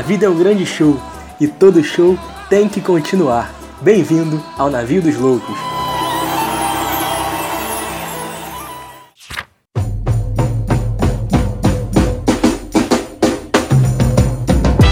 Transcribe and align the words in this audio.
A 0.00 0.02
vida 0.02 0.24
é 0.24 0.28
um 0.30 0.38
grande 0.38 0.64
show 0.64 0.98
e 1.38 1.46
todo 1.46 1.84
show 1.84 2.18
tem 2.48 2.66
que 2.66 2.80
continuar. 2.80 3.52
Bem-vindo 3.82 4.42
ao 4.56 4.70
Navio 4.70 5.02
dos 5.02 5.14
Loucos. 5.14 5.54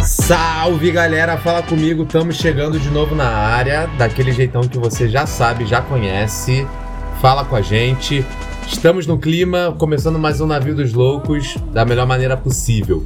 Salve 0.05 0.91
galera, 0.93 1.39
fala 1.39 1.63
comigo, 1.63 2.03
estamos 2.03 2.37
chegando 2.37 2.79
de 2.79 2.91
novo 2.91 3.15
na 3.15 3.31
área, 3.31 3.87
daquele 3.97 4.31
jeitão 4.31 4.61
que 4.69 4.77
você 4.77 5.09
já 5.09 5.25
sabe, 5.25 5.65
já 5.65 5.81
conhece. 5.81 6.67
Fala 7.23 7.47
com 7.47 7.57
a 7.57 7.63
gente. 7.63 8.27
Estamos 8.71 9.07
no 9.07 9.19
clima, 9.19 9.75
começando 9.77 10.19
mais 10.19 10.41
um 10.41 10.47
Navio 10.47 10.75
dos 10.75 10.93
Loucos 10.93 11.57
da 11.73 11.85
melhor 11.85 12.07
maneira 12.07 12.37
possível. 12.37 13.05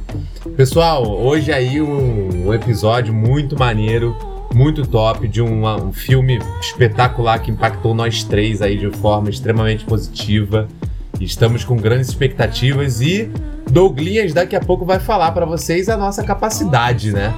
Pessoal, 0.55 1.09
hoje 1.09 1.51
aí 1.51 1.81
um, 1.81 2.47
um 2.47 2.53
episódio 2.53 3.13
muito 3.13 3.57
maneiro, 3.57 4.15
muito 4.53 4.85
top, 4.85 5.27
de 5.27 5.41
um, 5.41 5.65
um 5.65 5.91
filme 5.91 6.39
espetacular 6.61 7.39
que 7.39 7.49
impactou 7.49 7.95
nós 7.95 8.23
três 8.23 8.61
aí 8.61 8.77
de 8.77 8.91
forma 8.97 9.29
extremamente 9.29 9.85
positiva. 9.85 10.67
Estamos 11.19 11.63
com 11.63 11.77
grandes 11.77 12.09
expectativas 12.09 13.01
e 13.01 13.31
Douglinhas 13.71 14.33
daqui 14.33 14.55
a 14.55 14.61
pouco 14.61 14.85
vai 14.85 14.99
falar 14.99 15.31
para 15.31 15.45
vocês 15.45 15.89
a 15.89 15.97
nossa 15.97 16.23
capacidade, 16.23 17.11
né? 17.11 17.33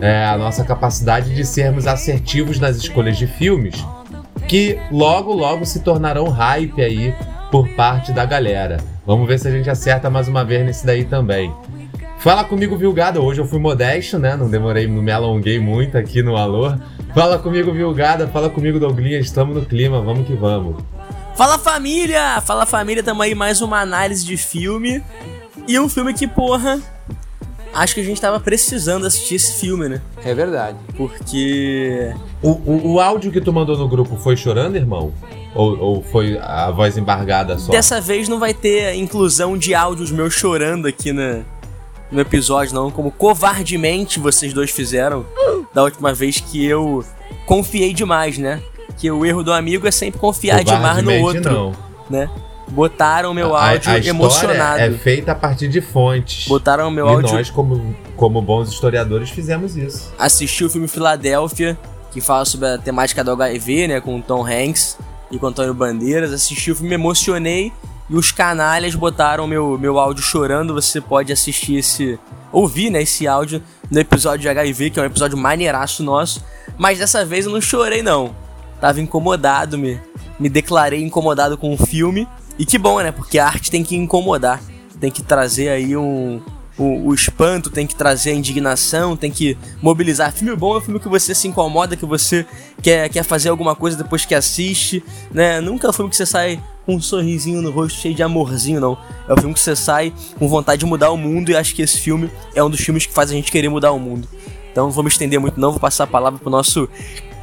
É, 0.00 0.26
a 0.26 0.38
nossa 0.38 0.62
capacidade 0.62 1.34
de 1.34 1.44
sermos 1.44 1.86
assertivos 1.86 2.60
nas 2.60 2.76
escolhas 2.76 3.18
de 3.18 3.26
filmes, 3.26 3.74
que 4.46 4.78
logo 4.92 5.32
logo 5.32 5.64
se 5.64 5.80
tornarão 5.80 6.28
hype 6.28 6.80
aí 6.80 7.14
por 7.50 7.68
parte 7.70 8.12
da 8.12 8.24
galera. 8.24 8.78
Vamos 9.06 9.26
ver 9.26 9.38
se 9.38 9.48
a 9.48 9.50
gente 9.50 9.68
acerta 9.68 10.08
mais 10.08 10.28
uma 10.28 10.44
vez 10.44 10.64
nesse 10.64 10.86
daí 10.86 11.04
também. 11.04 11.52
Fala 12.18 12.44
comigo, 12.44 12.76
Vilgada. 12.76 13.20
Hoje 13.20 13.40
eu 13.40 13.46
fui 13.46 13.58
modesto, 13.58 14.18
né? 14.18 14.36
Não 14.36 14.48
demorei, 14.48 14.86
não 14.86 15.02
me 15.02 15.10
alonguei 15.10 15.58
muito 15.58 15.96
aqui 15.96 16.22
no 16.22 16.36
Alô. 16.36 16.74
Fala 17.14 17.38
comigo, 17.38 17.72
Vilgada. 17.72 18.28
Fala 18.28 18.50
comigo, 18.50 18.78
Douglinhas. 18.78 19.24
Estamos 19.24 19.56
no 19.56 19.64
clima, 19.64 20.00
vamos 20.02 20.26
que 20.26 20.34
vamos. 20.34 20.76
Fala 21.34 21.58
família! 21.58 22.40
Fala 22.42 22.66
família, 22.66 23.02
tamo 23.02 23.22
aí 23.22 23.34
mais 23.34 23.62
uma 23.62 23.80
análise 23.80 24.24
de 24.24 24.36
filme. 24.36 25.02
E 25.66 25.80
um 25.80 25.88
filme 25.88 26.12
que, 26.12 26.28
porra, 26.28 26.78
acho 27.72 27.94
que 27.94 28.00
a 28.02 28.04
gente 28.04 28.20
tava 28.20 28.38
precisando 28.38 29.06
assistir 29.06 29.36
esse 29.36 29.58
filme, 29.58 29.88
né? 29.88 30.02
É 30.22 30.34
verdade. 30.34 30.76
Porque. 30.96 32.14
O, 32.42 32.50
o, 32.50 32.92
o 32.92 33.00
áudio 33.00 33.32
que 33.32 33.40
tu 33.40 33.52
mandou 33.52 33.78
no 33.78 33.88
grupo 33.88 34.16
foi 34.16 34.36
chorando, 34.36 34.76
irmão? 34.76 35.12
Ou, 35.54 35.78
ou, 35.78 36.02
foi 36.02 36.38
a 36.38 36.70
voz 36.70 36.96
embargada 36.96 37.58
só? 37.58 37.72
Dessa 37.72 38.00
vez 38.00 38.28
não 38.28 38.38
vai 38.38 38.54
ter 38.54 38.94
inclusão 38.94 39.58
de 39.58 39.74
áudios 39.74 40.10
meus 40.10 40.32
chorando 40.32 40.86
aqui 40.86 41.12
na, 41.12 41.40
no 42.10 42.20
episódio, 42.20 42.74
não. 42.74 42.90
Como 42.90 43.10
covardemente 43.10 44.20
vocês 44.20 44.52
dois 44.52 44.70
fizeram 44.70 45.26
da 45.74 45.82
última 45.82 46.14
vez 46.14 46.40
que 46.40 46.64
eu 46.64 47.04
confiei 47.46 47.92
demais, 47.92 48.38
né? 48.38 48.62
Que 48.96 49.10
o 49.10 49.24
erro 49.26 49.42
do 49.42 49.52
amigo 49.52 49.86
é 49.86 49.90
sempre 49.90 50.20
confiar 50.20 50.62
demais 50.62 51.02
no 51.02 51.12
outro. 51.20 51.52
Não. 51.52 51.72
Né? 52.08 52.30
Botaram 52.68 53.34
meu 53.34 53.56
áudio 53.56 53.90
a, 53.90 53.94
a 53.94 53.98
emocionado. 53.98 54.80
É 54.80 54.90
feita 54.92 55.32
a 55.32 55.34
partir 55.34 55.66
de 55.66 55.80
fontes. 55.80 56.46
Botaram 56.46 56.90
meu 56.90 57.06
e 57.06 57.08
áudio. 57.08 57.32
nós, 57.32 57.50
como, 57.50 57.96
como 58.16 58.40
bons 58.40 58.68
historiadores, 58.68 59.30
fizemos 59.30 59.76
isso. 59.76 60.12
Assisti 60.16 60.64
o 60.64 60.70
filme 60.70 60.86
Filadélfia, 60.86 61.76
que 62.12 62.20
fala 62.20 62.44
sobre 62.44 62.68
a 62.68 62.78
temática 62.78 63.24
do 63.24 63.32
HIV, 63.32 63.88
né? 63.88 64.00
Com 64.00 64.18
o 64.18 64.22
Tom 64.22 64.46
Hanks 64.46 64.96
e 65.30 65.38
com 65.38 65.46
Antônio 65.46 65.74
Bandeiras. 65.74 66.32
Assisti 66.32 66.70
o 66.70 66.74
filme, 66.74 66.90
me 66.90 66.94
emocionei. 66.94 67.72
E 68.08 68.14
os 68.14 68.32
canalhas 68.32 68.94
botaram 68.94 69.46
meu, 69.46 69.78
meu 69.78 69.98
áudio 69.98 70.22
chorando. 70.22 70.74
Você 70.74 71.00
pode 71.00 71.32
assistir 71.32 71.76
esse. 71.76 72.18
ouvir, 72.50 72.90
né? 72.90 73.02
Esse 73.02 73.26
áudio 73.26 73.62
no 73.90 74.00
episódio 74.00 74.40
de 74.40 74.48
HIV, 74.48 74.90
que 74.90 74.98
é 74.98 75.02
um 75.02 75.06
episódio 75.06 75.38
maneiraço 75.38 76.02
nosso. 76.02 76.44
Mas 76.76 76.98
dessa 76.98 77.24
vez 77.24 77.46
eu 77.46 77.52
não 77.52 77.60
chorei, 77.60 78.02
não. 78.02 78.34
Tava 78.80 79.00
incomodado, 79.00 79.78
me, 79.78 80.00
me 80.38 80.48
declarei 80.48 81.02
incomodado 81.02 81.56
com 81.56 81.72
o 81.72 81.76
filme. 81.76 82.26
E 82.58 82.66
que 82.66 82.78
bom, 82.78 83.00
né? 83.00 83.12
Porque 83.12 83.38
a 83.38 83.46
arte 83.46 83.70
tem 83.70 83.84
que 83.84 83.96
incomodar, 83.96 84.60
tem 84.98 85.10
que 85.10 85.22
trazer 85.22 85.68
aí 85.68 85.96
um, 85.96 86.42
o, 86.80 87.08
o, 87.08 87.14
espanto, 87.14 87.68
tem 87.68 87.86
que 87.86 87.94
trazer 87.94 88.30
a 88.30 88.34
indignação, 88.34 89.14
tem 89.14 89.30
que 89.30 89.56
mobilizar. 89.82 90.32
Filme 90.32 90.56
bom 90.56 90.74
é 90.74 90.78
um 90.78 90.80
filme 90.80 90.98
que 90.98 91.08
você 91.08 91.34
se 91.34 91.46
incomoda, 91.46 91.94
que 91.94 92.06
você 92.06 92.46
quer, 92.82 93.08
quer 93.10 93.22
fazer 93.22 93.50
alguma 93.50 93.76
coisa 93.76 93.98
depois 93.98 94.24
que 94.24 94.34
assiste, 94.34 95.04
né? 95.30 95.60
Nunca 95.60 95.86
é 95.86 95.90
um 95.90 95.92
filme 95.92 96.10
que 96.10 96.16
você 96.16 96.24
sai 96.24 96.58
com 96.86 96.94
um 96.94 97.00
sorrisinho 97.00 97.60
no 97.60 97.70
rosto 97.70 98.00
cheio 98.00 98.14
de 98.14 98.22
amorzinho, 98.22 98.80
não. 98.80 98.96
É 99.28 99.34
um 99.34 99.36
filme 99.36 99.52
que 99.52 99.60
você 99.60 99.76
sai 99.76 100.10
com 100.38 100.48
vontade 100.48 100.80
de 100.80 100.86
mudar 100.86 101.10
o 101.10 101.18
mundo 101.18 101.50
e 101.50 101.56
acho 101.56 101.74
que 101.74 101.82
esse 101.82 102.00
filme 102.00 102.30
é 102.54 102.64
um 102.64 102.70
dos 102.70 102.80
filmes 102.80 103.04
que 103.04 103.12
faz 103.12 103.30
a 103.30 103.34
gente 103.34 103.52
querer 103.52 103.68
mudar 103.68 103.92
o 103.92 103.98
mundo. 103.98 104.26
Então 104.72 104.86
não 104.86 104.90
vou 104.90 105.04
me 105.04 105.10
estender 105.10 105.38
muito 105.38 105.60
não, 105.60 105.72
vou 105.72 105.80
passar 105.80 106.04
a 106.04 106.06
palavra 106.06 106.38
pro 106.38 106.48
nosso 106.48 106.88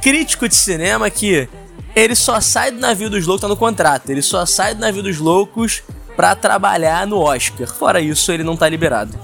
crítico 0.02 0.48
de 0.48 0.56
cinema 0.56 1.08
que 1.10 1.48
ele 1.94 2.16
só 2.16 2.40
sai 2.40 2.72
do 2.72 2.80
navio 2.80 3.08
dos 3.08 3.24
loucos, 3.24 3.42
tá 3.42 3.48
no 3.48 3.56
contrato. 3.56 4.10
Ele 4.10 4.22
só 4.22 4.44
sai 4.44 4.74
do 4.74 4.80
navio 4.80 5.02
dos 5.02 5.18
loucos 5.18 5.82
pra 6.18 6.34
trabalhar 6.34 7.06
no 7.06 7.20
Oscar. 7.20 7.68
Fora 7.68 8.00
isso, 8.00 8.32
ele 8.32 8.42
não 8.42 8.56
tá 8.56 8.68
liberado. 8.68 9.16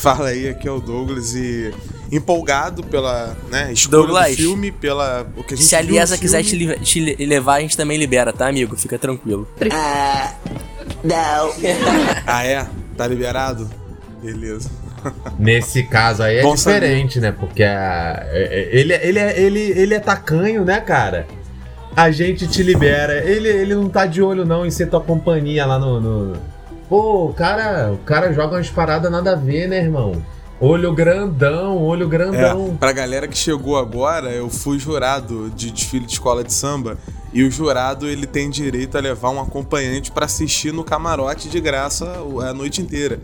Fala 0.00 0.28
aí, 0.28 0.48
aqui 0.48 0.66
é 0.66 0.70
o 0.70 0.80
Douglas 0.80 1.34
e 1.34 1.74
empolgado 2.10 2.82
pela 2.82 3.36
né, 3.50 3.70
escolha 3.72 3.98
Douglas, 3.98 4.30
do 4.30 4.36
filme, 4.36 4.72
pela 4.72 5.26
o 5.36 5.44
que 5.44 5.54
a 5.54 5.56
gente 5.56 5.66
Se 5.66 5.76
a 5.76 5.80
Liesa 5.82 6.16
quiser 6.16 6.42
te, 6.42 6.78
te, 6.80 7.26
levar, 7.26 7.56
a 7.56 7.60
gente 7.60 7.76
também 7.76 7.98
libera, 7.98 8.32
tá, 8.32 8.48
amigo? 8.48 8.76
Fica 8.76 8.98
tranquilo. 8.98 9.46
Ah, 9.70 10.34
não. 11.04 11.52
ah, 12.26 12.44
é? 12.44 12.66
Tá 12.96 13.06
liberado? 13.06 13.70
Beleza. 14.22 14.70
Nesse 15.38 15.82
caso 15.82 16.22
aí 16.22 16.38
é 16.38 16.42
Bom 16.42 16.54
diferente, 16.54 17.14
saber. 17.14 17.26
né? 17.26 17.36
Porque 17.38 17.62
a, 17.62 18.26
é, 18.30 18.42
é, 18.42 18.68
ele, 18.72 18.94
ele, 18.94 19.18
é, 19.18 19.40
ele, 19.40 19.60
ele 19.60 19.94
é 19.94 20.00
tacanho, 20.00 20.64
né, 20.64 20.80
cara? 20.80 21.26
a 21.94 22.10
gente 22.10 22.46
te 22.46 22.62
libera. 22.62 23.24
Ele, 23.24 23.48
ele 23.48 23.74
não 23.74 23.88
tá 23.88 24.06
de 24.06 24.22
olho 24.22 24.44
não 24.44 24.64
em 24.64 24.70
ser 24.70 24.86
tua 24.86 25.00
companhia 25.00 25.66
lá 25.66 25.78
no. 25.78 26.00
no... 26.00 26.49
Pô, 26.90 27.26
o 27.26 27.32
cara, 27.32 27.92
o 27.92 27.98
cara 27.98 28.32
joga 28.32 28.56
umas 28.56 28.68
paradas 28.68 29.12
nada 29.12 29.32
a 29.32 29.36
ver, 29.36 29.68
né, 29.68 29.78
irmão? 29.78 30.20
Olho 30.60 30.92
grandão, 30.92 31.78
olho 31.78 32.08
grandão. 32.08 32.72
É, 32.74 32.78
pra 32.78 32.90
galera 32.90 33.28
que 33.28 33.38
chegou 33.38 33.78
agora, 33.78 34.28
eu 34.30 34.50
fui 34.50 34.76
jurado 34.76 35.48
de 35.50 35.70
desfile 35.70 36.04
de 36.04 36.14
escola 36.14 36.42
de 36.42 36.52
samba. 36.52 36.98
E 37.32 37.44
o 37.44 37.50
jurado 37.50 38.08
ele 38.08 38.26
tem 38.26 38.50
direito 38.50 38.98
a 38.98 39.00
levar 39.00 39.30
um 39.30 39.40
acompanhante 39.40 40.10
para 40.10 40.26
assistir 40.26 40.72
no 40.72 40.82
camarote 40.82 41.48
de 41.48 41.60
graça 41.60 42.04
a 42.42 42.52
noite 42.52 42.82
inteira. 42.82 43.20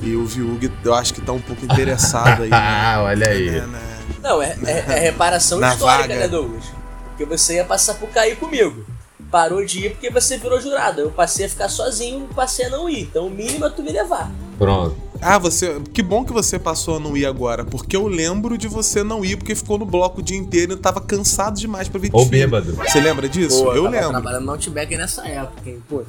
E 0.00 0.14
o 0.14 0.24
Viug, 0.24 0.70
eu 0.84 0.94
acho 0.94 1.12
que 1.12 1.20
tá 1.20 1.32
um 1.32 1.40
pouco 1.40 1.64
interessado 1.64 2.44
aí. 2.44 2.50
Ah, 2.54 3.02
olha 3.02 3.28
aí. 3.28 3.50
Né, 3.50 3.66
né, 3.66 3.98
Não, 4.22 4.40
é, 4.40 4.56
é, 4.64 4.78
é 4.78 4.98
reparação 5.00 5.58
histórica, 5.60 6.08
vaga. 6.08 6.14
né, 6.20 6.28
Douglas? 6.28 6.64
Porque 7.08 7.24
você 7.24 7.56
ia 7.56 7.64
passar 7.64 7.94
por 7.94 8.08
cair 8.10 8.36
comigo. 8.36 8.86
Parou 9.30 9.64
de 9.64 9.86
ir 9.86 9.90
porque 9.90 10.10
você 10.10 10.38
virou 10.38 10.60
jurado. 10.60 11.00
Eu 11.00 11.10
passei 11.10 11.46
a 11.46 11.48
ficar 11.48 11.68
sozinho, 11.68 12.28
passei 12.34 12.66
a 12.66 12.70
não 12.70 12.88
ir. 12.88 13.02
Então 13.02 13.26
o 13.26 13.30
mínimo 13.30 13.66
é 13.66 13.70
tu 13.70 13.82
me 13.82 13.92
levar. 13.92 14.30
Pronto. 14.58 14.96
Ah, 15.20 15.38
você. 15.38 15.80
Que 15.92 16.02
bom 16.02 16.24
que 16.24 16.32
você 16.32 16.58
passou 16.58 16.96
a 16.96 17.00
não 17.00 17.16
ir 17.16 17.26
agora, 17.26 17.64
porque 17.64 17.96
eu 17.96 18.06
lembro 18.06 18.56
de 18.56 18.68
você 18.68 19.02
não 19.02 19.24
ir 19.24 19.36
porque 19.36 19.54
ficou 19.54 19.78
no 19.78 19.84
bloco 19.84 20.20
o 20.20 20.22
dia 20.22 20.36
inteiro 20.36 20.72
e 20.72 20.74
eu 20.74 20.78
tava 20.78 21.00
cansado 21.00 21.58
demais 21.58 21.88
pra 21.88 22.00
ver 22.00 22.10
Ou 22.12 22.24
bêbado. 22.24 22.74
Você 22.74 23.00
lembra 23.00 23.28
disso? 23.28 23.64
Pô, 23.64 23.72
eu, 23.72 23.84
eu 23.84 23.90
lembro. 23.90 24.10
trabalhando 24.10 24.44
no 24.44 24.52
Outback 24.52 24.96
nessa 24.96 25.26
época, 25.26 25.68
hein? 25.68 25.82
Pô, 25.88 26.02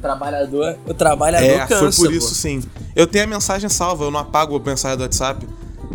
trabalhador, 0.00 0.76
o 0.86 0.94
trabalhador 0.94 1.46
é, 1.46 1.66
cansa. 1.66 1.92
Foi 1.92 2.08
por 2.08 2.14
isso 2.14 2.34
sim. 2.34 2.62
Eu 2.94 3.06
tenho 3.06 3.24
a 3.24 3.28
mensagem 3.28 3.68
salva, 3.68 4.04
eu 4.04 4.10
não 4.10 4.20
apago 4.20 4.56
a 4.56 4.60
mensagem 4.60 4.96
do 4.96 5.02
WhatsApp. 5.02 5.46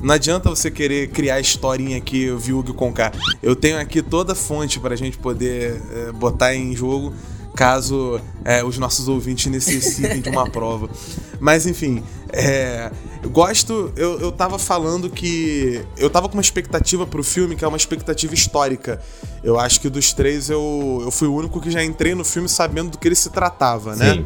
Não 0.02 0.16
adianta 0.16 0.50
você 0.50 0.70
querer 0.70 1.10
criar 1.10 1.40
historinha 1.40 1.98
aqui, 1.98 2.30
Viug 2.32 2.74
com 2.74 2.92
K. 2.92 3.12
Eu 3.42 3.56
tenho 3.56 3.80
aqui 3.80 4.02
toda 4.02 4.34
a 4.34 4.36
fonte 4.36 4.80
pra 4.80 4.96
gente 4.96 5.18
poder 5.18 5.82
é, 5.92 6.12
botar 6.12 6.56
em 6.56 6.76
jogo 6.76 7.14
caso 7.56 8.20
é, 8.44 8.64
os 8.64 8.80
nossos 8.80 9.08
ouvintes 9.08 9.46
necessitem 9.52 10.22
de 10.22 10.30
uma 10.30 10.50
prova. 10.52 10.90
Mas 11.40 11.66
enfim, 11.66 12.04
é, 12.30 12.92
eu 13.22 13.30
gosto. 13.30 13.94
Eu, 13.96 14.20
eu 14.20 14.32
tava 14.32 14.58
falando 14.58 15.10
que. 15.10 15.82
Eu 15.98 16.10
tava 16.10 16.28
com 16.28 16.36
uma 16.36 16.42
expectativa 16.42 17.06
pro 17.06 17.24
filme 17.24 17.56
que 17.56 17.64
é 17.64 17.68
uma 17.68 17.78
expectativa 17.78 18.34
histórica. 18.34 19.02
Eu 19.44 19.60
acho 19.60 19.80
que 19.80 19.90
dos 19.90 20.14
três 20.14 20.50
eu, 20.50 21.00
eu 21.02 21.12
fui 21.12 21.28
o 21.28 21.36
único 21.36 21.62
que 21.62 21.70
já 21.70 21.84
entrei 21.84 22.16
no 22.16 22.26
filme 22.26 22.50
sabendo 22.50 22.92
do 22.92 22.98
que 22.98 23.08
ele 23.08 23.16
se 23.16 23.30
tratava, 23.30 23.96
né? 23.96 24.14
Sim 24.16 24.26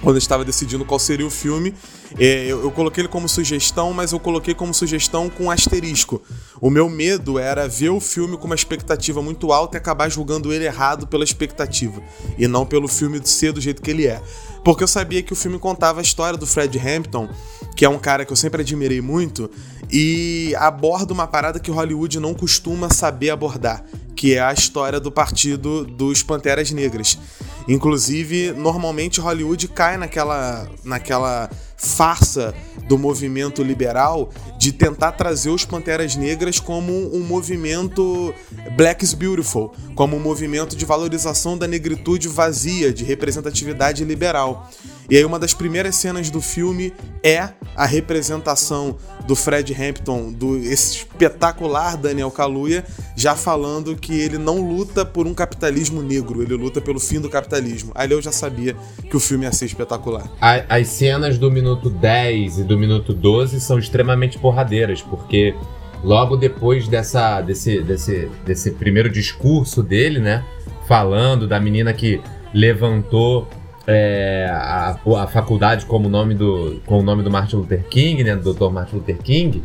quando 0.00 0.16
eu 0.16 0.18
estava 0.18 0.44
decidindo 0.44 0.84
qual 0.84 0.98
seria 0.98 1.26
o 1.26 1.30
filme, 1.30 1.74
é, 2.18 2.46
eu, 2.46 2.62
eu, 2.64 2.70
coloquei 2.70 3.02
ele 3.02 3.08
como 3.08 3.28
sugestão, 3.28 3.92
mas 3.92 4.12
eu 4.12 4.18
coloquei 4.18 4.54
como 4.54 4.74
sugestão 4.74 5.30
com 5.30 5.50
asterisco. 5.50 6.20
O 6.60 6.68
meu 6.68 6.88
medo 6.88 7.38
era 7.38 7.68
ver 7.68 7.90
o 7.90 8.00
filme 8.00 8.36
com 8.36 8.46
uma 8.46 8.54
expectativa 8.54 9.22
muito 9.22 9.52
alta 9.52 9.76
e 9.76 9.78
acabar 9.78 10.08
julgando 10.08 10.52
ele 10.52 10.64
errado 10.64 11.06
pela 11.06 11.24
expectativa, 11.24 12.02
e 12.36 12.48
não 12.48 12.66
pelo 12.66 12.88
filme 12.88 13.20
ser 13.24 13.52
do 13.52 13.60
jeito 13.60 13.80
que 13.80 13.90
ele 13.90 14.06
é. 14.06 14.20
Porque 14.64 14.82
eu 14.82 14.88
sabia 14.88 15.22
que 15.22 15.32
o 15.32 15.36
filme 15.36 15.58
contava 15.58 16.00
a 16.00 16.02
história 16.02 16.38
do 16.38 16.46
Fred 16.46 16.78
Hampton, 16.78 17.28
que 17.74 17.84
é 17.84 17.88
um 17.88 17.98
cara 17.98 18.24
que 18.24 18.32
eu 18.32 18.36
sempre 18.36 18.62
admirei 18.62 19.00
muito, 19.00 19.50
e 19.90 20.54
aborda 20.58 21.12
uma 21.12 21.26
parada 21.26 21.58
que 21.58 21.70
Hollywood 21.70 22.20
não 22.20 22.34
costuma 22.34 22.90
saber 22.90 23.30
abordar, 23.30 23.84
que 24.14 24.34
é 24.34 24.40
a 24.40 24.52
história 24.52 25.00
do 25.00 25.10
partido 25.10 25.84
dos 25.86 26.22
Panteras 26.22 26.70
Negras. 26.70 27.18
Inclusive, 27.66 28.52
normalmente 28.52 29.20
Hollywood 29.20 29.68
cai 29.68 29.96
naquela, 29.96 30.68
naquela 30.84 31.48
farsa 31.80 32.54
do 32.86 32.98
movimento 32.98 33.62
liberal 33.62 34.28
de 34.58 34.70
tentar 34.70 35.12
trazer 35.12 35.48
os 35.48 35.64
Panteras 35.64 36.14
Negras 36.14 36.60
como 36.60 36.92
um 36.92 37.20
movimento 37.20 38.34
Black 38.76 39.02
is 39.02 39.14
Beautiful, 39.14 39.72
como 39.94 40.16
um 40.16 40.20
movimento 40.20 40.76
de 40.76 40.84
valorização 40.84 41.56
da 41.56 41.66
negritude 41.66 42.28
vazia, 42.28 42.92
de 42.92 43.02
representatividade 43.02 44.04
liberal. 44.04 44.68
E 45.10 45.16
aí 45.16 45.24
uma 45.24 45.40
das 45.40 45.52
primeiras 45.52 45.96
cenas 45.96 46.30
do 46.30 46.40
filme 46.40 46.92
é 47.20 47.48
a 47.74 47.84
representação 47.84 48.96
do 49.26 49.34
Fred 49.34 49.74
Hampton, 49.74 50.30
do 50.30 50.56
espetacular 50.56 51.96
Daniel 51.96 52.30
Kaluuya, 52.30 52.84
já 53.16 53.34
falando 53.34 53.96
que 53.96 54.12
ele 54.12 54.38
não 54.38 54.60
luta 54.60 55.04
por 55.04 55.26
um 55.26 55.34
capitalismo 55.34 56.00
negro, 56.00 56.42
ele 56.42 56.54
luta 56.54 56.80
pelo 56.80 57.00
fim 57.00 57.18
do 57.18 57.28
capitalismo. 57.28 57.90
Ali 57.92 58.12
eu 58.12 58.22
já 58.22 58.30
sabia 58.30 58.76
que 59.10 59.16
o 59.16 59.18
filme 59.18 59.46
ia 59.46 59.50
ser 59.50 59.64
espetacular. 59.64 60.30
As 60.68 60.86
cenas 60.86 61.38
do 61.38 61.50
minuto 61.50 61.90
10 61.90 62.60
e 62.60 62.62
do 62.62 62.78
minuto 62.78 63.12
12 63.12 63.60
são 63.60 63.80
extremamente 63.80 64.38
porradeiras, 64.38 65.02
porque 65.02 65.56
logo 66.04 66.36
depois 66.36 66.86
dessa, 66.86 67.40
desse, 67.40 67.82
desse, 67.82 68.30
desse 68.46 68.70
primeiro 68.70 69.10
discurso 69.10 69.82
dele, 69.82 70.20
né? 70.20 70.44
Falando 70.86 71.48
da 71.48 71.58
menina 71.58 71.92
que 71.92 72.20
levantou 72.54 73.48
é, 73.86 74.46
a, 74.50 74.98
a 75.22 75.26
faculdade 75.26 75.86
como 75.86 76.08
nome 76.08 76.34
do, 76.34 76.80
com 76.86 76.98
o 76.98 77.02
nome 77.02 77.22
do 77.22 77.30
Martin 77.30 77.56
Luther 77.56 77.84
King, 77.88 78.22
né, 78.24 78.36
do 78.36 78.52
Dr. 78.52 78.70
Martin 78.70 78.96
Luther 78.96 79.18
King. 79.18 79.62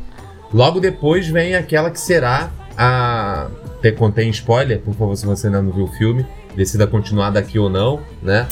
Logo 0.53 0.79
depois 0.79 1.27
vem 1.27 1.55
aquela 1.55 1.89
que 1.89 1.99
será 1.99 2.51
a. 2.77 3.47
Te, 3.81 3.91
contém 3.91 4.29
spoiler, 4.29 4.79
por 4.79 4.93
favor, 4.93 5.15
se 5.15 5.25
você 5.25 5.47
ainda 5.47 5.61
não 5.61 5.71
viu 5.71 5.85
o 5.85 5.87
filme, 5.87 6.25
decida 6.55 6.87
continuar 6.87 7.29
daqui 7.29 7.59
ou 7.59 7.69
não, 7.69 7.99
né? 8.21 8.47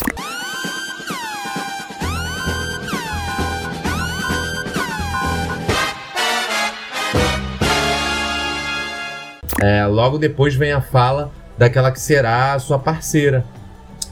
É, 9.62 9.86
logo 9.86 10.18
depois 10.18 10.54
vem 10.56 10.74
a 10.74 10.82
fala 10.82 11.32
daquela 11.58 11.90
que 11.90 12.00
será 12.00 12.54
a 12.54 12.60
sua 12.60 12.78
parceira, 12.78 13.46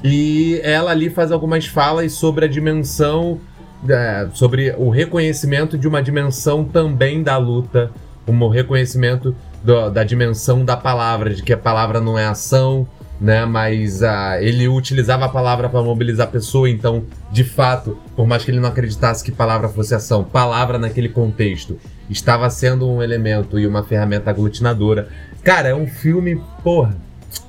e 0.03 0.59
ela 0.63 0.91
ali 0.91 1.09
faz 1.09 1.31
algumas 1.31 1.67
falas 1.67 2.13
sobre 2.13 2.45
a 2.45 2.47
dimensão, 2.47 3.39
é, 3.87 4.27
sobre 4.33 4.73
o 4.77 4.89
reconhecimento 4.89 5.77
de 5.77 5.87
uma 5.87 6.01
dimensão 6.01 6.63
também 6.63 7.21
da 7.21 7.37
luta, 7.37 7.91
um 8.27 8.47
reconhecimento 8.47 9.35
do, 9.63 9.89
da 9.89 10.03
dimensão 10.03 10.63
da 10.65 10.77
palavra, 10.77 11.33
de 11.33 11.43
que 11.43 11.53
a 11.53 11.57
palavra 11.57 11.99
não 11.99 12.17
é 12.17 12.25
ação, 12.25 12.87
né? 13.19 13.45
Mas 13.45 14.01
uh, 14.01 14.39
ele 14.39 14.67
utilizava 14.67 15.25
a 15.25 15.29
palavra 15.29 15.69
para 15.69 15.81
mobilizar 15.83 16.27
a 16.27 16.31
pessoa, 16.31 16.67
então, 16.67 17.05
de 17.31 17.43
fato, 17.43 17.97
por 18.15 18.25
mais 18.25 18.43
que 18.43 18.49
ele 18.49 18.59
não 18.59 18.69
acreditasse 18.69 19.23
que 19.23 19.31
palavra 19.31 19.69
fosse 19.69 19.93
ação, 19.93 20.23
palavra 20.23 20.79
naquele 20.79 21.09
contexto 21.09 21.77
estava 22.09 22.49
sendo 22.49 22.89
um 22.89 23.01
elemento 23.01 23.59
e 23.59 23.67
uma 23.67 23.83
ferramenta 23.83 24.29
aglutinadora. 24.29 25.07
Cara, 25.43 25.69
é 25.69 25.75
um 25.75 25.87
filme, 25.87 26.41
porra. 26.63 26.95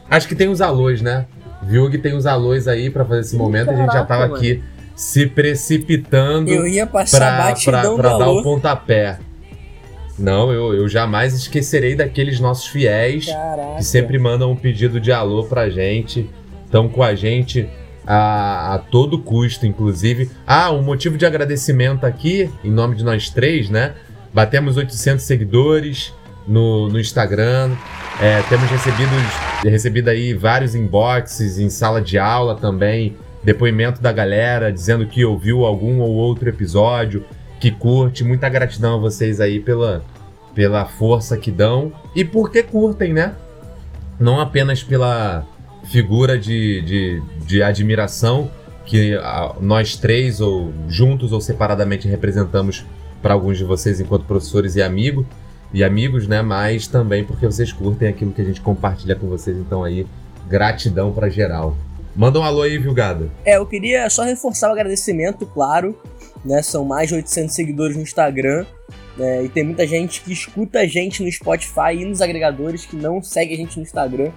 Acho 0.08 0.28
que 0.28 0.34
tem 0.34 0.48
os 0.48 0.60
alôs, 0.60 1.00
né? 1.00 1.26
Viu 1.62 1.90
que 1.90 1.98
tem 1.98 2.14
os 2.14 2.26
alôs 2.26 2.66
aí 2.66 2.90
para 2.90 3.04
fazer 3.04 3.20
esse 3.20 3.36
momento. 3.36 3.66
Caraca, 3.66 3.82
a 3.82 3.86
gente 3.86 3.94
já 3.94 4.04
tava 4.04 4.22
mano. 4.22 4.36
aqui 4.36 4.62
se 4.94 5.26
precipitando 5.26 6.50
eu 6.50 6.66
ia 6.66 6.86
passar 6.86 7.54
pra, 7.64 7.82
pra, 7.82 7.94
pra 7.94 8.18
dar 8.18 8.28
o 8.28 8.42
pontapé. 8.42 9.18
Não, 10.18 10.52
eu, 10.52 10.74
eu 10.74 10.88
jamais 10.88 11.34
esquecerei 11.34 11.94
daqueles 11.94 12.38
nossos 12.38 12.66
fiéis 12.66 13.26
Caraca. 13.26 13.76
que 13.76 13.84
sempre 13.84 14.18
mandam 14.18 14.52
um 14.52 14.56
pedido 14.56 15.00
de 15.00 15.10
alô 15.10 15.44
pra 15.44 15.70
gente. 15.70 16.28
Estão 16.64 16.88
com 16.88 17.02
a 17.02 17.14
gente 17.14 17.68
a, 18.06 18.74
a, 18.74 18.78
todo 18.78 19.18
custo, 19.18 19.66
inclusive. 19.66 20.30
Ah, 20.46 20.70
um 20.70 20.82
motivo 20.82 21.16
de 21.16 21.24
agradecimento 21.24 22.04
aqui, 22.04 22.50
em 22.62 22.70
nome 22.70 22.96
de 22.96 23.04
nós 23.04 23.30
três, 23.30 23.70
né? 23.70 23.94
Batemos 24.32 24.76
800 24.76 25.24
seguidores 25.24 26.12
no, 26.46 26.88
no 26.88 26.98
Instagram. 26.98 27.72
É, 28.20 28.42
temos 28.42 28.68
recebido, 28.70 29.10
recebido 29.64 30.08
aí 30.08 30.34
vários 30.34 30.74
inboxes 30.74 31.58
em 31.58 31.68
sala 31.70 32.00
de 32.00 32.18
aula 32.18 32.54
também, 32.54 33.16
depoimento 33.42 34.00
da 34.00 34.12
galera 34.12 34.72
dizendo 34.72 35.06
que 35.06 35.24
ouviu 35.24 35.64
algum 35.64 36.00
ou 36.00 36.10
outro 36.12 36.48
episódio, 36.48 37.24
que 37.58 37.70
curte. 37.70 38.24
Muita 38.24 38.48
gratidão 38.48 38.96
a 38.96 38.98
vocês 38.98 39.40
aí 39.40 39.60
pela, 39.60 40.04
pela 40.54 40.84
força 40.84 41.36
que 41.36 41.50
dão 41.50 41.92
e 42.14 42.24
porque 42.24 42.62
curtem, 42.62 43.12
né? 43.12 43.34
Não 44.20 44.40
apenas 44.40 44.82
pela 44.82 45.46
figura 45.84 46.38
de, 46.38 46.80
de, 46.82 47.22
de 47.44 47.62
admiração 47.62 48.50
que 48.84 49.18
nós 49.60 49.96
três, 49.96 50.40
ou 50.40 50.72
juntos 50.88 51.32
ou 51.32 51.40
separadamente, 51.40 52.08
representamos 52.08 52.84
para 53.22 53.34
alguns 53.34 53.56
de 53.56 53.64
vocês 53.64 54.00
enquanto 54.00 54.24
professores 54.24 54.76
e 54.76 54.82
amigos, 54.82 55.24
e 55.72 55.82
amigos, 55.82 56.26
né? 56.26 56.42
Mas 56.42 56.86
também 56.86 57.24
porque 57.24 57.46
vocês 57.46 57.72
curtem 57.72 58.08
aquilo 58.08 58.32
que 58.32 58.42
a 58.42 58.44
gente 58.44 58.60
compartilha 58.60 59.16
com 59.16 59.26
vocês. 59.28 59.56
Então 59.56 59.84
aí, 59.84 60.06
gratidão 60.48 61.12
para 61.12 61.28
geral. 61.28 61.76
Manda 62.14 62.38
um 62.38 62.42
alô 62.42 62.62
aí, 62.62 62.76
viu, 62.76 62.92
Gada? 62.92 63.30
É, 63.44 63.56
eu 63.56 63.64
queria 63.64 64.08
só 64.10 64.22
reforçar 64.22 64.68
o 64.68 64.72
agradecimento, 64.72 65.46
claro. 65.46 65.98
Né, 66.44 66.60
são 66.60 66.84
mais 66.84 67.08
de 67.08 67.14
800 67.14 67.54
seguidores 67.54 67.96
no 67.96 68.02
Instagram. 68.02 68.66
Né, 69.16 69.44
e 69.44 69.48
tem 69.48 69.64
muita 69.64 69.86
gente 69.86 70.20
que 70.20 70.32
escuta 70.32 70.80
a 70.80 70.86
gente 70.86 71.22
no 71.22 71.30
Spotify 71.30 71.94
e 71.94 72.04
nos 72.04 72.20
agregadores 72.20 72.84
que 72.84 72.96
não 72.96 73.22
segue 73.22 73.54
a 73.54 73.56
gente 73.56 73.78
no 73.78 73.82
Instagram. 73.82 74.30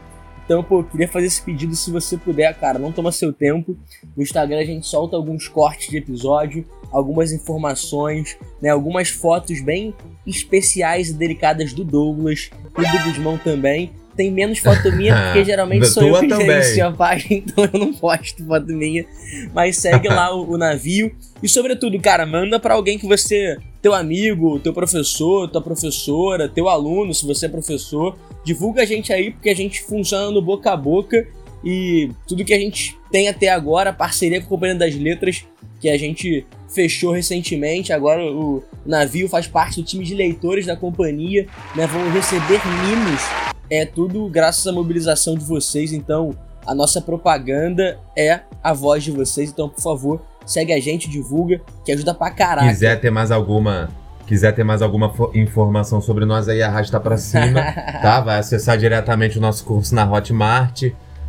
Então, 0.45 0.63
pô, 0.63 0.79
eu 0.79 0.83
queria 0.83 1.07
fazer 1.07 1.25
esse 1.25 1.41
pedido 1.41 1.75
se 1.75 1.91
você 1.91 2.17
puder, 2.17 2.53
cara, 2.53 2.77
não 2.77 2.91
toma 2.91 3.11
seu 3.11 3.33
tempo. 3.33 3.75
No 4.15 4.21
Instagram 4.21 4.59
a 4.59 4.65
gente 4.65 4.85
solta 4.85 5.15
alguns 5.15 5.47
cortes 5.47 5.89
de 5.89 5.97
episódio, 5.97 6.65
algumas 6.95 7.33
informações, 7.33 8.37
né, 8.61 8.69
algumas 8.69 9.09
fotos 9.09 9.59
bem 9.59 9.93
especiais 10.25 11.09
e 11.09 11.13
delicadas 11.13 11.73
do 11.73 11.83
Douglas 11.83 12.49
e 12.77 12.97
do 12.97 13.03
Guzmão 13.03 13.37
também. 13.37 13.91
Tem 14.15 14.31
menos 14.31 14.59
foto 14.59 14.89
minha, 14.93 15.13
porque 15.27 15.43
geralmente 15.43 15.87
sou 15.87 16.03
eu 16.03 16.21
que 16.21 16.29
gerencio 16.29 16.87
a 16.87 16.91
página, 16.93 17.35
então 17.45 17.69
eu 17.73 17.79
não 17.79 17.93
posto 17.93 18.45
foto 18.45 18.67
minha. 18.67 19.05
Mas 19.53 19.75
segue 19.75 20.07
lá 20.07 20.33
o, 20.33 20.53
o 20.53 20.57
navio. 20.57 21.13
E 21.43 21.49
sobretudo, 21.49 21.99
cara, 21.99 22.25
manda 22.25 22.57
para 22.57 22.75
alguém 22.75 22.97
que 22.97 23.05
você. 23.05 23.57
Teu 23.81 23.93
amigo, 23.93 24.57
teu 24.59 24.73
professor, 24.73 25.49
tua 25.49 25.61
professora, 25.61 26.47
teu 26.47 26.69
aluno, 26.69 27.13
se 27.13 27.25
você 27.25 27.47
é 27.47 27.49
professor. 27.49 28.17
Divulga 28.43 28.83
a 28.83 28.85
gente 28.85 29.11
aí, 29.11 29.31
porque 29.31 29.49
a 29.49 29.55
gente 29.55 29.83
funciona 29.83 30.31
no 30.31 30.41
boca 30.41 30.71
a 30.71 30.77
boca. 30.77 31.27
E 31.63 32.09
tudo 32.25 32.45
que 32.45 32.53
a 32.53 32.59
gente 32.59 32.97
tem 33.11 33.27
até 33.27 33.49
agora, 33.49 33.91
parceria 33.91 34.39
com 34.39 34.45
a 34.45 34.49
Companhia 34.49 34.75
das 34.75 34.95
Letras, 34.95 35.45
que 35.81 35.89
a 35.89 35.97
gente 35.97 36.45
fechou 36.75 37.13
recentemente. 37.13 37.93
Agora 37.93 38.21
o 38.21 38.61
navio 38.85 39.29
faz 39.29 39.47
parte 39.47 39.81
do 39.81 39.87
time 39.87 40.03
de 40.03 40.13
leitores 40.13 40.65
da 40.65 40.75
companhia, 40.75 41.47
né? 41.73 41.87
Vão 41.87 42.11
receber 42.11 42.61
mimos. 42.83 43.21
É 43.69 43.85
tudo 43.85 44.27
graças 44.29 44.67
à 44.67 44.71
mobilização 44.71 45.35
de 45.35 45.45
vocês. 45.45 45.93
Então, 45.93 46.35
a 46.67 46.75
nossa 46.75 47.01
propaganda 47.01 47.97
é 48.15 48.41
a 48.61 48.73
voz 48.73 49.03
de 49.03 49.11
vocês. 49.11 49.49
Então, 49.49 49.69
por 49.69 49.81
favor, 49.81 50.21
segue 50.45 50.73
a 50.73 50.79
gente, 50.79 51.09
divulga, 51.09 51.61
que 51.83 51.91
ajuda 51.91 52.13
pra 52.13 52.29
caralho. 52.29 52.69
Quiser 52.69 52.99
ter 52.99 53.09
mais 53.09 53.31
alguma 53.31 53.89
quiser 54.27 54.51
ter 54.53 54.63
mais 54.63 54.81
alguma 54.81 55.13
informação 55.35 56.01
sobre 56.01 56.25
nós 56.25 56.49
aí, 56.49 56.59
arrasta 56.59 56.99
para 56.99 57.15
cima, 57.15 57.61
tá? 58.01 58.19
Vai 58.21 58.39
acessar 58.39 58.75
diretamente 58.75 59.37
o 59.37 59.41
nosso 59.41 59.63
curso 59.63 59.93
na 59.93 60.03
Hotmart, 60.03 60.85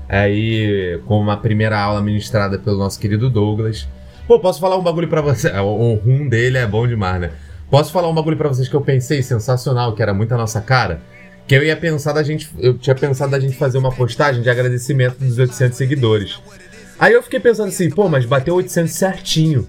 aí 0.08 0.98
com 1.04 1.20
uma 1.20 1.36
primeira 1.36 1.78
aula 1.78 2.00
ministrada 2.00 2.58
pelo 2.58 2.78
nosso 2.78 2.98
querido 2.98 3.28
Douglas. 3.28 3.86
Pô, 4.26 4.40
posso 4.40 4.58
falar 4.60 4.76
um 4.76 4.82
bagulho 4.82 5.08
pra 5.08 5.20
você? 5.20 5.50
O, 5.60 5.94
rum 5.94 6.28
dele 6.28 6.58
é 6.58 6.66
bom 6.66 6.86
demais, 6.86 7.20
né? 7.20 7.30
Posso 7.70 7.92
falar 7.92 8.08
um 8.08 8.14
bagulho 8.14 8.36
pra 8.36 8.48
vocês 8.48 8.68
que 8.68 8.74
eu 8.74 8.80
pensei 8.80 9.22
sensacional, 9.22 9.94
que 9.94 10.02
era 10.02 10.12
muito 10.12 10.32
a 10.32 10.36
nossa 10.36 10.60
cara? 10.60 11.00
Que 11.46 11.54
eu 11.54 11.62
ia 11.62 11.76
pensar 11.76 12.12
da 12.12 12.22
gente. 12.22 12.50
Eu 12.58 12.76
tinha 12.76 12.94
pensado 12.94 13.30
da 13.30 13.40
gente 13.40 13.56
fazer 13.56 13.78
uma 13.78 13.92
postagem 13.92 14.42
de 14.42 14.50
agradecimento 14.50 15.18
dos 15.18 15.38
800 15.38 15.76
seguidores. 15.76 16.40
Aí 16.98 17.12
eu 17.12 17.22
fiquei 17.22 17.38
pensando 17.38 17.68
assim, 17.68 17.88
pô, 17.88 18.08
mas 18.08 18.24
bateu 18.24 18.54
800 18.54 18.92
certinho. 18.92 19.68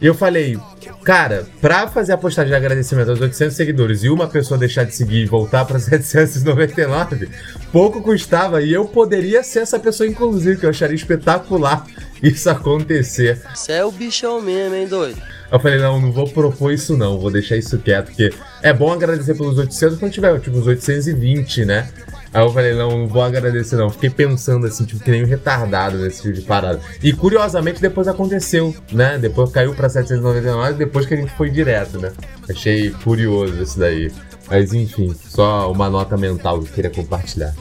E 0.00 0.06
eu 0.06 0.14
falei, 0.14 0.58
cara, 1.04 1.46
pra 1.60 1.86
fazer 1.88 2.12
a 2.12 2.18
postagem 2.18 2.50
de 2.50 2.56
agradecimento 2.56 3.10
aos 3.10 3.20
800 3.20 3.56
seguidores 3.56 4.02
e 4.02 4.08
uma 4.08 4.26
pessoa 4.26 4.58
deixar 4.58 4.84
de 4.84 4.94
seguir 4.94 5.22
e 5.22 5.26
voltar 5.26 5.64
pra 5.64 5.78
799, 5.80 7.28
pouco 7.72 8.02
custava 8.02 8.60
e 8.60 8.72
eu 8.72 8.84
poderia 8.86 9.42
ser 9.42 9.60
essa 9.60 9.78
pessoa, 9.78 10.06
inclusive, 10.08 10.58
que 10.58 10.66
eu 10.66 10.70
acharia 10.70 10.96
espetacular 10.96 11.86
isso 12.22 12.50
acontecer. 12.50 13.40
Você 13.54 13.72
é 13.72 13.84
o 13.84 13.92
bichão 13.92 14.40
mesmo, 14.40 14.74
hein, 14.74 14.86
doido? 14.86 15.20
Eu 15.50 15.60
falei, 15.60 15.78
não, 15.78 16.00
não 16.00 16.10
vou 16.10 16.28
propor 16.28 16.72
isso 16.72 16.96
não, 16.96 17.18
vou 17.18 17.30
deixar 17.30 17.56
isso 17.56 17.78
quieto, 17.78 18.06
porque 18.06 18.32
é 18.62 18.72
bom 18.72 18.92
agradecer 18.92 19.34
pelos 19.34 19.56
800 19.56 19.98
quando 19.98 20.12
tiver, 20.12 20.40
tipo, 20.40 20.58
os 20.58 20.66
820, 20.66 21.64
né? 21.64 21.88
Aí 22.34 22.42
eu 22.42 22.52
falei, 22.52 22.74
não, 22.74 22.98
não 22.98 23.06
vou 23.06 23.22
agradecer 23.22 23.76
não. 23.76 23.88
Fiquei 23.88 24.10
pensando 24.10 24.66
assim, 24.66 24.84
tipo, 24.84 25.02
que 25.04 25.10
nem 25.10 25.22
um 25.22 25.26
retardado 25.26 25.98
nesse 25.98 26.22
tipo 26.22 26.34
de 26.34 26.42
parada. 26.42 26.80
E 27.00 27.12
curiosamente 27.12 27.80
depois 27.80 28.08
aconteceu, 28.08 28.74
né? 28.90 29.16
Depois 29.18 29.52
caiu 29.52 29.72
pra 29.72 29.88
799, 29.88 30.74
depois 30.76 31.06
que 31.06 31.14
a 31.14 31.16
gente 31.16 31.32
foi 31.36 31.48
direto, 31.48 32.00
né? 32.00 32.12
Achei 32.50 32.90
curioso 32.90 33.62
isso 33.62 33.78
daí. 33.78 34.10
Mas 34.48 34.74
enfim, 34.74 35.14
só 35.28 35.70
uma 35.70 35.88
nota 35.88 36.16
mental 36.16 36.58
que 36.60 36.68
eu 36.68 36.72
queria 36.72 36.90
compartilhar. 36.90 37.54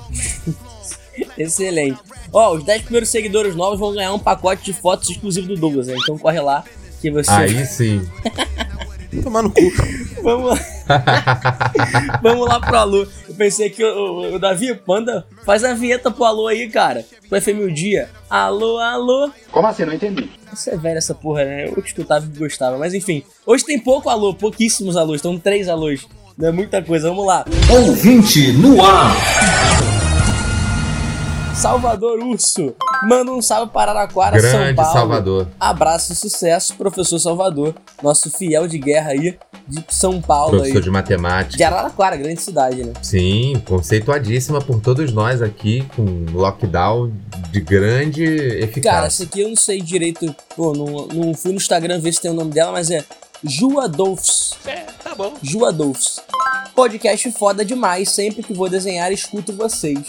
Excelente. 1.37 1.99
Ó, 2.31 2.55
os 2.55 2.63
10 2.63 2.81
primeiros 2.81 3.09
seguidores 3.09 3.55
novos 3.55 3.79
vão 3.79 3.93
ganhar 3.93 4.11
um 4.11 4.19
pacote 4.19 4.63
de 4.65 4.73
fotos 4.73 5.07
exclusivo 5.07 5.49
do 5.49 5.55
Douglas, 5.55 5.85
né? 5.85 5.95
Então 6.01 6.17
corre 6.17 6.41
lá 6.41 6.63
que 6.99 7.11
você. 7.11 7.29
Aí 7.29 7.65
sim. 7.65 8.01
Tomar 9.21 9.43
no 9.43 9.51
cu. 9.51 9.61
Vamos 10.23 10.49
lá. 10.49 10.57
Vamos 12.23 12.47
lá 12.47 12.59
pro 12.59 12.77
alô. 12.77 13.07
Eu 13.33 13.37
pensei 13.37 13.67
que 13.67 13.83
o, 13.83 13.87
o, 13.87 14.35
o 14.35 14.39
Davi, 14.39 14.79
manda, 14.87 15.25
faz 15.43 15.63
a 15.63 15.73
vinheta 15.73 16.11
pro 16.11 16.23
alô 16.23 16.47
aí, 16.47 16.69
cara. 16.69 17.03
Pro 17.27 17.41
FM 17.41 17.65
o 17.65 17.71
dia. 17.71 18.07
Alô, 18.29 18.77
alô. 18.77 19.31
Como 19.51 19.65
assim? 19.65 19.85
Não 19.85 19.93
entendi. 19.93 20.29
Essa 20.51 20.71
é 20.71 20.77
velha 20.77 20.99
essa 20.99 21.15
porra, 21.15 21.43
né? 21.43 21.67
Eu 21.67 21.83
escutava 21.83 22.23
e 22.23 22.37
gostava. 22.37 22.77
Mas 22.77 22.93
enfim, 22.93 23.23
hoje 23.43 23.65
tem 23.65 23.79
pouco 23.79 24.07
alô, 24.07 24.35
pouquíssimos 24.35 24.95
alôs. 24.95 25.17
Estão 25.17 25.39
três 25.39 25.67
alôs. 25.67 26.07
Não 26.37 26.49
é 26.49 26.51
muita 26.51 26.79
coisa, 26.81 27.09
vamos 27.09 27.25
lá. 27.25 27.43
Ouvinte 27.71 28.51
no 28.53 28.79
ar. 28.83 29.15
Salvador 31.55 32.19
Urso. 32.19 32.75
Manda 33.07 33.31
um 33.31 33.41
salve 33.41 33.71
para 33.71 33.91
Araraquara, 33.91 34.39
São 34.39 34.59
Grande 34.59 34.75
Paulo. 34.75 34.93
Salvador. 34.93 35.47
Abraço 35.59 36.13
e 36.13 36.15
sucesso, 36.15 36.75
professor 36.75 37.19
Salvador. 37.19 37.75
Nosso 38.01 38.29
fiel 38.31 38.67
de 38.67 38.77
guerra 38.77 39.11
aí, 39.11 39.37
de 39.67 39.83
São 39.89 40.21
Paulo 40.21 40.51
Professor 40.57 40.77
aí. 40.77 40.83
de 40.83 40.89
matemática. 40.89 41.57
De 41.57 41.63
Araraquara, 41.63 42.15
grande 42.15 42.41
cidade, 42.41 42.83
né? 42.83 42.93
Sim, 43.01 43.61
conceituadíssima 43.65 44.61
por 44.61 44.79
todos 44.81 45.11
nós 45.13 45.41
aqui, 45.41 45.85
com 45.95 46.25
lockdown 46.33 47.11
de 47.51 47.61
grande 47.61 48.25
Cara, 48.25 48.59
eficácia. 48.63 49.05
essa 49.07 49.23
aqui 49.23 49.41
eu 49.41 49.49
não 49.49 49.55
sei 49.55 49.81
direito. 49.81 50.33
Pô, 50.55 50.73
não, 50.73 51.07
não 51.07 51.33
fui 51.33 51.51
no 51.51 51.57
Instagram 51.57 51.99
ver 51.99 52.13
se 52.13 52.21
tem 52.21 52.31
o 52.31 52.35
nome 52.35 52.51
dela, 52.51 52.71
mas 52.71 52.89
é 52.89 53.03
Ju 53.43 53.79
Adolfs. 53.79 54.53
É, 54.65 54.85
tá 55.03 55.13
bom. 55.15 55.33
Ju 55.41 55.65
Adolfs. 55.65 56.21
Podcast 56.73 57.31
foda 57.33 57.63
demais. 57.63 58.09
Sempre 58.09 58.41
que 58.43 58.53
vou 58.53 58.69
desenhar, 58.69 59.11
escuto 59.11 59.53
vocês. 59.53 59.99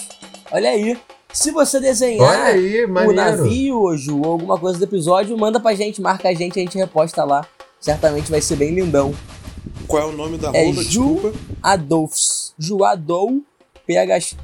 Olha 0.50 0.70
aí. 0.70 0.96
Se 1.34 1.50
você 1.50 1.80
desenhar 1.80 2.46
aí, 2.46 2.84
o 2.84 3.12
navio, 3.12 3.80
ou 3.80 3.96
Ju, 3.96 4.22
ou 4.22 4.32
alguma 4.32 4.56
coisa 4.56 4.78
do 4.78 4.84
episódio, 4.84 5.36
manda 5.36 5.58
pra 5.58 5.74
gente, 5.74 6.00
marca 6.00 6.28
a 6.28 6.32
gente, 6.34 6.58
a 6.58 6.62
gente 6.62 6.78
reposta 6.78 7.24
lá. 7.24 7.44
Certamente 7.80 8.30
vai 8.30 8.40
ser 8.40 8.54
bem 8.56 8.72
lindão. 8.72 9.12
Qual 9.88 10.02
é 10.02 10.06
o 10.06 10.12
nome 10.16 10.38
da 10.38 10.50
É 10.54 10.64
roupa? 10.64 10.82
Ju 10.82 11.14
Desculpa. 11.14 11.32
Adolfs. 11.60 12.54
Ju 12.58 12.84
Adol 12.84 13.42
PH. 13.84 14.36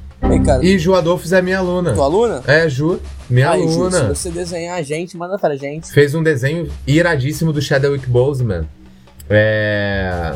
Cara. 0.45 0.63
E 0.63 0.77
Ju 0.77 0.93
Adolfos 0.93 1.31
é 1.33 1.41
minha 1.41 1.59
aluna. 1.59 1.93
Tua 1.93 2.03
aluna? 2.03 2.43
É, 2.45 2.69
Ju, 2.69 2.99
minha 3.29 3.51
Aí, 3.51 3.61
Ju, 3.63 3.69
se 3.69 3.79
aluna. 3.79 4.13
você 4.13 4.29
desenhar 4.29 4.77
a 4.77 4.81
gente, 4.83 5.15
manda 5.17 5.39
pra 5.39 5.55
gente. 5.55 5.91
Fez 5.91 6.13
um 6.13 6.21
desenho 6.21 6.69
iradíssimo 6.85 7.51
do 7.53 7.61
Chadwick 7.61 8.05
Boseman. 8.07 8.67
É. 9.29 10.35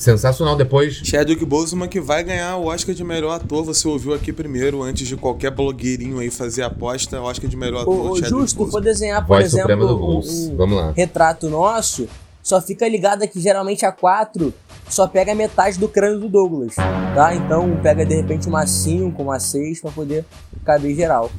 Sensacional 0.00 0.56
depois. 0.56 0.94
Chadwick 1.04 1.44
Boseman 1.44 1.86
que 1.86 2.00
vai 2.00 2.24
ganhar 2.24 2.56
o 2.56 2.66
Oscar 2.66 2.94
de 2.94 3.04
melhor 3.04 3.34
ator. 3.34 3.66
Você 3.66 3.86
ouviu 3.86 4.14
aqui 4.14 4.32
primeiro, 4.32 4.82
antes 4.82 5.06
de 5.06 5.14
qualquer 5.14 5.50
blogueirinho 5.50 6.18
aí 6.18 6.30
fazer 6.30 6.62
aposta. 6.62 7.20
Oscar 7.20 7.50
de 7.50 7.56
melhor 7.56 7.82
ator. 7.82 8.12
Ô, 8.12 8.16
Chadwick 8.16 8.30
Ju, 8.30 8.48
se 8.48 8.54
tu 8.54 8.58
for 8.60 8.64
Boseman. 8.66 8.82
desenhar, 8.82 9.20
por 9.26 9.36
Voz 9.36 9.52
exemplo, 9.52 9.86
do 9.86 9.96
um, 9.96 10.18
um 10.20 10.56
Vamos 10.56 10.76
lá. 10.78 10.92
retrato 10.96 11.50
nosso, 11.50 12.08
só 12.42 12.62
fica 12.62 12.88
ligado 12.88 13.28
que 13.28 13.38
geralmente 13.38 13.84
a 13.84 13.92
4 13.92 14.54
só 14.88 15.06
pega 15.06 15.34
metade 15.34 15.78
do 15.78 15.86
crânio 15.86 16.18
do 16.18 16.28
Douglas, 16.30 16.74
tá? 17.14 17.34
Então 17.34 17.78
pega 17.82 18.04
de 18.06 18.14
repente 18.14 18.48
uma 18.48 18.66
5, 18.66 19.22
uma 19.22 19.38
6 19.38 19.82
pra 19.82 19.90
poder 19.90 20.24
caber 20.64 20.96
geral. 20.96 21.30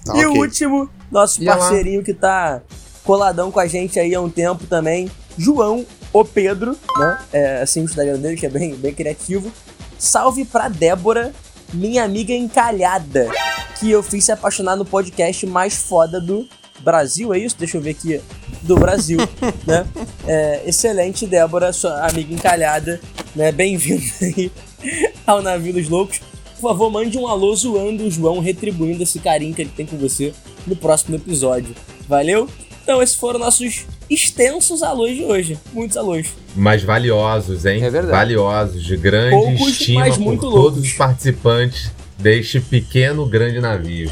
Tá, 0.05 0.17
e 0.17 0.27
o 0.27 0.31
ok. 0.31 0.41
último, 0.43 0.91
nosso 1.11 1.43
E 1.43 1.47
parceirinho 1.47 2.03
que 2.03 2.13
tá 2.13 2.61
coladão 3.05 3.51
com 3.51 3.59
a 3.61 3.67
gente 3.67 3.99
aí 3.99 4.15
há 4.15 4.21
um 4.21 4.29
tempo 4.29 4.67
também, 4.67 5.11
João 5.39 5.87
o 6.13 6.25
Pedro, 6.25 6.77
né? 6.99 7.19
É, 7.33 7.63
assim 7.63 7.81
o 7.81 7.85
Instagram 7.85 8.19
dele, 8.19 8.37
que 8.37 8.47
é 8.47 8.49
bem, 8.49 8.75
bem 8.75 8.93
criativo. 8.93 9.51
Salve 9.99 10.45
pra 10.45 10.69
Débora, 10.69 11.33
minha 11.73 12.05
amiga 12.05 12.33
encalhada, 12.33 13.29
que 13.79 13.91
eu 13.91 14.03
fiz 14.03 14.25
se 14.25 14.33
apaixonar 14.33 14.77
no 14.77 14.85
podcast 14.85 15.47
mais 15.47 15.77
foda 15.77 16.21
do 16.21 16.49
Brasil, 16.81 17.33
é 17.33 17.39
isso? 17.39 17.57
Deixa 17.59 17.77
eu 17.77 17.81
ver 17.81 17.91
aqui. 17.91 18.21
Do 18.63 18.77
Brasil, 18.77 19.19
né? 19.67 19.87
É, 20.27 20.63
excelente, 20.67 21.27
Débora, 21.27 21.73
sua 21.73 22.07
amiga 22.07 22.35
encalhada, 22.35 23.01
né? 23.35 23.53
Bem-vinda 23.53 24.05
aí 24.21 24.51
ao 25.27 25.43
Navio 25.43 25.73
dos 25.73 25.89
Loucos. 25.89 26.21
Por 26.61 26.69
favor, 26.69 26.91
mande 26.91 27.17
um 27.17 27.27
alô 27.27 27.55
zoando 27.55 28.05
o 28.05 28.11
João, 28.11 28.39
retribuindo 28.39 29.03
esse 29.03 29.19
carinho 29.19 29.55
que 29.55 29.63
ele 29.63 29.73
tem 29.75 29.87
com 29.87 29.97
você 29.97 30.35
no 30.67 30.77
próximo 30.77 31.17
episódio. 31.17 31.75
Valeu? 32.07 32.49
Então, 32.83 33.03
esses 33.03 33.17
foram 33.17 33.39
nossos 33.39 33.87
extensos 34.11 34.83
alôs 34.83 35.17
de 35.17 35.25
hoje. 35.25 35.59
Muitos 35.73 35.97
alôs. 35.97 36.35
Mas 36.57 36.83
valiosos, 36.83 37.65
hein? 37.65 37.83
É 37.83 37.89
verdade. 37.89 38.13
Valiosos, 38.13 38.83
de 38.83 38.97
grande 38.97 39.31
Poucos, 39.31 39.69
estima 39.69 40.01
mas 40.01 40.17
por 40.17 40.25
muito 40.25 40.41
todos 40.43 40.55
loucos. 40.55 40.83
os 40.83 40.93
participantes 40.93 41.93
deste 42.19 42.61
pequeno 42.61 43.25
grande 43.25 43.61
navio. 43.61 44.11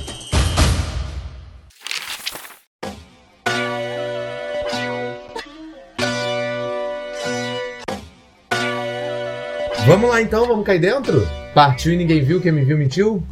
Vamos 9.87 10.11
lá 10.11 10.21
então, 10.21 10.47
vamos 10.47 10.67
cair 10.67 10.81
dentro? 10.81 11.27
Partiu 11.55 11.93
e 11.93 11.97
ninguém 11.97 12.23
viu, 12.23 12.41
quem 12.41 12.53
me 12.53 12.63
viu 12.63 12.77
mentiu? 12.77 13.23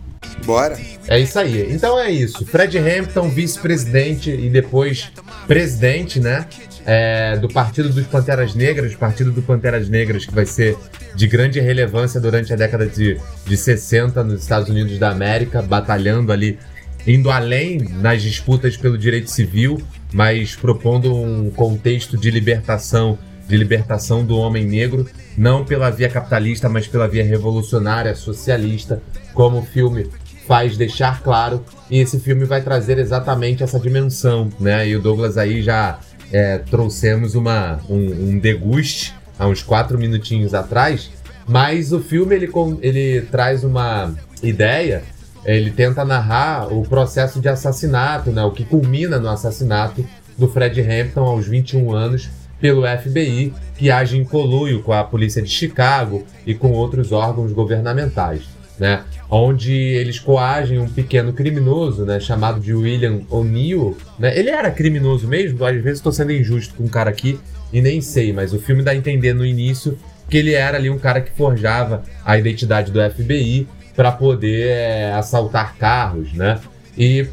Bora. 0.44 0.78
É 1.08 1.18
isso 1.18 1.38
aí. 1.38 1.72
Então 1.72 1.98
é 1.98 2.10
isso. 2.10 2.44
Fred 2.44 2.78
Hampton, 2.78 3.28
vice-presidente 3.28 4.30
e 4.30 4.48
depois 4.48 5.10
presidente, 5.46 6.20
né? 6.20 6.46
é, 6.86 7.36
do 7.36 7.48
Partido 7.48 7.88
dos 7.90 8.06
Panteras 8.06 8.54
Negras, 8.54 8.94
Partido 8.94 9.32
do 9.32 9.42
Panteras 9.42 9.88
Negras, 9.88 10.24
que 10.24 10.32
vai 10.32 10.46
ser 10.46 10.78
de 11.16 11.26
grande 11.26 11.58
relevância 11.58 12.20
durante 12.20 12.52
a 12.52 12.56
década 12.56 12.86
de, 12.86 13.20
de 13.44 13.56
60 13.56 14.22
nos 14.22 14.40
Estados 14.42 14.68
Unidos 14.68 14.96
da 14.96 15.10
América, 15.10 15.60
batalhando 15.60 16.30
ali, 16.30 16.58
indo 17.04 17.28
além 17.28 17.78
nas 17.78 18.22
disputas 18.22 18.76
pelo 18.76 18.96
direito 18.96 19.30
civil, 19.30 19.82
mas 20.12 20.54
propondo 20.54 21.12
um 21.12 21.50
contexto 21.50 22.16
de 22.16 22.30
libertação, 22.30 23.18
de 23.48 23.56
libertação 23.56 24.24
do 24.24 24.38
homem 24.38 24.64
negro, 24.64 25.08
não 25.36 25.64
pela 25.64 25.90
via 25.90 26.08
capitalista, 26.08 26.68
mas 26.68 26.86
pela 26.86 27.08
via 27.08 27.24
revolucionária, 27.24 28.14
socialista, 28.14 29.02
como 29.34 29.58
o 29.58 29.62
filme 29.62 30.08
faz 30.46 30.76
deixar 30.76 31.22
claro. 31.22 31.64
E 31.90 31.98
esse 31.98 32.18
filme 32.18 32.44
vai 32.44 32.62
trazer 32.62 32.98
exatamente 32.98 33.62
essa 33.62 33.78
dimensão, 33.78 34.48
né? 34.58 34.88
E 34.88 34.96
o 34.96 35.00
Douglas 35.00 35.36
aí 35.36 35.62
já 35.62 35.98
é, 36.32 36.58
trouxemos 36.58 37.34
uma, 37.34 37.80
um, 37.88 38.30
um 38.30 38.38
deguste 38.38 39.14
há 39.38 39.46
uns 39.46 39.62
quatro 39.62 39.98
minutinhos 39.98 40.54
atrás, 40.54 41.10
mas 41.46 41.92
o 41.92 42.00
filme 42.00 42.34
ele, 42.34 42.50
ele 42.80 43.22
traz 43.22 43.62
uma 43.62 44.12
ideia, 44.42 45.02
ele 45.44 45.70
tenta 45.70 46.04
narrar 46.04 46.72
o 46.72 46.82
processo 46.82 47.40
de 47.40 47.48
assassinato, 47.48 48.30
né, 48.30 48.42
o 48.42 48.50
que 48.50 48.64
culmina 48.64 49.18
no 49.18 49.28
assassinato 49.28 50.04
do 50.36 50.48
Fred 50.48 50.80
Hampton 50.80 51.20
aos 51.20 51.46
21 51.46 51.92
anos 51.94 52.28
pelo 52.60 52.82
FBI, 52.82 53.52
que 53.76 53.90
age 53.90 54.16
em 54.16 54.24
conluio 54.24 54.82
com 54.82 54.92
a 54.92 55.04
polícia 55.04 55.42
de 55.42 55.48
Chicago 55.48 56.24
e 56.46 56.54
com 56.54 56.72
outros 56.72 57.12
órgãos 57.12 57.52
governamentais, 57.52 58.42
né? 58.78 59.04
Onde 59.28 59.72
eles 59.72 60.18
coagem 60.18 60.78
um 60.78 60.88
pequeno 60.88 61.32
criminoso, 61.32 62.04
né? 62.04 62.20
Chamado 62.20 62.60
de 62.60 62.72
William 62.74 63.20
O'Neill, 63.30 63.96
né? 64.18 64.38
Ele 64.38 64.50
era 64.50 64.70
criminoso 64.70 65.26
mesmo? 65.26 65.64
Às 65.64 65.74
vezes 65.82 65.98
estou 65.98 66.12
sendo 66.12 66.32
injusto 66.32 66.74
com 66.74 66.84
um 66.84 66.88
cara 66.88 67.10
aqui 67.10 67.38
e 67.72 67.80
nem 67.80 68.00
sei, 68.00 68.32
mas 68.32 68.52
o 68.52 68.58
filme 68.58 68.82
dá 68.82 68.92
a 68.92 68.96
entender 68.96 69.34
no 69.34 69.44
início 69.44 69.98
que 70.28 70.36
ele 70.36 70.54
era 70.54 70.76
ali 70.76 70.90
um 70.90 70.98
cara 70.98 71.20
que 71.20 71.30
forjava 71.30 72.02
a 72.24 72.36
identidade 72.36 72.90
do 72.90 73.00
FBI 73.10 73.66
para 73.94 74.12
poder 74.12 74.68
é, 74.68 75.12
assaltar 75.12 75.76
carros, 75.76 76.32
né? 76.32 76.60
E 76.96 77.26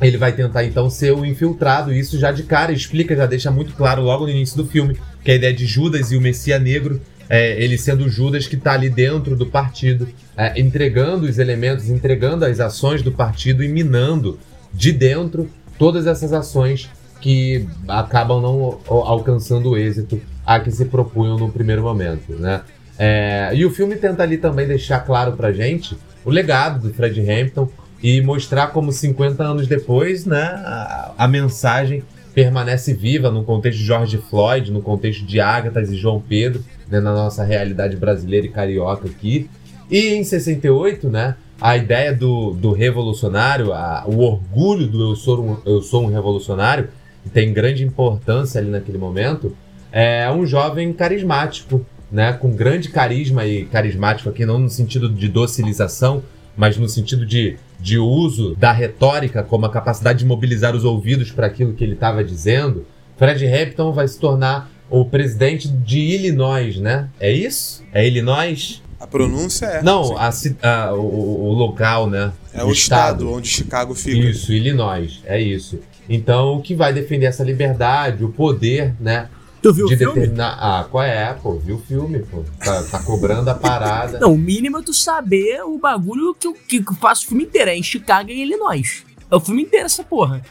ele 0.00 0.16
vai 0.16 0.32
tentar 0.32 0.64
então 0.64 0.88
ser 0.88 1.12
o 1.12 1.24
infiltrado, 1.24 1.92
e 1.92 1.98
isso 1.98 2.18
já 2.18 2.30
de 2.30 2.44
cara 2.44 2.72
explica, 2.72 3.16
já 3.16 3.26
deixa 3.26 3.50
muito 3.50 3.72
claro 3.74 4.02
logo 4.02 4.24
no 4.24 4.30
início 4.30 4.56
do 4.56 4.66
filme, 4.66 4.96
que 5.24 5.30
a 5.30 5.34
ideia 5.34 5.52
de 5.52 5.66
Judas 5.66 6.12
e 6.12 6.16
o 6.16 6.20
Messias 6.20 6.62
Negro, 6.62 7.00
é, 7.28 7.62
ele 7.62 7.76
sendo 7.76 8.04
o 8.04 8.08
Judas 8.08 8.46
que 8.46 8.56
está 8.56 8.72
ali 8.72 8.88
dentro 8.88 9.36
do 9.36 9.46
partido, 9.46 10.08
é, 10.36 10.58
entregando 10.60 11.26
os 11.26 11.38
elementos, 11.38 11.88
entregando 11.90 12.44
as 12.44 12.60
ações 12.60 13.02
do 13.02 13.12
partido 13.12 13.62
e 13.62 13.68
minando 13.68 14.38
de 14.72 14.92
dentro 14.92 15.48
todas 15.78 16.06
essas 16.06 16.32
ações 16.32 16.88
que 17.20 17.66
acabam 17.88 18.40
não 18.40 18.78
al- 18.88 19.06
alcançando 19.06 19.70
o 19.70 19.76
êxito 19.76 20.20
a 20.46 20.58
que 20.60 20.70
se 20.70 20.84
propunham 20.86 21.36
no 21.36 21.50
primeiro 21.50 21.82
momento, 21.82 22.32
né? 22.34 22.62
É, 22.98 23.50
e 23.54 23.64
o 23.64 23.70
filme 23.70 23.96
tenta 23.96 24.22
ali 24.22 24.38
também 24.38 24.66
deixar 24.66 25.00
claro 25.00 25.32
pra 25.32 25.52
gente 25.52 25.96
o 26.24 26.30
legado 26.30 26.80
do 26.88 26.92
Fred 26.94 27.20
Hampton 27.30 27.68
e 28.02 28.20
mostrar 28.20 28.68
como 28.68 28.90
50 28.92 29.42
anos 29.42 29.66
depois, 29.68 30.24
né, 30.24 30.42
a, 30.64 31.12
a 31.18 31.28
mensagem 31.28 32.02
permanece 32.34 32.92
viva 32.94 33.30
no 33.30 33.44
contexto 33.44 33.78
de 33.78 33.84
George 33.84 34.18
Floyd, 34.18 34.70
no 34.70 34.80
contexto 34.82 35.24
de 35.24 35.40
Ágatas 35.40 35.90
e 35.90 35.96
João 35.96 36.20
Pedro, 36.20 36.62
né, 36.88 37.00
na 37.00 37.12
nossa 37.12 37.44
realidade 37.44 37.96
brasileira 37.96 38.46
e 38.46 38.50
carioca 38.50 39.08
aqui. 39.08 39.48
E 39.90 40.14
em 40.14 40.22
68, 40.24 41.08
né, 41.08 41.34
a 41.60 41.76
ideia 41.76 42.14
do, 42.14 42.52
do 42.52 42.72
revolucionário, 42.72 43.72
a- 43.72 44.04
o 44.06 44.18
orgulho 44.20 44.86
do 44.86 45.10
eu 45.10 45.16
sou, 45.16 45.42
um, 45.44 45.56
eu 45.66 45.82
sou 45.82 46.04
um 46.04 46.06
revolucionário, 46.06 46.88
que 47.24 47.30
tem 47.30 47.52
grande 47.52 47.82
importância 47.84 48.60
ali 48.60 48.70
naquele 48.70 48.98
momento, 48.98 49.56
é 49.90 50.30
um 50.30 50.46
jovem 50.46 50.92
carismático, 50.92 51.84
né, 52.12 52.32
com 52.32 52.50
grande 52.54 52.88
carisma 52.90 53.44
e 53.46 53.64
carismático 53.64 54.28
aqui 54.28 54.46
não 54.46 54.58
no 54.58 54.68
sentido 54.70 55.08
de 55.08 55.28
docilização, 55.28 56.22
mas 56.56 56.76
no 56.76 56.88
sentido 56.88 57.26
de, 57.26 57.56
de 57.80 57.98
uso 57.98 58.54
da 58.56 58.72
retórica 58.72 59.42
como 59.42 59.66
a 59.66 59.70
capacidade 59.70 60.18
de 60.20 60.24
mobilizar 60.26 60.74
os 60.74 60.84
ouvidos 60.84 61.30
para 61.30 61.46
aquilo 61.46 61.72
que 61.74 61.84
ele 61.84 61.92
estava 61.94 62.24
dizendo, 62.24 62.84
Fred 63.16 63.46
Hampton 63.46 63.92
vai 63.92 64.06
se 64.08 64.18
tornar 64.18 64.70
o 64.90 65.04
presidente 65.04 65.68
de 65.68 65.98
Illinois, 66.00 66.76
né? 66.78 67.08
É 67.20 67.30
isso? 67.30 67.84
É 67.92 68.06
Illinois? 68.06 68.82
A 68.98 69.06
pronúncia 69.06 69.66
é. 69.66 69.82
Não, 69.82 70.16
a, 70.18 70.28
a- 70.62 70.92
o, 70.94 71.50
o 71.50 71.52
local, 71.52 72.08
né? 72.10 72.32
É 72.52 72.64
o 72.64 72.72
estado 72.72 73.30
onde 73.32 73.48
Chicago 73.48 73.94
fica. 73.94 74.16
Isso, 74.18 74.52
Illinois, 74.52 75.20
é 75.24 75.40
isso. 75.40 75.78
Então, 76.08 76.60
que 76.62 76.74
vai 76.74 76.92
defender 76.92 77.26
essa 77.26 77.44
liberdade, 77.44 78.24
o 78.24 78.28
poder, 78.30 78.94
né? 78.98 79.28
Tu 79.62 79.72
viu 79.72 79.86
de 79.86 79.94
o 79.94 79.98
filme? 79.98 80.14
determinar. 80.14 80.56
Ah, 80.60 80.86
qual 80.90 81.02
é, 81.04 81.32
pô? 81.34 81.54
Viu 81.58 81.76
o 81.76 81.80
filme, 81.80 82.20
pô? 82.20 82.44
Tá, 82.64 82.82
tá 82.84 83.02
cobrando 83.02 83.48
a 83.50 83.54
parada. 83.56 84.18
Não, 84.20 84.34
o 84.34 84.38
mínimo 84.38 84.78
é 84.78 84.82
tu 84.82 84.94
saber 84.94 85.62
o 85.64 85.78
bagulho 85.78 86.34
que 86.34 86.46
eu, 86.46 86.54
que 86.54 86.78
eu 86.78 86.94
faço 87.00 87.24
o 87.24 87.28
filme 87.28 87.44
inteiro. 87.44 87.70
É 87.70 87.76
em 87.76 87.82
Chicago 87.82 88.30
e 88.30 88.40
Illinois. 88.42 89.04
É 89.30 89.34
o 89.36 89.40
filme 89.40 89.62
inteiro 89.62 89.86
essa 89.86 90.04
porra. 90.04 90.42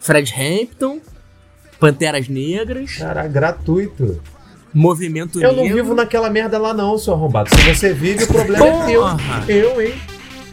Fred 0.00 0.32
Hampton, 0.34 0.98
Panteras 1.78 2.28
Negras, 2.28 2.96
Cara, 2.96 3.26
gratuito. 3.28 4.20
Movimento 4.74 5.38
Eu 5.38 5.52
não 5.52 5.64
Negro. 5.64 5.76
vivo 5.82 5.94
naquela 5.94 6.30
merda 6.30 6.56
lá, 6.58 6.72
não, 6.72 6.96
seu 6.96 7.12
arrombado. 7.12 7.50
Se 7.50 7.74
você 7.74 7.92
vive, 7.92 8.24
o 8.24 8.26
problema 8.28 8.66
é 8.66 8.86
teu. 8.86 9.00
Porra. 9.02 9.44
Eu, 9.46 9.82
hein? 9.82 9.94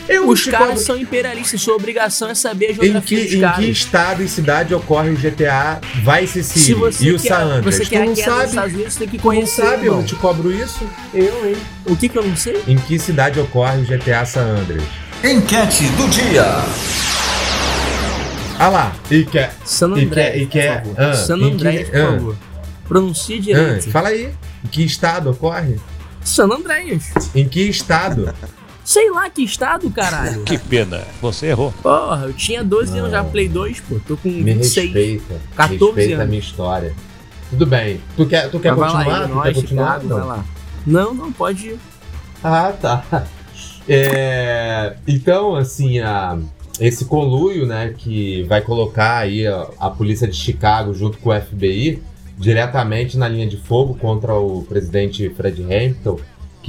Eu 0.09 0.27
Os 0.27 0.43
caras 0.45 0.67
cobro. 0.69 0.83
são 0.83 0.97
imperialistas, 0.97 1.61
sua 1.61 1.75
obrigação 1.75 2.29
é 2.29 2.35
saber 2.35 2.67
a 2.67 2.71
Em 2.71 2.73
geografia 2.75 3.01
que, 3.19 3.23
dos 3.25 3.33
em 3.33 3.51
que 3.63 3.69
estado 3.71 4.23
e 4.23 4.27
cidade 4.27 4.73
ocorre 4.73 5.11
o 5.11 5.15
GTA 5.15 5.79
Vice 6.19 6.43
Se 6.43 6.59
City 6.59 6.73
você 6.73 7.03
e 7.05 7.13
o 7.13 7.19
quer, 7.19 7.27
San 7.29 7.35
Andreas? 7.43 7.75
você 7.75 7.83
Tu 7.85 7.89
quer 7.89 8.01
a 8.01 8.05
não 8.05 8.15
sabe? 8.15 8.49
Estados 8.49 8.73
Unidos, 8.73 8.93
você 8.93 8.99
tem 8.99 9.07
que 9.07 9.17
Tu 9.19 9.23
não 9.23 9.31
conhecer. 9.35 9.61
sabe? 9.61 9.85
Eu 9.85 9.91
irmão. 9.93 10.03
te 10.03 10.15
cobro 10.15 10.51
isso? 10.51 10.89
Eu, 11.13 11.47
hein? 11.47 11.55
O 11.85 11.95
que 11.95 12.09
que 12.09 12.17
eu 12.17 12.23
não 12.25 12.35
sei? 12.35 12.61
Em 12.67 12.77
que 12.77 12.97
cidade 12.97 13.39
ocorre 13.39 13.77
o 13.81 13.85
GTA 13.85 14.25
San 14.25 14.41
Andreas? 14.57 14.83
Enquete 15.23 15.83
do 15.89 16.07
dia. 16.09 16.43
Ah 18.57 18.67
lá, 18.69 18.95
e 19.11 19.23
quer. 19.25 19.53
San 19.63 19.95
E 19.97 20.05
quer. 20.07 20.37
E 20.37 20.45
por 20.47 20.95
favor. 20.95 20.95
ah, 21.01 21.13
San 21.13 21.37
em 21.37 21.39
que- 21.39 21.45
Andrés, 21.67 21.89
por 21.89 21.97
ah, 21.99 22.11
favor. 22.11 22.35
Pronuncie 22.87 23.37
ah, 23.37 23.41
direito. 23.41 23.91
fala 23.91 24.09
aí. 24.09 24.31
Em 24.65 24.67
que 24.67 24.83
estado 24.83 25.29
ocorre? 25.29 25.79
San 26.23 26.45
Andrés. 26.51 27.11
Em 27.35 27.47
que 27.47 27.61
estado? 27.61 28.33
Sei 28.89 29.11
lá 29.11 29.29
que 29.29 29.43
estado, 29.43 29.87
caralho. 29.91 30.41
Que 30.49 30.57
pena, 30.57 31.03
você 31.21 31.45
errou. 31.45 31.71
Porra, 31.79 32.23
eu 32.25 32.33
tinha 32.33 32.63
12 32.63 32.97
anos 32.97 33.11
já, 33.11 33.21
Não. 33.21 33.29
Play 33.29 33.47
2, 33.47 33.81
pô. 33.81 33.99
Tô 34.07 34.17
com 34.17 34.29
Me 34.29 34.41
26. 34.41 34.85
respeita. 34.91 35.41
14 35.55 35.85
respeita 35.85 36.13
a 36.13 36.17
anos. 36.17 36.29
minha 36.29 36.39
história. 36.39 36.95
Tudo 37.51 37.67
bem. 37.67 38.01
Tu 38.17 38.25
quer, 38.25 38.49
tu 38.49 38.59
quer 38.59 38.75
Mas 38.75 38.79
vai 38.79 38.89
lá, 38.89 38.95
continuar? 38.95 39.19
tu 39.19 39.25
Illinois, 39.27 39.43
quer 39.53 39.61
continuar? 39.61 40.03
Não. 40.03 40.27
lá. 40.27 40.45
Não, 40.87 41.13
não, 41.13 41.31
pode 41.31 41.67
ir. 41.67 41.79
Ah, 42.43 42.73
tá. 42.81 43.27
É, 43.87 44.95
então, 45.07 45.55
assim, 45.55 45.99
a, 45.99 46.39
esse 46.79 47.05
conluio, 47.05 47.67
né, 47.67 47.93
que 47.95 48.41
vai 48.43 48.61
colocar 48.61 49.17
aí 49.19 49.45
a, 49.45 49.67
a 49.79 49.89
polícia 49.91 50.27
de 50.27 50.35
Chicago 50.35 50.95
junto 50.95 51.19
com 51.19 51.29
o 51.29 51.39
FBI 51.39 52.01
diretamente 52.39 53.17
na 53.19 53.27
linha 53.27 53.45
de 53.45 53.57
fogo 53.57 53.93
contra 53.95 54.33
o 54.33 54.63
presidente 54.63 55.29
Fred 55.29 55.61
Hampton, 55.63 56.19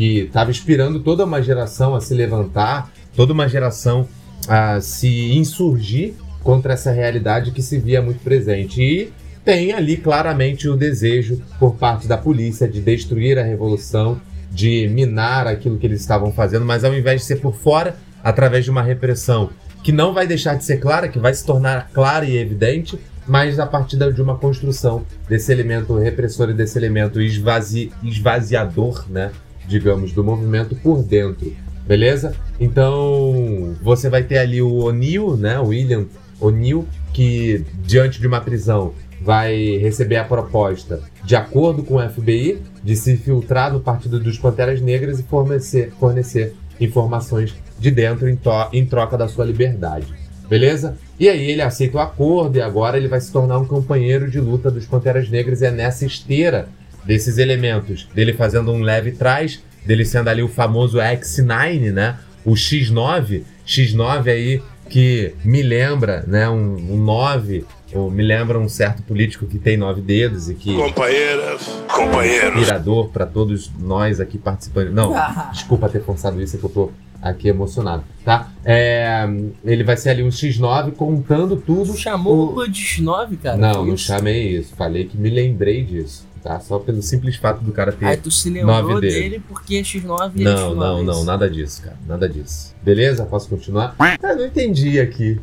que 0.01 0.21
estava 0.21 0.51
inspirando 0.51 1.01
toda 1.01 1.27
uma 1.27 1.43
geração 1.43 1.95
a 1.95 2.01
se 2.01 2.15
levantar, 2.15 2.91
toda 3.15 3.35
uma 3.35 3.47
geração 3.47 4.09
a 4.49 4.81
se 4.81 5.35
insurgir 5.37 6.15
contra 6.43 6.73
essa 6.73 6.91
realidade 6.91 7.51
que 7.51 7.61
se 7.61 7.79
via 7.79 8.01
muito 8.01 8.25
presente. 8.25 8.81
E 8.81 9.13
tem 9.45 9.75
ali 9.75 9.99
claramente 9.99 10.67
o 10.71 10.75
desejo 10.75 11.43
por 11.59 11.75
parte 11.75 12.09
da 12.09 12.17
polícia 12.17 12.67
de 12.67 12.81
destruir 12.81 13.39
a 13.39 13.43
revolução, 13.43 14.19
de 14.51 14.89
minar 14.89 15.47
aquilo 15.47 15.77
que 15.77 15.87
eles 15.87 16.01
estavam 16.01 16.33
fazendo, 16.33 16.65
mas 16.65 16.83
ao 16.83 16.95
invés 16.95 17.21
de 17.21 17.27
ser 17.27 17.37
por 17.37 17.55
fora, 17.55 17.95
através 18.25 18.65
de 18.65 18.71
uma 18.71 18.83
repressão 18.83 19.51
que 19.85 19.93
não 19.93 20.15
vai 20.15 20.27
deixar 20.27 20.55
de 20.55 20.65
ser 20.65 20.79
clara, 20.79 21.09
que 21.09 21.19
vai 21.19 21.35
se 21.35 21.45
tornar 21.45 21.91
clara 21.93 22.25
e 22.25 22.39
evidente, 22.39 22.99
mas 23.27 23.59
a 23.59 23.67
partir 23.67 23.99
de 23.99 24.23
uma 24.23 24.39
construção 24.39 25.05
desse 25.29 25.53
elemento 25.53 25.95
repressor 25.99 26.49
e 26.49 26.55
desse 26.55 26.79
elemento 26.79 27.21
esvazi, 27.21 27.93
esvaziador, 28.03 29.05
né, 29.11 29.31
digamos, 29.71 30.13
do 30.13 30.25
movimento 30.25 30.75
por 30.75 31.03
dentro, 31.03 31.55
beleza? 31.87 32.35
Então 32.59 33.77
você 33.81 34.11
vai 34.11 34.25
ter 34.25 34.39
ali 34.39 34.61
o 34.61 34.85
O'Neill, 34.85 35.37
né, 35.37 35.59
o 35.59 35.69
William 35.69 36.07
O'Neill, 36.41 36.87
que 37.13 37.65
diante 37.85 38.21
de 38.21 38.27
uma 38.27 38.41
prisão 38.41 38.93
vai 39.21 39.77
receber 39.79 40.17
a 40.17 40.25
proposta, 40.25 41.01
de 41.25 41.37
acordo 41.37 41.83
com 41.85 41.97
o 41.97 42.11
FBI, 42.11 42.61
de 42.83 42.97
se 42.97 43.13
infiltrar 43.13 43.73
no 43.73 43.81
Partido 43.81 44.19
dos 44.19 44.39
Panteras 44.39 44.81
Negras 44.81 45.21
e 45.21 45.23
fornecer, 45.23 45.93
fornecer 46.01 46.55
informações 46.81 47.55
de 47.79 47.91
dentro 47.91 48.29
em, 48.29 48.39
em 48.73 48.87
troca 48.87 49.17
da 49.17 49.29
sua 49.29 49.45
liberdade. 49.45 50.07
Beleza? 50.49 50.97
E 51.19 51.29
aí 51.29 51.51
ele 51.51 51.63
aceita 51.63 51.99
o 51.99 52.01
acordo 52.01 52.57
e 52.57 52.63
agora 52.63 52.97
ele 52.97 53.07
vai 53.07 53.21
se 53.21 53.31
tornar 53.31 53.59
um 53.59 53.67
companheiro 53.67 54.29
de 54.29 54.41
luta 54.41 54.71
dos 54.71 54.85
Panteras 54.87 55.29
Negras 55.29 55.61
e 55.61 55.67
é 55.67 55.71
nessa 55.71 56.05
esteira 56.05 56.69
desses 57.05 57.39
elementos, 57.39 58.07
dele 58.15 58.33
fazendo 58.33 58.71
um 58.73 58.81
leve 58.83 59.13
trás, 59.13 59.63
dele 59.85 60.05
sendo 60.05 60.29
ali 60.29 60.43
o 60.43 60.49
famoso 60.49 60.99
X9, 60.99 61.93
né? 61.93 62.17
O 62.45 62.53
X9, 62.53 63.43
X9 63.67 64.27
aí 64.29 64.63
que 64.89 65.35
me 65.45 65.63
lembra, 65.63 66.25
né, 66.27 66.49
um, 66.49 66.75
um 66.75 66.97
9, 66.97 67.65
ou 67.95 68.11
me 68.11 68.25
lembra 68.25 68.59
um 68.59 68.69
certo 68.69 69.03
político 69.05 69.47
que 69.47 69.57
tem 69.59 69.77
nove 69.77 70.01
dedos 70.01 70.49
e 70.51 70.55
que 70.55 70.75
Companheiras, 70.75 71.63
companheiros. 71.89 72.57
inspirador 72.61 73.09
para 73.11 73.25
todos 73.25 73.71
nós 73.79 74.19
aqui 74.21 74.37
participantes. 74.37 74.93
Não, 74.93 75.13
desculpa 75.53 75.89
ter 75.89 76.03
forçado 76.03 76.43
isso, 76.43 76.57
é 76.57 76.59
que 76.59 76.65
eu 76.65 76.71
tô 76.71 76.91
aqui 77.23 77.49
emocionado, 77.49 78.03
tá? 78.25 78.49
É, 78.65 79.29
ele 79.65 79.85
vai 79.85 79.97
ser 79.97 80.11
ali 80.11 80.23
um 80.25 80.29
X9 80.31 80.93
contando 80.93 81.57
tudo. 81.57 81.93
Tu 81.93 81.99
chamou 81.99 82.57
o- 82.57 82.67
de 82.67 83.01
9, 83.03 83.37
cara? 83.37 83.57
Não, 83.57 83.85
não 83.85 83.97
chamei 83.97 84.57
isso. 84.57 84.75
Falei 84.75 85.05
que 85.05 85.17
me 85.19 85.31
lembrei 85.31 85.85
disso, 85.85 86.27
tá? 86.43 86.61
Só 86.61 86.79
pelo 86.79 87.03
simples 87.03 87.37
fato 87.37 87.63
do 87.63 87.73
cara 87.73 87.93
ter. 87.93 88.05
Aí 88.05 88.17
tu 88.17 88.31
se 88.31 88.51
lembrou 88.51 89.01
dele. 89.01 89.13
dele 89.13 89.43
porque 89.49 89.77
é 89.77 89.83
X9 89.83 90.33
e 90.35 90.45
Não, 90.45 90.73
X9 90.73 90.75
não, 90.75 91.03
não, 91.03 91.25
nada 91.25 91.49
disso, 91.49 91.83
cara. 91.83 91.97
Nada 92.07 92.29
disso. 92.29 92.75
Beleza? 92.83 93.25
Posso 93.25 93.49
continuar? 93.49 93.95
Ah, 93.99 94.35
não 94.35 94.47
entendi 94.47 95.01
aqui. 95.01 95.41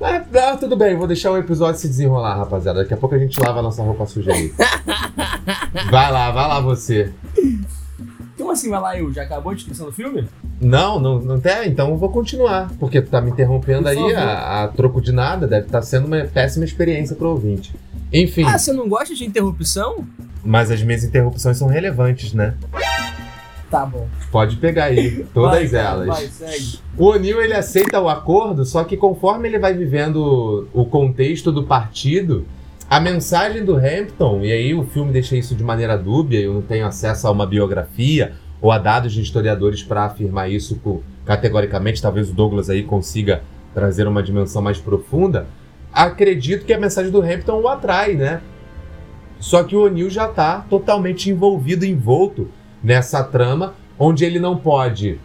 Ah, 0.00 0.24
ah, 0.34 0.56
tudo 0.56 0.76
bem, 0.76 0.96
vou 0.96 1.06
deixar 1.06 1.30
o 1.30 1.36
episódio 1.36 1.78
se 1.78 1.86
desenrolar, 1.86 2.34
rapaziada. 2.34 2.80
Daqui 2.80 2.94
a 2.94 2.96
pouco 2.96 3.14
a 3.14 3.18
gente 3.18 3.38
lava 3.38 3.58
a 3.58 3.62
nossa 3.62 3.82
roupa 3.82 4.06
suja 4.06 4.32
aí. 4.32 4.50
vai 5.90 6.10
lá, 6.10 6.30
vai 6.30 6.48
lá 6.48 6.60
você. 6.60 7.12
Como 8.38 8.50
assim 8.50 8.70
vai 8.70 8.80
lá, 8.80 8.98
eu? 8.98 9.12
Já 9.12 9.22
acabou 9.22 9.52
a 9.52 9.54
descrição 9.54 9.84
do 9.84 9.92
filme? 9.92 10.26
Não, 10.58 10.98
não, 10.98 11.18
não 11.20 11.38
tem? 11.38 11.68
Então 11.68 11.90
eu 11.90 11.96
vou 11.98 12.08
continuar. 12.08 12.70
Porque 12.80 13.02
tu 13.02 13.10
tá 13.10 13.20
me 13.20 13.30
interrompendo 13.30 13.82
Por 13.82 13.88
aí 13.90 14.14
a, 14.14 14.64
a 14.64 14.68
troco 14.68 15.02
de 15.02 15.12
nada. 15.12 15.46
Deve 15.46 15.66
estar 15.66 15.82
sendo 15.82 16.06
uma 16.06 16.24
péssima 16.24 16.64
experiência 16.64 17.14
pro 17.14 17.28
ouvinte. 17.28 17.74
Enfim, 18.12 18.44
Ah, 18.44 18.58
você 18.58 18.72
não 18.72 18.88
gosta 18.88 19.14
de 19.14 19.24
interrupção? 19.24 20.06
mas 20.44 20.70
as 20.70 20.82
minhas 20.82 21.04
interrupções 21.04 21.56
são 21.58 21.68
relevantes, 21.68 22.32
né? 22.32 22.54
Tá 23.70 23.86
bom. 23.86 24.08
Pode 24.32 24.56
pegar 24.56 24.84
aí, 24.86 25.24
todas 25.32 25.70
Vai, 25.70 25.80
elas. 25.80 26.06
Vai, 26.08 26.26
segue. 26.26 26.78
O 26.98 27.06
O'Neill 27.06 27.40
ele 27.40 27.54
aceita 27.54 28.00
o 28.00 28.08
acordo, 28.08 28.64
só 28.64 28.82
que 28.82 28.96
conforme 28.96 29.48
ele 29.48 29.58
vai 29.58 29.74
vivendo 29.74 30.66
o 30.72 30.84
contexto 30.86 31.52
do 31.52 31.62
partido, 31.64 32.44
a 32.88 32.98
mensagem 32.98 33.64
do 33.64 33.76
Hampton, 33.76 34.40
e 34.42 34.50
aí 34.50 34.74
o 34.74 34.82
filme 34.84 35.12
deixa 35.12 35.36
isso 35.36 35.54
de 35.54 35.62
maneira 35.62 35.96
dúbia, 35.96 36.40
eu 36.40 36.54
não 36.54 36.62
tenho 36.62 36.84
acesso 36.84 37.28
a 37.28 37.30
uma 37.30 37.46
biografia 37.46 38.32
ou 38.60 38.72
a 38.72 38.78
dados 38.78 39.12
de 39.12 39.20
historiadores 39.22 39.82
para 39.84 40.04
afirmar 40.06 40.50
isso 40.50 40.80
categoricamente, 41.24 42.02
talvez 42.02 42.28
o 42.30 42.34
Douglas 42.34 42.68
aí 42.68 42.82
consiga 42.82 43.42
trazer 43.72 44.08
uma 44.08 44.22
dimensão 44.22 44.60
mais 44.60 44.78
profunda. 44.78 45.46
Acredito 45.92 46.64
que 46.64 46.72
a 46.72 46.78
mensagem 46.78 47.10
do 47.10 47.22
Hampton 47.22 47.60
o 47.60 47.68
atrai, 47.68 48.14
né? 48.14 48.40
Só 49.38 49.64
que 49.64 49.74
o 49.74 49.84
O'Neill 49.84 50.10
já 50.10 50.26
está 50.28 50.60
totalmente 50.68 51.30
envolvido, 51.30 51.84
envolto 51.84 52.48
nessa 52.82 53.24
trama, 53.24 53.74
onde 53.98 54.24
ele 54.24 54.38
não 54.38 54.56
pode 54.56 55.18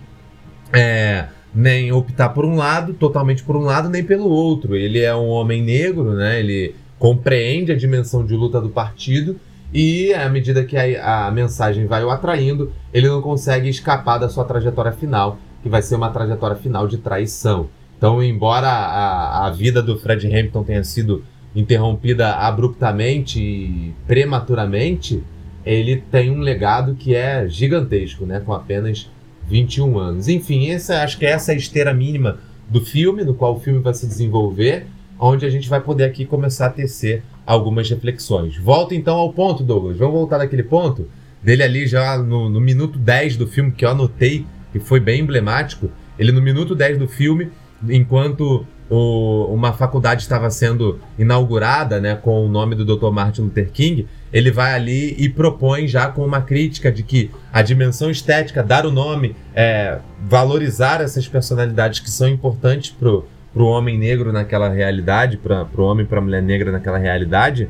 é, 0.73 1.27
nem 1.53 1.91
optar 1.91 2.29
por 2.29 2.45
um 2.45 2.55
lado, 2.55 2.93
totalmente 2.93 3.43
por 3.43 3.55
um 3.55 3.61
lado, 3.61 3.89
nem 3.89 4.03
pelo 4.03 4.29
outro. 4.29 4.75
Ele 4.75 4.99
é 4.99 5.15
um 5.15 5.27
homem 5.27 5.61
negro, 5.61 6.13
né? 6.13 6.39
Ele 6.39 6.75
compreende 6.97 7.71
a 7.71 7.77
dimensão 7.77 8.25
de 8.25 8.35
luta 8.35 8.59
do 8.59 8.69
partido 8.69 9.39
e 9.73 10.13
à 10.13 10.29
medida 10.29 10.63
que 10.63 10.77
a, 10.77 11.27
a 11.27 11.31
mensagem 11.31 11.85
vai 11.85 12.03
o 12.03 12.09
atraindo, 12.09 12.71
ele 12.93 13.09
não 13.09 13.21
consegue 13.21 13.67
escapar 13.67 14.17
da 14.17 14.29
sua 14.29 14.45
trajetória 14.45 14.91
final, 14.91 15.37
que 15.61 15.69
vai 15.69 15.81
ser 15.81 15.95
uma 15.95 16.09
trajetória 16.09 16.55
final 16.55 16.87
de 16.87 16.97
traição. 16.97 17.67
Então, 17.97 18.21
embora 18.21 18.67
a, 18.67 19.47
a 19.47 19.49
vida 19.49 19.81
do 19.81 19.97
Fred 19.97 20.27
Hampton 20.27 20.63
tenha 20.63 20.83
sido 20.83 21.23
interrompida 21.55 22.31
abruptamente 22.33 23.39
e 23.39 23.93
prematuramente, 24.05 25.23
ele 25.65 26.03
tem 26.11 26.29
um 26.29 26.39
legado 26.39 26.95
que 26.95 27.15
é 27.15 27.47
gigantesco, 27.47 28.25
né? 28.25 28.41
Com 28.45 28.53
apenas 28.53 29.09
21 29.47 29.97
anos. 29.97 30.27
Enfim, 30.27 30.69
essa, 30.69 31.01
acho 31.01 31.17
que 31.17 31.25
essa 31.25 31.51
é 31.51 31.55
a 31.55 31.57
esteira 31.57 31.93
mínima 31.93 32.39
do 32.69 32.81
filme, 32.81 33.23
no 33.23 33.33
qual 33.33 33.55
o 33.55 33.59
filme 33.59 33.79
vai 33.79 33.93
se 33.93 34.05
desenvolver, 34.05 34.87
onde 35.19 35.45
a 35.45 35.49
gente 35.49 35.69
vai 35.69 35.79
poder 35.79 36.03
aqui 36.03 36.25
começar 36.25 36.67
a 36.67 36.69
tecer 36.69 37.23
algumas 37.45 37.89
reflexões. 37.89 38.57
Volta 38.57 38.93
então 38.95 39.15
ao 39.15 39.31
ponto, 39.31 39.63
Douglas. 39.63 39.97
Vamos 39.97 40.13
voltar 40.13 40.39
daquele 40.39 40.63
ponto? 40.63 41.07
Dele 41.41 41.63
ali 41.63 41.87
já 41.87 42.17
no, 42.17 42.49
no 42.49 42.59
minuto 42.59 42.97
10 42.97 43.37
do 43.37 43.47
filme, 43.47 43.71
que 43.71 43.85
eu 43.85 43.89
anotei, 43.89 44.45
que 44.71 44.79
foi 44.79 44.99
bem 44.99 45.21
emblemático, 45.21 45.89
Ele 46.17 46.31
no 46.31 46.41
minuto 46.41 46.73
10 46.73 46.97
do 46.97 47.07
filme, 47.07 47.49
enquanto 47.89 48.65
o- 48.89 49.45
uma 49.53 49.73
faculdade 49.73 50.21
estava 50.21 50.49
sendo 50.49 50.99
inaugurada, 51.17 51.99
né, 51.99 52.15
com 52.15 52.45
o 52.45 52.47
nome 52.47 52.75
do 52.75 52.85
Dr. 52.85 53.09
Martin 53.11 53.41
Luther 53.41 53.71
King, 53.71 54.07
ele 54.31 54.51
vai 54.51 54.73
ali 54.73 55.15
e 55.17 55.27
propõe 55.29 55.87
já 55.87 56.07
com 56.07 56.23
uma 56.25 56.41
crítica 56.41 56.91
de 56.91 57.01
que 57.01 57.31
a 57.51 57.61
dimensão 57.61 58.11
estética, 58.11 58.61
dar 58.63 58.85
o 58.85 58.91
nome, 58.91 59.35
é, 59.55 59.97
valorizar 60.27 61.01
essas 61.01 61.27
personalidades 61.27 61.99
que 61.99 62.09
são 62.11 62.27
importantes 62.27 62.91
pro, 62.91 63.25
pro 63.53 63.65
homem 63.65 63.97
negro 63.97 64.31
naquela 64.31 64.69
realidade, 64.69 65.37
pra, 65.37 65.65
pro 65.65 65.83
homem 65.83 66.05
e 66.05 66.07
pra 66.07 66.21
mulher 66.21 66.41
negra 66.43 66.71
naquela 66.71 66.97
realidade, 66.99 67.69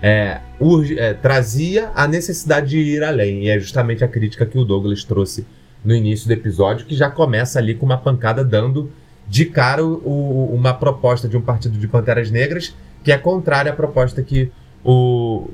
é, 0.00 0.38
urge- 0.60 0.98
é, 0.98 1.14
trazia 1.14 1.90
a 1.94 2.06
necessidade 2.06 2.70
de 2.70 2.78
ir 2.78 3.02
além. 3.02 3.44
E 3.44 3.48
é 3.48 3.58
justamente 3.58 4.04
a 4.04 4.08
crítica 4.08 4.44
que 4.46 4.58
o 4.58 4.64
Douglas 4.64 5.02
trouxe 5.04 5.46
no 5.84 5.94
início 5.94 6.26
do 6.28 6.32
episódio, 6.32 6.86
que 6.86 6.94
já 6.94 7.10
começa 7.10 7.58
ali 7.58 7.74
com 7.74 7.84
uma 7.86 7.98
pancada 7.98 8.44
dando 8.44 8.90
de 9.28 9.46
cara 9.46 9.84
o- 9.84 9.94
o- 10.06 10.54
uma 10.54 10.74
proposta 10.74 11.28
de 11.28 11.36
um 11.36 11.40
partido 11.42 11.78
de 11.78 11.88
Panteras 11.88 12.30
Negras 12.30 12.74
que 13.04 13.10
é 13.12 13.18
contrária 13.18 13.72
à 13.72 13.74
proposta 13.74 14.22
que 14.22 14.52
o, 14.84 15.48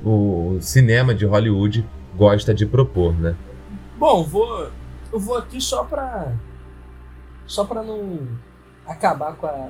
o 0.57 0.61
cinema 0.61 1.13
de 1.15 1.25
Hollywood 1.25 1.85
gosta 2.15 2.53
de 2.53 2.65
propor, 2.65 3.13
né? 3.19 3.35
Bom, 3.97 4.23
vou. 4.23 4.69
Eu 5.11 5.19
vou 5.19 5.37
aqui 5.37 5.59
só 5.61 5.83
pra. 5.83 6.33
Só 7.47 7.63
pra 7.65 7.81
não 7.83 8.27
acabar 8.87 9.33
com 9.35 9.45
a. 9.47 9.69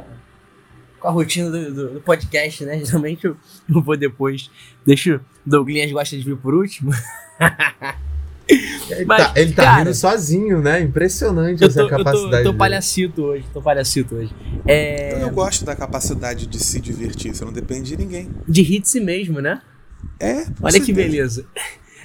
Com 1.00 1.08
a 1.08 1.12
rotina 1.12 1.50
do, 1.50 1.74
do- 1.74 1.94
do 1.96 2.02
podcast, 2.02 2.66
né? 2.66 2.80
Geralmente 2.84 3.26
eu, 3.26 3.38
eu 3.74 3.82
vou 3.82 3.96
depois. 3.96 4.50
Deixa 4.86 5.16
o 5.16 5.22
Douglinhas 5.46 5.92
gosta 5.92 6.18
de 6.18 6.24
vir 6.24 6.36
por 6.38 6.54
último. 6.54 6.92
Ele 8.50 9.06
Mas, 9.06 9.24
tá, 9.24 9.34
ele 9.40 9.54
tá 9.54 9.64
cara, 9.64 9.78
rindo 9.80 9.94
sozinho, 9.94 10.62
né? 10.62 10.82
Impressionante 10.82 11.64
essa 11.64 11.76
tô, 11.76 11.82
eu 11.82 11.90
tô, 11.90 11.98
capacidade. 11.98 12.26
eu 12.26 12.32
tô 12.32 12.44
dele. 12.50 12.58
palhacito 12.58 13.22
hoje, 13.22 13.46
tô 13.54 13.62
palhacito 13.62 14.16
hoje. 14.16 14.34
É. 14.68 15.22
Eu 15.22 15.30
gosto 15.30 15.64
da 15.64 15.76
capacidade 15.76 16.48
de 16.48 16.60
se 16.60 16.82
divertir, 16.82 17.36
você 17.36 17.46
não 17.46 17.54
depende 17.54 17.90
de 17.90 17.98
ninguém. 17.98 18.30
De 18.48 18.62
hit 18.62 19.00
mesmo, 19.00 19.40
né? 19.40 19.62
É, 20.20 20.48
Olha 20.62 20.80
que 20.80 20.92
beleza. 20.92 21.46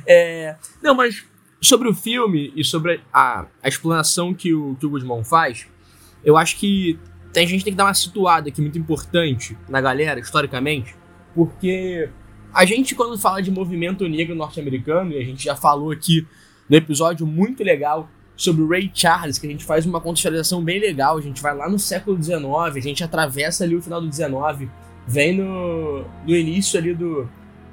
É, 0.06 0.56
não, 0.82 0.94
mas 0.94 1.24
sobre 1.62 1.88
o 1.88 1.94
filme 1.94 2.52
e 2.54 2.62
sobre 2.62 3.00
a, 3.10 3.46
a 3.62 3.68
explanação 3.68 4.34
que 4.34 4.52
o, 4.52 4.76
que 4.78 4.84
o 4.84 4.90
Guzmão 4.90 5.24
faz, 5.24 5.66
eu 6.22 6.36
acho 6.36 6.56
que 6.56 6.98
tem, 7.32 7.44
a 7.44 7.48
gente 7.48 7.64
tem 7.64 7.72
que 7.72 7.76
dar 7.76 7.86
uma 7.86 7.94
situada 7.94 8.48
aqui 8.48 8.60
muito 8.60 8.78
importante 8.78 9.56
na 9.68 9.80
galera, 9.80 10.20
historicamente, 10.20 10.94
porque 11.34 12.08
a 12.54 12.64
gente, 12.64 12.94
quando 12.94 13.18
fala 13.18 13.42
de 13.42 13.50
movimento 13.50 14.08
negro 14.08 14.34
norte-americano, 14.34 15.12
e 15.12 15.18
a 15.18 15.24
gente 15.24 15.44
já 15.44 15.56
falou 15.56 15.90
aqui 15.90 16.26
no 16.68 16.76
episódio 16.76 17.26
muito 17.26 17.62
legal 17.62 18.08
sobre 18.36 18.62
o 18.62 18.68
Ray 18.68 18.90
Charles, 18.94 19.38
que 19.38 19.46
a 19.46 19.50
gente 19.50 19.64
faz 19.64 19.84
uma 19.86 20.00
contextualização 20.00 20.62
bem 20.62 20.80
legal, 20.80 21.16
a 21.16 21.20
gente 21.20 21.40
vai 21.42 21.54
lá 21.54 21.68
no 21.68 21.78
século 21.78 22.20
XIX, 22.20 22.44
a 22.76 22.80
gente 22.80 23.04
atravessa 23.04 23.64
ali 23.64 23.76
o 23.76 23.82
final 23.82 24.00
do 24.00 24.12
XIX, 24.12 24.68
vem 25.06 25.36
no, 25.36 26.04
no 26.26 26.34
início 26.34 26.78
ali 26.78 26.94
do, 26.94 27.28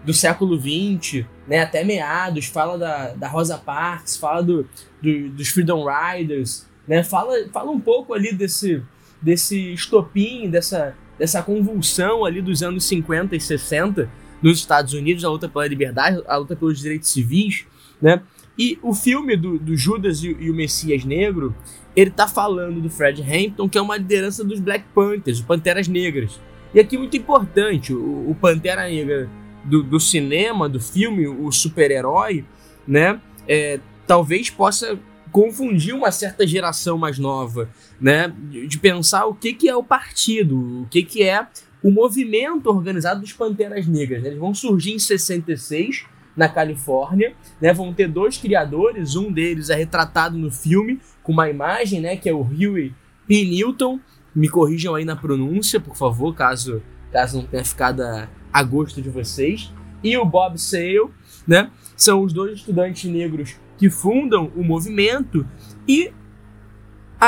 do 0.06 0.14
século 0.14 0.60
XX, 0.60 1.26
né, 1.48 1.62
até 1.62 1.84
meados, 1.84 2.46
fala 2.46 2.78
da, 2.78 3.14
da 3.14 3.28
Rosa 3.28 3.58
Parks, 3.58 4.18
fala 4.18 4.44
do, 4.44 4.68
do- 5.02 5.30
dos 5.30 5.48
Freedom 5.50 5.86
Riders, 5.88 6.68
né, 6.88 7.04
fala, 7.04 7.34
fala 7.52 7.72
um 7.72 7.80
pouco 7.80 8.14
ali 8.14 8.34
desse, 8.34 8.84
desse 9.22 9.74
estopim, 9.74 10.50
dessa, 10.50 10.96
dessa 11.18 11.42
convulsão 11.42 12.24
ali 12.26 12.42
dos 12.42 12.62
anos 12.62 12.84
50 12.86 13.36
e 13.36 13.40
60 13.40 14.10
nos 14.42 14.58
Estados 14.60 14.94
Unidos, 14.94 15.24
a 15.26 15.30
luta 15.30 15.48
pela 15.48 15.68
liberdade, 15.68 16.22
a 16.28 16.38
luta 16.38 16.56
pelos 16.56 16.80
direitos 16.80 17.10
civis, 17.10 17.66
né, 18.02 18.22
e 18.58 18.78
o 18.82 18.94
filme 18.94 19.36
do, 19.38 19.58
do 19.60 19.76
Judas 19.78 20.24
e, 20.24 20.30
o- 20.34 20.42
e 20.42 20.50
o 20.52 20.54
Messias 20.54 21.04
Negro, 21.06 21.56
ele 21.96 22.10
tá 22.10 22.28
falando 22.28 22.82
do 22.82 22.90
Fred 22.90 23.22
Hampton, 23.22 23.68
que 23.70 23.78
é 23.78 23.82
uma 23.82 23.98
liderança 23.98 24.44
dos 24.44 24.60
Black 24.60 24.86
Panthers, 24.94 25.40
os 25.40 25.46
Panteras 25.46 25.88
Negras. 25.88 26.40
E 26.74 26.80
aqui 26.80 26.98
muito 26.98 27.16
importante, 27.18 27.94
o, 27.94 28.30
o 28.30 28.36
Pantera 28.40 28.88
Negra 28.88 29.30
do, 29.64 29.84
do 29.84 30.00
cinema, 30.00 30.68
do 30.70 30.80
filme, 30.80 31.28
o 31.28 31.52
super-herói, 31.52 32.44
né? 32.88 33.20
é, 33.48 33.80
talvez 34.08 34.50
possa 34.50 34.98
confundir 35.32 35.94
uma 35.94 36.12
certa 36.12 36.46
geração 36.46 36.98
mais 36.98 37.18
nova, 37.18 37.70
né? 38.00 38.34
De, 38.50 38.68
de 38.68 38.78
pensar 38.80 39.26
o 39.26 39.34
que, 39.34 39.54
que 39.54 39.70
é 39.70 39.76
o 39.76 39.84
partido, 39.84 40.82
o 40.82 40.88
que, 40.90 41.04
que 41.04 41.24
é 41.24 41.46
o 41.84 41.92
movimento 41.92 42.68
organizado 42.68 43.22
dos 43.22 43.34
Panteras 43.34 43.88
Negras. 43.88 44.22
né? 44.22 44.30
Eles 44.30 44.40
vão 44.40 44.54
surgir 44.54 44.94
em 44.94 45.00
66 45.00 46.06
na 46.36 46.48
Califórnia, 46.48 47.34
né? 47.60 47.74
Vão 47.74 47.94
ter 47.94 48.08
dois 48.08 48.38
criadores, 48.38 49.16
um 49.16 49.32
deles 49.32 49.70
é 49.70 49.76
retratado 49.76 50.38
no 50.38 50.52
filme 50.52 51.00
com 51.24 51.32
uma 51.32 51.50
imagem, 51.50 52.00
né? 52.00 52.16
Que 52.16 52.30
é 52.30 52.34
o 52.34 52.42
Huey 52.42 52.94
P. 53.28 53.46
Newton. 53.46 54.00
Me 54.34 54.48
corrijam 54.48 54.96
aí 54.96 55.04
na 55.04 55.16
pronúncia, 55.16 55.80
por 55.80 55.96
favor, 55.96 56.34
caso 56.34 56.82
caso 57.12 57.38
não 57.40 57.46
tenha 57.46 57.66
ficado 57.66 58.02
a, 58.02 58.30
a 58.54 58.64
gosto 58.64 59.02
de 59.02 59.10
vocês. 59.10 59.72
E 60.04 60.18
o 60.18 60.26
Bob 60.26 60.58
Sale, 60.58 61.10
né? 61.46 61.70
São 61.96 62.24
os 62.24 62.34
dois 62.34 62.60
estudantes 62.60 63.10
negros 63.12 63.56
que 63.78 63.90
fundam 63.90 64.52
o 64.56 64.64
movimento 64.64 65.46
e 65.88 66.12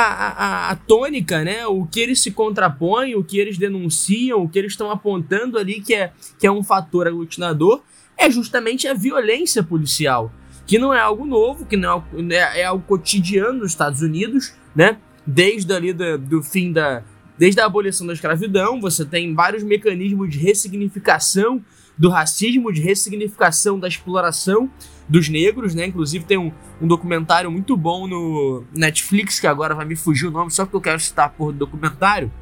a, 0.00 0.70
a 0.70 0.76
tônica, 0.76 1.44
né? 1.44 1.66
O 1.66 1.86
que 1.86 2.00
eles 2.00 2.20
se 2.20 2.30
contrapõem, 2.32 3.14
o 3.14 3.22
que 3.22 3.38
eles 3.38 3.56
denunciam, 3.56 4.42
o 4.42 4.48
que 4.48 4.58
eles 4.58 4.72
estão 4.72 4.90
apontando 4.90 5.56
ali 5.58 5.80
que 5.80 5.94
é, 5.94 6.12
que 6.38 6.46
é 6.46 6.50
um 6.50 6.62
fator 6.64 7.06
aglutinador 7.06 7.80
é 8.18 8.30
justamente 8.30 8.86
a 8.88 8.94
violência 8.94 9.62
policial, 9.62 10.32
que 10.66 10.78
não 10.78 10.92
é 10.92 11.00
algo 11.00 11.24
novo, 11.24 11.64
que 11.64 11.76
não 11.76 11.88
é, 11.88 11.92
algo- 11.92 12.32
é, 12.32 12.64
algo 12.64 12.84
cotidiano 12.86 13.60
nos 13.60 13.70
Estados 13.72 14.02
Unidos, 14.02 14.52
né? 14.74 14.98
Desde 15.26 15.72
ali 15.72 15.92
da- 15.92 16.16
do 16.16 16.42
fim 16.42 16.72
da, 16.72 17.02
desde 17.38 17.60
a 17.60 17.64
abolição 17.66 18.06
da 18.06 18.12
escravidão, 18.12 18.80
você 18.80 19.04
tem 19.04 19.32
vários 19.34 19.62
mecanismos 19.62 20.28
de 20.30 20.38
ressignificação 20.38 21.62
do 21.96 22.08
racismo, 22.10 22.72
de 22.72 22.80
ressignificação 22.80 23.78
da 23.78 23.86
exploração 23.88 24.68
dos 25.08 25.28
negros, 25.28 25.74
né? 25.74 25.86
Inclusive 25.86 26.24
tem 26.24 26.36
um, 26.38 26.50
um 26.80 26.86
documentário 26.86 27.50
muito 27.50 27.76
bom 27.76 28.06
no 28.08 28.64
Netflix, 28.74 29.38
que 29.38 29.46
agora 29.46 29.74
vai 29.74 29.84
me 29.84 29.94
fugir 29.94 30.26
o 30.26 30.30
nome, 30.30 30.50
só 30.50 30.64
porque 30.64 30.76
eu 30.76 30.80
quero 30.80 30.98
citar 31.00 31.26
a 31.26 31.28
porra 31.28 31.52
do 31.52 31.58
documentário, 31.58 32.32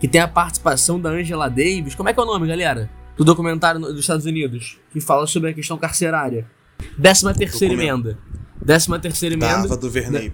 que 0.00 0.06
tem 0.08 0.20
a 0.20 0.28
participação 0.28 1.00
da 1.00 1.10
Angela 1.10 1.48
Davis. 1.48 1.94
Como 1.94 2.08
é 2.08 2.12
que 2.14 2.20
é 2.20 2.22
o 2.22 2.26
nome, 2.26 2.46
galera? 2.46 2.90
Do 3.16 3.24
documentário 3.24 3.80
no- 3.80 3.88
dos 3.88 4.00
Estados 4.00 4.26
Unidos, 4.26 4.78
que 4.92 5.00
fala 5.00 5.26
sobre 5.26 5.50
a 5.50 5.54
questão 5.54 5.76
carcerária. 5.78 6.46
Décima 6.96 7.32
terceira 7.34 7.74
Documento. 7.74 8.08
emenda. 8.10 8.18
Décima 8.62 8.98
terceira 8.98 9.34
emenda. 9.34 9.62
Tava 9.62 9.76
do 9.76 9.90
Vernei. 9.90 10.32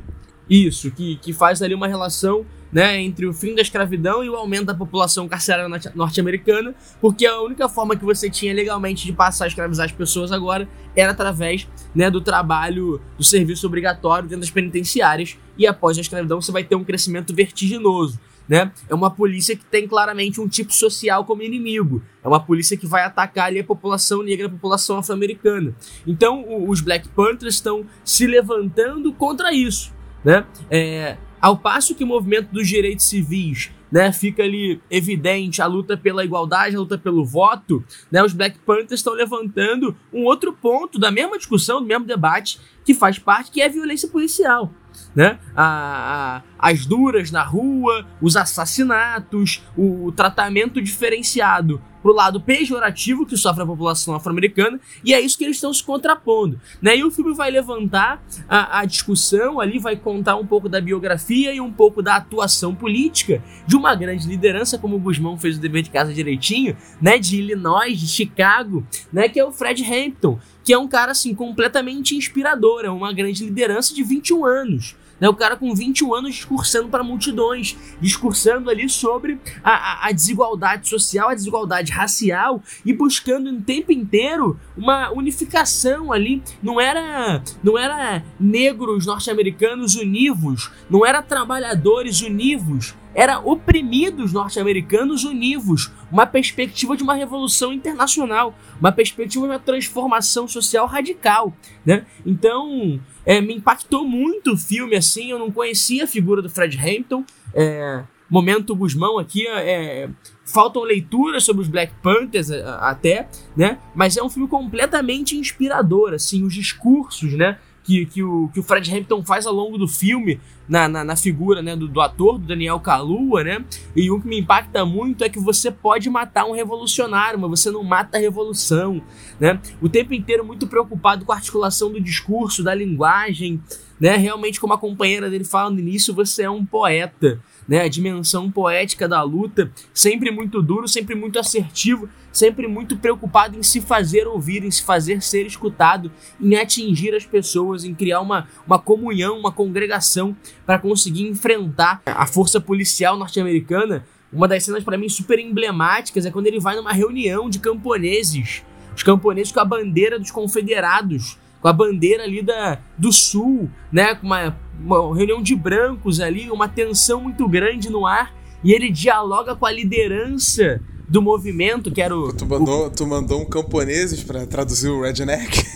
Isso, 0.53 0.91
que, 0.91 1.17
que 1.17 1.33
faz 1.33 1.62
ali 1.62 1.75
uma 1.75 1.88
relação 1.88 2.45
né, 2.71 3.01
entre 3.01 3.25
o 3.25 3.33
fim 3.33 3.55
da 3.55 3.62
escravidão 3.62 4.23
e 4.23 4.29
o 4.29 4.37
aumento 4.37 4.67
da 4.67 4.75
população 4.75 5.27
carcerária 5.27 5.67
norte- 5.67 5.91
norte-americana, 5.95 6.75
porque 7.01 7.25
a 7.25 7.41
única 7.41 7.71
forma 7.71 7.97
que 7.97 8.05
você 8.05 8.29
tinha 8.29 8.53
legalmente 8.53 9.07
de 9.07 9.15
passar 9.15 9.47
a 9.47 9.49
escravizar 9.49 9.87
as 9.87 9.93
pessoas 9.93 10.31
agora 10.31 10.69
era 10.95 11.12
através 11.12 11.67
né, 11.95 12.11
do 12.11 12.21
trabalho 12.21 13.01
do 13.17 13.25
serviço 13.25 13.67
obrigatório 13.67 14.29
dentro 14.29 14.43
das 14.43 14.51
penitenciárias, 14.51 15.38
e 15.57 15.67
após 15.67 15.97
a 15.97 16.03
escravidão 16.03 16.38
você 16.38 16.53
vai 16.53 16.65
ter 16.65 16.77
um 16.77 16.85
crescimento 16.85 17.35
vertiginoso. 17.35 18.21
Né? 18.47 18.71
É 18.91 18.95
uma 18.95 19.11
polícia 19.11 19.57
que 19.57 19.65
tem 19.65 19.88
claramente 19.88 20.38
um 20.38 20.47
tipo 20.47 20.75
social 20.75 21.25
como 21.25 21.43
inimigo. 21.43 22.03
É 22.23 22.29
uma 22.29 22.41
polícia 22.41 22.77
que 22.77 22.87
vai 22.87 23.05
atacar 23.05 23.47
ali 23.47 23.61
a 23.61 23.65
população 23.65 24.23
negra, 24.23 24.49
a 24.49 24.51
população 24.51 24.99
afro-americana. 24.99 25.75
Então 26.07 26.45
os 26.69 26.83
Black 26.83 27.09
Panthers 27.09 27.55
estão 27.55 27.87
se 28.05 28.27
levantando 28.27 29.11
contra 29.15 29.55
isso 29.55 29.93
né? 30.24 30.44
É, 30.70 31.16
ao 31.40 31.56
passo 31.56 31.94
que 31.94 32.04
o 32.04 32.06
movimento 32.06 32.48
dos 32.52 32.68
direitos 32.68 33.04
civis, 33.06 33.70
né, 33.90 34.11
fica 34.12 34.42
ali 34.42 34.80
evidente 34.90 35.61
a 35.61 35.66
luta 35.66 35.96
pela 35.98 36.24
igualdade, 36.24 36.74
a 36.76 36.78
luta 36.78 36.96
pelo 36.96 37.24
voto, 37.26 37.85
né? 38.11 38.22
Os 38.22 38.32
Black 38.32 38.58
Panthers 38.61 38.92
estão 39.00 39.12
levantando 39.12 39.94
um 40.12 40.24
outro 40.24 40.52
ponto 40.52 40.98
da 40.98 41.11
mesma 41.11 41.37
discussão, 41.37 41.80
do 41.80 41.87
mesmo 41.87 42.06
debate 42.06 42.58
que 42.85 42.94
faz 42.94 43.18
parte, 43.18 43.50
que 43.50 43.61
é 43.61 43.66
a 43.66 43.68
violência 43.68 44.08
policial. 44.08 44.72
Né? 45.14 45.38
A- 45.56 46.42
a- 46.61 46.68
as 46.70 46.87
duras 46.87 47.30
na 47.30 47.42
rua, 47.42 48.06
os 48.20 48.37
assassinatos, 48.37 49.62
o, 49.76 50.06
o 50.06 50.12
tratamento 50.12 50.80
diferenciado 50.80 51.80
pro 52.03 52.12
lado 52.12 52.41
pejorativo 52.41 53.25
que 53.25 53.37
sofre 53.37 53.62
a 53.62 53.67
população 53.67 54.15
afro-americana, 54.15 54.81
e 55.05 55.15
é 55.15 55.21
isso 55.21 55.38
que 55.38 55.45
eles 55.45 55.57
estão 55.57 55.73
se 55.73 55.83
contrapondo. 55.83 56.61
Né? 56.81 56.97
E 56.97 57.05
o 57.05 57.11
filme 57.11 57.33
vai 57.35 57.51
levantar 57.51 58.23
a, 58.49 58.81
a 58.81 58.85
discussão 58.85 59.61
ali, 59.61 59.79
vai 59.79 59.97
contar 59.97 60.37
um 60.37 60.47
pouco 60.47 60.69
da 60.69 60.81
biografia 60.81 61.55
e 61.55 61.61
um 61.61 61.73
pouco 61.73 62.03
da 62.03 62.17
atuação 62.17 62.75
política 62.75 63.43
de 63.67 63.77
uma 63.77 63.95
grande 63.95 64.27
liderança, 64.27 64.79
como 64.79 64.97
o 64.97 64.99
Guzmão 64.99 65.38
fez 65.38 65.57
o 65.57 65.61
dever 65.61 65.83
de 65.83 65.91
casa 65.91 66.12
direitinho, 66.12 66.77
né? 67.01 67.19
De 67.19 67.38
Illinois, 67.38 67.99
de 67.99 68.09
Chicago, 68.09 68.85
né? 69.12 69.29
Que 69.29 69.38
é 69.38 69.45
o 69.45 69.53
Fred 69.53 69.83
Hampton, 69.85 70.38
que 70.65 70.73
é 70.73 70.79
um 70.79 70.88
cara 70.88 71.12
assim 71.12 71.35
completamente 71.35 72.17
inspirador, 72.17 72.85
é 72.85 72.91
uma 72.91 73.12
grande 73.12 73.45
liderança 73.45 73.95
de 73.95 74.03
21 74.03 74.45
anos. 74.45 74.97
Né, 75.20 75.29
o 75.29 75.35
cara 75.35 75.57
com 75.57 75.75
21 75.75 76.14
anos 76.14 76.35
discursando 76.35 76.88
para 76.88 77.05
multidões, 77.05 77.77
discursando 78.01 78.68
ali 78.68 78.88
sobre 78.88 79.38
a, 79.62 79.70
a, 79.70 80.09
a, 80.09 80.12
desigualdade 80.12 80.88
social, 80.88 81.29
a 81.29 81.35
desigualdade 81.35 81.92
racial 81.92 82.62
e 82.85 82.92
buscando 82.92 83.51
o 83.51 83.61
tempo 83.61 83.92
inteiro 83.92 84.59
uma 84.77 85.11
unificação 85.12 86.12
ali. 86.12 86.42
Não 86.62 86.81
era, 86.81 87.42
não 87.62 87.79
era 87.79 88.25
negros 88.38 89.07
norte-americanos 89.07 89.94
univos, 89.94 90.70
não 90.90 91.07
era 91.07 91.22
trabalhadores 91.22 92.20
univos, 92.20 92.94
era 93.14 93.38
oprimidos 93.40 94.33
norte-americanos 94.33 95.25
univos, 95.25 95.90
uma 96.11 96.27
perspectiva 96.27 96.96
de 96.96 97.03
uma 97.03 97.14
revolução 97.14 97.72
internacional, 97.72 98.55
uma 98.81 98.92
perspectiva 98.92 99.46
de 99.46 99.53
uma 99.53 99.59
transformação 99.59 100.48
social 100.48 100.87
radical, 100.87 101.55
né? 101.85 102.05
Então, 102.25 103.01
é, 103.25 103.40
me 103.40 103.55
impactou 103.55 104.07
muito 104.07 104.53
o 104.53 104.59
filme, 104.59 104.96
assim, 104.96 105.31
eu 105.31 105.38
não 105.38 105.51
conhecia 105.51 106.05
a 106.05 106.07
figura 106.07 106.42
do 106.42 106.51
Fred 106.51 106.79
Hampton. 106.79 107.25
É, 107.55 108.03
momento 108.33 108.75
Guzmão 108.75 109.18
aqui, 109.18 109.46
é, 109.46 110.09
faltam 110.46 110.83
leituras 110.83 111.44
sobre 111.44 111.61
os 111.61 111.68
Black 111.68 111.92
Panthers 112.03 112.51
até, 112.51 113.29
né? 113.55 113.79
Mas 113.94 114.16
é 114.16 114.22
um 114.22 114.31
filme 114.31 114.48
completamente 114.48 115.37
inspirador, 115.37 116.14
assim, 116.14 116.42
os 116.42 116.55
discursos, 116.55 117.35
né? 117.35 117.59
Que, 117.85 118.07
que, 118.07 118.23
o, 118.23 118.49
que 118.55 118.61
o 118.61 118.62
Fred 118.62 118.97
Hampton 118.97 119.25
faz 119.25 119.45
ao 119.45 119.53
longo 119.53 119.77
do 119.77 119.88
filme, 119.88 120.40
na, 120.68 120.88
na, 120.88 121.05
na 121.05 121.16
figura 121.16 121.61
né, 121.61 121.75
do, 121.75 121.88
do, 121.88 122.01
ator, 122.01 122.38
do 122.38 122.47
Daniel 122.47 122.79
Kalua, 122.79 123.42
né? 123.42 123.64
E 123.95 124.11
o 124.11 124.21
que 124.21 124.29
me 124.29 124.38
impacta 124.38 124.85
muito 124.85 125.25
é 125.25 125.29
que 125.29 125.38
você 125.38 125.71
pode 125.71 126.09
matar 126.09 126.45
um 126.45 126.53
revolucionário, 126.53 127.38
mas 127.38 127.51
você 127.51 127.71
não 127.71 127.83
mata 127.83 128.16
a 128.16 128.21
revolução, 128.21 129.03
né? 129.40 129.61
O 129.81 129.88
tempo 129.88 130.14
inteiro 130.14 130.45
muito 130.45 130.66
preocupado 130.66 131.25
com 131.25 131.33
a 131.33 131.35
articulação 131.35 131.92
do 131.92 132.01
discurso, 132.01 132.62
da 132.62 132.75
linguagem, 132.75 133.61
né? 133.99 134.16
Realmente, 134.16 134.61
como 134.61 134.73
a 134.73 134.79
companheira 134.79 135.29
dele 135.29 135.45
fala 135.45 135.71
no 135.71 135.79
início, 135.79 136.14
você 136.14 136.45
é 136.45 136.51
um 136.51 136.64
poeta, 136.64 137.40
né? 137.66 137.83
A 137.83 137.88
dimensão 137.88 138.51
poética 138.51 139.09
da 139.09 139.22
luta, 139.22 139.70
sempre 139.92 140.31
muito 140.31 140.62
duro, 140.62 140.88
sempre 140.88 141.14
muito 141.14 141.38
assertivo, 141.38 142.09
sempre 142.33 142.66
muito 142.66 142.96
preocupado 142.96 143.59
em 143.59 143.62
se 143.62 143.81
fazer 143.81 144.27
ouvir, 144.27 144.64
em 144.64 144.70
se 144.70 144.83
fazer 144.83 145.22
ser 145.22 145.46
escutado, 145.46 146.11
em 146.40 146.57
atingir 146.57 147.14
as 147.14 147.27
pessoas, 147.27 147.85
em 147.85 147.94
criar 147.94 148.20
uma, 148.20 148.48
uma 148.66 148.79
comunhão, 148.79 149.38
uma 149.38 149.53
congregação 149.53 150.37
para 150.64 150.79
conseguir 150.79 151.29
enfrentar 151.29 152.01
a 152.07 152.27
força 152.27 152.61
policial 152.61 153.16
norte-americana. 153.16 154.05
Uma 154.33 154.48
das 154.48 154.64
cenas 154.64 154.83
para 154.83 154.96
mim 154.96 155.11
super 155.11 155.38
emblemáticas 155.38 156.25
é 156.25 156.31
quando 156.31 156.46
ele 156.46 156.59
vai 156.59 156.75
numa 156.75 156.92
reunião 156.92 157.51
de 157.51 157.59
camponeses, 157.59 158.62
os 158.96 159.03
camponeses 159.03 159.53
com 159.53 159.61
a 159.61 159.64
bandeira 159.64 160.18
dos 160.18 160.31
confederados, 160.31 161.38
com 161.61 161.68
a 161.68 161.72
bandeira 161.72 162.25
ali 162.25 162.42
da, 162.42 162.79
do 162.98 163.12
sul, 163.12 163.70
né, 163.90 164.14
com 164.14 164.27
uma, 164.27 164.57
uma 164.85 165.14
reunião 165.14 165.42
de 165.42 165.55
brancos 165.55 166.21
ali, 166.21 166.51
uma 166.51 166.68
tensão 166.68 167.23
muito 167.23 167.47
grande 167.49 167.90
no 167.90 168.07
ar, 168.07 168.35
e 168.62 168.73
ele 168.73 168.90
dialoga 168.90 169.55
com 169.55 169.66
a 169.66 169.73
liderança 169.73 170.81
do 171.09 171.21
movimento, 171.21 171.90
que 171.90 172.01
era 172.01 172.16
o. 172.16 172.33
Tu 172.33 172.47
mandou, 172.47 172.87
o... 172.87 172.90
tu 172.90 173.07
mandou 173.07 173.40
um 173.40 173.45
camponeses 173.45 174.23
para 174.23 174.47
traduzir 174.47 174.88
o 174.88 175.03
redneck? 175.03 175.62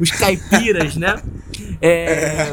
Os 0.00 0.10
caipiras, 0.10 0.96
né? 0.96 1.22
É. 1.80 2.52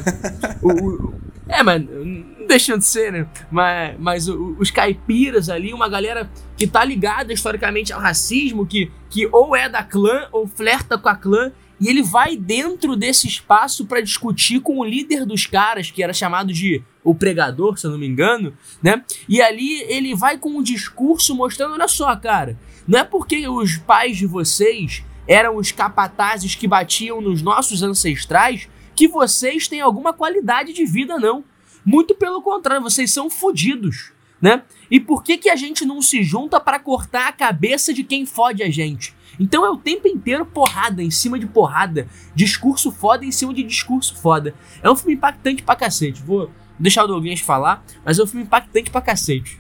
o, 0.62 0.72
o, 0.72 1.14
é, 1.48 1.64
mas 1.64 1.84
não 1.84 2.48
deixando 2.48 2.80
de 2.80 2.86
ser, 2.86 3.12
né? 3.12 3.28
Mas, 3.50 3.96
mas 4.00 4.28
os 4.28 4.72
caipiras 4.72 5.50
ali, 5.50 5.74
uma 5.74 5.88
galera 5.88 6.30
que 6.58 6.68
tá 6.68 6.84
ligada 6.84 7.32
historicamente 7.32 7.94
ao 7.94 8.02
racismo, 8.02 8.66
que, 8.66 8.92
que 9.10 9.28
ou 9.32 9.56
é 9.56 9.70
da 9.70 9.84
clã 9.84 10.28
ou 10.32 10.48
flerta 10.48 10.98
com 10.98 11.10
a 11.10 11.16
clã, 11.16 11.52
e 11.80 11.88
ele 11.88 12.04
vai 12.04 12.36
dentro 12.36 12.96
desse 12.96 13.28
espaço 13.28 13.86
para 13.86 14.02
discutir 14.02 14.60
com 14.60 14.80
o 14.80 14.84
líder 14.84 15.26
dos 15.26 15.46
caras, 15.46 15.90
que 15.90 16.04
era 16.04 16.14
chamado 16.14 16.52
de 16.52 16.84
o 17.04 17.16
pregador, 17.16 17.78
se 17.78 17.88
eu 17.88 17.92
não 17.92 17.98
me 17.98 18.08
engano, 18.08 18.54
né? 18.84 19.04
E 19.28 19.42
ali 19.42 19.82
ele 19.84 20.14
vai 20.14 20.38
com 20.38 20.50
um 20.50 20.64
discurso 20.64 21.34
mostrando, 21.34 21.74
olha 21.74 21.88
só, 21.88 22.14
cara, 22.16 22.58
não 22.88 23.00
é 23.00 23.04
porque 23.04 23.48
os 23.48 23.78
pais 23.78 24.18
de 24.18 24.26
vocês 24.26 25.04
eram 25.28 25.56
os 25.56 25.72
capatazes 25.72 26.56
que 26.56 26.68
batiam 26.68 27.22
nos 27.22 27.42
nossos 27.42 27.84
ancestrais 27.84 28.68
que 28.96 29.08
vocês 29.08 29.68
têm 29.68 29.80
alguma 29.80 30.12
qualidade 30.12 30.74
de 30.74 30.86
vida, 30.86 31.18
não. 31.18 31.44
Muito 31.86 32.14
pelo 32.16 32.42
contrário, 32.42 32.84
vocês 32.84 33.14
são 33.14 33.30
fodidos, 33.30 34.12
né? 34.42 34.64
E 34.92 35.00
por 35.00 35.24
que, 35.24 35.38
que 35.38 35.50
a 35.50 35.56
gente 35.56 35.86
não 35.86 36.02
se 36.02 36.24
junta 36.24 36.60
para 36.60 36.80
cortar 36.80 37.28
a 37.28 37.32
cabeça 37.32 37.94
de 37.94 38.04
quem 38.04 38.26
fode 38.26 38.62
a 38.62 38.70
gente? 38.70 39.14
Então 39.40 39.66
é 39.66 39.70
o 39.70 39.78
tempo 39.78 40.08
inteiro 40.08 40.46
porrada 40.46 41.02
em 41.02 41.12
cima 41.12 41.40
de 41.40 41.48
porrada, 41.48 42.08
discurso 42.36 42.92
foda 42.92 43.26
em 43.26 43.32
cima 43.32 43.54
de 43.54 43.64
discurso 43.64 44.16
foda. 44.18 44.54
É 44.84 44.90
um 44.90 44.96
filme 44.96 45.14
impactante 45.14 45.64
pra 45.64 45.76
cacete. 45.76 46.22
Vou 46.22 46.52
deixar 46.78 47.06
o 47.06 47.08
Douglas 47.08 47.40
falar, 47.40 47.84
mas 48.04 48.20
é 48.20 48.24
um 48.24 48.28
filme 48.28 48.46
impactante 48.46 48.92
pra 48.92 49.02
cacete 49.02 49.60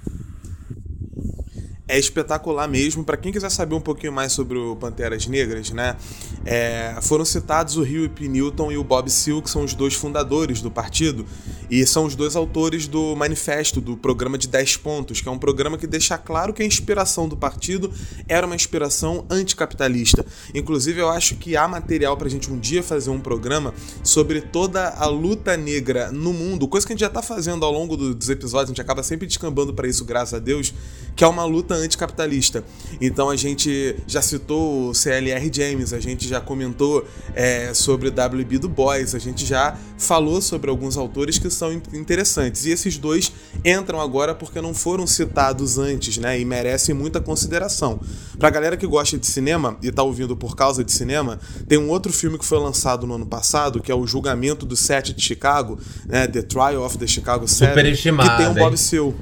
é 1.89 1.97
espetacular 1.97 2.67
mesmo. 2.67 3.03
Para 3.03 3.17
quem 3.17 3.31
quiser 3.31 3.49
saber 3.49 3.73
um 3.73 3.81
pouquinho 3.81 4.13
mais 4.13 4.31
sobre 4.31 4.57
o 4.57 4.75
Panteras 4.75 5.25
Negras, 5.25 5.71
né? 5.71 5.97
É, 6.45 6.95
foram 7.01 7.25
citados 7.25 7.75
o 7.75 7.81
Rio. 7.81 8.07
Newton 8.19 8.71
e 8.71 8.77
o 8.77 8.83
Bob 8.83 9.09
Seale, 9.09 9.41
que 9.41 9.49
são 9.49 9.63
os 9.63 9.73
dois 9.73 9.95
fundadores 9.95 10.61
do 10.61 10.69
partido, 10.69 11.25
e 11.69 11.85
são 11.85 12.05
os 12.05 12.15
dois 12.15 12.35
autores 12.35 12.87
do 12.87 13.15
manifesto, 13.15 13.81
do 13.81 13.97
programa 13.97 14.37
de 14.37 14.47
10 14.47 14.77
pontos, 14.77 15.21
que 15.21 15.27
é 15.27 15.31
um 15.31 15.37
programa 15.37 15.77
que 15.77 15.87
deixa 15.87 16.17
claro 16.17 16.53
que 16.53 16.61
a 16.61 16.65
inspiração 16.65 17.27
do 17.27 17.35
partido 17.35 17.91
era 18.27 18.45
uma 18.45 18.55
inspiração 18.55 19.25
anticapitalista. 19.29 20.25
Inclusive, 20.53 20.99
eu 20.99 21.09
acho 21.09 21.35
que 21.35 21.57
há 21.57 21.67
material 21.67 22.15
para 22.17 22.27
a 22.27 22.29
gente 22.29 22.51
um 22.51 22.59
dia 22.59 22.83
fazer 22.83 23.09
um 23.09 23.19
programa 23.19 23.73
sobre 24.03 24.41
toda 24.41 24.89
a 24.89 25.07
luta 25.07 25.57
negra 25.57 26.11
no 26.11 26.33
mundo, 26.33 26.67
coisa 26.67 26.85
que 26.85 26.93
a 26.93 26.95
gente 26.95 27.01
já 27.01 27.07
está 27.07 27.21
fazendo 27.21 27.65
ao 27.65 27.71
longo 27.71 27.97
dos 27.97 28.29
episódios, 28.29 28.69
a 28.69 28.73
gente 28.73 28.81
acaba 28.81 29.01
sempre 29.01 29.25
descambando 29.25 29.73
para 29.73 29.87
isso, 29.87 30.05
graças 30.05 30.33
a 30.33 30.39
Deus, 30.39 30.73
que 31.15 31.23
é 31.23 31.27
uma 31.27 31.45
luta 31.45 31.78
anticapitalista. 31.79 32.63
Então 33.01 33.29
a 33.29 33.35
gente 33.35 33.95
já 34.07 34.21
citou 34.21 34.89
o 34.89 34.93
CLR 34.93 35.49
James, 35.51 35.93
a 35.93 35.99
gente 35.99 36.27
já 36.27 36.39
comentou 36.41 37.05
é, 37.33 37.73
sobre 37.73 38.09
W.B. 38.09 38.59
Du 38.59 38.69
Bois, 38.69 39.15
a 39.15 39.19
gente 39.19 39.45
já 39.45 39.77
falou 39.97 40.41
sobre 40.41 40.69
alguns 40.69 40.97
autores 40.97 41.37
que 41.37 41.49
são 41.49 41.71
interessantes. 41.93 42.65
E 42.65 42.71
esses 42.71 42.97
dois 42.97 43.31
entram 43.63 43.99
agora 43.99 44.33
porque 44.33 44.61
não 44.61 44.73
foram 44.73 45.05
citados 45.05 45.77
antes, 45.77 46.17
né? 46.17 46.39
E 46.39 46.45
merecem 46.45 46.95
muita 46.95 47.19
consideração. 47.19 47.99
Pra 48.37 48.49
galera 48.49 48.77
que 48.77 48.87
gosta 48.87 49.17
de 49.17 49.27
cinema 49.27 49.77
e 49.81 49.91
tá 49.91 50.03
ouvindo 50.03 50.35
por 50.35 50.55
causa 50.55 50.83
de 50.83 50.91
cinema, 50.91 51.39
tem 51.67 51.77
um 51.77 51.89
outro 51.89 52.11
filme 52.11 52.37
que 52.37 52.45
foi 52.45 52.59
lançado 52.59 53.05
no 53.05 53.15
ano 53.15 53.25
passado, 53.25 53.81
que 53.81 53.91
é 53.91 53.95
o 53.95 54.07
Julgamento 54.07 54.65
do 54.65 54.75
Sete 54.75 55.13
de 55.13 55.21
Chicago, 55.21 55.79
né? 56.05 56.27
The 56.27 56.41
Trial 56.41 56.83
of 56.83 56.97
the 56.97 57.07
Chicago 57.07 57.47
Seven, 57.47 57.93
que 57.93 58.37
tem 58.37 58.47
um 58.47 58.53
Bob 58.53 58.77
Seale 58.77 59.15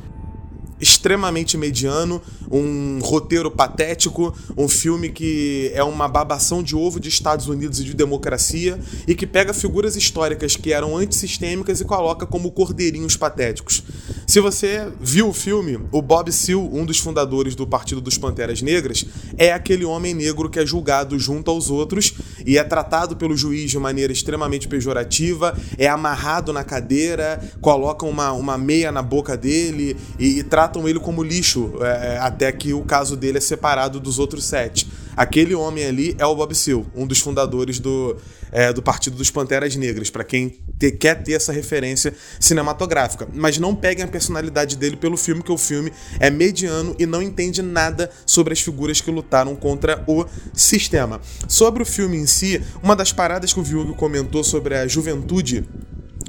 extremamente 0.79 1.57
mediano, 1.57 2.21
um 2.51 2.99
roteiro 3.01 3.49
patético, 3.49 4.33
um 4.57 4.67
filme 4.67 5.09
que 5.09 5.71
é 5.73 5.83
uma 5.83 6.07
babação 6.07 6.61
de 6.61 6.75
ovo 6.75 6.99
de 6.99 7.09
Estados 7.09 7.47
Unidos 7.47 7.79
e 7.79 7.83
de 7.83 7.93
democracia 7.93 8.79
e 9.07 9.15
que 9.15 9.25
pega 9.25 9.53
figuras 9.53 9.95
históricas 9.95 10.55
que 10.55 10.71
eram 10.71 10.95
antissistêmicas 10.95 11.81
e 11.81 11.85
coloca 11.85 12.25
como 12.25 12.51
cordeirinhos 12.51 13.15
patéticos. 13.17 13.83
Se 14.25 14.39
você 14.39 14.91
viu 14.99 15.29
o 15.29 15.33
filme, 15.33 15.79
o 15.91 16.01
Bob 16.01 16.31
Seale, 16.31 16.69
um 16.71 16.85
dos 16.85 16.99
fundadores 16.99 17.55
do 17.55 17.65
Partido 17.65 18.01
dos 18.01 18.17
Panteras 18.17 18.61
Negras, 18.61 19.05
é 19.37 19.53
aquele 19.53 19.85
homem 19.85 20.13
negro 20.13 20.49
que 20.49 20.59
é 20.59 20.65
julgado 20.65 21.17
junto 21.17 21.49
aos 21.49 21.69
outros 21.69 22.13
e 22.45 22.57
é 22.57 22.63
tratado 22.63 23.15
pelo 23.15 23.35
juiz 23.35 23.71
de 23.71 23.79
maneira 23.79 24.11
extremamente 24.11 24.67
pejorativa, 24.67 25.57
é 25.77 25.87
amarrado 25.87 26.51
na 26.51 26.63
cadeira, 26.63 27.41
colocam 27.61 28.09
uma, 28.09 28.31
uma 28.33 28.57
meia 28.57 28.91
na 28.91 29.01
boca 29.01 29.37
dele 29.37 29.95
e, 30.19 30.39
e 30.39 30.43
tratam 30.67 30.87
ele 30.87 30.99
como 30.99 31.23
lixo, 31.23 31.73
é, 31.81 32.15
é, 32.15 32.17
até 32.17 32.51
que 32.51 32.73
o 32.73 32.81
caso 32.81 33.15
dele 33.15 33.37
é 33.37 33.41
separado 33.41 33.99
dos 33.99 34.19
outros 34.19 34.43
sete. 34.43 34.87
Aquele 35.15 35.55
homem 35.55 35.85
ali 35.85 36.15
é 36.19 36.25
o 36.25 36.35
Bob 36.35 36.53
Seale, 36.53 36.85
um 36.93 37.07
dos 37.07 37.19
fundadores 37.19 37.79
do, 37.79 38.17
é, 38.51 38.71
do 38.73 38.83
Partido 38.83 39.15
dos 39.15 39.31
Panteras 39.31 39.75
Negras, 39.75 40.09
para 40.09 40.23
quem 40.23 40.59
te, 40.77 40.91
quer 40.91 41.23
ter 41.23 41.33
essa 41.33 41.53
referência 41.53 42.13
cinematográfica. 42.39 43.27
Mas 43.33 43.57
não 43.57 43.73
peguem 43.73 44.03
a 44.03 44.07
personalidade 44.07 44.75
dele 44.75 44.97
pelo 44.97 45.17
filme, 45.17 45.41
que 45.41 45.51
o 45.51 45.57
filme 45.57 45.91
é 46.19 46.29
mediano 46.29 46.95
e 46.99 47.05
não 47.05 47.21
entende 47.21 47.61
nada 47.61 48.11
sobre 48.25 48.53
as 48.53 48.59
figuras 48.59 48.99
que 49.01 49.09
lutaram 49.09 49.55
contra 49.55 50.03
o 50.05 50.25
sistema. 50.53 51.21
Sobre 51.47 51.81
o 51.81 51.85
filme 51.85 52.17
em 52.17 52.27
si, 52.27 52.61
uma 52.83 52.95
das 52.95 53.11
paradas 53.11 53.53
que 53.53 53.59
o 53.59 53.63
Viúgo 53.63 53.95
comentou 53.95 54.43
sobre 54.43 54.75
a 54.75 54.87
juventude 54.87 55.65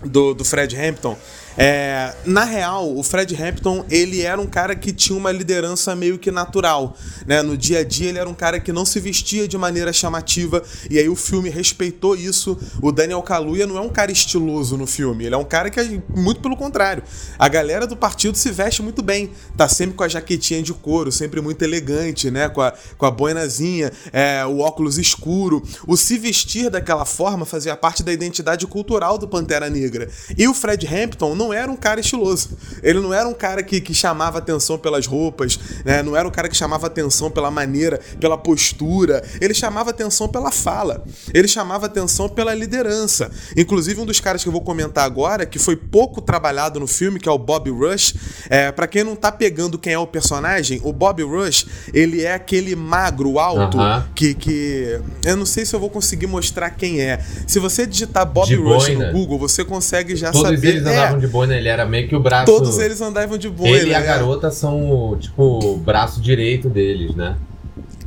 do, 0.05 0.33
do 0.33 0.45
Fred 0.45 0.77
Hampton 0.77 1.17
É, 1.61 2.15
na 2.25 2.45
real, 2.45 2.97
o 2.97 3.03
Fred 3.03 3.35
Hampton, 3.35 3.85
ele 3.91 4.23
era 4.23 4.41
um 4.41 4.47
cara 4.47 4.77
que 4.77 4.93
tinha 4.93 5.19
uma 5.19 5.33
liderança 5.33 5.97
meio 5.97 6.17
que 6.17 6.31
natural, 6.31 6.97
né? 7.27 7.43
No 7.43 7.57
dia 7.57 7.81
a 7.81 7.85
dia 7.85 8.11
ele 8.11 8.19
era 8.19 8.29
um 8.29 8.35
cara 8.35 8.61
que 8.61 8.73
não 8.73 8.85
se 8.85 9.01
vestia 9.01 9.49
de 9.49 9.59
maneira 9.59 9.93
chamativa 9.93 10.63
e 10.89 11.01
aí 11.01 11.09
o 11.09 11.17
filme 11.17 11.51
respeitou 11.51 12.15
isso. 12.15 12.57
O 12.81 12.93
Daniel 12.93 13.21
Kaluuya 13.23 13.67
não 13.67 13.77
é 13.77 13.81
um 13.81 13.89
cara 13.89 14.13
estiloso 14.13 14.77
no 14.77 14.87
filme, 14.87 15.25
ele 15.25 15.35
é 15.35 15.39
um 15.39 15.45
cara 15.45 15.69
que 15.69 15.81
é 15.81 16.01
muito 16.15 16.41
pelo 16.41 16.57
contrário. 16.57 17.03
A 17.37 17.49
galera 17.49 17.89
do 17.89 17.97
partido 17.97 18.39
se 18.39 18.53
veste 18.53 18.81
muito 18.81 19.03
bem, 19.03 19.33
tá 19.57 19.69
sempre 19.69 19.97
com 19.97 20.05
a 20.05 20.09
jaquetinha 20.09 20.63
de 20.63 20.73
couro, 20.73 21.11
sempre 21.11 21.41
muito 21.41 21.63
elegante, 21.63 22.31
né? 22.31 22.49
Com 22.49 22.61
a, 22.61 22.73
com 22.97 23.05
a 23.05 23.11
boinazinha, 23.11 23.91
é, 24.13 24.47
o 24.47 24.61
óculos 24.61 24.97
escuro. 24.97 25.61
O 25.89 25.97
se 25.97 26.19
vestir 26.19 26.71
daquela 26.71 27.05
forma 27.05 27.45
fazia 27.45 27.77
parte 27.77 28.05
da 28.05 28.13
identidade 28.13 28.65
cultural 28.69 29.19
do 29.19 29.27
Pantera 29.27 29.69
Negra. 29.69 30.09
E 30.37 30.47
o 30.47 30.55
Fred 30.55 30.87
Hampton 30.87 31.35
não 31.35 31.48
era 31.53 31.71
um 31.71 31.77
cara 31.77 32.01
estiloso. 32.01 32.51
Ele 32.83 33.01
não 33.01 33.13
era 33.13 33.29
um 33.29 33.35
cara 33.35 33.63
que, 33.63 33.81
que 33.81 33.95
chamava 33.95 34.39
atenção 34.39 34.79
pelas 34.79 35.07
roupas, 35.07 35.59
né? 35.85 36.03
Não 36.03 36.17
era 36.17 36.27
um 36.27 36.31
cara 36.31 36.49
que 36.49 36.57
chamava 36.57 36.87
atenção 36.87 37.31
pela 37.31 37.51
maneira, 37.51 38.01
pela 38.21 38.37
postura. 38.37 39.23
Ele 39.41 39.55
chamava 39.55 39.91
atenção 39.91 40.29
pela 40.29 40.51
fala. 40.51 41.05
Ele 41.33 41.49
chamava 41.49 41.87
atenção 41.87 42.29
pela 42.29 42.55
liderança. 42.55 43.31
Inclusive, 43.57 44.01
um 44.01 44.07
dos 44.07 44.21
caras 44.21 44.43
que 44.43 44.49
eu 44.49 44.53
vou 44.53 44.63
comentar 44.63 45.05
agora, 45.05 45.47
que 45.47 45.59
foi 45.59 45.77
pouco 45.77 46.21
trabalhado 46.21 46.79
no 46.79 46.87
filme, 46.87 47.19
que 47.19 47.29
é 47.29 47.33
o 47.33 47.39
Bob 47.39 47.71
Rush. 47.71 48.15
É, 48.51 48.71
para 48.73 48.87
quem 48.87 49.05
não 49.05 49.17
tá 49.17 49.31
pegando 49.33 49.79
quem 49.79 49.93
é 49.93 49.99
o 49.99 50.07
personagem, 50.07 50.81
o 50.85 50.93
Bob 50.93 51.23
Rush, 51.23 51.67
ele 51.93 52.23
é 52.23 52.35
aquele 52.35 52.75
magro 52.77 53.39
alto 53.39 53.79
Uh 53.79 53.81
-huh. 53.81 54.05
que, 54.15 54.35
que. 54.35 55.01
Eu 55.25 55.37
não 55.37 55.47
sei 55.47 55.65
se 55.65 55.75
eu 55.75 55.81
vou 55.81 55.91
conseguir 55.91 56.27
mostrar 56.27 56.71
quem 56.71 57.01
é. 57.01 57.21
Se 57.47 57.59
você 57.59 57.87
digitar 57.87 58.27
Bob 58.27 58.53
Rush 58.55 58.89
no 58.89 59.13
Google, 59.13 59.39
você 59.39 59.65
consegue 59.65 60.17
já 60.17 60.31
Todos 60.31 60.49
saber. 60.49 60.69
Eles 60.69 60.83
andavam 60.83 61.17
é, 61.17 61.21
de 61.21 61.27
boina, 61.27 61.38
ele 61.45 61.69
era 61.69 61.85
meio 61.85 62.09
que 62.09 62.17
o 62.17 62.21
braço. 62.21 62.47
Todos 62.47 62.79
eles 62.79 63.01
andavam 63.01 63.39
de 63.39 63.49
boina. 63.49 63.77
Ele 63.77 63.91
e 63.91 63.95
a 63.95 64.01
garota 64.01 64.51
são, 64.51 65.17
tipo, 65.19 65.43
o 65.43 65.77
braço 65.77 66.21
direito 66.21 66.69
deles, 66.69 67.15
né? 67.15 67.37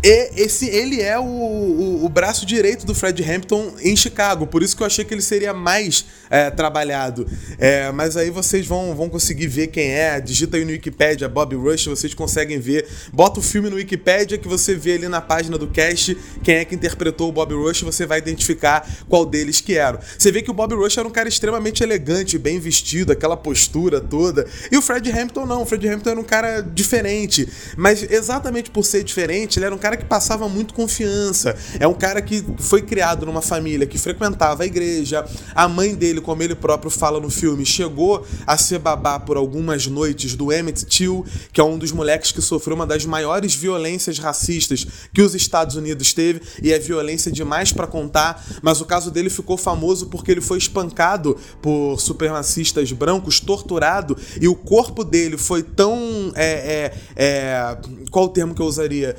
E 0.04 0.32
esse, 0.36 0.68
ele 0.68 1.00
é 1.00 1.20
o, 1.20 1.24
o, 1.24 2.06
o, 2.06 2.10
braço 2.10 2.44
direito 2.44 2.88
do 2.88 2.96
Fred 2.96 3.24
Hampton 3.24 3.76
em 3.82 3.96
Chicago, 3.96 4.48
por 4.48 4.64
isso 4.64 4.76
que 4.76 4.82
eu 4.82 4.88
achei 4.88 5.06
que 5.06 5.14
ele 5.14 5.22
seria 5.22 5.54
mais 5.54 6.06
é, 6.28 6.50
trabalhado. 6.50 7.28
É, 7.60 7.92
mas 7.92 8.18
aí 8.18 8.32
vocês 8.32 8.66
vão, 8.66 8.96
vão 8.96 9.10
conseguir 9.10 9.46
ver 9.46 9.68
quem 9.68 9.92
é. 9.92 10.20
Digita 10.20 10.58
aí 10.58 10.66
no 10.66 10.72
Wikipedia 10.72 11.30
Bob 11.30 11.56
Rush, 11.56 11.86
vocês 11.86 12.16
conseguem 12.16 12.60
ver. 12.60 12.88
Bota 13.14 13.40
o 13.40 13.44
filme 13.44 13.70
no 13.70 13.76
Wikipedia 13.76 14.40
que 14.40 14.48
você 14.48 14.74
vê 14.74 14.94
ali 14.94 15.08
na 15.08 15.22
página 15.22 15.56
do 15.56 15.68
cast 15.68 16.18
quem 16.44 16.56
é 16.56 16.66
que 16.66 16.74
interpretou 16.74 17.30
o 17.30 17.32
Bob 17.32 17.54
Rush, 17.54 17.82
você 17.82 18.06
vai 18.08 18.18
identificar 18.18 18.90
qual 19.08 19.24
deles 19.24 19.62
que 19.62 19.78
era. 19.78 20.00
Você 20.18 20.32
vê 20.32 20.42
que 20.42 20.50
o 20.50 20.54
Bob 20.54 20.74
Rush 20.74 20.98
era 20.98 21.08
um 21.08 21.12
cara 21.12 21.30
extremamente 21.30 21.84
elegante, 21.84 22.40
bem 22.40 22.60
vestido, 22.60 23.12
aquela 23.12 23.38
postura 23.38 24.02
toda. 24.02 24.48
E 24.72 24.78
o 24.78 24.82
Fred 24.82 25.12
Hampton 25.12 25.46
não, 25.46 25.62
o 25.62 25.66
Fred 25.66 25.88
Hampton 25.88 26.10
era 26.10 26.20
um 26.20 26.24
cara 26.24 26.62
diferente. 26.62 27.48
Mas 27.78 28.02
exatamente 28.10 28.72
por 28.72 28.84
ser 28.84 29.04
diferente, 29.04 29.60
ele 29.60 29.66
era 29.66 29.76
um 29.76 29.78
cara 29.78 29.91
que 29.98 30.06
passava 30.06 30.48
muito 30.50 30.74
confiança. 30.74 31.56
É 31.80 31.88
um 31.88 31.94
cara 31.94 32.22
que 32.22 32.44
foi 32.58 32.82
criado 32.82 33.26
numa 33.26 33.42
família 33.42 33.88
que 33.88 33.98
frequentava 33.98 34.64
a 34.64 34.66
igreja. 34.66 35.26
A 35.54 35.68
mãe 35.68 35.96
dele, 35.96 36.22
como 36.22 36.42
ele 36.44 36.56
próprio 36.56 36.92
fala 36.92 37.20
no 37.20 37.30
filme, 37.30 37.66
chegou 37.66 38.26
a 38.46 38.58
ser 38.58 38.80
babá 38.80 39.20
por 39.20 39.38
algumas 39.38 39.88
noites 39.88 40.36
do 40.36 40.52
Emmett 40.52 40.86
Till, 40.86 41.26
que 41.52 41.62
é 41.62 41.64
um 41.64 41.78
dos 41.78 41.92
moleques 41.92 42.32
que 42.32 42.42
sofreu 42.42 42.76
uma 42.76 42.88
das 42.88 43.06
maiores 43.06 43.56
violências 43.56 44.20
racistas 44.20 44.86
que 45.14 45.22
os 45.22 45.36
Estados 45.36 45.76
Unidos 45.76 46.14
teve 46.14 46.42
e 46.62 46.72
é 46.72 46.80
violência 46.80 47.32
demais 47.32 47.72
para 47.72 47.88
contar. 47.88 48.44
Mas 48.62 48.82
o 48.82 48.86
caso 48.86 49.12
dele 49.12 49.30
ficou 49.30 49.58
famoso 49.58 50.08
porque 50.08 50.32
ele 50.32 50.42
foi 50.42 50.58
espancado 50.58 51.38
por 51.62 52.00
supremacistas 52.00 52.92
brancos, 52.92 53.40
torturado 53.40 54.18
e 54.40 54.48
o 54.48 54.56
corpo 54.56 55.04
dele 55.04 55.38
foi 55.38 55.64
tão 55.64 56.32
é, 56.36 56.44
é, 56.46 56.94
é, 57.16 57.78
qual 58.10 58.26
o 58.26 58.30
termo 58.30 58.54
que 58.54 58.62
eu 58.62 58.66
usaria? 58.66 59.16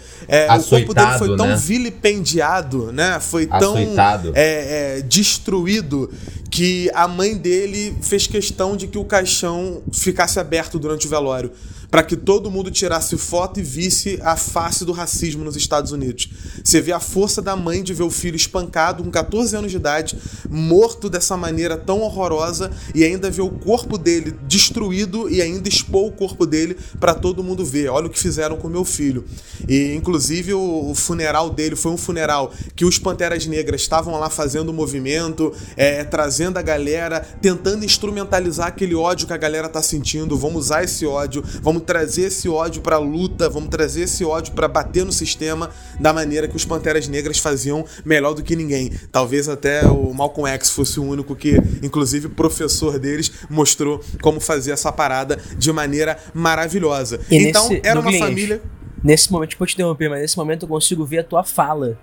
O 0.62 0.68
corpo 0.68 0.94
dele 0.94 1.18
foi 1.18 1.36
tão 1.36 1.48
né? 1.48 1.56
vilipendiado, 1.56 2.92
né? 2.92 3.18
Foi 3.20 3.46
tão 3.46 3.76
é, 3.76 4.98
é, 4.98 5.02
destruído 5.02 6.10
que 6.50 6.90
a 6.94 7.08
mãe 7.08 7.36
dele 7.36 7.96
fez 8.02 8.26
questão 8.26 8.76
de 8.76 8.86
que 8.86 8.98
o 8.98 9.04
caixão 9.04 9.82
ficasse 9.92 10.38
aberto 10.38 10.78
durante 10.78 11.06
o 11.06 11.10
velório 11.10 11.50
para 11.92 12.02
que 12.02 12.16
todo 12.16 12.50
mundo 12.50 12.70
tirasse 12.70 13.18
foto 13.18 13.60
e 13.60 13.62
visse 13.62 14.18
a 14.22 14.34
face 14.34 14.82
do 14.82 14.92
racismo 14.92 15.44
nos 15.44 15.56
Estados 15.56 15.92
Unidos. 15.92 16.26
Você 16.64 16.80
vê 16.80 16.90
a 16.90 16.98
força 16.98 17.42
da 17.42 17.54
mãe 17.54 17.82
de 17.82 17.92
ver 17.92 18.02
o 18.02 18.10
filho 18.10 18.34
espancado 18.34 19.04
com 19.04 19.10
14 19.10 19.54
anos 19.54 19.70
de 19.70 19.76
idade, 19.76 20.16
morto 20.48 21.10
dessa 21.10 21.36
maneira 21.36 21.76
tão 21.76 22.00
horrorosa 22.00 22.70
e 22.94 23.04
ainda 23.04 23.30
ver 23.30 23.42
o 23.42 23.50
corpo 23.50 23.98
dele 23.98 24.34
destruído 24.48 25.28
e 25.28 25.42
ainda 25.42 25.68
expor 25.68 26.06
o 26.06 26.12
corpo 26.12 26.46
dele 26.46 26.78
para 26.98 27.12
todo 27.12 27.44
mundo 27.44 27.62
ver. 27.62 27.90
Olha 27.90 28.06
o 28.06 28.10
que 28.10 28.18
fizeram 28.18 28.56
com 28.56 28.70
meu 28.70 28.86
filho. 28.86 29.26
E 29.68 29.94
inclusive 29.94 30.54
o, 30.54 30.94
funeral 30.94 31.50
dele 31.50 31.76
foi 31.76 31.92
um 31.92 31.98
funeral 31.98 32.54
que 32.74 32.86
os 32.86 32.98
Panteras 32.98 33.44
Negras 33.44 33.82
estavam 33.82 34.18
lá 34.18 34.30
fazendo 34.30 34.72
movimento, 34.72 35.52
é, 35.76 36.02
trazendo 36.04 36.56
a 36.56 36.62
galera, 36.62 37.20
tentando 37.20 37.84
instrumentalizar 37.84 38.68
aquele 38.68 38.94
ódio 38.94 39.26
que 39.26 39.34
a 39.34 39.36
galera 39.36 39.68
tá 39.68 39.82
sentindo. 39.82 40.38
Vamos 40.38 40.64
usar 40.64 40.84
esse 40.84 41.04
ódio, 41.04 41.44
vamos 41.60 41.81
trazer 41.84 42.22
esse 42.22 42.48
ódio 42.48 42.82
pra 42.82 42.98
luta, 42.98 43.48
vamos 43.48 43.68
trazer 43.68 44.02
esse 44.02 44.24
ódio 44.24 44.54
para 44.54 44.68
bater 44.68 45.04
no 45.04 45.12
sistema 45.12 45.70
da 46.00 46.12
maneira 46.12 46.48
que 46.48 46.56
os 46.56 46.64
Panteras 46.64 47.08
Negras 47.08 47.38
faziam 47.38 47.84
melhor 48.04 48.34
do 48.34 48.42
que 48.42 48.56
ninguém. 48.56 48.90
Talvez 49.10 49.48
até 49.48 49.86
o 49.86 50.12
Malcolm 50.12 50.50
X 50.50 50.70
fosse 50.70 50.98
o 50.98 51.04
único 51.04 51.34
que, 51.34 51.56
inclusive, 51.82 52.28
professor 52.28 52.98
deles 52.98 53.30
mostrou 53.48 54.00
como 54.20 54.40
fazer 54.40 54.72
essa 54.72 54.92
parada 54.92 55.38
de 55.56 55.72
maneira 55.72 56.16
maravilhosa. 56.32 57.20
E 57.30 57.36
então, 57.36 57.68
nesse, 57.68 57.86
era 57.86 58.00
uma 58.00 58.10
Douglas, 58.10 58.28
família. 58.28 58.62
Nesse 59.02 59.32
momento, 59.32 59.56
pode 59.56 59.72
te 59.72 59.74
interromper, 59.74 60.08
mas 60.08 60.20
nesse 60.20 60.36
momento 60.36 60.64
eu 60.64 60.68
consigo 60.68 61.04
ver 61.04 61.18
a 61.18 61.24
tua 61.24 61.44
fala 61.44 61.98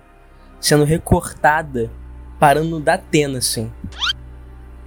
sendo 0.60 0.84
recortada, 0.84 1.90
parando 2.38 2.78
da 2.78 2.94
Atena, 2.94 3.38
assim 3.38 3.70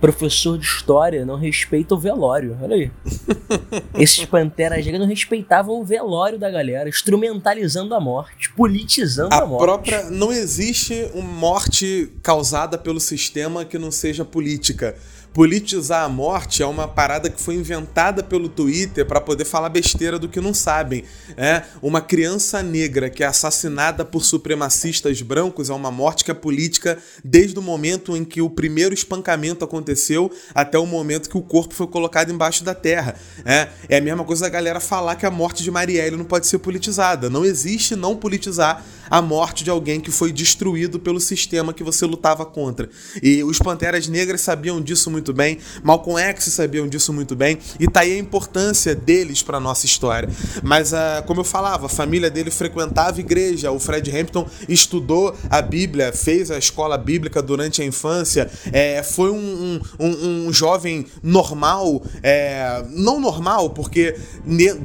professor 0.03 0.57
de 0.57 0.65
história 0.65 1.25
não 1.25 1.37
respeita 1.37 1.95
o 1.95 1.97
velório. 1.97 2.57
Olha 2.61 2.75
aí. 2.75 2.91
Esses 3.97 4.25
panteras 4.25 4.83
negras 4.83 4.99
não 4.99 5.07
respeitavam 5.07 5.79
o 5.79 5.85
velório 5.85 6.37
da 6.37 6.51
galera, 6.51 6.89
instrumentalizando 6.89 7.95
a 7.95 8.01
morte, 8.01 8.51
politizando 8.53 9.33
a, 9.33 9.43
a 9.43 9.45
morte. 9.45 9.63
própria 9.63 10.09
não 10.09 10.29
existe 10.29 11.09
uma 11.13 11.23
morte 11.23 12.11
causada 12.21 12.77
pelo 12.77 12.99
sistema 12.99 13.63
que 13.63 13.77
não 13.77 13.91
seja 13.91 14.25
política 14.25 14.93
politizar 15.33 16.03
a 16.03 16.09
morte 16.09 16.61
é 16.61 16.65
uma 16.65 16.87
parada 16.87 17.29
que 17.29 17.41
foi 17.41 17.55
inventada 17.55 18.21
pelo 18.21 18.47
Twitter 18.47 19.05
para 19.05 19.19
poder 19.19 19.45
falar 19.45 19.69
besteira 19.69 20.19
do 20.19 20.29
que 20.29 20.39
não 20.39 20.53
sabem. 20.53 21.03
É 21.35 21.63
uma 21.81 22.01
criança 22.01 22.61
negra 22.61 23.09
que 23.09 23.23
é 23.23 23.25
assassinada 23.25 24.05
por 24.05 24.23
supremacistas 24.23 25.21
brancos 25.21 25.69
é 25.69 25.73
uma 25.73 25.89
morte 25.89 26.23
que 26.23 26.29
é 26.29 26.33
política 26.33 26.99
desde 27.23 27.57
o 27.57 27.61
momento 27.61 28.15
em 28.15 28.23
que 28.23 28.41
o 28.41 28.49
primeiro 28.49 28.93
espancamento 28.93 29.65
aconteceu 29.65 30.31
até 30.53 30.77
o 30.77 30.85
momento 30.85 31.29
que 31.29 31.37
o 31.37 31.41
corpo 31.41 31.73
foi 31.73 31.87
colocado 31.87 32.31
embaixo 32.31 32.63
da 32.63 32.75
terra. 32.75 33.15
É, 33.43 33.69
é 33.89 33.97
a 33.97 34.01
mesma 34.01 34.23
coisa 34.23 34.43
da 34.43 34.49
galera 34.49 34.79
falar 34.79 35.15
que 35.15 35.25
a 35.25 35.31
morte 35.31 35.63
de 35.63 35.71
Marielle 35.71 36.15
não 36.15 36.25
pode 36.25 36.45
ser 36.45 36.59
politizada. 36.59 37.29
Não 37.29 37.43
existe 37.43 37.95
não 37.95 38.15
politizar 38.15 38.85
a 39.13 39.21
morte 39.21 39.63
de 39.63 39.69
alguém 39.69 39.99
que 39.99 40.09
foi 40.09 40.33
destruído 40.33 40.99
pelo 40.99 41.19
sistema 41.19 41.71
que 41.71 41.83
você 41.83 42.03
lutava 42.03 42.43
contra. 42.47 42.89
E 43.21 43.43
os 43.43 43.59
Panteras 43.59 44.07
Negras 44.07 44.41
sabiam 44.41 44.81
disso 44.81 45.11
muito 45.11 45.31
bem, 45.31 45.59
Malcolm 45.83 46.19
X 46.19 46.45
sabiam 46.45 46.87
disso 46.87 47.13
muito 47.13 47.35
bem, 47.35 47.59
e 47.79 47.87
tá 47.87 47.99
aí 47.99 48.13
a 48.13 48.17
importância 48.17 48.95
deles 48.95 49.43
para 49.43 49.59
nossa 49.59 49.85
história. 49.85 50.27
Mas, 50.63 50.93
uh, 50.93 51.21
como 51.27 51.41
eu 51.41 51.43
falava, 51.43 51.85
a 51.85 51.89
família 51.89 52.27
dele 52.27 52.49
frequentava 52.49 53.19
igreja, 53.19 53.69
o 53.69 53.79
Fred 53.79 54.09
Hampton 54.09 54.47
estudou 54.67 55.37
a 55.47 55.61
Bíblia, 55.61 56.11
fez 56.11 56.49
a 56.49 56.57
escola 56.57 56.97
bíblica 56.97 57.39
durante 57.39 57.83
a 57.83 57.85
infância, 57.85 58.49
é, 58.71 59.03
foi 59.03 59.29
um, 59.29 59.79
um, 59.99 60.47
um, 60.47 60.51
jovem 60.51 61.05
normal, 61.21 62.01
é, 62.23 62.83
não 62.89 63.19
normal, 63.19 63.69
porque 63.69 64.15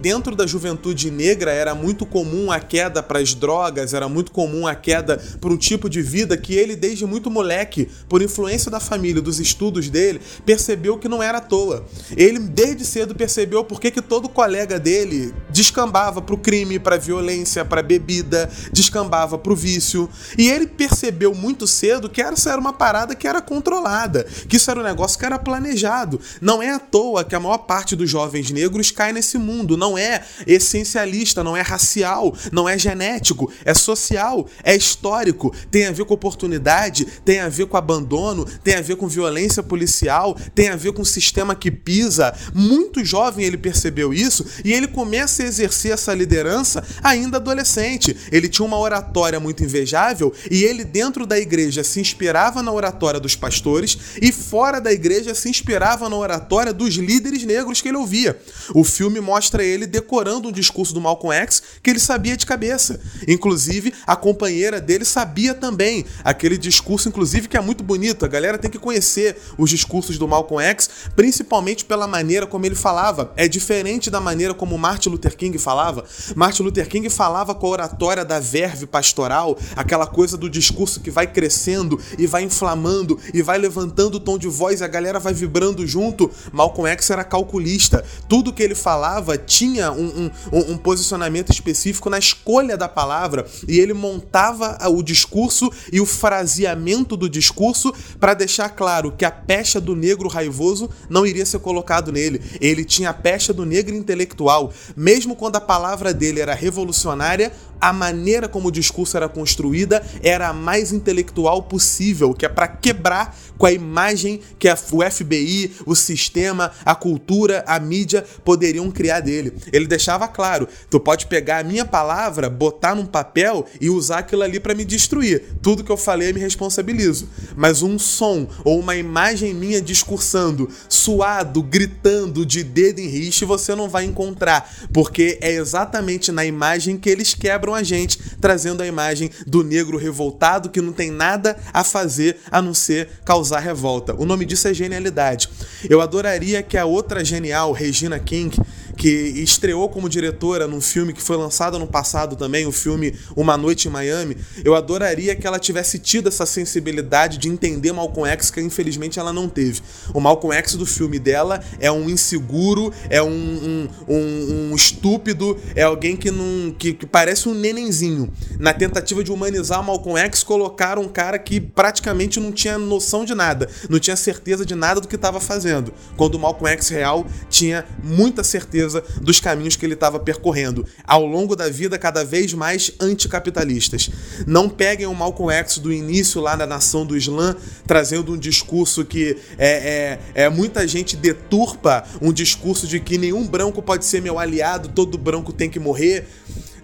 dentro 0.02 0.36
da 0.36 0.46
juventude 0.46 1.10
negra 1.10 1.50
era 1.50 1.74
muito 1.74 2.04
comum 2.04 2.52
a 2.52 2.60
queda 2.60 3.02
para 3.02 3.20
as 3.20 3.32
drogas, 3.32 3.94
era 3.94 4.06
muito 4.06 4.17
comum 4.24 4.66
a 4.66 4.74
queda 4.74 5.16
por 5.40 5.52
um 5.52 5.56
tipo 5.56 5.88
de 5.88 6.02
vida 6.02 6.36
que 6.36 6.54
ele, 6.54 6.74
desde 6.74 7.06
muito 7.06 7.30
moleque, 7.30 7.88
por 8.08 8.22
influência 8.22 8.70
da 8.70 8.80
família, 8.80 9.22
dos 9.22 9.38
estudos 9.38 9.88
dele, 9.88 10.20
percebeu 10.44 10.98
que 10.98 11.08
não 11.08 11.22
era 11.22 11.38
à 11.38 11.40
toa. 11.40 11.86
Ele, 12.16 12.38
desde 12.38 12.84
cedo, 12.84 13.14
percebeu 13.14 13.64
por 13.64 13.80
que 13.80 13.90
todo 14.02 14.28
colega 14.28 14.78
dele 14.78 15.34
descambava 15.50 16.22
pro 16.22 16.38
crime, 16.38 16.78
pra 16.78 16.96
violência, 16.96 17.64
pra 17.64 17.82
bebida, 17.82 18.50
descambava 18.72 19.38
pro 19.38 19.54
vício. 19.54 20.08
E 20.36 20.48
ele 20.48 20.66
percebeu 20.66 21.34
muito 21.34 21.66
cedo 21.66 22.08
que 22.08 22.22
essa 22.22 22.50
era 22.50 22.60
uma 22.60 22.72
parada 22.72 23.14
que 23.14 23.26
era 23.26 23.40
controlada, 23.40 24.24
que 24.48 24.56
isso 24.56 24.70
era 24.70 24.80
um 24.80 24.84
negócio 24.84 25.18
que 25.18 25.24
era 25.24 25.38
planejado. 25.38 26.20
Não 26.40 26.62
é 26.62 26.70
à 26.70 26.78
toa 26.78 27.24
que 27.24 27.34
a 27.34 27.40
maior 27.40 27.58
parte 27.58 27.94
dos 27.94 28.08
jovens 28.08 28.50
negros 28.50 28.90
cai 28.90 29.12
nesse 29.12 29.36
mundo. 29.38 29.76
Não 29.76 29.98
é 29.98 30.24
essencialista, 30.46 31.44
não 31.44 31.56
é 31.56 31.60
racial, 31.60 32.34
não 32.52 32.68
é 32.68 32.78
genético, 32.78 33.52
é 33.64 33.74
social 33.74 33.97
social, 33.98 34.46
é 34.62 34.74
histórico, 34.74 35.54
tem 35.70 35.86
a 35.86 35.92
ver 35.92 36.04
com 36.04 36.14
oportunidade, 36.14 37.04
tem 37.24 37.40
a 37.40 37.48
ver 37.48 37.66
com 37.66 37.76
abandono, 37.76 38.44
tem 38.62 38.74
a 38.74 38.80
ver 38.80 38.96
com 38.96 39.08
violência 39.08 39.62
policial, 39.62 40.36
tem 40.54 40.68
a 40.68 40.76
ver 40.76 40.92
com 40.92 41.02
o 41.02 41.06
sistema 41.06 41.54
que 41.54 41.70
pisa. 41.70 42.34
Muito 42.54 43.04
jovem 43.04 43.44
ele 43.44 43.58
percebeu 43.58 44.14
isso 44.14 44.44
e 44.64 44.72
ele 44.72 44.86
começa 44.86 45.42
a 45.42 45.46
exercer 45.46 45.92
essa 45.92 46.14
liderança 46.14 46.84
ainda 47.02 47.38
adolescente. 47.38 48.16
Ele 48.30 48.48
tinha 48.48 48.66
uma 48.66 48.78
oratória 48.78 49.40
muito 49.40 49.64
invejável 49.64 50.32
e 50.50 50.64
ele, 50.64 50.84
dentro 50.84 51.26
da 51.26 51.38
igreja, 51.38 51.82
se 51.82 52.00
inspirava 52.00 52.62
na 52.62 52.72
oratória 52.72 53.20
dos 53.20 53.34
pastores 53.34 53.98
e 54.22 54.32
fora 54.32 54.80
da 54.80 54.92
igreja 54.92 55.34
se 55.34 55.48
inspirava 55.48 56.08
na 56.08 56.16
oratória 56.16 56.72
dos 56.72 56.94
líderes 56.94 57.44
negros 57.44 57.80
que 57.80 57.88
ele 57.88 57.96
ouvia. 57.96 58.38
O 58.74 58.84
filme 58.84 59.20
mostra 59.20 59.64
ele 59.64 59.86
decorando 59.86 60.48
um 60.48 60.52
discurso 60.52 60.94
do 60.94 61.00
Malcolm 61.00 61.34
X 61.34 61.62
que 61.82 61.90
ele 61.90 61.98
sabia 61.98 62.36
de 62.36 62.46
cabeça. 62.46 63.00
Inclusive, 63.26 63.87
a 64.06 64.16
companheira 64.16 64.80
dele 64.80 65.04
sabia 65.04 65.54
também 65.54 66.04
aquele 66.24 66.56
discurso, 66.58 67.08
inclusive, 67.08 67.48
que 67.48 67.56
é 67.56 67.60
muito 67.60 67.82
bonito. 67.82 68.24
A 68.24 68.28
galera 68.28 68.58
tem 68.58 68.70
que 68.70 68.78
conhecer 68.78 69.36
os 69.56 69.70
discursos 69.70 70.18
do 70.18 70.28
Malcolm 70.28 70.62
X, 70.64 70.88
principalmente 71.14 71.84
pela 71.84 72.06
maneira 72.06 72.46
como 72.46 72.66
ele 72.66 72.74
falava. 72.74 73.32
É 73.36 73.48
diferente 73.48 74.10
da 74.10 74.20
maneira 74.20 74.54
como 74.54 74.78
Martin 74.78 75.10
Luther 75.10 75.36
King 75.36 75.58
falava. 75.58 76.04
Martin 76.34 76.62
Luther 76.62 76.88
King 76.88 77.08
falava 77.10 77.54
com 77.54 77.66
a 77.66 77.70
oratória 77.70 78.24
da 78.24 78.40
verve 78.40 78.86
pastoral, 78.86 79.58
aquela 79.76 80.06
coisa 80.06 80.36
do 80.36 80.48
discurso 80.48 81.00
que 81.00 81.10
vai 81.10 81.26
crescendo 81.26 82.00
e 82.18 82.26
vai 82.26 82.42
inflamando 82.42 83.18
e 83.32 83.42
vai 83.42 83.58
levantando 83.58 84.16
o 84.16 84.20
tom 84.20 84.38
de 84.38 84.48
voz 84.48 84.80
e 84.80 84.84
a 84.84 84.88
galera 84.88 85.18
vai 85.18 85.32
vibrando 85.32 85.86
junto. 85.86 86.30
Malcolm 86.52 86.90
X 86.90 87.10
era 87.10 87.24
calculista. 87.24 88.04
Tudo 88.28 88.52
que 88.52 88.62
ele 88.62 88.74
falava 88.74 89.36
tinha 89.36 89.92
um, 89.92 90.30
um, 90.52 90.72
um 90.72 90.76
posicionamento 90.76 91.52
específico 91.52 92.10
na 92.10 92.18
escolha 92.18 92.76
da 92.76 92.88
palavra 92.88 93.46
e 93.66 93.77
ele 93.78 93.94
montava 93.94 94.78
o 94.88 95.02
discurso 95.02 95.70
e 95.92 96.00
o 96.00 96.06
fraseamento 96.06 97.16
do 97.16 97.28
discurso 97.28 97.92
para 98.18 98.34
deixar 98.34 98.70
claro 98.70 99.12
que 99.12 99.24
a 99.24 99.30
pecha 99.30 99.80
do 99.80 99.94
negro 99.94 100.28
raivoso 100.28 100.90
não 101.08 101.26
iria 101.26 101.46
ser 101.46 101.58
colocado 101.60 102.12
nele. 102.12 102.40
Ele 102.60 102.84
tinha 102.84 103.10
a 103.10 103.14
pecha 103.14 103.52
do 103.52 103.64
negro 103.64 103.94
intelectual. 103.94 104.72
Mesmo 104.96 105.36
quando 105.36 105.56
a 105.56 105.60
palavra 105.60 106.12
dele 106.12 106.40
era 106.40 106.54
revolucionária, 106.54 107.52
a 107.80 107.92
maneira 107.92 108.48
como 108.48 108.68
o 108.68 108.72
discurso 108.72 109.16
era 109.16 109.28
construída 109.28 110.04
era 110.22 110.48
a 110.48 110.52
mais 110.52 110.92
intelectual 110.92 111.62
possível, 111.62 112.34
que 112.34 112.46
é 112.46 112.48
para 112.48 112.68
quebrar 112.68 113.36
com 113.56 113.66
a 113.66 113.72
imagem 113.72 114.40
que 114.58 114.68
o 114.68 115.10
FBI, 115.10 115.72
o 115.84 115.94
sistema, 115.94 116.70
a 116.84 116.94
cultura, 116.94 117.64
a 117.66 117.78
mídia 117.78 118.24
poderiam 118.44 118.90
criar 118.90 119.20
dele. 119.20 119.52
Ele 119.72 119.86
deixava 119.86 120.28
claro: 120.28 120.68
tu 120.88 121.00
pode 121.00 121.26
pegar 121.26 121.58
a 121.58 121.64
minha 121.64 121.84
palavra, 121.84 122.48
botar 122.48 122.94
num 122.94 123.06
papel 123.06 123.66
e 123.80 123.90
usar 123.90 124.18
aquilo 124.18 124.42
ali 124.42 124.60
para 124.60 124.74
me 124.74 124.84
destruir. 124.84 125.42
Tudo 125.60 125.82
que 125.82 125.90
eu 125.90 125.96
falei 125.96 126.30
eu 126.30 126.34
me 126.34 126.40
responsabilizo. 126.40 127.28
Mas 127.56 127.82
um 127.82 127.98
som 127.98 128.46
ou 128.64 128.78
uma 128.78 128.96
imagem 128.96 129.52
minha 129.52 129.80
discursando, 129.82 130.68
suado, 130.88 131.62
gritando, 131.62 132.46
de 132.46 132.62
dedo 132.62 133.00
em 133.00 133.08
riste, 133.08 133.44
você 133.44 133.74
não 133.74 133.88
vai 133.88 134.04
encontrar, 134.04 134.70
porque 134.92 135.38
é 135.40 135.52
exatamente 135.52 136.30
na 136.30 136.44
imagem 136.44 136.96
que 136.96 137.10
eles 137.10 137.34
quebram 137.34 137.67
a 137.74 137.82
gente, 137.82 138.18
trazendo 138.40 138.82
a 138.82 138.86
imagem 138.86 139.30
do 139.46 139.62
negro 139.62 139.96
revoltado 139.96 140.70
que 140.70 140.80
não 140.80 140.92
tem 140.92 141.10
nada 141.10 141.56
a 141.72 141.84
fazer 141.84 142.38
a 142.50 142.60
não 142.60 142.74
ser 142.74 143.08
causar 143.24 143.60
revolta. 143.60 144.14
O 144.14 144.24
nome 144.24 144.44
disso 144.44 144.68
é 144.68 144.74
genialidade. 144.74 145.48
Eu 145.88 146.00
adoraria 146.00 146.62
que 146.62 146.76
a 146.76 146.84
outra 146.84 147.24
genial, 147.24 147.72
Regina 147.72 148.18
King, 148.18 148.56
que 148.98 149.08
estreou 149.08 149.88
como 149.88 150.08
diretora 150.08 150.66
num 150.66 150.80
filme 150.80 151.12
que 151.12 151.22
foi 151.22 151.36
lançado 151.36 151.78
no 151.78 151.86
passado 151.86 152.34
também, 152.34 152.66
o 152.66 152.72
filme 152.72 153.14
Uma 153.36 153.56
Noite 153.56 153.86
em 153.86 153.90
Miami. 153.90 154.36
Eu 154.64 154.74
adoraria 154.74 155.36
que 155.36 155.46
ela 155.46 155.60
tivesse 155.60 156.00
tido 156.00 156.28
essa 156.28 156.44
sensibilidade 156.44 157.38
de 157.38 157.48
entender 157.48 157.92
Malcolm 157.92 158.28
X, 158.28 158.50
que 158.50 158.60
infelizmente 158.60 159.20
ela 159.20 159.32
não 159.32 159.48
teve. 159.48 159.80
O 160.12 160.20
Malcolm 160.20 160.52
X 160.56 160.74
do 160.74 160.84
filme 160.84 161.20
dela 161.20 161.62
é 161.78 161.92
um 161.92 162.10
inseguro, 162.10 162.92
é 163.08 163.22
um, 163.22 163.28
um, 163.28 163.88
um, 164.08 164.70
um 164.72 164.74
estúpido, 164.74 165.56
é 165.76 165.84
alguém 165.84 166.16
que, 166.16 166.32
não, 166.32 166.74
que, 166.76 166.92
que, 166.92 167.06
parece 167.06 167.48
um 167.48 167.54
nenenzinho. 167.54 168.32
Na 168.58 168.74
tentativa 168.74 169.22
de 169.22 169.30
humanizar 169.30 169.80
Malcolm 169.80 170.18
X, 170.18 170.42
colocaram 170.42 171.02
um 171.02 171.08
cara 171.08 171.38
que 171.38 171.60
praticamente 171.60 172.40
não 172.40 172.50
tinha 172.50 172.76
noção 172.76 173.24
de 173.24 173.34
nada, 173.34 173.68
não 173.88 174.00
tinha 174.00 174.16
certeza 174.16 174.66
de 174.66 174.74
nada 174.74 175.00
do 175.00 175.06
que 175.06 175.14
estava 175.14 175.38
fazendo. 175.38 175.94
Quando 176.16 176.34
o 176.34 176.38
Malcolm 176.40 176.68
X 176.72 176.88
real 176.88 177.24
tinha 177.48 177.84
muita 178.02 178.42
certeza 178.42 178.87
certeza 178.88 179.04
dos 179.20 179.38
caminhos 179.38 179.76
que 179.76 179.84
ele 179.84 179.94
estava 179.94 180.18
percorrendo, 180.18 180.86
ao 181.04 181.24
longo 181.26 181.54
da 181.54 181.68
vida 181.68 181.98
cada 181.98 182.24
vez 182.24 182.52
mais 182.54 182.92
anticapitalistas. 183.00 184.10
Não 184.46 184.68
peguem 184.68 185.06
o 185.06 185.14
Malcolm 185.14 185.52
X 185.52 185.78
do 185.78 185.92
início 185.92 186.40
lá 186.40 186.56
na 186.56 186.66
nação 186.66 187.04
do 187.04 187.16
Islã, 187.16 187.54
trazendo 187.86 188.32
um 188.32 188.38
discurso 188.38 189.04
que 189.04 189.36
é, 189.58 190.18
é, 190.34 190.44
é 190.44 190.48
muita 190.48 190.86
gente 190.88 191.16
deturpa 191.16 192.04
um 192.20 192.32
discurso 192.32 192.86
de 192.86 192.98
que 192.98 193.18
nenhum 193.18 193.46
branco 193.46 193.82
pode 193.82 194.04
ser 194.04 194.22
meu 194.22 194.38
aliado, 194.38 194.88
todo 194.88 195.18
branco 195.18 195.52
tem 195.52 195.68
que 195.68 195.78
morrer 195.78 196.26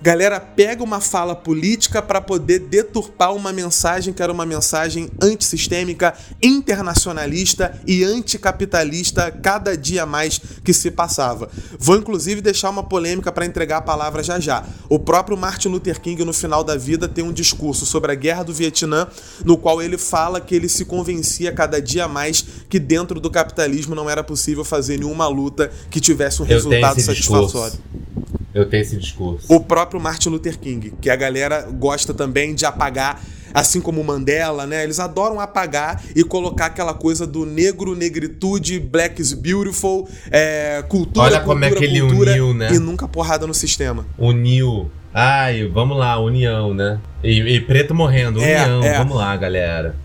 galera 0.04 0.38
pega 0.38 0.84
uma 0.84 1.00
fala 1.00 1.34
política 1.34 2.02
para 2.02 2.20
poder 2.20 2.58
deturpar 2.58 3.34
uma 3.34 3.54
mensagem 3.54 4.12
que 4.12 4.22
era 4.22 4.30
uma 4.30 4.44
mensagem 4.44 5.08
antissistêmica, 5.18 6.12
internacionalista 6.42 7.80
e 7.86 8.04
anticapitalista 8.04 9.30
cada 9.30 9.74
dia 9.74 10.04
mais 10.04 10.38
que 10.62 10.74
se 10.74 10.90
passava. 10.90 11.48
Vou 11.78 11.96
inclusive 11.96 12.42
deixar 12.42 12.68
uma 12.68 12.82
polêmica 12.82 13.32
para 13.32 13.46
entregar 13.46 13.78
a 13.78 13.80
palavra 13.80 14.22
já 14.22 14.38
já. 14.38 14.66
O 14.90 14.98
próprio 14.98 15.38
Martin 15.38 15.68
Luther 15.68 15.98
King 15.98 16.22
no 16.22 16.34
final 16.34 16.62
da 16.62 16.76
vida 16.76 17.08
tem 17.08 17.24
um 17.24 17.32
discurso 17.32 17.86
sobre 17.86 18.12
a 18.12 18.14
guerra 18.14 18.42
do 18.42 18.52
Vietnã, 18.52 19.08
no 19.42 19.56
qual 19.56 19.80
ele 19.80 19.96
fala 19.96 20.38
que 20.38 20.54
ele 20.54 20.68
se 20.68 20.84
convencia 20.84 21.50
cada 21.50 21.80
dia 21.80 22.06
mais 22.06 22.44
que 22.68 22.78
dentro 22.78 23.18
do 23.18 23.30
capitalismo 23.30 23.94
não 23.94 24.10
era 24.10 24.22
possível 24.22 24.66
fazer 24.66 24.98
nenhuma 24.98 25.26
luta 25.28 25.72
que 25.90 25.98
tivesse 25.98 26.42
um 26.42 26.44
resultado 26.44 27.00
satisfatório. 27.00 27.46
Discurso. 27.46 28.13
Eu 28.54 28.66
tenho 28.66 28.82
esse 28.82 28.96
discurso. 28.96 29.52
O 29.52 29.58
próprio 29.60 30.00
Martin 30.00 30.28
Luther 30.28 30.58
King, 30.58 30.92
que 31.00 31.10
a 31.10 31.16
galera 31.16 31.62
gosta 31.62 32.14
também 32.14 32.54
de 32.54 32.64
apagar, 32.64 33.20
assim 33.52 33.80
como 33.80 34.00
o 34.00 34.04
Mandela, 34.04 34.64
né? 34.66 34.84
Eles 34.84 35.00
adoram 35.00 35.40
apagar 35.40 36.00
e 36.14 36.22
colocar 36.22 36.66
aquela 36.66 36.94
coisa 36.94 37.26
do 37.26 37.44
negro, 37.44 37.96
negritude, 37.96 38.78
black 38.78 39.20
is 39.20 39.32
beautiful, 39.32 40.08
é, 40.30 40.84
cultura, 40.88 41.26
Olha 41.26 41.40
cultura, 41.40 41.44
como 41.54 41.64
é 41.64 41.70
que 41.72 41.84
ele 41.84 42.00
cultura, 42.00 42.30
uniu, 42.30 42.54
né? 42.54 42.72
E 42.72 42.78
nunca 42.78 43.08
porrada 43.08 43.46
no 43.46 43.54
sistema. 43.54 44.06
Uniu. 44.16 44.90
Ai, 45.12 45.66
vamos 45.68 45.96
lá, 45.96 46.18
união, 46.18 46.74
né? 46.74 46.98
E, 47.22 47.40
e 47.40 47.60
preto 47.60 47.94
morrendo, 47.94 48.40
É, 48.42 48.64
união. 48.64 48.84
é. 48.84 48.98
Vamos 48.98 49.16
lá, 49.16 49.36
galera. 49.36 49.96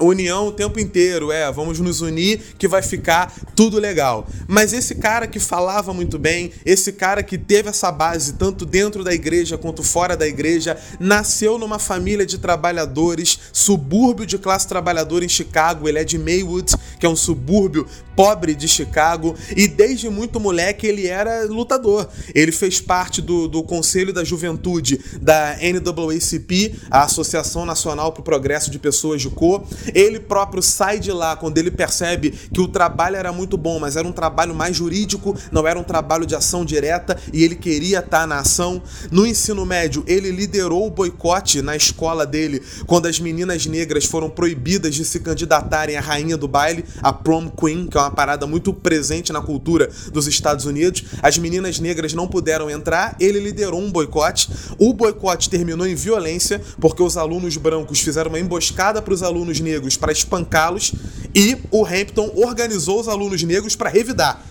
União 0.00 0.48
o 0.48 0.52
tempo 0.52 0.78
inteiro, 0.78 1.32
é, 1.32 1.50
vamos 1.50 1.78
nos 1.80 2.00
unir 2.00 2.40
que 2.58 2.68
vai 2.68 2.82
ficar 2.82 3.32
tudo 3.54 3.78
legal. 3.78 4.26
Mas 4.46 4.72
esse 4.72 4.94
cara 4.94 5.26
que 5.26 5.40
falava 5.40 5.92
muito 5.92 6.18
bem, 6.18 6.52
esse 6.64 6.92
cara 6.92 7.22
que 7.22 7.36
teve 7.36 7.68
essa 7.68 7.90
base 7.90 8.34
tanto 8.34 8.64
dentro 8.64 9.02
da 9.02 9.12
igreja 9.12 9.58
quanto 9.58 9.82
fora 9.82 10.16
da 10.16 10.26
igreja, 10.26 10.76
nasceu 11.00 11.58
numa 11.58 11.78
família 11.78 12.24
de 12.24 12.38
trabalhadores, 12.38 13.38
subúrbio 13.52 14.26
de 14.26 14.38
classe 14.38 14.68
trabalhadora 14.68 15.24
em 15.24 15.28
Chicago, 15.28 15.88
ele 15.88 15.98
é 15.98 16.04
de 16.04 16.18
Maywood, 16.18 16.74
que 16.98 17.06
é 17.06 17.08
um 17.08 17.16
subúrbio 17.16 17.86
pobre 18.14 18.54
de 18.54 18.66
Chicago, 18.66 19.36
e 19.56 19.68
desde 19.68 20.08
muito 20.08 20.40
moleque 20.40 20.86
ele 20.86 21.06
era 21.06 21.44
lutador. 21.44 22.08
Ele 22.34 22.50
fez 22.50 22.80
parte 22.80 23.22
do, 23.22 23.46
do 23.46 23.62
Conselho 23.62 24.12
da 24.12 24.24
Juventude 24.24 25.00
da 25.22 25.56
NAACP, 25.56 26.74
a 26.90 27.04
Associação 27.04 27.64
Nacional 27.64 28.12
para 28.12 28.20
o 28.20 28.24
Progresso 28.24 28.72
de 28.72 28.78
Pessoas 28.78 29.22
de 29.22 29.30
Cor. 29.30 29.64
Ele 29.94 30.20
próprio 30.20 30.62
sai 30.62 30.98
de 30.98 31.10
lá 31.10 31.36
quando 31.36 31.58
ele 31.58 31.70
percebe 31.70 32.30
que 32.30 32.60
o 32.60 32.68
trabalho 32.68 33.16
era 33.16 33.32
muito 33.32 33.56
bom, 33.56 33.78
mas 33.78 33.96
era 33.96 34.06
um 34.06 34.12
trabalho 34.12 34.54
mais 34.54 34.76
jurídico, 34.76 35.36
não 35.50 35.66
era 35.66 35.78
um 35.78 35.84
trabalho 35.84 36.26
de 36.26 36.34
ação 36.34 36.64
direta 36.64 37.16
e 37.32 37.42
ele 37.42 37.54
queria 37.54 38.00
estar 38.00 38.26
na 38.26 38.40
ação. 38.40 38.82
No 39.10 39.26
ensino 39.26 39.64
médio, 39.64 40.04
ele 40.06 40.30
liderou 40.30 40.86
o 40.86 40.90
boicote 40.90 41.62
na 41.62 41.74
escola 41.74 42.26
dele 42.26 42.62
quando 42.86 43.06
as 43.06 43.18
meninas 43.18 43.66
negras 43.66 44.04
foram 44.04 44.28
proibidas 44.28 44.94
de 44.94 45.04
se 45.04 45.20
candidatarem 45.20 45.96
à 45.96 46.00
rainha 46.00 46.36
do 46.36 46.46
baile, 46.46 46.84
a 47.02 47.12
prom 47.12 47.48
queen, 47.48 47.86
que 47.86 47.96
é 47.96 48.00
uma 48.00 48.10
parada 48.10 48.46
muito 48.46 48.72
presente 48.72 49.32
na 49.32 49.40
cultura 49.40 49.90
dos 50.12 50.26
Estados 50.26 50.64
Unidos. 50.64 51.04
As 51.22 51.38
meninas 51.38 51.78
negras 51.78 52.12
não 52.12 52.28
puderam 52.28 52.70
entrar, 52.70 53.16
ele 53.18 53.40
liderou 53.40 53.80
um 53.80 53.90
boicote. 53.90 54.50
O 54.78 54.92
boicote 54.92 55.48
terminou 55.48 55.86
em 55.86 55.94
violência 55.94 56.60
porque 56.80 57.02
os 57.02 57.16
alunos 57.16 57.56
brancos 57.56 58.00
fizeram 58.00 58.30
uma 58.30 58.38
emboscada 58.38 59.00
para 59.00 59.14
os 59.14 59.22
alunos 59.22 59.60
negros 59.60 59.77
para 59.96 60.12
espancá-los 60.12 60.92
e 61.34 61.56
o 61.70 61.84
Hampton 61.84 62.30
organizou 62.36 63.00
os 63.00 63.08
alunos 63.08 63.42
negros 63.42 63.76
para 63.76 63.90
revidar 63.90 64.44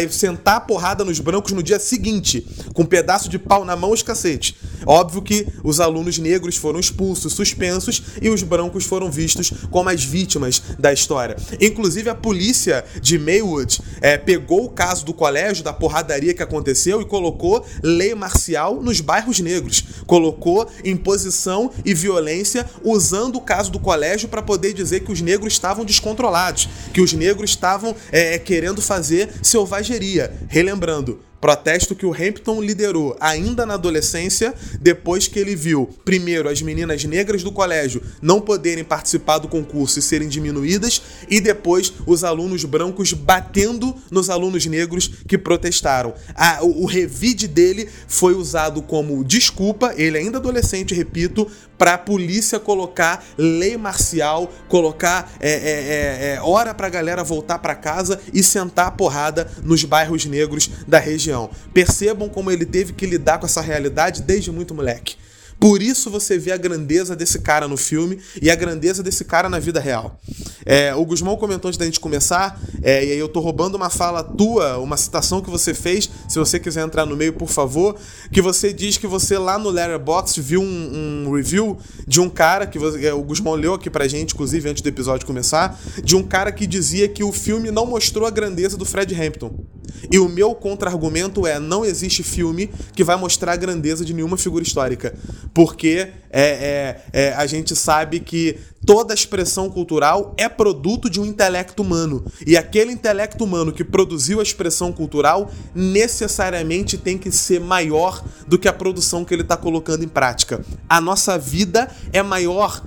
ir 0.00 0.12
sentar 0.12 0.56
a 0.56 0.60
porrada 0.60 1.04
nos 1.04 1.18
brancos 1.20 1.52
no 1.52 1.62
dia 1.62 1.78
seguinte, 1.78 2.46
com 2.72 2.82
um 2.82 2.86
pedaço 2.86 3.28
de 3.28 3.38
pau 3.38 3.64
na 3.64 3.76
mão 3.76 3.92
os 3.92 4.02
cacete. 4.02 4.56
Óbvio 4.86 5.22
que 5.22 5.46
os 5.62 5.80
alunos 5.80 6.18
negros 6.18 6.56
foram 6.56 6.80
expulsos, 6.80 7.32
suspensos 7.32 8.02
e 8.20 8.30
os 8.30 8.42
brancos 8.42 8.84
foram 8.84 9.10
vistos 9.10 9.52
como 9.70 9.88
as 9.88 10.02
vítimas 10.02 10.62
da 10.78 10.92
história. 10.92 11.36
Inclusive, 11.60 12.08
a 12.08 12.14
polícia 12.14 12.84
de 13.00 13.18
Maywood 13.18 13.80
é, 14.00 14.16
pegou 14.16 14.64
o 14.64 14.70
caso 14.70 15.04
do 15.04 15.12
colégio, 15.12 15.64
da 15.64 15.72
porradaria 15.72 16.34
que 16.34 16.42
aconteceu 16.42 17.00
e 17.00 17.04
colocou 17.04 17.64
lei 17.82 18.14
marcial 18.14 18.80
nos 18.80 19.00
bairros 19.00 19.40
negros. 19.40 19.84
Colocou 20.06 20.68
imposição 20.84 21.70
e 21.84 21.92
violência 21.94 22.68
usando 22.82 23.36
o 23.36 23.40
caso 23.40 23.70
do 23.70 23.78
colégio 23.78 24.28
para 24.28 24.42
poder 24.42 24.72
dizer 24.72 25.00
que 25.00 25.12
os 25.12 25.20
negros 25.20 25.52
estavam 25.52 25.84
descontrolados, 25.84 26.68
que 26.92 27.00
os 27.00 27.12
negros 27.12 27.50
estavam 27.50 27.94
é, 28.10 28.38
querendo 28.38 28.80
fazer 28.80 29.30
selvageria. 29.70 30.32
Relembrando, 30.48 31.20
Protesto 31.40 31.94
que 31.94 32.04
o 32.04 32.12
Hampton 32.12 32.60
liderou 32.60 33.16
ainda 33.18 33.64
na 33.64 33.74
adolescência, 33.74 34.54
depois 34.80 35.26
que 35.26 35.38
ele 35.38 35.56
viu, 35.56 35.88
primeiro, 36.04 36.48
as 36.48 36.60
meninas 36.60 37.02
negras 37.04 37.42
do 37.42 37.50
colégio 37.50 38.02
não 38.20 38.40
poderem 38.40 38.84
participar 38.84 39.38
do 39.38 39.48
concurso 39.48 39.98
e 39.98 40.02
serem 40.02 40.28
diminuídas, 40.28 41.00
e 41.28 41.40
depois 41.40 41.92
os 42.06 42.24
alunos 42.24 42.64
brancos 42.64 43.14
batendo 43.14 43.94
nos 44.10 44.28
alunos 44.28 44.66
negros 44.66 45.10
que 45.26 45.38
protestaram. 45.38 46.12
A, 46.34 46.62
o, 46.62 46.82
o 46.82 46.86
revide 46.86 47.48
dele 47.48 47.88
foi 48.06 48.34
usado 48.34 48.82
como 48.82 49.24
desculpa, 49.24 49.94
ele 49.96 50.18
ainda 50.18 50.36
adolescente, 50.36 50.94
repito, 50.94 51.50
para 51.78 51.94
a 51.94 51.98
polícia 51.98 52.60
colocar 52.60 53.24
lei 53.38 53.78
marcial, 53.78 54.52
colocar 54.68 55.32
é, 55.40 55.50
é, 55.50 55.54
é, 55.54 56.34
é 56.34 56.42
hora 56.42 56.74
para 56.74 56.88
a 56.88 56.90
galera 56.90 57.24
voltar 57.24 57.58
para 57.58 57.74
casa 57.74 58.20
e 58.34 58.42
sentar 58.42 58.88
a 58.88 58.90
porrada 58.90 59.50
nos 59.62 59.82
bairros 59.84 60.26
negros 60.26 60.68
da 60.86 60.98
região. 60.98 61.29
Percebam 61.72 62.28
como 62.28 62.50
ele 62.50 62.66
teve 62.66 62.92
que 62.92 63.06
lidar 63.06 63.38
com 63.38 63.46
essa 63.46 63.60
realidade 63.60 64.22
desde 64.22 64.50
muito 64.50 64.74
moleque. 64.74 65.16
Por 65.60 65.82
isso 65.82 66.08
você 66.08 66.38
vê 66.38 66.52
a 66.52 66.56
grandeza 66.56 67.14
desse 67.14 67.38
cara 67.40 67.68
no 67.68 67.76
filme 67.76 68.18
e 68.40 68.50
a 68.50 68.54
grandeza 68.54 69.02
desse 69.02 69.26
cara 69.26 69.46
na 69.46 69.58
vida 69.58 69.78
real. 69.78 70.18
É, 70.64 70.94
o 70.94 71.04
Guzmão 71.04 71.36
comentou 71.36 71.68
antes 71.68 71.78
da 71.78 71.84
gente 71.84 72.00
começar, 72.00 72.58
é, 72.82 73.04
e 73.04 73.12
aí 73.12 73.18
eu 73.18 73.28
tô 73.28 73.40
roubando 73.40 73.74
uma 73.74 73.90
fala 73.90 74.24
tua, 74.24 74.78
uma 74.78 74.96
citação 74.96 75.42
que 75.42 75.50
você 75.50 75.74
fez, 75.74 76.08
se 76.28 76.38
você 76.38 76.58
quiser 76.58 76.84
entrar 76.84 77.04
no 77.04 77.14
meio, 77.14 77.34
por 77.34 77.48
favor, 77.48 77.96
que 78.32 78.40
você 78.40 78.72
diz 78.72 78.96
que 78.96 79.06
você 79.06 79.36
lá 79.36 79.58
no 79.58 79.68
Letterboxd 79.68 80.40
viu 80.40 80.62
um, 80.62 81.26
um 81.26 81.34
review 81.34 81.78
de 82.06 82.20
um 82.20 82.30
cara, 82.30 82.66
que 82.66 82.78
você, 82.78 83.06
é, 83.06 83.12
o 83.12 83.22
Guzmão 83.22 83.54
leu 83.54 83.74
aqui 83.74 83.90
pra 83.90 84.08
gente, 84.08 84.32
inclusive 84.32 84.68
antes 84.68 84.82
do 84.82 84.88
episódio 84.88 85.26
começar, 85.26 85.78
de 86.02 86.16
um 86.16 86.22
cara 86.22 86.50
que 86.52 86.66
dizia 86.66 87.06
que 87.06 87.22
o 87.22 87.32
filme 87.32 87.70
não 87.70 87.84
mostrou 87.84 88.26
a 88.26 88.30
grandeza 88.30 88.78
do 88.78 88.86
Fred 88.86 89.14
Hampton. 89.14 89.64
E 90.10 90.18
o 90.18 90.28
meu 90.28 90.54
contra-argumento 90.54 91.46
é: 91.46 91.58
não 91.58 91.84
existe 91.84 92.22
filme 92.22 92.70
que 92.94 93.04
vai 93.04 93.16
mostrar 93.16 93.52
a 93.52 93.56
grandeza 93.56 94.04
de 94.04 94.14
nenhuma 94.14 94.36
figura 94.36 94.62
histórica. 94.62 95.14
Porque 95.52 96.08
é, 96.30 96.42
é, 96.42 97.02
é, 97.12 97.32
a 97.34 97.46
gente 97.46 97.74
sabe 97.74 98.20
que 98.20 98.58
toda 98.86 99.12
expressão 99.12 99.68
cultural 99.68 100.34
é 100.36 100.48
produto 100.48 101.10
de 101.10 101.20
um 101.20 101.26
intelecto 101.26 101.82
humano. 101.82 102.24
E 102.46 102.56
aquele 102.56 102.92
intelecto 102.92 103.44
humano 103.44 103.72
que 103.72 103.84
produziu 103.84 104.40
a 104.40 104.42
expressão 104.42 104.92
cultural 104.92 105.50
necessariamente 105.74 106.96
tem 106.96 107.18
que 107.18 107.30
ser 107.32 107.60
maior 107.60 108.22
do 108.46 108.58
que 108.58 108.68
a 108.68 108.72
produção 108.72 109.24
que 109.24 109.34
ele 109.34 109.42
está 109.42 109.56
colocando 109.56 110.04
em 110.04 110.08
prática. 110.08 110.64
A 110.88 111.00
nossa 111.00 111.36
vida 111.36 111.90
é 112.12 112.22
maior 112.22 112.82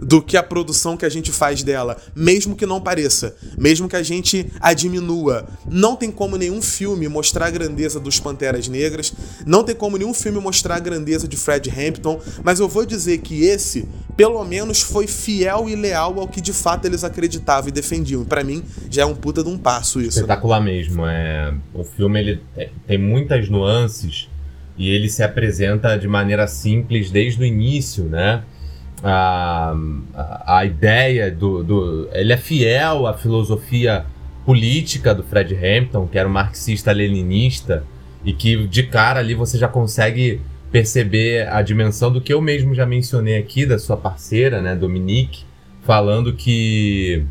do 0.00 0.22
que 0.22 0.36
a 0.36 0.42
produção 0.42 0.96
que 0.96 1.04
a 1.04 1.08
gente 1.08 1.30
faz 1.30 1.62
dela, 1.62 1.96
mesmo 2.14 2.56
que 2.56 2.64
não 2.64 2.80
pareça, 2.80 3.36
mesmo 3.58 3.88
que 3.88 3.96
a 3.96 4.02
gente 4.02 4.46
a 4.60 4.72
diminua. 4.72 5.46
Não 5.68 5.94
tem 5.96 6.10
como 6.10 6.36
nenhum 6.36 6.62
filme 6.62 7.08
mostrar 7.08 7.46
a 7.46 7.50
grandeza 7.50 8.00
dos 8.00 8.18
Panteras 8.18 8.66
Negras, 8.68 9.12
não 9.46 9.62
tem 9.62 9.74
como 9.74 9.98
nenhum 9.98 10.14
filme 10.14 10.40
mostrar 10.40 10.76
a 10.76 10.80
grandeza 10.80 11.28
de 11.28 11.36
Fred 11.36 11.70
Hampton, 11.70 12.20
mas 12.42 12.60
eu 12.60 12.68
vou 12.68 12.86
dizer 12.86 13.18
que 13.18 13.44
esse, 13.44 13.88
pelo 14.16 14.42
menos, 14.44 14.80
foi 14.80 15.06
fiel 15.06 15.68
e 15.68 15.76
leal 15.76 16.18
ao 16.18 16.28
que 16.28 16.40
de 16.40 16.52
fato 16.52 16.86
eles 16.86 17.04
acreditavam 17.04 17.68
e 17.68 17.72
defendiam. 17.72 18.24
Para 18.24 18.42
mim, 18.42 18.62
já 18.90 19.02
é 19.02 19.06
um 19.06 19.14
puta 19.14 19.42
de 19.42 19.48
um 19.48 19.58
passo 19.58 20.00
isso. 20.00 20.18
Espetacular 20.18 20.60
mesmo. 20.60 21.06
É... 21.06 21.54
O 21.74 21.84
filme 21.84 22.20
ele 22.20 22.40
tem 22.86 22.98
muitas 22.98 23.48
nuances 23.48 24.28
e 24.76 24.88
ele 24.88 25.08
se 25.08 25.22
apresenta 25.22 25.96
de 25.96 26.08
maneira 26.08 26.46
simples 26.46 27.10
desde 27.10 27.42
o 27.42 27.44
início, 27.44 28.04
né? 28.04 28.42
A, 29.02 29.74
a, 30.46 30.64
ideia 30.64 31.30
do, 31.30 31.62
do. 31.62 32.08
Ele 32.12 32.32
é 32.32 32.36
fiel 32.36 33.06
à 33.06 33.14
filosofia 33.14 34.04
política 34.44 35.14
do 35.14 35.22
Fred 35.22 35.54
Hampton, 35.54 36.06
que 36.06 36.18
era 36.18 36.28
um 36.28 36.32
marxista-leninista, 36.32 37.84
e 38.24 38.32
que 38.32 38.66
de 38.66 38.82
cara 38.84 39.20
ali 39.20 39.34
você 39.34 39.58
já 39.58 39.68
consegue 39.68 40.40
perceber 40.70 41.48
a 41.48 41.62
dimensão 41.62 42.12
do 42.12 42.20
que 42.20 42.32
eu 42.32 42.40
mesmo 42.40 42.74
já 42.74 42.86
mencionei 42.86 43.38
aqui, 43.38 43.66
da 43.66 43.78
sua 43.78 43.96
parceira, 43.96 44.60
né, 44.60 44.74
Dominique, 44.74 45.44
falando 45.82 46.32
que. 46.34 47.24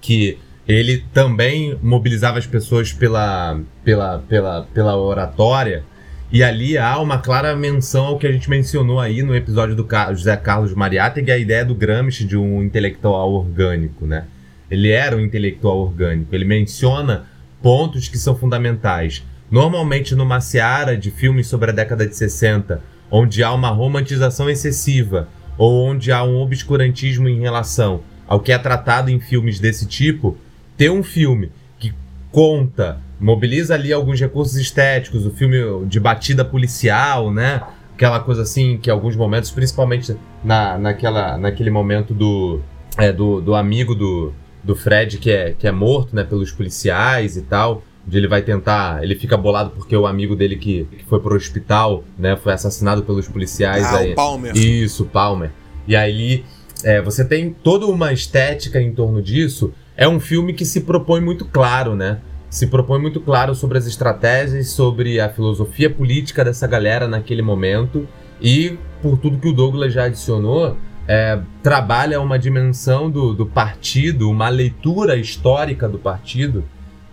que 0.00 0.38
ele 0.66 1.04
também 1.12 1.76
mobilizava 1.82 2.38
as 2.38 2.46
pessoas 2.46 2.92
pela, 2.92 3.60
pela, 3.84 4.20
pela, 4.28 4.62
pela 4.72 4.96
oratória 4.96 5.84
e 6.32 6.42
ali 6.42 6.78
há 6.78 6.98
uma 6.98 7.18
clara 7.18 7.54
menção 7.54 8.06
ao 8.06 8.18
que 8.18 8.26
a 8.26 8.32
gente 8.32 8.48
mencionou 8.48 8.98
aí 8.98 9.22
no 9.22 9.36
episódio 9.36 9.76
do 9.76 9.86
José 10.12 10.34
Carlos 10.34 10.72
Mariátegui, 10.72 11.30
a 11.30 11.36
ideia 11.36 11.62
do 11.62 11.74
Gramsci 11.74 12.24
de 12.24 12.38
um 12.38 12.62
intelectual 12.62 13.30
orgânico, 13.30 14.06
né? 14.06 14.24
Ele 14.70 14.90
era 14.90 15.14
um 15.14 15.20
intelectual 15.20 15.78
orgânico, 15.78 16.34
ele 16.34 16.46
menciona 16.46 17.26
pontos 17.60 18.08
que 18.08 18.16
são 18.16 18.34
fundamentais. 18.34 19.22
Normalmente 19.50 20.14
numa 20.14 20.40
seara 20.40 20.96
de 20.96 21.10
filmes 21.10 21.48
sobre 21.48 21.70
a 21.70 21.74
década 21.74 22.06
de 22.06 22.16
60, 22.16 22.82
onde 23.10 23.42
há 23.42 23.52
uma 23.52 23.68
romantização 23.68 24.48
excessiva, 24.48 25.28
ou 25.58 25.86
onde 25.86 26.10
há 26.10 26.24
um 26.24 26.40
obscurantismo 26.40 27.28
em 27.28 27.40
relação 27.40 28.00
ao 28.26 28.40
que 28.40 28.52
é 28.52 28.56
tratado 28.56 29.10
em 29.10 29.20
filmes 29.20 29.60
desse 29.60 29.84
tipo, 29.84 30.38
ter 30.78 30.90
um 30.90 31.02
filme 31.02 31.52
que 31.78 31.92
conta 32.30 32.98
mobiliza 33.22 33.74
ali 33.74 33.92
alguns 33.92 34.20
recursos 34.20 34.56
estéticos, 34.56 35.24
o 35.24 35.30
filme 35.30 35.86
de 35.86 36.00
batida 36.00 36.44
policial, 36.44 37.32
né? 37.32 37.62
Aquela 37.94 38.18
coisa 38.18 38.42
assim 38.42 38.76
que 38.76 38.90
alguns 38.90 39.14
momentos, 39.14 39.52
principalmente 39.52 40.16
na, 40.42 40.76
naquela, 40.76 41.38
naquele 41.38 41.70
momento 41.70 42.12
do, 42.12 42.60
é, 42.98 43.12
do, 43.12 43.40
do 43.40 43.54
amigo 43.54 43.94
do, 43.94 44.32
do 44.64 44.74
Fred 44.74 45.18
que 45.18 45.30
é, 45.30 45.54
que 45.56 45.68
é 45.68 45.72
morto 45.72 46.16
né, 46.16 46.24
pelos 46.24 46.50
policiais 46.50 47.36
e 47.36 47.42
tal, 47.42 47.84
onde 48.04 48.18
ele 48.18 48.26
vai 48.26 48.42
tentar. 48.42 49.04
Ele 49.04 49.14
fica 49.14 49.36
bolado 49.36 49.70
porque 49.70 49.96
o 49.96 50.04
amigo 50.04 50.34
dele 50.34 50.56
que, 50.56 50.88
que 50.98 51.04
foi 51.04 51.20
pro 51.20 51.36
hospital, 51.36 52.02
né? 52.18 52.34
Foi 52.34 52.52
assassinado 52.52 53.04
pelos 53.04 53.28
policiais. 53.28 53.84
Ah, 53.84 53.98
aí, 53.98 54.12
o 54.12 54.14
Palmer. 54.16 54.56
Isso, 54.56 55.04
Palmer. 55.04 55.52
E 55.86 55.94
aí 55.94 56.44
é, 56.82 57.00
você 57.00 57.24
tem 57.24 57.52
toda 57.52 57.86
uma 57.86 58.12
estética 58.12 58.80
em 58.80 58.92
torno 58.92 59.22
disso. 59.22 59.72
É 59.96 60.08
um 60.08 60.18
filme 60.18 60.52
que 60.52 60.64
se 60.64 60.80
propõe 60.80 61.20
muito 61.20 61.44
claro, 61.44 61.94
né? 61.94 62.18
Se 62.52 62.66
propõe 62.66 63.00
muito 63.00 63.18
claro 63.18 63.54
sobre 63.54 63.78
as 63.78 63.86
estratégias, 63.86 64.68
sobre 64.68 65.18
a 65.18 65.30
filosofia 65.30 65.88
política 65.88 66.44
dessa 66.44 66.66
galera 66.66 67.08
naquele 67.08 67.40
momento 67.40 68.06
e, 68.42 68.76
por 69.00 69.16
tudo 69.16 69.38
que 69.38 69.48
o 69.48 69.54
Douglas 69.54 69.90
já 69.90 70.04
adicionou, 70.04 70.76
é, 71.08 71.40
trabalha 71.62 72.20
uma 72.20 72.38
dimensão 72.38 73.10
do, 73.10 73.32
do 73.32 73.46
partido, 73.46 74.28
uma 74.28 74.50
leitura 74.50 75.16
histórica 75.16 75.88
do 75.88 75.98
partido 75.98 76.62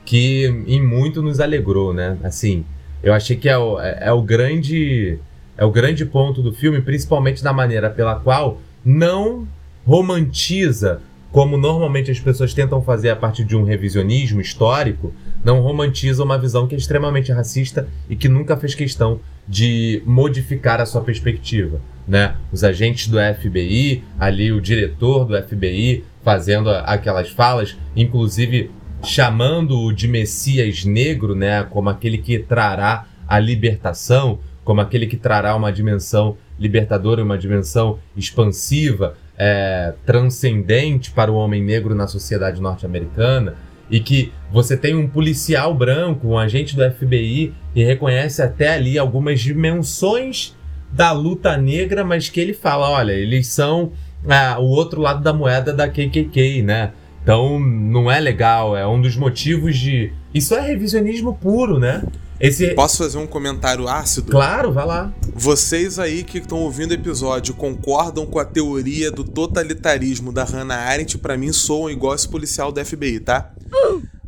que 0.03 0.45
em 0.67 0.85
muito 0.85 1.21
nos 1.21 1.39
alegrou, 1.39 1.93
né? 1.93 2.17
Assim, 2.21 2.65
eu 3.01 3.13
achei 3.13 3.37
que 3.37 3.47
é 3.47 3.57
o, 3.57 3.79
é, 3.79 3.97
é 4.07 4.11
o 4.11 4.21
grande 4.21 5.19
é 5.57 5.63
o 5.63 5.71
grande 5.71 6.05
ponto 6.05 6.41
do 6.41 6.51
filme, 6.51 6.81
principalmente 6.81 7.41
da 7.41 7.53
maneira 7.53 7.89
pela 7.89 8.15
qual 8.15 8.59
não 8.83 9.47
romantiza 9.85 11.01
como 11.31 11.57
normalmente 11.57 12.09
as 12.09 12.19
pessoas 12.19 12.53
tentam 12.53 12.81
fazer 12.81 13.09
a 13.09 13.15
partir 13.15 13.43
de 13.43 13.55
um 13.55 13.63
revisionismo 13.63 14.41
histórico, 14.41 15.13
não 15.43 15.61
romantiza 15.61 16.23
uma 16.23 16.37
visão 16.37 16.67
que 16.67 16.73
é 16.73 16.77
extremamente 16.77 17.31
racista 17.31 17.87
e 18.09 18.15
que 18.15 18.27
nunca 18.27 18.57
fez 18.57 18.73
questão 18.73 19.19
de 19.47 20.01
modificar 20.05 20.81
a 20.81 20.85
sua 20.85 21.01
perspectiva. 21.01 21.79
Né? 22.07 22.35
Os 22.51 22.63
agentes 22.63 23.07
do 23.07 23.17
FBI, 23.17 24.03
ali 24.19 24.51
o 24.51 24.59
diretor 24.59 25.25
do 25.25 25.39
FBI 25.41 26.03
fazendo 26.23 26.69
aquelas 26.69 27.29
falas, 27.29 27.77
inclusive 27.95 28.71
chamando-o 29.03 29.93
de 29.93 30.07
Messias 30.07 30.83
negro, 30.83 31.35
né? 31.35 31.63
como 31.63 31.89
aquele 31.89 32.17
que 32.17 32.39
trará 32.39 33.05
a 33.27 33.39
libertação, 33.39 34.39
como 34.63 34.81
aquele 34.81 35.05
que 35.05 35.15
trará 35.15 35.55
uma 35.55 35.71
dimensão 35.71 36.37
libertadora, 36.59 37.23
uma 37.23 37.37
dimensão 37.37 37.99
expansiva, 38.17 39.15
é, 39.39 39.93
transcendente 40.05 41.11
para 41.11 41.31
o 41.31 41.35
homem 41.35 41.63
negro 41.63 41.95
na 41.95 42.07
sociedade 42.07 42.61
norte-americana 42.61 43.55
e 43.89 43.99
que 43.99 44.31
você 44.51 44.77
tem 44.77 44.93
um 44.95 45.07
policial 45.07 45.73
branco, 45.73 46.27
um 46.27 46.37
agente 46.37 46.75
do 46.75 46.91
FBI, 46.91 47.53
e 47.73 47.83
reconhece 47.83 48.41
até 48.41 48.73
ali 48.75 48.99
algumas 48.99 49.39
dimensões 49.39 50.55
da 50.91 51.11
luta 51.11 51.57
negra, 51.57 52.03
mas 52.03 52.29
que 52.29 52.39
ele 52.39 52.53
fala, 52.53 52.89
olha, 52.89 53.13
eles 53.13 53.47
são 53.47 53.91
ah, 54.27 54.57
o 54.59 54.65
outro 54.65 55.01
lado 55.01 55.23
da 55.23 55.33
moeda 55.33 55.73
da 55.73 55.87
KKK, 55.87 56.61
né? 56.61 56.91
Então, 57.23 57.59
não 57.59 58.09
é 58.09 58.19
legal, 58.19 58.75
é 58.75 58.87
um 58.87 59.01
dos 59.01 59.15
motivos 59.15 59.77
de. 59.77 60.11
Isso 60.33 60.55
é 60.55 60.61
revisionismo 60.61 61.35
puro, 61.35 61.79
né? 61.79 62.03
Esse. 62.39 62.73
Posso 62.73 62.97
fazer 62.97 63.17
um 63.17 63.27
comentário 63.27 63.87
ácido? 63.87 64.31
Claro, 64.31 64.71
vai 64.71 64.85
lá. 64.85 65.11
Vocês 65.35 65.99
aí 65.99 66.23
que 66.23 66.37
estão 66.37 66.59
ouvindo 66.59 66.91
o 66.91 66.93
episódio 66.93 67.53
concordam 67.53 68.25
com 68.25 68.39
a 68.39 68.45
teoria 68.45 69.11
do 69.11 69.23
totalitarismo 69.23 70.31
da 70.31 70.43
Hannah 70.43 70.75
Arendt? 70.75 71.17
Pra 71.17 71.37
mim, 71.37 71.51
soam 71.51 71.89
igual 71.89 72.15
esse 72.15 72.27
policial 72.27 72.71
do 72.71 72.83
FBI, 72.83 73.19
tá? 73.19 73.51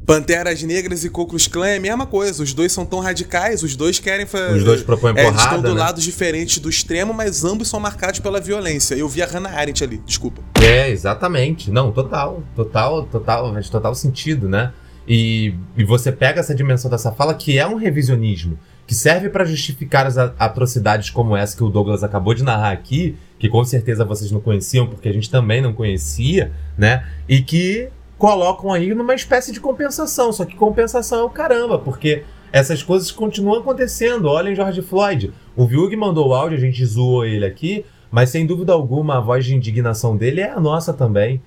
Panteras 0.06 0.62
Negras 0.64 1.06
e 1.06 1.10
Ku 1.10 1.26
Klux 1.26 1.48
Klan 1.48 1.68
é 1.68 1.78
a 1.78 1.80
mesma 1.80 2.06
coisa. 2.06 2.44
Os 2.44 2.54
dois 2.54 2.72
são 2.72 2.86
tão 2.86 3.00
radicais, 3.00 3.64
os 3.64 3.76
dois 3.76 4.00
querem 4.00 4.26
fazer. 4.26 4.58
Os 4.58 4.64
dois 4.64 4.84
propõem 4.84 5.14
é, 5.16 5.22
Eles 5.22 5.32
porrada, 5.32 5.56
estão 5.56 5.62
do 5.62 5.76
né? 5.76 5.80
lado 5.80 6.02
diferente 6.02 6.60
do 6.60 6.70
extremo, 6.70 7.14
mas 7.14 7.46
ambos 7.46 7.70
são 7.70 7.80
marcados 7.80 8.20
pela 8.20 8.42
violência. 8.42 8.96
Eu 8.96 9.08
vi 9.08 9.22
a 9.22 9.26
Hannah 9.26 9.52
Arendt 9.52 9.84
ali, 9.84 10.02
desculpa. 10.06 10.42
É, 10.62 10.90
exatamente. 10.90 11.72
Não, 11.72 11.92
total, 11.92 12.44
total, 12.56 13.04
total, 13.06 13.54
faz 13.54 13.70
total 13.70 13.96
sentido, 13.96 14.50
né? 14.50 14.74
E, 15.08 15.56
e 15.76 15.84
você 15.84 16.12
pega 16.12 16.40
essa 16.40 16.54
dimensão 16.54 16.90
dessa 16.90 17.12
fala 17.12 17.34
que 17.34 17.58
é 17.58 17.68
um 17.68 17.76
revisionismo, 17.76 18.58
que 18.86 18.94
serve 18.94 19.30
pra 19.30 19.46
justificar 19.46 20.06
as 20.06 20.18
atrocidades 20.18 21.10
como 21.10 21.36
essa 21.36 21.56
que 21.56 21.64
o 21.64 21.70
Douglas 21.70 22.04
acabou 22.04 22.34
de 22.34 22.44
narrar 22.44 22.72
aqui, 22.72 23.18
que 23.40 23.50
com 23.50 23.64
certeza 23.64 24.06
vocês 24.06 24.32
não 24.32 24.40
conheciam, 24.40 24.88
porque 24.88 25.10
a 25.10 25.14
gente 25.14 25.30
também 25.30 25.62
não 25.62 25.74
conhecia, 25.74 26.52
né? 26.78 27.06
E 27.28 27.42
que 27.42 27.90
colocam 28.18 28.72
aí 28.72 28.94
numa 28.94 29.16
espécie 29.16 29.52
de 29.52 29.60
compensação, 29.60 30.32
só 30.32 30.46
que 30.46 30.56
compensação 30.56 31.22
é 31.22 31.24
o 31.24 31.30
caramba, 31.30 31.80
porque 31.80 32.24
essas 32.52 32.84
coisas 32.84 33.12
continuam 33.12 33.60
acontecendo. 33.62 34.26
Olhem 34.26 34.54
George 34.54 34.82
Floyd. 34.82 35.34
O 35.56 35.66
Viug 35.66 35.96
mandou 35.96 36.30
o 36.30 36.34
áudio, 36.34 36.58
a 36.58 36.62
gente 36.62 36.86
zoou 36.86 37.26
ele 37.26 37.46
aqui, 37.46 37.86
mas 38.12 38.30
sem 38.30 38.46
dúvida 38.46 38.74
alguma 38.74 39.18
a 39.18 39.22
voz 39.22 39.46
de 39.46 39.56
indignação 39.56 40.18
dele 40.18 40.42
é 40.42 40.52
a 40.52 40.60
nossa 40.60 40.94
também. 40.94 41.42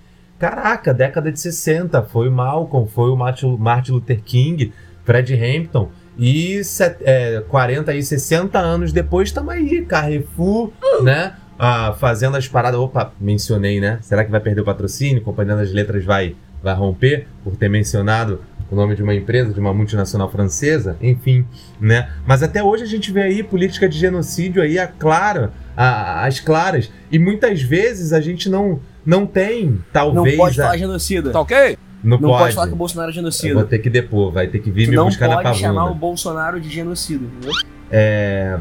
Caraca, 0.49 0.92
década 0.92 1.32
de 1.32 1.40
60, 1.40 2.03
foi 2.03 2.28
o 2.28 2.32
Malcolm, 2.32 2.86
foi 2.86 3.09
o 3.09 3.16
Martin 3.16 3.92
Luther 3.92 4.20
King, 4.22 4.74
Fred 5.03 5.32
Hampton. 5.34 5.88
E 6.18 6.62
set- 6.62 6.99
é, 7.03 7.42
40 7.49 7.95
e 7.95 8.03
60 8.03 8.59
anos 8.59 8.92
depois 8.92 9.30
estamos 9.30 9.55
aí, 9.55 9.80
Carrefour, 9.86 10.70
né? 11.03 11.32
Ah, 11.59 11.95
fazendo 11.99 12.36
as 12.36 12.47
paradas. 12.47 12.78
Opa, 12.78 13.11
mencionei, 13.18 13.80
né? 13.80 13.99
Será 14.03 14.22
que 14.22 14.30
vai 14.30 14.38
perder 14.38 14.61
o 14.61 14.64
patrocínio? 14.66 15.22
Companhia 15.22 15.57
das 15.57 15.72
Letras 15.72 16.05
vai, 16.05 16.36
vai 16.62 16.74
romper 16.74 17.26
por 17.42 17.57
ter 17.57 17.70
mencionado 17.70 18.42
o 18.70 18.76
nome 18.76 18.95
de 18.95 19.03
uma 19.03 19.14
empresa, 19.14 19.51
de 19.51 19.59
uma 19.61 19.72
multinacional 19.72 20.30
francesa? 20.30 20.95
Enfim, 21.01 21.47
né? 21.80 22.11
Mas 22.26 22.42
até 22.42 22.62
hoje 22.62 22.82
a 22.82 22.86
gente 22.86 23.11
vê 23.11 23.22
aí 23.22 23.42
política 23.42 23.88
de 23.88 23.99
genocídio 23.99 24.61
aí 24.62 24.78
a 24.78 24.86
clara, 24.86 25.53
a- 25.74 26.26
as 26.26 26.38
claras. 26.38 26.92
E 27.11 27.18
muitas 27.18 27.62
vezes 27.62 28.12
a 28.12 28.20
gente 28.20 28.49
não, 28.51 28.78
não 29.05 29.26
tem, 29.26 29.66
Não 29.66 29.78
talvez. 29.92 30.36
pode 30.36 30.61
a- 30.61 30.64
falar 30.64 30.76
genocida. 30.78 31.30
Tá 31.30 31.40
ok? 31.40 31.76
não, 32.02 32.18
Não 32.18 32.28
pode. 32.28 32.42
pode 32.42 32.55
falar 32.55 32.66
que 32.68 32.72
o 32.74 32.76
Bolsonaro 32.76 33.09
é 33.09 33.11
Eu 33.11 33.14
vou 33.14 33.30
genocida. 33.32 33.64
ter 33.64 33.78
que 33.78 33.88
depor, 33.90 34.30
vai 34.32 34.46
ter 34.46 34.59
que 34.59 34.70
vir 34.70 34.84
Tu 34.86 34.90
me 34.90 34.96
não 34.96 35.07
buscar 35.07 35.28
na 35.28 35.36
pode 35.42 35.59
chamar 35.59 35.72
o 35.72 35.86
pavuna. 35.86 36.00
Bolsonaro 36.00 36.61
de 36.61 36.68
genocida, 36.68 37.24
entendeu? 37.24 37.52
É... 37.90 38.59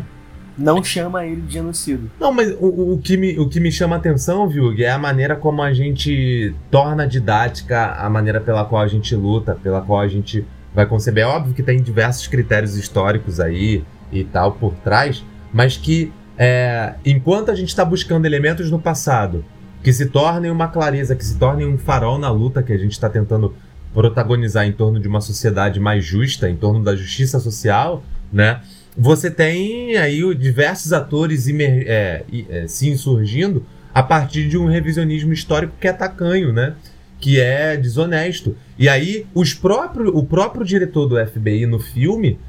Não 0.58 0.84
chama 0.84 1.26
ele 1.26 1.42
de 1.42 1.54
genocida. 1.54 2.04
Não, 2.20 2.32
mas 2.32 2.52
o, 2.52 2.66
o- 2.66 2.94
o 2.94 2.98
que 3.00 3.18
me, 3.18 3.38
o 3.40 3.50
que 3.50 3.60
me 3.60 3.72
chama 3.72 3.96
a 3.96 4.00
atenção, 4.00 4.48
viu, 4.48 4.72
é 4.78 4.90
a 4.90 5.00
maneira 5.00 5.36
como 5.36 5.62
a 5.64 5.74
gente 5.74 6.54
torna 6.70 7.08
didática 7.08 7.94
a 7.98 8.08
maneira 8.10 8.40
pela 8.40 8.64
qual 8.64 8.82
a 8.84 8.88
gente 8.88 9.16
luta, 9.16 9.56
pela 9.62 9.82
qual 9.82 10.00
a 10.00 10.08
gente 10.08 10.46
vai 10.74 10.86
conceber. 10.86 11.24
É 11.24 11.28
óbvio 11.28 11.54
que 11.56 11.64
tem 11.64 11.82
diversos 11.82 12.28
critérios 12.28 12.78
históricos 12.78 13.40
aí 13.40 13.84
e 14.12 14.24
tal 14.24 14.52
por 14.52 14.74
trás, 14.76 15.24
mas 15.52 15.76
que 15.76 16.14
é, 16.38 16.94
enquanto 17.04 17.50
a 17.50 17.56
gente 17.56 17.70
está 17.70 17.84
buscando 17.84 18.26
elementos 18.26 18.70
no 18.72 18.80
passado 18.80 19.44
que 19.84 19.92
se 19.92 20.06
tornem 20.06 20.50
uma 20.50 20.70
clareza, 20.70 21.16
que 21.16 21.26
se 21.26 21.38
tornem 21.38 21.68
um 21.68 21.78
farol 21.78 22.18
na 22.18 22.32
luta 22.32 22.64
que 22.64 22.72
a 22.72 22.78
gente 22.78 22.94
está 22.94 23.10
tentando 23.10 23.54
protagonizar 23.94 24.66
em 24.66 24.72
torno 24.72 25.00
de 25.00 25.08
uma 25.08 25.22
sociedade 25.22 25.80
mais 25.80 26.04
justa, 26.04 26.50
em 26.50 26.56
torno 26.56 26.82
da 26.82 26.96
justiça 26.96 27.40
social, 27.40 28.04
né? 28.32 28.62
Você 28.98 29.30
tem 29.30 29.98
aí 29.98 30.24
diversos 30.36 30.94
atores 30.94 31.48
é, 31.48 32.24
é, 32.50 32.68
se 32.68 32.90
insurgindo 32.90 33.66
a 33.94 34.02
partir 34.02 34.48
de 34.48 34.58
um 34.58 34.68
revisionismo 34.68 35.34
histórico 35.34 35.74
que 35.80 35.88
é 35.88 35.94
tacanho, 35.94 36.54
né? 36.54 36.74
Que 37.20 37.40
é 37.40 37.76
desonesto. 37.76 38.56
E 38.80 38.88
aí 38.88 39.26
os 39.34 39.54
próprio, 39.54 40.16
o 40.16 40.24
próprio 40.24 40.66
diretor 40.66 41.08
do 41.08 41.24
FBI 41.28 41.66
no 41.66 41.80
filme 41.80 42.40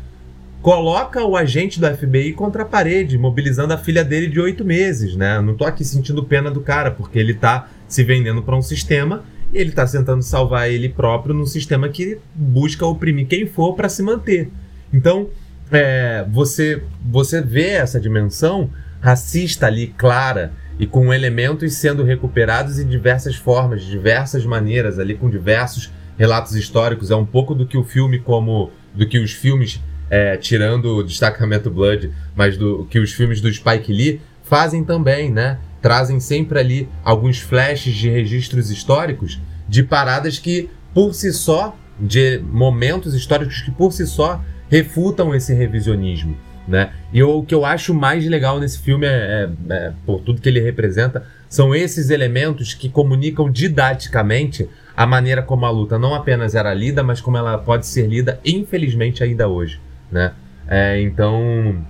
coloca 0.64 1.22
o 1.22 1.36
agente 1.36 1.78
do 1.78 1.86
FBI 1.94 2.32
contra 2.32 2.62
a 2.62 2.64
parede, 2.64 3.18
mobilizando 3.18 3.74
a 3.74 3.76
filha 3.76 4.02
dele 4.02 4.28
de 4.28 4.40
oito 4.40 4.64
meses, 4.64 5.14
né? 5.14 5.38
Não 5.38 5.54
tô 5.54 5.66
aqui 5.66 5.84
sentindo 5.84 6.24
pena 6.24 6.50
do 6.50 6.62
cara, 6.62 6.90
porque 6.90 7.18
ele 7.18 7.34
tá 7.34 7.68
se 7.86 8.02
vendendo 8.02 8.42
para 8.42 8.56
um 8.56 8.62
sistema 8.62 9.24
e 9.52 9.58
ele 9.58 9.72
tá 9.72 9.86
tentando 9.86 10.22
salvar 10.22 10.70
ele 10.70 10.88
próprio 10.88 11.34
num 11.34 11.44
sistema 11.44 11.90
que 11.90 12.16
busca 12.34 12.86
oprimir 12.86 13.26
quem 13.26 13.46
for 13.46 13.74
para 13.74 13.90
se 13.90 14.02
manter. 14.02 14.48
Então, 14.90 15.28
é, 15.70 16.24
você, 16.32 16.82
você 17.04 17.42
vê 17.42 17.72
essa 17.72 18.00
dimensão 18.00 18.70
racista 19.02 19.66
ali 19.66 19.88
clara 19.88 20.50
e 20.78 20.86
com 20.86 21.12
elementos 21.12 21.74
sendo 21.74 22.02
recuperados 22.02 22.78
em 22.78 22.88
diversas 22.88 23.36
formas, 23.36 23.82
de 23.82 23.90
diversas 23.90 24.46
maneiras 24.46 24.98
ali 24.98 25.14
com 25.14 25.28
diversos 25.28 25.92
relatos 26.16 26.54
históricos. 26.54 27.10
É 27.10 27.16
um 27.16 27.26
pouco 27.26 27.54
do 27.54 27.66
que 27.66 27.76
o 27.76 27.84
filme 27.84 28.18
como 28.18 28.70
do 28.94 29.06
que 29.06 29.18
os 29.18 29.32
filmes 29.32 29.82
é, 30.10 30.36
tirando 30.36 30.96
o 30.96 31.02
destacamento 31.02 31.70
Blood, 31.70 32.10
mas 32.36 32.56
do 32.56 32.86
que 32.90 32.98
os 32.98 33.12
filmes 33.12 33.40
do 33.40 33.52
Spike 33.52 33.92
Lee 33.92 34.20
fazem 34.42 34.84
também, 34.84 35.30
né? 35.30 35.58
Trazem 35.80 36.20
sempre 36.20 36.58
ali 36.58 36.88
alguns 37.04 37.38
flashes 37.40 37.94
de 37.94 38.08
registros 38.08 38.70
históricos 38.70 39.40
de 39.68 39.82
paradas 39.82 40.38
que 40.38 40.68
por 40.92 41.14
si 41.14 41.32
só, 41.32 41.76
de 41.98 42.38
momentos 42.38 43.14
históricos 43.14 43.60
que 43.62 43.70
por 43.70 43.92
si 43.92 44.06
só 44.06 44.40
refutam 44.70 45.34
esse 45.34 45.52
revisionismo, 45.54 46.36
né? 46.66 46.90
E 47.12 47.22
o 47.22 47.42
que 47.42 47.54
eu 47.54 47.64
acho 47.64 47.92
mais 47.94 48.26
legal 48.26 48.58
nesse 48.60 48.78
filme 48.78 49.06
é, 49.06 49.48
é- 49.70 49.74
é, 49.74 49.92
por 50.06 50.20
tudo 50.20 50.40
que 50.40 50.48
ele 50.48 50.60
representa, 50.60 51.26
são 51.48 51.74
esses 51.74 52.10
elementos 52.10 52.74
que 52.74 52.88
comunicam 52.88 53.50
didaticamente 53.50 54.68
a 54.96 55.06
maneira 55.06 55.42
como 55.42 55.66
a 55.66 55.70
luta 55.70 55.98
não 55.98 56.14
apenas 56.14 56.54
era 56.54 56.72
lida, 56.72 57.02
mas 57.02 57.20
como 57.20 57.36
ela 57.36 57.58
pode 57.58 57.86
ser 57.86 58.06
lida, 58.06 58.40
infelizmente, 58.44 59.22
ainda 59.22 59.48
hoje, 59.48 59.80
né? 60.14 60.32
É, 60.68 61.00
então, 61.02 61.84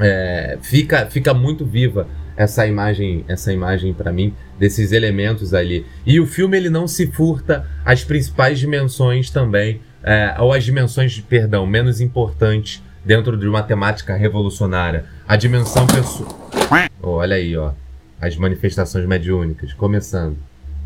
é, 0.00 0.56
fica, 0.62 1.06
fica 1.06 1.34
muito 1.34 1.66
viva 1.66 2.06
essa 2.36 2.66
imagem, 2.66 3.24
essa 3.28 3.52
imagem 3.52 3.92
para 3.92 4.12
mim 4.12 4.32
desses 4.58 4.92
elementos 4.92 5.52
ali. 5.52 5.84
E 6.06 6.20
o 6.20 6.26
filme 6.26 6.56
ele 6.56 6.70
não 6.70 6.86
se 6.86 7.08
furta 7.08 7.66
às 7.84 8.04
principais 8.04 8.58
dimensões 8.58 9.28
também, 9.28 9.80
é, 10.02 10.36
ou 10.38 10.52
as 10.52 10.64
dimensões, 10.64 11.20
perdão, 11.20 11.66
menos 11.66 12.00
importantes 12.00 12.82
dentro 13.04 13.36
de 13.36 13.46
uma 13.46 13.62
temática 13.62 14.14
revolucionária. 14.14 15.04
A 15.26 15.36
dimensão 15.36 15.86
pessoal. 15.86 16.50
olha 17.02 17.36
aí, 17.36 17.56
ó, 17.56 17.72
as 18.20 18.36
manifestações 18.36 19.04
mediúnicas 19.04 19.72
começando. 19.72 20.36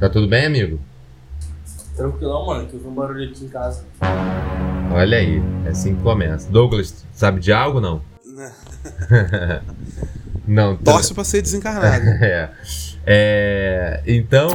Tá 0.00 0.08
tudo 0.08 0.26
bem, 0.26 0.46
amigo? 0.46 0.80
Tranquilão, 1.96 2.44
mano, 2.44 2.66
que 2.66 2.74
eu 2.74 2.80
vi 2.80 2.86
um 2.86 2.94
barulho 2.94 3.28
aqui 3.28 3.46
em 3.46 3.48
casa. 3.48 3.84
Olha 4.92 5.16
aí, 5.16 5.42
é 5.64 5.70
assim 5.70 5.96
que 5.96 6.02
começa. 6.02 6.50
Douglas, 6.50 7.06
sabe 7.12 7.40
de 7.40 7.52
algo 7.52 7.80
não? 7.80 8.02
não, 10.46 10.76
Torce 10.84 11.14
pra 11.14 11.24
ser 11.24 11.40
desencarnado. 11.40 12.04
É. 12.22 12.50
É, 13.08 14.02
então, 14.06 14.48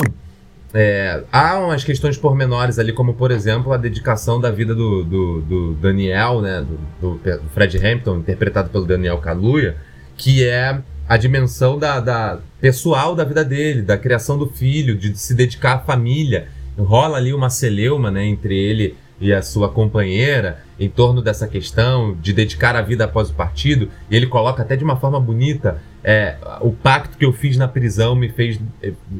é, 0.73 1.23
há 1.31 1.57
umas 1.57 1.83
questões 1.83 2.17
pormenores 2.17 2.77
ali, 2.77 2.93
como 2.93 3.13
por 3.13 3.31
exemplo 3.31 3.73
a 3.73 3.77
dedicação 3.77 4.39
da 4.39 4.51
vida 4.51 4.75
do, 4.75 5.03
do, 5.03 5.41
do 5.41 5.73
Daniel, 5.75 6.41
né, 6.41 6.65
do, 6.99 7.15
do 7.15 7.49
Fred 7.53 7.77
Hampton, 7.77 8.17
interpretado 8.17 8.69
pelo 8.69 8.85
Daniel 8.85 9.17
Kaluuya, 9.19 9.77
que 10.17 10.45
é 10.45 10.79
a 11.07 11.17
dimensão 11.17 11.79
da, 11.79 11.99
da 11.99 12.39
pessoal 12.59 13.15
da 13.15 13.23
vida 13.23 13.43
dele, 13.43 13.81
da 13.81 13.97
criação 13.97 14.37
do 14.37 14.47
filho, 14.47 14.95
de 14.95 15.17
se 15.17 15.33
dedicar 15.33 15.73
à 15.73 15.79
família. 15.79 16.47
Rola 16.77 17.17
ali 17.17 17.33
uma 17.33 17.49
celeuma 17.49 18.09
né, 18.09 18.25
entre 18.25 18.57
ele 18.57 18.95
e 19.19 19.31
a 19.31 19.41
sua 19.41 19.69
companheira 19.69 20.63
em 20.79 20.89
torno 20.89 21.21
dessa 21.21 21.47
questão 21.47 22.17
de 22.19 22.33
dedicar 22.33 22.75
a 22.75 22.81
vida 22.81 23.05
após 23.05 23.29
o 23.29 23.33
partido. 23.33 23.89
E 24.09 24.15
ele 24.15 24.25
coloca 24.25 24.63
até 24.63 24.75
de 24.75 24.83
uma 24.83 24.97
forma 24.97 25.19
bonita 25.19 25.81
é, 26.03 26.37
o 26.61 26.71
pacto 26.71 27.17
que 27.17 27.25
eu 27.25 27.31
fiz 27.31 27.57
na 27.57 27.67
prisão 27.67 28.15
me 28.15 28.29
fez 28.29 28.59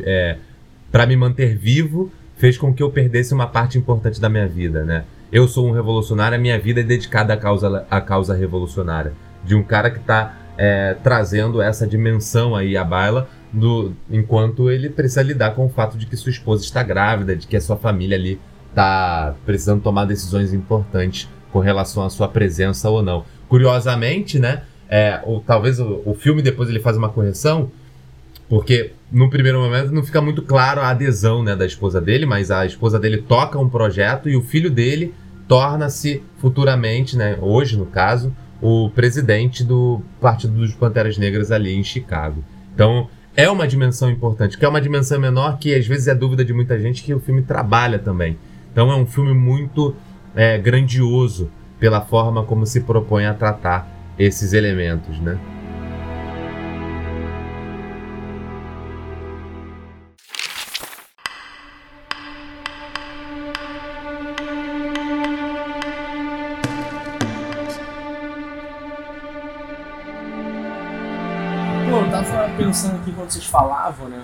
é, 0.02 0.38
para 0.92 1.06
me 1.06 1.16
manter 1.16 1.56
vivo 1.56 2.12
fez 2.38 2.58
com 2.58 2.74
que 2.74 2.82
eu 2.82 2.90
perdesse 2.90 3.34
uma 3.34 3.46
parte 3.46 3.78
importante 3.78 4.20
da 4.20 4.28
minha 4.28 4.48
vida, 4.48 4.84
né? 4.84 5.04
Eu 5.32 5.48
sou 5.48 5.68
um 5.68 5.72
revolucionário, 5.72 6.36
a 6.36 6.42
minha 6.42 6.60
vida 6.60 6.82
é 6.82 6.84
dedicada 6.84 7.34
à 7.34 7.38
causa, 7.38 7.86
à 7.90 8.02
causa 8.02 8.36
revolucionária 8.36 9.14
de 9.44 9.56
um 9.56 9.64
cara 9.64 9.90
que 9.90 10.00
está 10.00 10.36
é, 10.58 10.96
trazendo 11.04 11.62
essa 11.62 11.88
dimensão 11.88 12.56
aí 12.56 12.76
à 12.76 12.84
baila 12.84 13.30
do, 13.52 13.94
enquanto 14.10 14.70
ele 14.70 14.90
precisa 14.90 15.22
lidar 15.22 15.52
com 15.52 15.66
o 15.66 15.70
fato 15.70 15.98
de 15.98 16.06
que 16.06 16.16
sua 16.16 16.32
esposa 16.32 16.64
está 16.64 16.82
grávida, 16.82 17.36
de 17.36 17.48
que 17.48 17.58
a 17.58 17.62
sua 17.62 17.76
família 17.76 18.18
ali 18.18 18.40
está 18.70 19.36
precisando 19.46 19.82
tomar 19.82 20.06
decisões 20.06 20.54
importantes 20.54 21.28
com 21.52 21.60
relação 21.60 22.04
à 22.04 22.10
sua 22.10 22.28
presença 22.28 22.90
ou 22.90 23.02
não. 23.02 23.26
Curiosamente, 23.50 24.40
né? 24.40 24.64
É, 24.90 25.22
ou 25.26 25.42
talvez 25.42 25.80
o, 25.80 26.02
o 26.06 26.14
filme 26.14 26.42
depois 26.42 26.70
ele 26.70 26.80
faz 26.80 26.98
uma 26.98 27.10
correção. 27.10 27.72
Porque 28.48 28.92
no 29.10 29.30
primeiro 29.30 29.62
momento 29.62 29.94
não 29.94 30.04
fica 30.04 30.22
muito 30.22 30.42
claro 30.42 30.82
a 30.82 30.90
adesão 30.90 31.42
né, 31.42 31.56
da 31.56 31.66
esposa 31.66 32.02
dele, 32.02 32.26
mas 32.26 32.52
a 32.52 32.66
esposa 32.66 33.00
dele 33.00 33.20
toca 33.20 33.58
um 33.58 33.70
projeto 33.70 34.28
e 34.28 34.36
o 34.36 34.42
filho 34.42 34.70
dele 34.70 35.14
torna-se 35.48 36.22
futuramente, 36.38 37.18
né, 37.18 37.38
hoje 37.42 37.78
no 37.78 37.86
caso, 37.86 38.36
o 38.62 38.90
presidente 38.90 39.64
do 39.64 40.02
Partido 40.20 40.54
dos 40.54 40.74
Panteras 40.74 41.18
Negras 41.18 41.50
ali 41.50 41.74
em 41.74 41.84
Chicago. 41.84 42.44
Então 42.74 43.10
é 43.36 43.50
uma 43.50 43.68
dimensão 43.68 44.10
importante, 44.10 44.58
que 44.58 44.66
é 44.66 44.68
uma 44.68 44.82
dimensão 44.82 45.20
menor 45.20 45.58
que 45.58 45.74
às 45.74 45.88
vezes 45.88 46.08
é 46.08 46.16
dúvida 46.16 46.44
de 46.44 46.54
muita 46.54 46.80
gente 46.80 47.04
que 47.04 47.14
o 47.14 47.20
filme 47.20 47.42
trabalha 47.42 47.98
também. 47.98 48.38
Então 48.72 48.92
é 48.92 48.96
um 48.96 49.06
filme 49.06 49.34
muito 49.34 49.96
é, 50.36 50.58
grandioso 50.58 51.50
pela 51.80 52.02
forma 52.02 52.44
como 52.44 52.66
se 52.66 52.82
propõe 52.82 53.26
a 53.26 53.34
tratar 53.34 53.88
esses 54.18 54.54
elementos, 54.54 55.20
né? 55.20 55.40
Quando 73.32 73.34
vocês 73.34 73.46
falavam, 73.46 74.10
né? 74.10 74.24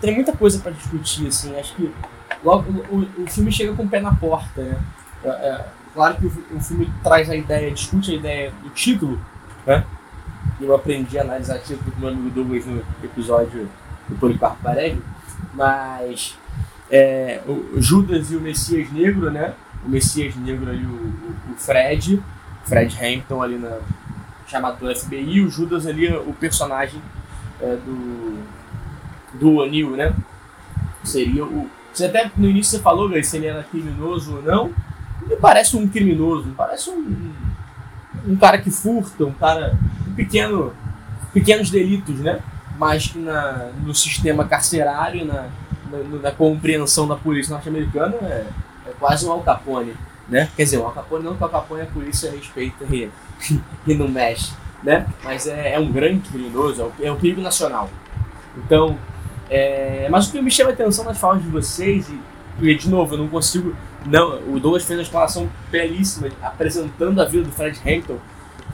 Tem- 0.00 0.14
muita 0.14 0.32
coisa 0.36 0.58
pra 0.58 0.70
discutir, 0.70 1.26
assim. 1.26 1.58
Acho 1.58 1.74
que 1.74 1.90
logo 2.44 2.70
o, 2.90 3.22
o 3.22 3.26
filme 3.26 3.50
chega 3.50 3.72
com 3.72 3.84
o 3.84 3.88
pé 3.88 4.00
na 4.00 4.14
porta, 4.14 4.62
né? 4.62 4.78
É, 5.24 5.28
é, 5.28 5.66
claro 5.94 6.16
que 6.16 6.26
o, 6.26 6.56
o 6.56 6.60
filme 6.60 6.92
traz 7.02 7.30
a 7.30 7.36
ideia, 7.36 7.70
discute 7.70 8.12
a 8.12 8.14
ideia 8.14 8.52
do 8.62 8.68
título, 8.70 9.18
né? 9.66 9.84
Eu 10.60 10.74
aprendi 10.74 11.18
a 11.18 11.22
analisar 11.22 11.58
título 11.60 11.90
com 11.92 12.00
meu 12.00 12.10
amigo 12.10 12.30
Douglas 12.30 12.66
no 12.66 12.84
episódio 13.02 13.68
do 14.08 14.16
Policarpo 14.16 14.62
Barelli, 14.62 15.02
mas 15.54 16.36
é, 16.90 17.40
o 17.46 17.80
Judas 17.80 18.30
e 18.30 18.36
o 18.36 18.40
Messias 18.40 18.92
Negro, 18.92 19.30
né? 19.30 19.54
O 19.84 19.88
Messias 19.88 20.36
Negro 20.36 20.70
ali, 20.70 20.84
o, 20.84 20.90
o, 20.90 21.52
o 21.52 21.56
Fred, 21.56 22.22
Fred 22.64 22.96
Hampton 23.00 23.42
ali 23.42 23.56
na, 23.56 23.78
chamado 24.46 24.78
pelo 24.78 24.94
FBI, 24.94 25.40
o 25.40 25.50
Judas 25.50 25.86
ali, 25.86 26.12
o 26.14 26.34
personagem 26.34 27.00
é, 27.62 27.76
do 27.76 28.42
do 29.34 29.56
O'Neill, 29.56 29.90
né? 29.90 30.14
Seria 31.02 31.44
o. 31.44 31.68
Você 31.92 32.06
até 32.06 32.30
no 32.36 32.48
início 32.48 32.76
você 32.76 32.82
falou, 32.82 33.10
se 33.22 33.36
ele 33.36 33.46
era 33.46 33.62
criminoso 33.64 34.36
ou 34.36 34.42
não. 34.42 34.72
Ele 35.24 35.36
parece 35.36 35.76
um 35.76 35.86
criminoso, 35.88 36.52
parece 36.56 36.90
um, 36.90 37.32
um 38.26 38.36
cara 38.36 38.58
que 38.58 38.70
furta, 38.70 39.24
um 39.24 39.32
cara. 39.32 39.76
Um 40.08 40.14
pequeno. 40.14 40.72
pequenos 41.32 41.70
delitos, 41.70 42.18
né? 42.20 42.40
Mas 42.78 43.08
que 43.08 43.18
na, 43.18 43.70
no 43.84 43.94
sistema 43.94 44.44
carcerário, 44.44 45.24
na, 45.24 45.48
na, 45.90 46.18
na 46.22 46.30
compreensão 46.32 47.06
da 47.06 47.16
polícia 47.16 47.52
norte-americana, 47.52 48.16
é, 48.22 48.46
é 48.86 48.92
quase 48.98 49.26
um 49.26 49.32
Al 49.32 49.42
Capone, 49.42 49.94
né? 50.28 50.48
Quer 50.56 50.64
dizer, 50.64 50.78
um 50.78 50.86
Al 50.86 50.92
Capone 50.92 51.24
não, 51.24 51.36
que 51.36 51.42
o 51.42 51.44
Al 51.44 51.50
Capone 51.50 51.82
a 51.82 51.86
polícia 51.86 52.30
respeita 52.30 52.84
e, 52.90 53.10
e 53.86 53.94
não 53.94 54.08
mexe, 54.08 54.52
né? 54.82 55.06
Mas 55.22 55.46
é, 55.46 55.74
é 55.74 55.78
um 55.78 55.90
grande 55.90 56.28
criminoso, 56.28 56.92
é 57.00 57.10
um, 57.10 57.14
é 57.14 57.16
perigo 57.16 57.40
nacional. 57.40 57.88
Então, 58.56 58.98
é, 59.48 60.08
mas 60.10 60.28
o 60.28 60.32
que 60.32 60.40
me 60.40 60.50
chama 60.50 60.70
a 60.70 60.72
atenção 60.72 61.04
nas 61.04 61.18
falas 61.18 61.42
de 61.42 61.48
vocês, 61.48 62.08
e, 62.08 62.66
e 62.66 62.74
de 62.74 62.88
novo, 62.88 63.14
eu 63.14 63.18
não 63.18 63.28
consigo. 63.28 63.74
Não, 64.04 64.38
o 64.52 64.58
Douglas 64.58 64.84
fez 64.84 64.98
uma 64.98 65.02
explanação 65.02 65.48
belíssima 65.70 66.28
apresentando 66.42 67.20
a 67.20 67.24
vida 67.24 67.44
do 67.44 67.52
Fred 67.52 67.78
Hampton, 67.86 68.18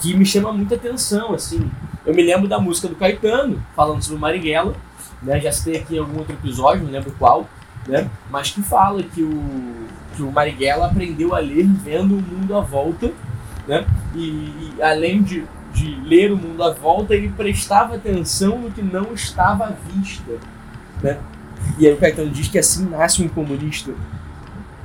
que 0.01 0.15
me 0.15 0.25
chama 0.25 0.53
muita 0.53 0.77
atenção. 0.77 1.35
Assim, 1.35 1.71
eu 2.07 2.15
me 2.15 2.23
lembro 2.23 2.49
da 2.49 2.59
música 2.59 2.89
do 2.89 2.95
Caetano, 2.95 3.63
falando 3.77 4.03
sobre 4.03 4.17
o 4.17 4.21
Marighella, 4.21 4.75
né? 5.23 5.41
Já 5.41 5.53
citei 5.53 5.77
aqui 5.77 5.97
em 5.97 5.99
algum 5.99 6.19
outro 6.19 6.33
episódio, 6.33 6.85
não 6.85 6.93
lembro 6.93 7.15
qual, 7.19 7.47
né? 7.87 8.09
Mas 8.31 8.51
que 8.51 8.63
fala 8.63 9.03
que 9.03 9.23
o, 9.23 9.87
que 10.15 10.23
o 10.23 10.33
Marighella 10.33 10.87
aprendeu 10.87 11.35
a 11.35 11.39
ler 11.39 11.67
vendo 11.67 12.17
o 12.17 12.23
mundo 12.23 12.57
à 12.57 12.61
volta, 12.61 13.13
né? 13.67 13.85
E, 14.15 14.21
e 14.21 14.83
além 14.83 15.23
de, 15.23 15.45
de 15.73 15.95
ler 16.07 16.33
o 16.33 16.37
mundo 16.37 16.63
à 16.63 16.73
volta, 16.73 17.15
ele 17.15 17.29
prestava 17.29 17.97
atenção 17.97 18.59
no 18.59 18.71
que 18.71 18.83
não 18.83 19.13
estava 19.13 19.67
à 19.67 19.73
vista, 19.93 20.33
né? 21.03 21.19
E 21.79 21.87
aí 21.87 21.93
o 21.93 21.97
Caetano 21.97 22.31
diz 22.31 22.49
que 22.49 22.59
assim 22.59 22.87
nasce 22.87 23.23
um 23.23 23.29
comunista. 23.29 23.93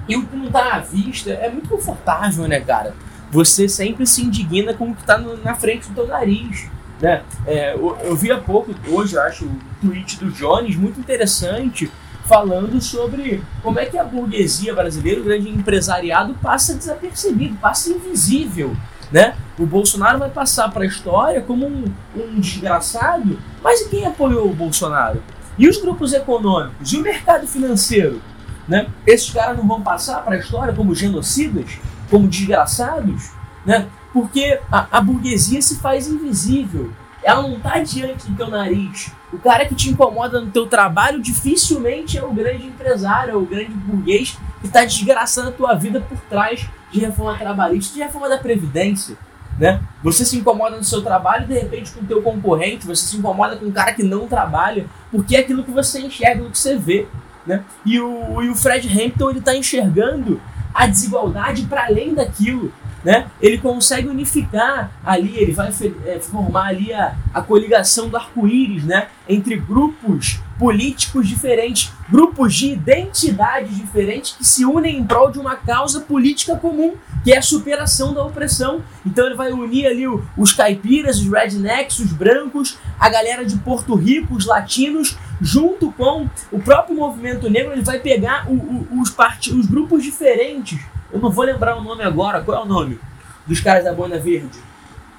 E 0.07 0.15
o 0.15 0.25
que 0.25 0.36
não 0.36 0.47
está 0.47 0.75
à 0.75 0.79
vista 0.79 1.31
é 1.31 1.49
muito 1.49 1.69
confortável, 1.69 2.47
né, 2.47 2.59
cara? 2.59 2.93
Você 3.31 3.67
sempre 3.67 4.05
se 4.05 4.21
indigna 4.21 4.73
com 4.73 4.91
o 4.91 4.95
que 4.95 5.01
está 5.01 5.17
na 5.17 5.55
frente 5.55 5.88
do 5.89 5.95
teu 5.95 6.07
nariz. 6.07 6.67
Né? 7.01 7.21
É, 7.45 7.73
eu, 7.73 7.97
eu 8.03 8.15
vi 8.15 8.31
há 8.31 8.38
pouco, 8.38 8.73
hoje 8.88 9.15
eu 9.15 9.21
acho, 9.21 9.45
um 9.45 9.59
tweet 9.81 10.17
do 10.19 10.31
Jones 10.31 10.75
muito 10.75 10.99
interessante, 10.99 11.91
falando 12.25 12.79
sobre 12.81 13.43
como 13.61 13.79
é 13.79 13.86
que 13.86 13.97
a 13.97 14.03
burguesia 14.03 14.73
brasileira, 14.73 15.19
o 15.19 15.23
grande 15.23 15.49
empresariado, 15.49 16.34
passa 16.36 16.73
desapercebido, 16.73 17.55
passa 17.57 17.89
invisível. 17.89 18.75
Né? 19.14 19.36
O 19.59 19.66
Bolsonaro 19.68 20.18
vai 20.18 20.30
passar 20.32 20.72
para 20.72 20.84
a 20.84 20.88
história 20.88 21.39
como 21.39 21.68
um, 21.68 21.86
um 22.16 22.39
desgraçado, 22.39 23.39
mas 23.64 23.82
e 23.82 23.89
quem 23.89 24.07
apoiou 24.07 24.49
o 24.49 24.55
Bolsonaro? 24.55 25.22
E 25.55 25.70
os 25.70 25.78
grupos 25.78 26.14
econômicos? 26.14 26.91
E 26.91 26.97
o 26.97 27.03
mercado 27.03 27.45
financeiro? 27.45 28.20
Né? 28.68 28.88
Esses 29.05 29.30
caras 29.30 29.55
não 29.55 29.68
vão 29.68 29.82
passar 29.82 30.24
para 30.24 30.36
a 30.36 30.39
história 30.39 30.74
como 30.74 30.95
genocidas, 30.95 31.78
como 32.09 32.28
desgraçados, 32.28 33.30
né? 33.64 33.88
porque 34.11 34.59
a, 34.72 34.97
a 34.97 34.99
burguesia 34.99 35.61
se 35.61 35.78
faz 35.78 36.07
invisível. 36.07 36.91
Ela 37.24 37.41
não 37.41 37.57
está 37.57 37.80
diante 37.80 38.30
do 38.30 38.36
teu 38.36 38.49
nariz. 38.49 39.11
O 39.32 39.39
cara 39.39 39.65
que 39.65 39.74
te 39.74 39.89
incomoda 39.89 40.41
no 40.41 40.51
teu 40.51 40.67
trabalho 40.67 41.21
dificilmente 41.21 42.17
é 42.17 42.24
o 42.24 42.34
grande 42.34 42.65
empresário, 42.67 43.34
é 43.34 43.36
o 43.36 43.45
grande 43.45 43.71
burguês 43.71 44.38
que 44.59 44.67
está 44.67 44.84
desgraçando 44.84 45.49
a 45.49 45.51
tua 45.51 45.74
vida 45.74 46.01
por 46.01 46.17
trás 46.30 46.67
de 46.91 46.99
reforma 46.99 47.38
trabalhista, 47.38 47.93
de 47.93 47.99
reforma 47.99 48.30
da 48.30 48.38
Previdência. 48.38 49.17
Né? 49.57 49.82
Você 50.03 50.26
se 50.26 50.38
incomoda 50.38 50.78
no 50.78 50.84
seu 50.84 51.01
trabalho 51.01 51.47
de 51.47 51.53
repente 51.53 51.91
com 51.91 52.01
o 52.01 52.05
teu 52.05 52.21
concorrente, 52.21 52.88
você 52.88 53.05
se 53.05 53.17
incomoda 53.17 53.55
com 53.55 53.65
um 53.65 53.71
cara 53.71 53.93
que 53.93 54.03
não 54.03 54.28
trabalha, 54.28 54.88
porque 55.11 55.36
é 55.36 55.39
aquilo 55.39 55.63
que 55.63 55.71
você 55.71 55.99
enxerga, 55.99 56.34
aquilo 56.34 56.51
que 56.51 56.57
você 56.57 56.78
vê. 56.78 57.07
Né? 57.45 57.63
E, 57.86 57.99
o, 57.99 58.41
e 58.41 58.49
o 58.49 58.55
Fred 58.55 58.88
Hampton 58.88 59.30
ele 59.30 59.39
está 59.39 59.55
enxergando 59.55 60.41
a 60.74 60.88
desigualdade 60.88 61.63
para 61.63 61.86
além 61.86 62.13
daquilo. 62.13 62.74
Né? 63.04 63.28
Ele 63.41 63.58
consegue 63.58 64.08
unificar 64.08 64.91
ali, 65.06 65.38
ele 65.38 65.51
vai 65.51 65.74
é, 66.06 66.20
formar 66.20 66.68
ali 66.68 66.93
a, 66.93 67.16
a 67.34 67.41
coligação 67.41 68.08
do 68.08 68.16
arco-íris 68.16 68.86
né? 68.86 69.08
entre 69.28 69.58
grupos 69.58 70.39
políticos 70.58 71.28
diferentes, 71.28 71.91
grupos 72.10 72.56
de 72.56 72.72
identidades 72.72 73.76
diferentes 73.76 74.34
que 74.38 74.45
se 74.45 74.64
unem 74.64 74.99
em 74.99 75.04
prol 75.04 75.30
de 75.30 75.39
uma 75.39 75.56
causa 75.56 75.99
política 75.99 76.56
comum, 76.56 76.93
que 77.24 77.34
é 77.34 77.38
a 77.38 77.41
superação 77.41 78.14
da 78.14 78.24
opressão. 78.24 78.82
Então 79.06 79.26
ele 79.26 79.36
vai 79.36 79.51
unir 79.51 79.86
ali 79.86 80.06
os 80.38 80.54
caipiras, 80.54 81.20
os 81.20 81.30
rednecks, 81.30 81.99
os 81.99 82.14
brancos, 82.14 82.78
a 82.97 83.10
galera 83.10 83.43
de 83.43 83.58
Porto 83.58 83.95
Rico, 83.95 84.36
os 84.36 84.45
latinos, 84.45 85.18
junto 85.41 85.91
com 85.91 86.30
o 86.51 86.60
próprio 86.60 86.95
movimento 86.95 87.49
negro, 87.49 87.74
ele 87.74 87.82
vai 87.82 87.99
pegar 87.99 88.49
o, 88.49 88.54
o, 88.54 89.01
os, 89.01 89.10
part... 89.10 89.51
os 89.54 89.66
grupos 89.66 90.04
diferentes. 90.04 90.80
Eu 91.14 91.20
não 91.20 91.30
vou 91.30 91.45
lembrar 91.45 91.78
o 91.78 91.84
nome 91.84 92.03
agora, 92.03 92.41
qual 92.41 92.57
é 92.57 92.61
o 92.61 92.66
nome? 92.68 92.99
Dos 93.45 93.59
caras 93.59 93.84
da 93.84 93.93
Banda 93.93 94.20
Verde. 94.20 94.57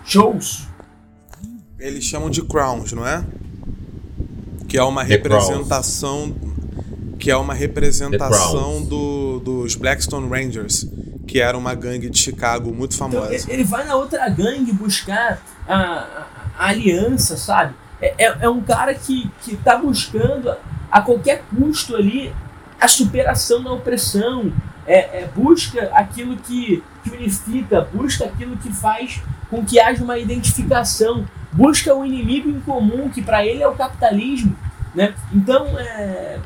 Shows? 0.05 0.67
Eles 1.79 2.05
chamam 2.05 2.29
de 2.31 2.43
Crowns, 2.43 2.93
não 2.93 3.07
é? 3.07 3.25
Que 4.69 4.77
é 4.79 4.83
uma 4.83 5.03
The 5.05 5.15
representação. 5.15 6.35
Que 7.19 7.31
é 7.31 7.37
uma 7.37 7.55
representação 7.55 8.61
Crowns. 8.61 8.89
do, 8.89 9.41
dos 9.41 9.75
Blackstone 9.77 10.29
Rangers, 10.29 10.87
que 11.27 11.41
era 11.41 11.57
uma 11.57 11.75
gangue 11.75 12.11
de 12.11 12.19
Chicago 12.19 12.73
muito 12.75 12.95
Então, 12.95 13.11
famosa. 13.11 13.33
ele- 13.33 13.45
ele 13.49 13.65
vai 13.65 13.85
na 13.87 13.95
outra 13.95 14.29
gangue 14.29 14.73
buscar 14.73 15.41
a, 15.67 15.75
a- 15.75 16.27
a 16.59 16.67
aliança, 16.69 17.37
sabe? 17.37 17.75
É, 18.01 18.27
é, 18.27 18.37
é 18.43 18.49
um 18.49 18.61
cara 18.61 18.95
que, 18.95 19.31
que 19.43 19.57
tá 19.57 19.77
buscando 19.79 20.51
a, 20.51 20.59
a 20.91 21.01
qualquer 21.01 21.45
custo 21.57 21.95
ali 21.97 22.33
a 22.81 22.89
superação 22.89 23.63
da 23.63 23.73
opressão, 23.73 24.53
é, 24.87 25.23
é, 25.23 25.31
busca 25.35 25.91
aquilo 25.95 26.37
que, 26.37 26.83
que 27.03 27.11
unifica, 27.11 27.89
busca 27.93 28.25
aquilo 28.25 28.57
que 28.57 28.73
faz 28.73 29.23
com 29.51 29.65
que 29.65 29.79
haja 29.81 30.03
uma 30.03 30.19
identificação, 30.19 31.25
busca 31.53 31.95
o 31.95 32.05
inimigo 32.05 32.49
em 32.49 32.61
comum, 32.61 33.09
que 33.09 33.23
para 33.23 33.45
ele 33.45 33.63
é 33.63 33.69
o 33.69 33.75
capitalismo. 33.75 34.57
Né? 34.95 35.15
Então 35.33 35.67
é, 35.79 36.39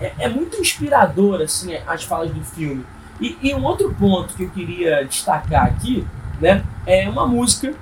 é, 0.00 0.12
é 0.20 0.28
muito 0.28 0.56
inspirador 0.56 1.40
assim, 1.42 1.74
as 1.86 2.04
falas 2.04 2.30
do 2.30 2.42
filme. 2.42 2.84
E, 3.20 3.36
e 3.42 3.54
um 3.54 3.62
outro 3.64 3.94
ponto 3.98 4.34
que 4.34 4.44
eu 4.44 4.50
queria 4.50 5.04
destacar 5.04 5.66
aqui 5.66 6.06
né, 6.40 6.64
é 6.86 7.08
uma 7.08 7.26
música 7.26 7.74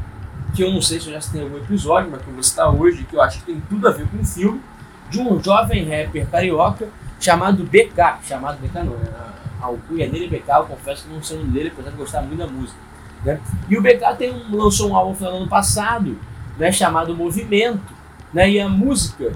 que 0.54 0.62
eu 0.62 0.72
não 0.72 0.82
sei 0.82 0.98
se 0.98 1.06
eu 1.06 1.12
já 1.12 1.20
citei 1.20 1.40
em 1.40 1.44
algum 1.44 1.58
episódio, 1.58 2.10
mas 2.10 2.22
que 2.22 2.28
eu 2.28 2.34
vou 2.34 2.42
citar 2.42 2.74
hoje, 2.74 3.04
que 3.04 3.14
eu 3.14 3.22
acho 3.22 3.38
que 3.38 3.46
tem 3.46 3.62
tudo 3.68 3.86
a 3.86 3.92
ver 3.92 4.08
com 4.08 4.18
o 4.18 4.24
filme, 4.24 4.60
de 5.10 5.20
um 5.20 5.42
jovem 5.42 5.84
rapper 5.84 6.26
carioca 6.28 6.88
chamado 7.20 7.64
BK. 7.64 8.18
Chamado 8.26 8.58
BK 8.60 8.74
não, 8.78 8.96
né? 8.96 9.08
Alcunha 9.60 10.08
dele 10.08 10.28
BK, 10.28 10.48
eu 10.48 10.64
confesso 10.64 11.04
que 11.04 11.12
não 11.12 11.22
sei 11.22 11.36
o 11.36 11.40
nome 11.40 11.52
dele, 11.52 11.70
apesar 11.72 11.90
de 11.90 11.96
gostar 11.96 12.22
muito 12.22 12.38
da 12.38 12.46
música. 12.46 12.78
Né? 13.24 13.40
E 13.68 13.76
o 13.76 13.82
BK 13.82 14.16
tem 14.16 14.32
um, 14.32 14.56
lançou 14.56 14.90
um 14.90 14.96
álbum 14.96 15.24
no 15.24 15.28
ano 15.28 15.48
passado, 15.48 16.18
né, 16.56 16.70
chamado 16.72 17.14
Movimento, 17.14 17.92
né? 18.32 18.50
E 18.50 18.60
a 18.60 18.68
música 18.68 19.32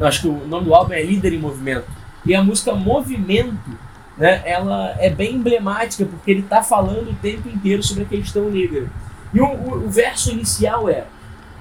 acho 0.00 0.22
que 0.22 0.28
o 0.28 0.46
nome 0.46 0.66
do 0.66 0.74
álbum 0.74 0.92
é 0.92 1.02
Líder 1.02 1.32
em 1.32 1.38
Movimento. 1.38 1.86
E 2.24 2.34
a 2.34 2.42
música 2.42 2.74
Movimento, 2.74 3.70
né, 4.16 4.42
ela 4.44 4.94
é 4.98 5.10
bem 5.10 5.36
emblemática 5.36 6.04
porque 6.04 6.30
ele 6.30 6.40
está 6.40 6.62
falando 6.62 7.10
o 7.10 7.14
tempo 7.14 7.48
inteiro 7.48 7.82
sobre 7.82 8.04
a 8.04 8.06
questão 8.06 8.50
negra. 8.50 8.88
E 9.32 9.40
o, 9.40 9.46
o, 9.46 9.86
o 9.86 9.90
verso 9.90 10.30
inicial 10.30 10.88
é 10.88 11.04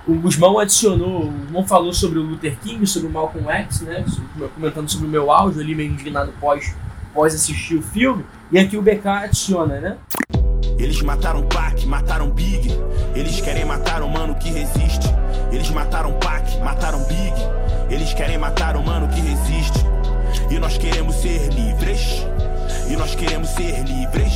o 0.07 0.15
Guzmão 0.15 0.57
adicionou, 0.57 1.25
o 1.25 1.31
Guzmão 1.31 1.67
falou 1.67 1.93
sobre 1.93 2.17
o 2.17 2.23
Luther 2.23 2.57
King, 2.59 2.85
sobre 2.87 3.07
o 3.07 3.11
Malcolm 3.11 3.49
X, 3.49 3.81
né? 3.81 4.03
Comentando 4.55 4.89
sobre 4.89 5.07
o 5.07 5.09
meu 5.09 5.31
áudio 5.31 5.61
ali, 5.61 5.75
meio 5.75 5.91
indignado 5.91 6.33
pós, 6.39 6.75
pós 7.13 7.35
assistir 7.35 7.75
o 7.75 7.81
filme. 7.81 8.25
E 8.51 8.59
aqui 8.59 8.77
o 8.77 8.81
BK 8.81 9.07
adiciona, 9.07 9.79
né? 9.79 9.97
Eles 10.77 11.01
mataram 11.01 11.43
Pac, 11.43 11.85
mataram 11.85 12.29
Big. 12.29 12.69
Eles 13.13 13.39
querem 13.39 13.65
matar 13.65 14.01
o 14.01 14.09
mano 14.09 14.35
que 14.35 14.49
resiste. 14.49 15.07
Eles 15.51 15.69
mataram 15.69 16.13
Pac, 16.13 16.57
mataram 16.59 17.03
Big. 17.03 17.33
Eles 17.89 18.13
querem 18.13 18.37
matar 18.37 18.75
o 18.75 18.83
mano 18.83 19.07
que 19.07 19.19
resiste. 19.19 19.79
E 20.49 20.57
nós 20.57 20.77
queremos 20.77 21.15
ser 21.15 21.49
livres. 21.53 22.25
E 22.89 22.95
nós 22.95 23.13
queremos 23.13 23.49
ser 23.49 23.83
livres. 23.83 24.33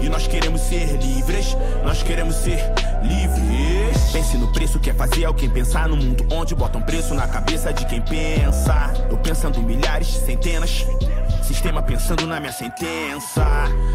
E 0.00 0.08
nós 0.08 0.26
queremos 0.26 0.60
ser 0.62 0.96
livres. 0.96 1.56
Nós 1.84 2.02
queremos 2.02 2.36
ser 2.36 2.58
livres. 3.02 4.12
Pense 4.12 4.36
no 4.36 4.52
preço 4.52 4.78
que 4.78 4.90
é 4.90 4.94
fazer 4.94 5.24
alguém 5.24 5.50
pensar 5.50 5.88
no 5.88 5.96
mundo 5.96 6.26
onde 6.32 6.54
botam 6.54 6.80
preço 6.80 7.14
na 7.14 7.28
cabeça 7.28 7.72
de 7.72 7.84
quem 7.86 8.00
pensa. 8.00 8.92
Eu 9.10 9.18
pensando 9.18 9.60
milhares, 9.60 10.08
centenas. 10.08 10.86
Sistema 11.42 11.82
pensando 11.82 12.26
na 12.26 12.38
minha 12.40 12.52
sentença. 12.52 13.44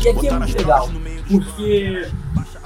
E 0.04 0.10
aqui 0.10 0.28
é 0.28 0.32
muito 0.32 0.58
legal, 0.58 0.90
porque 1.30 2.08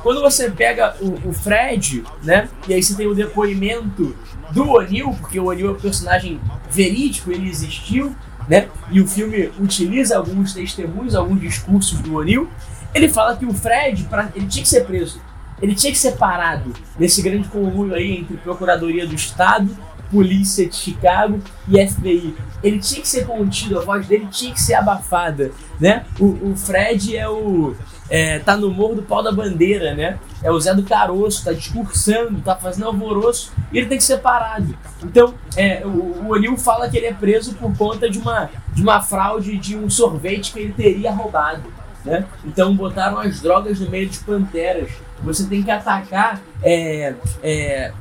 quando 0.02 0.22
você 0.22 0.50
pega 0.50 0.96
o, 1.00 1.30
o, 1.30 1.34
Fred, 1.34 2.04
né? 2.24 2.50
E 2.68 2.74
aí 2.74 2.82
você 2.82 2.96
tem 2.96 3.08
o 3.08 3.14
depoimento 3.14 4.16
do 4.52 4.70
O'Neill, 4.70 5.14
porque 5.20 5.40
o 5.40 5.46
O'Neill 5.46 5.70
é 5.70 5.72
um 5.72 5.80
personagem 5.80 6.40
verídico, 6.72 7.32
ele 7.32 7.50
existiu, 7.50 8.16
né? 8.48 8.68
E 8.92 9.00
o 9.00 9.08
filme 9.08 9.52
utiliza 9.60 10.18
alguns 10.18 10.54
testemunhos, 10.54 11.16
alguns 11.16 11.40
discursos 11.40 12.00
do 12.00 12.16
O'Neill. 12.16 12.50
Ele 12.94 13.08
fala 13.08 13.36
que 13.38 13.46
o 13.46 13.54
Fred, 13.54 14.04
pra, 14.06 14.32
ele 14.36 14.48
tinha 14.48 14.64
que 14.64 14.70
ser 14.70 14.86
preso. 14.86 15.22
Ele 15.62 15.76
tinha 15.76 15.92
que 15.92 16.00
ser 16.00 16.14
parado 16.14 16.74
nesse 16.98 17.22
grande 17.22 17.48
conluio 17.50 17.94
aí 17.94 18.20
entre 18.20 18.38
Procuradoria 18.38 19.06
do 19.06 19.14
Estado, 19.14 19.70
Polícia 20.12 20.68
de 20.68 20.76
Chicago 20.76 21.40
e 21.68 21.88
FBI. 21.88 22.36
Ele 22.64 22.80
tinha 22.80 23.02
que 23.02 23.08
ser 23.08 23.26
contido, 23.26 23.80
a 23.80 23.82
voz 23.82 24.06
dele 24.08 24.28
tinha 24.32 24.54
que 24.54 24.62
ser 24.62 24.74
abafada, 24.74 25.52
né? 25.80 26.06
O, 26.20 26.52
o 26.52 26.56
Fred 26.56 27.16
é 27.16 27.28
o 27.30 27.76
é, 28.10 28.40
tá 28.40 28.58
no 28.58 28.72
morro 28.72 28.96
do 28.96 29.04
pau 29.04 29.22
da 29.22 29.32
bandeira, 29.32 29.94
né? 29.94 30.18
É 30.42 30.52
o 30.52 30.60
Zé 30.60 30.74
do 30.74 30.84
Caroço, 30.84 31.46
tá 31.46 31.54
discursando, 31.54 32.42
tá 32.42 32.56
fazendo 32.56 32.88
alvoroço 32.88 33.54
e 33.72 33.78
ele 33.78 33.88
tem 33.88 33.98
que 33.98 34.04
ser 34.04 34.18
parado. 34.18 34.76
Então, 35.04 35.34
é, 35.56 35.86
o, 35.86 35.90
o 35.90 36.30
O'Neill 36.32 36.58
fala 36.58 36.90
que 36.90 36.98
ele 36.98 37.06
é 37.06 37.14
preso 37.14 37.54
por 37.54 37.76
conta 37.78 38.10
de 38.10 38.18
uma, 38.18 38.50
de 38.74 38.82
uma 38.82 39.00
fraude 39.00 39.58
de 39.58 39.78
um 39.78 39.90
sorvete 39.90 40.54
que 40.54 40.60
ele 40.60 40.74
teria 40.74 41.12
roubado. 41.12 41.72
Né? 42.04 42.26
Então 42.46 42.76
botaram 42.76 43.20
as 43.20 43.42
drogas 43.42 43.80
no 43.80 43.90
meio 43.90 44.10
de 44.10 44.18
panteras. 44.20 44.90
Você 45.22 45.46
tem 45.46 45.62
que 45.62 45.70
atacar 45.70 46.42
é, 46.64 47.14
é, 47.44 47.92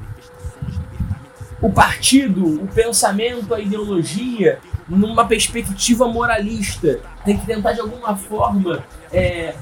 o 1.61 1.71
partido, 1.71 2.63
o 2.63 2.69
pensamento, 2.69 3.55
a 3.55 3.61
ideologia 3.61 4.61
numa 4.89 5.27
perspectiva 5.27 6.09
moralista. 6.09 7.01
Tem 7.25 7.37
que 7.37 7.47
tentar 7.47 7.73
de 7.73 7.81
alguma 7.81 8.17
forma 8.17 8.85
é, 9.13 9.55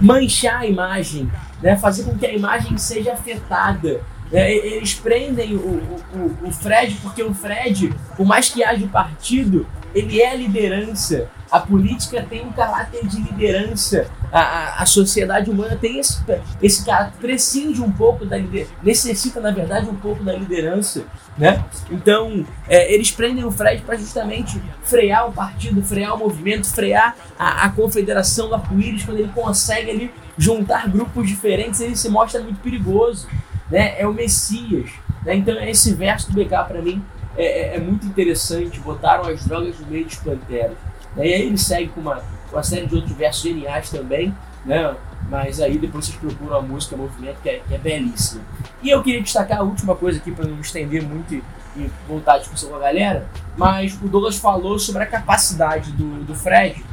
manchar 0.00 0.60
a 0.60 0.66
imagem, 0.66 1.30
né? 1.62 1.76
fazer 1.76 2.04
com 2.04 2.16
que 2.16 2.26
a 2.26 2.32
imagem 2.32 2.76
seja 2.76 3.12
afetada. 3.12 4.00
É, 4.32 4.52
eles 4.52 4.94
prendem 4.94 5.56
o, 5.56 5.58
o, 6.14 6.48
o 6.48 6.52
Fred 6.52 6.96
porque 7.02 7.22
o 7.22 7.34
Fred, 7.34 7.92
por 8.16 8.24
mais 8.24 8.48
que 8.48 8.62
haja 8.62 8.86
partido, 8.86 9.66
ele 9.94 10.20
é 10.20 10.30
a 10.30 10.34
liderança. 10.34 11.28
A 11.50 11.58
política 11.58 12.24
tem 12.28 12.46
um 12.46 12.52
caráter 12.52 13.06
de 13.06 13.20
liderança. 13.20 14.08
A, 14.30 14.40
a, 14.40 14.82
a 14.82 14.86
sociedade 14.86 15.50
humana 15.50 15.76
tem 15.76 15.98
esse, 15.98 16.22
esse 16.62 16.84
caráter, 16.84 17.18
prescinde 17.20 17.82
um 17.82 17.90
pouco 17.90 18.24
da 18.24 18.36
liderança, 18.36 18.70
necessita, 18.82 19.40
na 19.40 19.50
verdade, 19.50 19.88
um 19.88 19.96
pouco 19.96 20.22
da 20.22 20.32
liderança. 20.32 21.04
Né? 21.36 21.64
Então, 21.90 22.46
é, 22.68 22.92
eles 22.92 23.10
prendem 23.10 23.44
o 23.44 23.50
Fred 23.50 23.82
para 23.82 23.96
justamente 23.96 24.62
frear 24.84 25.28
o 25.28 25.32
partido, 25.32 25.82
frear 25.82 26.14
o 26.14 26.18
movimento, 26.18 26.68
frear 26.68 27.16
a, 27.36 27.64
a 27.64 27.70
confederação 27.70 28.48
do 28.48 28.54
arco-íris. 28.54 29.04
Quando 29.04 29.18
ele 29.18 29.32
consegue 29.34 29.90
ali, 29.90 30.14
juntar 30.38 30.88
grupos 30.88 31.28
diferentes, 31.28 31.80
ele 31.80 31.96
se 31.96 32.08
mostra 32.08 32.40
muito 32.40 32.60
perigoso. 32.60 33.26
Né? 33.68 34.00
É 34.00 34.06
o 34.06 34.12
Messias. 34.14 34.90
Né? 35.24 35.34
Então, 35.34 35.58
esse 35.60 35.94
verso 35.94 36.30
do 36.30 36.44
BK, 36.44 36.50
para 36.68 36.80
mim, 36.80 37.02
é, 37.36 37.44
é, 37.44 37.76
é, 37.76 37.80
muito 37.80 38.06
interessante. 38.06 38.80
Botaram 38.80 39.28
as 39.28 39.44
drogas 39.44 39.78
no 39.78 39.86
meio 39.86 40.04
dos 40.04 40.16
panteras. 40.16 40.76
Né? 41.16 41.28
E 41.28 41.34
aí 41.34 41.42
ele 41.42 41.58
segue 41.58 41.88
com 41.88 42.00
uma, 42.00 42.22
uma 42.52 42.62
série 42.62 42.86
de 42.86 42.94
outros 42.94 43.12
versos 43.12 43.42
geniais 43.42 43.90
também, 43.90 44.34
né? 44.64 44.94
Mas 45.28 45.60
aí 45.60 45.78
depois 45.78 46.06
vocês 46.06 46.18
procuram 46.18 46.56
a 46.56 46.62
música, 46.62 46.96
movimento, 46.96 47.40
que 47.42 47.48
é, 47.48 47.62
que 47.66 47.74
é 47.74 47.78
belíssima. 47.78 48.42
E 48.82 48.90
eu 48.90 49.02
queria 49.02 49.22
destacar 49.22 49.58
a 49.58 49.62
última 49.62 49.94
coisa 49.94 50.18
aqui, 50.18 50.32
para 50.32 50.46
não 50.46 50.56
me 50.56 50.60
estender 50.62 51.02
muito 51.02 51.34
e, 51.34 51.42
e, 51.76 51.90
voltar 52.08 52.34
a 52.34 52.38
discussão 52.38 52.70
com 52.70 52.76
a 52.76 52.80
galera, 52.80 53.28
mas 53.56 53.94
o 54.02 54.08
Douglas 54.08 54.36
falou 54.36 54.78
sobre 54.78 55.02
a 55.02 55.06
capacidade 55.06 55.92
do, 55.92 56.24
do 56.24 56.34
Fred, 56.34 56.84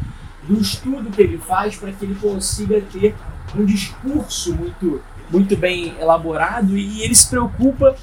do 0.43 0.59
estudo 0.59 1.09
que 1.09 1.21
ele 1.21 1.37
faz 1.37 1.75
para 1.75 1.91
que 1.91 2.05
ele 2.05 2.15
consiga 2.15 2.79
ter 2.81 3.15
um 3.55 3.65
discurso 3.65 4.53
muito, 4.55 5.01
muito 5.31 5.57
bem 5.57 5.95
elaborado 5.99 6.77
e 6.77 7.01
ele 7.03 7.15
se 7.15 7.29
preocupa 7.29 7.95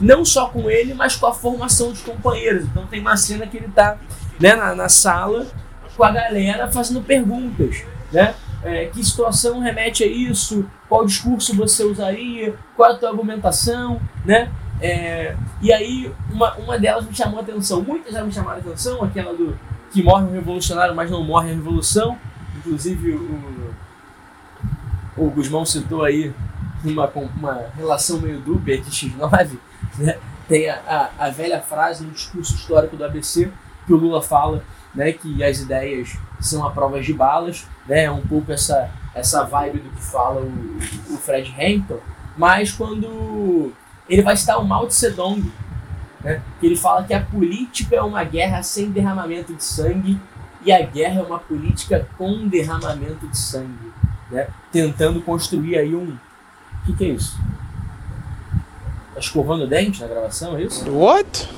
não 0.00 0.24
só 0.24 0.46
com 0.48 0.70
ele, 0.70 0.94
mas 0.94 1.16
com 1.16 1.26
a 1.26 1.34
formação 1.34 1.90
dos 1.90 2.02
companheiros. 2.02 2.64
Então 2.64 2.86
tem 2.86 3.00
uma 3.00 3.16
cena 3.16 3.46
que 3.46 3.56
ele 3.56 3.66
está 3.66 3.96
né, 4.38 4.54
na, 4.54 4.74
na, 4.74 4.88
sala 4.88 5.46
com 5.96 6.04
a 6.04 6.10
galera 6.10 6.70
fazendo 6.70 7.00
perguntas, 7.02 7.82
né? 8.12 8.34
É, 8.62 8.86
que 8.86 9.04
situação 9.04 9.60
remete 9.60 10.02
a 10.02 10.06
isso? 10.06 10.68
Qual 10.88 11.06
discurso 11.06 11.54
você 11.54 11.84
usaria? 11.84 12.54
Qual 12.76 12.90
é 12.90 12.94
a 12.94 12.98
tua 12.98 13.10
argumentação, 13.10 14.00
né? 14.24 14.50
É, 14.80 15.36
e 15.60 15.72
aí 15.72 16.12
uma, 16.30 16.54
uma 16.54 16.78
delas 16.78 17.04
me 17.04 17.14
chamou 17.14 17.38
a 17.38 17.42
atenção. 17.42 17.82
Muitas 17.82 18.12
já 18.12 18.22
me 18.22 18.32
chamaram 18.32 18.58
a 18.58 18.60
atenção, 18.60 19.02
aquela 19.02 19.32
do 19.32 19.58
que 19.92 20.02
morre 20.02 20.24
um 20.24 20.32
revolucionário, 20.32 20.94
mas 20.94 21.10
não 21.10 21.22
morre 21.22 21.50
a 21.50 21.54
revolução. 21.54 22.18
Inclusive 22.56 23.12
o, 23.12 23.74
o 25.16 25.30
Guzmão 25.30 25.64
citou 25.64 26.04
aí 26.04 26.32
uma, 26.84 27.10
uma 27.36 27.66
relação 27.76 28.20
meio 28.20 28.40
dúbia 28.40 28.76
entre 28.76 28.90
X9, 28.90 29.58
né? 29.98 30.18
Tem 30.48 30.68
a, 30.70 31.10
a, 31.18 31.26
a 31.26 31.30
velha 31.30 31.60
frase 31.60 32.04
no 32.04 32.10
discurso 32.10 32.54
histórico 32.54 32.96
do 32.96 33.04
ABC 33.04 33.52
que 33.86 33.92
o 33.92 33.96
Lula 33.96 34.22
fala, 34.22 34.62
né, 34.94 35.12
que 35.12 35.42
as 35.42 35.60
ideias 35.60 36.16
são 36.40 36.66
a 36.66 36.70
prova 36.70 37.00
de 37.00 37.12
balas, 37.12 37.66
né, 37.86 38.04
é 38.04 38.10
um 38.10 38.20
pouco 38.20 38.52
essa, 38.52 38.90
essa 39.14 39.44
vibe 39.44 39.78
do 39.78 39.90
que 39.90 40.02
fala 40.02 40.42
o, 40.42 40.78
o 41.10 41.16
Fred 41.16 41.54
Hampton, 41.58 41.98
mas 42.36 42.70
quando 42.70 43.72
ele 44.08 44.22
vai 44.22 44.36
citar 44.36 44.60
o 44.60 44.64
Mao 44.64 44.86
Tse 44.86 45.08
Zedong, 45.08 45.50
né, 46.22 46.42
que 46.60 46.66
ele 46.66 46.76
fala 46.76 47.02
que 47.02 47.14
a 47.14 47.22
política 47.22 47.96
é 47.96 48.02
uma 48.02 48.22
guerra 48.24 48.62
sem 48.62 48.90
derramamento 48.90 49.54
de 49.54 49.64
sangue 49.64 50.20
e 50.64 50.70
a 50.70 50.84
guerra 50.84 51.20
é 51.20 51.22
uma 51.22 51.38
política 51.38 52.06
com 52.18 52.46
derramamento 52.46 53.26
de 53.26 53.38
sangue, 53.38 53.92
né, 54.30 54.48
tentando 54.70 55.22
construir 55.22 55.78
aí 55.78 55.94
um... 55.94 56.16
O 56.82 56.86
que, 56.86 56.92
que 56.94 57.04
é 57.04 57.08
isso? 57.08 57.38
Tá 59.18 59.24
escovando 59.24 59.64
o 59.64 59.66
dente 59.66 60.00
na 60.00 60.06
gravação, 60.06 60.56
é 60.56 60.62
isso? 60.62 60.88
What? 60.88 61.48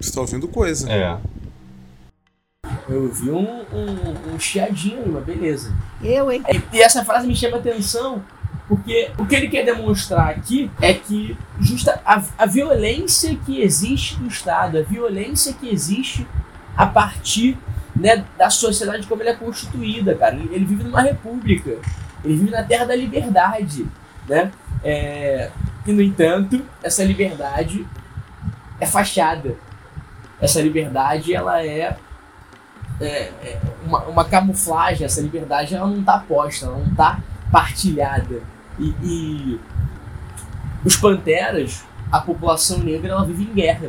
Você 0.00 0.12
tá 0.12 0.20
ouvindo 0.20 0.46
coisa. 0.46 0.88
É. 0.88 1.18
Eu 2.88 3.02
ouvi 3.02 3.30
um, 3.30 3.64
um, 3.72 4.34
um 4.34 4.38
chiadinho 4.38 5.08
mas 5.08 5.24
beleza. 5.24 5.74
Eu, 6.00 6.30
hein? 6.30 6.44
E 6.72 6.80
essa 6.80 7.04
frase 7.04 7.26
me 7.26 7.34
chama 7.34 7.56
atenção 7.56 8.22
porque 8.68 9.10
o 9.18 9.26
que 9.26 9.34
ele 9.34 9.48
quer 9.48 9.64
demonstrar 9.64 10.28
aqui 10.28 10.70
é 10.80 10.94
que 10.94 11.36
justa 11.58 12.00
a, 12.04 12.22
a 12.38 12.46
violência 12.46 13.34
que 13.44 13.60
existe 13.60 14.20
no 14.20 14.28
Estado, 14.28 14.78
a 14.78 14.82
violência 14.82 15.52
que 15.52 15.68
existe 15.68 16.24
a 16.76 16.86
partir 16.86 17.58
né, 17.96 18.24
da 18.38 18.50
sociedade 18.50 19.04
como 19.08 19.20
ele 19.20 19.30
é 19.30 19.34
constituída, 19.34 20.14
cara. 20.14 20.36
Ele, 20.36 20.48
ele 20.54 20.64
vive 20.64 20.84
numa 20.84 21.02
república, 21.02 21.76
ele 22.24 22.36
vive 22.36 22.52
na 22.52 22.62
terra 22.62 22.84
da 22.84 22.94
liberdade, 22.94 23.84
né? 24.28 24.52
É, 24.84 25.50
e, 25.88 25.92
no 25.94 26.02
entanto, 26.02 26.62
essa 26.82 27.02
liberdade 27.02 27.86
é 28.78 28.84
fachada. 28.84 29.56
Essa 30.38 30.60
liberdade, 30.60 31.34
ela 31.34 31.64
é, 31.64 31.96
é, 33.00 33.06
é 33.08 33.60
uma, 33.86 34.00
uma, 34.04 34.24
camuflagem. 34.26 35.06
Essa 35.06 35.22
liberdade, 35.22 35.74
ela 35.74 35.86
não 35.86 36.00
está 36.00 36.18
posta, 36.18 36.66
ela 36.66 36.76
não 36.76 36.88
está 36.88 37.18
partilhada. 37.50 38.42
E, 38.78 38.94
e, 39.02 39.60
os 40.84 40.94
panteras, 40.94 41.82
a 42.12 42.20
população 42.20 42.80
negra, 42.80 43.12
ela 43.12 43.24
vive 43.24 43.44
em 43.44 43.54
guerra. 43.54 43.88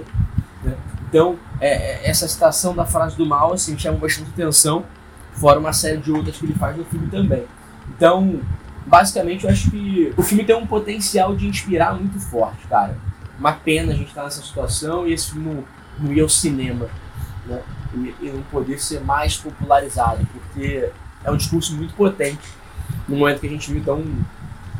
Né? 0.63 0.77
Então, 1.09 1.37
é, 1.59 2.05
é 2.05 2.09
essa 2.09 2.29
citação 2.29 2.73
da 2.73 2.85
frase 2.85 3.17
do 3.17 3.25
mal, 3.25 3.51
assim, 3.51 3.77
chama 3.77 3.97
bastante 3.97 4.29
atenção, 4.29 4.85
fora 5.33 5.59
uma 5.59 5.73
série 5.73 5.97
de 5.97 6.13
outras 6.13 6.37
que 6.37 6.45
ele 6.45 6.55
faz 6.55 6.77
no 6.77 6.85
filme 6.85 7.07
também. 7.07 7.43
Então, 7.89 8.39
basicamente, 8.89 9.45
eu 9.45 9.51
acho 9.51 9.69
que 9.69 10.11
o 10.17 10.23
filme 10.23 10.43
tem 10.43 10.55
um 10.55 10.65
potencial 10.65 11.35
de 11.35 11.47
inspirar 11.47 11.93
muito 11.93 12.19
forte, 12.19 12.67
cara. 12.67 12.97
uma 13.37 13.53
pena 13.53 13.93
a 13.93 13.95
gente 13.95 14.07
estar 14.07 14.23
nessa 14.23 14.41
situação 14.41 15.07
e 15.07 15.13
esse 15.13 15.31
filme 15.31 15.53
não, 15.53 15.63
não 15.99 16.13
ir 16.13 16.21
ao 16.21 16.27
cinema, 16.27 16.89
né? 17.45 17.61
E, 17.93 18.15
e 18.25 18.31
não 18.31 18.41
poder 18.43 18.79
ser 18.79 19.01
mais 19.01 19.37
popularizado, 19.37 20.27
porque 20.33 20.89
é 21.23 21.31
um 21.31 21.37
discurso 21.37 21.75
muito 21.75 21.93
potente 21.93 22.47
no 23.07 23.17
momento 23.17 23.39
que 23.39 23.47
a 23.47 23.49
gente 23.49 23.71
vive 23.71 23.85
tão, 23.85 24.03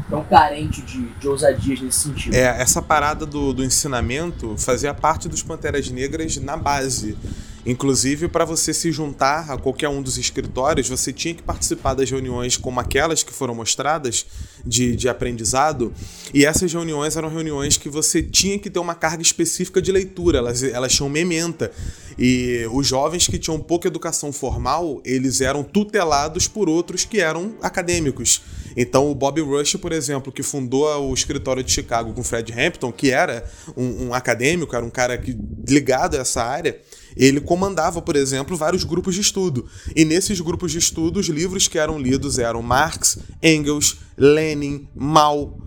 tão 0.10 0.24
carente 0.24 0.82
de, 0.82 1.08
de 1.08 1.28
ousadias 1.28 1.82
nesse 1.82 2.00
sentido. 2.00 2.36
É, 2.36 2.62
essa 2.62 2.82
parada 2.82 3.26
do, 3.26 3.54
do 3.54 3.64
ensinamento 3.64 4.56
fazia 4.58 4.94
parte 4.94 5.30
dos 5.30 5.44
Panteras 5.44 5.90
Negras 5.90 6.38
na 6.38 6.58
base. 6.58 7.18
Inclusive, 7.66 8.28
para 8.28 8.46
você 8.46 8.74
se 8.74 8.92
juntar 8.92 9.52
a 9.52 9.58
qualquer 9.58 9.90
um 9.90 10.02
dos 10.02 10.18
escritórios, 10.18 10.88
você 10.88 11.12
tinha 11.12 11.34
que 11.34 11.44
participar 11.44 11.94
das 11.94 12.10
reuniões 12.10 12.56
como 12.56 12.80
aquelas 12.80 13.22
que 13.22 13.34
foram 13.34 13.54
mostradas 13.54 14.26
de, 14.66 14.96
de 14.96 15.10
aprendizado. 15.10 15.94
E 16.34 16.46
essas 16.46 16.72
reuniões 16.72 17.18
eram 17.18 17.30
reuniões 17.30 17.78
que 17.78 17.90
você 17.90 18.24
tinha 18.24 18.58
que 18.58 18.70
ter 18.70 18.80
uma 18.80 18.96
carga 18.96 19.22
específica 19.22 19.82
de 19.82 19.92
leitura, 19.92 20.38
elas, 20.38 20.64
elas 20.64 20.94
tinham 20.94 21.10
mementa. 21.10 21.72
E 22.18 22.66
os 22.72 22.88
jovens 22.88 23.28
que 23.28 23.38
tinham 23.38 23.60
pouca 23.60 23.88
educação 23.88 24.32
formal, 24.32 25.02
eles 25.06 25.42
eram 25.42 25.64
tutelados 25.64 26.48
por 26.48 26.70
outros 26.70 27.06
que 27.06 27.20
eram 27.20 27.56
acadêmicos. 27.62 28.42
Então, 28.76 29.10
o 29.10 29.16
Bob 29.16 29.42
Rush, 29.42 29.76
por 29.76 29.92
exemplo, 29.92 30.32
que 30.32 30.44
fundou 30.44 31.10
o 31.10 31.14
escritório 31.14 31.64
de 31.64 31.72
Chicago 31.72 32.14
com 32.14 32.24
Fred 32.24 32.54
Hampton, 32.54 32.92
que 32.92 33.12
era 33.12 33.44
um, 33.76 34.08
um 34.08 34.14
acadêmico, 34.14 34.76
era 34.76 34.86
um 34.86 34.90
cara 34.90 35.18
que, 35.18 35.38
ligado 35.68 36.16
a 36.16 36.22
essa 36.22 36.44
área, 36.44 36.80
ele 37.20 37.42
comandava, 37.42 38.02
por 38.02 38.16
exemplo, 38.16 38.56
vários 38.56 38.86
grupos 38.86 39.14
de 39.14 39.20
estudo. 39.20 39.68
E 39.94 40.06
nesses 40.06 40.40
grupos 40.40 40.72
de 40.72 40.78
estudo, 40.78 41.20
os 41.20 41.28
livros 41.28 41.68
que 41.68 41.78
eram 41.78 42.00
lidos 42.00 42.40
eram 42.40 42.62
Marx, 42.62 43.20
Engels, 43.44 43.98
Lenin, 44.18 44.88
Mao. 44.96 45.60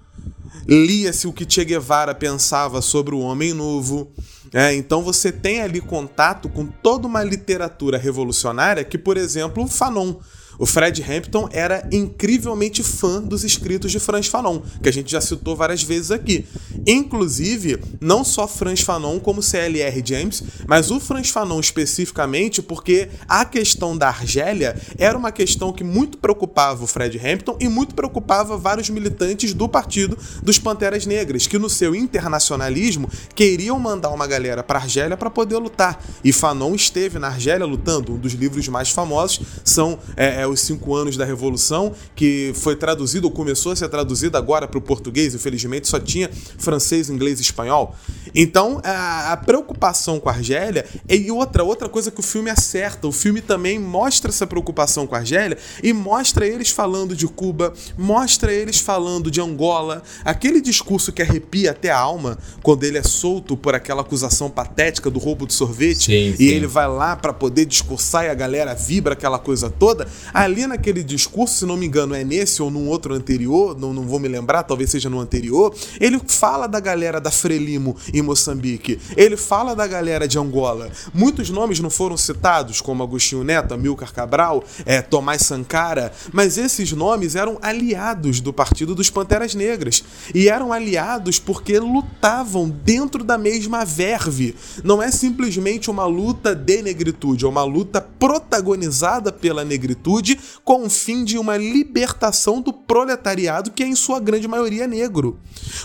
Lia-se 0.66 1.26
o 1.26 1.32
que 1.32 1.44
Che 1.48 1.64
Guevara 1.64 2.14
pensava 2.14 2.80
sobre 2.80 3.14
o 3.14 3.20
homem 3.20 3.52
novo. 3.52 4.10
É, 4.50 4.74
então 4.74 5.02
você 5.02 5.30
tem 5.30 5.60
ali 5.60 5.80
contato 5.80 6.48
com 6.48 6.66
toda 6.66 7.06
uma 7.06 7.22
literatura 7.22 7.98
revolucionária 7.98 8.84
que, 8.84 8.96
por 8.96 9.18
exemplo, 9.18 9.66
Fanon. 9.68 10.16
O 10.62 10.66
Fred 10.66 11.02
Hampton 11.02 11.48
era 11.50 11.88
incrivelmente 11.90 12.84
fã 12.84 13.20
dos 13.20 13.42
escritos 13.42 13.90
de 13.90 13.98
Franz 13.98 14.28
Fanon, 14.28 14.60
que 14.80 14.88
a 14.88 14.92
gente 14.92 15.10
já 15.10 15.20
citou 15.20 15.56
várias 15.56 15.82
vezes 15.82 16.12
aqui. 16.12 16.46
Inclusive, 16.86 17.80
não 18.00 18.22
só 18.22 18.46
Franz 18.46 18.80
Fanon 18.80 19.18
como 19.18 19.42
C.L.R. 19.42 20.02
James, 20.04 20.40
mas 20.68 20.92
o 20.92 21.00
Franz 21.00 21.30
Fanon 21.30 21.58
especificamente, 21.58 22.62
porque 22.62 23.08
a 23.28 23.44
questão 23.44 23.98
da 23.98 24.06
Argélia 24.06 24.80
era 24.96 25.18
uma 25.18 25.32
questão 25.32 25.72
que 25.72 25.82
muito 25.82 26.16
preocupava 26.18 26.84
o 26.84 26.86
Fred 26.86 27.18
Hampton 27.18 27.56
e 27.58 27.68
muito 27.68 27.92
preocupava 27.96 28.56
vários 28.56 28.88
militantes 28.88 29.52
do 29.52 29.68
partido 29.68 30.16
dos 30.44 30.60
Panteras 30.60 31.06
Negras, 31.06 31.48
que 31.48 31.58
no 31.58 31.68
seu 31.68 31.92
internacionalismo 31.92 33.10
queriam 33.34 33.80
mandar 33.80 34.10
uma 34.10 34.28
galera 34.28 34.62
para 34.62 34.78
Argélia 34.78 35.16
para 35.16 35.28
poder 35.28 35.56
lutar. 35.56 36.00
E 36.22 36.32
Fanon 36.32 36.76
esteve 36.76 37.18
na 37.18 37.26
Argélia 37.26 37.66
lutando. 37.66 38.14
Um 38.14 38.18
dos 38.18 38.34
livros 38.34 38.68
mais 38.68 38.90
famosos 38.90 39.40
são 39.64 39.98
é, 40.16 40.42
é, 40.42 40.51
Os 40.52 40.60
Cinco 40.60 40.94
Anos 40.94 41.16
da 41.16 41.24
Revolução, 41.24 41.92
que 42.14 42.52
foi 42.54 42.76
traduzido 42.76 43.26
ou 43.26 43.32
começou 43.32 43.72
a 43.72 43.76
ser 43.76 43.88
traduzido 43.88 44.36
agora 44.36 44.68
para 44.68 44.78
o 44.78 44.82
português, 44.82 45.34
infelizmente 45.34 45.88
só 45.88 45.98
tinha 45.98 46.30
francês, 46.58 47.10
inglês 47.10 47.38
e 47.38 47.42
espanhol. 47.42 47.94
Então, 48.34 48.80
a, 48.84 49.32
a 49.32 49.36
preocupação 49.36 50.18
com 50.18 50.28
a 50.28 50.32
Argélia 50.32 50.86
e 51.08 51.30
outra, 51.30 51.62
outra 51.62 51.88
coisa 51.88 52.10
que 52.10 52.20
o 52.20 52.22
filme 52.22 52.50
acerta, 52.50 53.06
o 53.06 53.12
filme 53.12 53.40
também 53.40 53.78
mostra 53.78 54.30
essa 54.30 54.46
preocupação 54.46 55.06
com 55.06 55.14
a 55.14 55.18
Argélia 55.18 55.58
e 55.82 55.92
mostra 55.92 56.46
eles 56.46 56.70
falando 56.70 57.14
de 57.14 57.26
Cuba, 57.26 57.72
mostra 57.96 58.52
eles 58.52 58.78
falando 58.78 59.30
de 59.30 59.40
Angola, 59.40 60.02
aquele 60.24 60.60
discurso 60.60 61.12
que 61.12 61.22
arrepia 61.22 61.70
até 61.72 61.90
a 61.90 61.98
alma 61.98 62.38
quando 62.62 62.84
ele 62.84 62.98
é 62.98 63.02
solto 63.02 63.56
por 63.56 63.74
aquela 63.74 64.02
acusação 64.02 64.48
patética 64.50 65.10
do 65.10 65.18
roubo 65.18 65.46
de 65.46 65.52
sorvete 65.52 66.06
Sim, 66.06 66.34
e 66.34 66.36
sim. 66.36 66.44
ele 66.44 66.66
vai 66.66 66.88
lá 66.88 67.16
para 67.16 67.32
poder 67.32 67.64
discursar 67.64 68.24
e 68.24 68.28
a 68.28 68.34
galera 68.34 68.74
vibra 68.74 69.14
aquela 69.14 69.38
coisa 69.38 69.70
toda. 69.70 70.06
Ali 70.32 70.66
naquele 70.66 71.02
discurso, 71.02 71.54
se 71.56 71.66
não 71.66 71.76
me 71.76 71.86
engano, 71.86 72.14
é 72.14 72.24
nesse 72.24 72.62
ou 72.62 72.70
num 72.70 72.88
outro 72.88 73.14
anterior, 73.14 73.78
não, 73.78 73.92
não 73.92 74.02
vou 74.02 74.18
me 74.18 74.28
lembrar, 74.28 74.62
talvez 74.62 74.90
seja 74.90 75.10
no 75.10 75.20
anterior, 75.20 75.74
ele 76.00 76.20
fala 76.26 76.66
da 76.66 76.80
galera 76.80 77.20
da 77.20 77.30
Frelimo 77.30 77.96
em 78.12 78.22
Moçambique, 78.22 78.98
ele 79.16 79.36
fala 79.36 79.74
da 79.74 79.86
galera 79.86 80.26
de 80.26 80.38
Angola. 80.38 80.90
Muitos 81.12 81.50
nomes 81.50 81.80
não 81.80 81.90
foram 81.90 82.16
citados, 82.16 82.80
como 82.80 83.02
Agostinho 83.02 83.44
Neto, 83.44 83.74
Amilcar 83.74 84.12
Cabral, 84.12 84.64
é, 84.86 85.02
Tomás 85.02 85.42
Sankara, 85.42 86.12
mas 86.32 86.56
esses 86.56 86.92
nomes 86.92 87.36
eram 87.36 87.58
aliados 87.60 88.40
do 88.40 88.52
Partido 88.52 88.94
dos 88.94 89.10
Panteras 89.10 89.54
Negras. 89.54 90.02
E 90.34 90.48
eram 90.48 90.72
aliados 90.72 91.38
porque 91.38 91.78
lutavam 91.78 92.68
dentro 92.68 93.24
da 93.24 93.36
mesma 93.36 93.84
verve. 93.84 94.54
Não 94.82 95.02
é 95.02 95.10
simplesmente 95.10 95.90
uma 95.90 96.06
luta 96.06 96.54
de 96.54 96.82
negritude, 96.82 97.44
é 97.44 97.48
uma 97.48 97.64
luta 97.64 98.00
protagonizada 98.00 99.32
pela 99.32 99.64
negritude 99.64 100.21
com 100.64 100.86
o 100.86 100.90
fim 100.90 101.24
de 101.24 101.38
uma 101.38 101.56
libertação 101.56 102.60
do 102.60 102.72
proletariado 102.72 103.70
que 103.70 103.82
é 103.82 103.86
em 103.86 103.94
sua 103.94 104.20
grande 104.20 104.46
maioria 104.46 104.86
negro. 104.86 105.40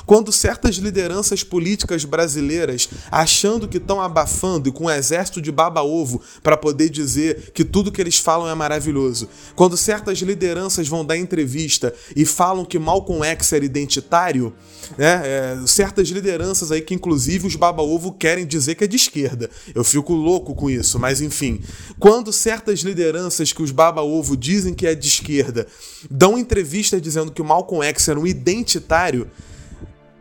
Quando 0.05 0.31
certas 0.31 0.75
lideranças 0.75 1.43
políticas 1.43 2.05
brasileiras, 2.05 2.89
achando 3.11 3.67
que 3.67 3.77
estão 3.77 4.01
abafando 4.01 4.69
e 4.69 4.71
com 4.71 4.85
um 4.85 4.89
exército 4.89 5.41
de 5.41 5.51
baba-ovo 5.51 6.21
para 6.43 6.57
poder 6.57 6.89
dizer 6.89 7.51
que 7.53 7.63
tudo 7.63 7.91
que 7.91 8.01
eles 8.01 8.17
falam 8.17 8.49
é 8.49 8.55
maravilhoso, 8.55 9.29
quando 9.55 9.77
certas 9.77 10.19
lideranças 10.19 10.87
vão 10.87 11.05
dar 11.05 11.17
entrevista 11.17 11.93
e 12.15 12.25
falam 12.25 12.65
que 12.65 12.79
Malcolm 12.79 13.23
X 13.25 13.53
era 13.53 13.65
identitário, 13.65 14.53
né, 14.97 15.21
é, 15.23 15.57
certas 15.67 16.09
lideranças 16.09 16.71
aí 16.71 16.81
que 16.81 16.93
inclusive 16.93 17.47
os 17.47 17.55
baba-ovo 17.55 18.11
querem 18.11 18.45
dizer 18.45 18.75
que 18.75 18.83
é 18.83 18.87
de 18.87 18.95
esquerda. 18.95 19.49
Eu 19.73 19.83
fico 19.83 20.13
louco 20.13 20.55
com 20.55 20.69
isso, 20.69 20.99
mas 20.99 21.21
enfim. 21.21 21.61
Quando 21.99 22.33
certas 22.33 22.79
lideranças 22.79 23.53
que 23.53 23.61
os 23.61 23.71
baba-ovo 23.71 24.26
dizem 24.35 24.73
que 24.73 24.87
é 24.87 24.95
de 24.95 25.07
esquerda 25.07 25.67
dão 26.09 26.37
entrevista 26.37 26.99
dizendo 26.99 27.31
que 27.31 27.41
o 27.41 27.45
Malcolm 27.45 27.85
X 27.85 28.07
era 28.07 28.19
um 28.19 28.27
identitário, 28.27 29.29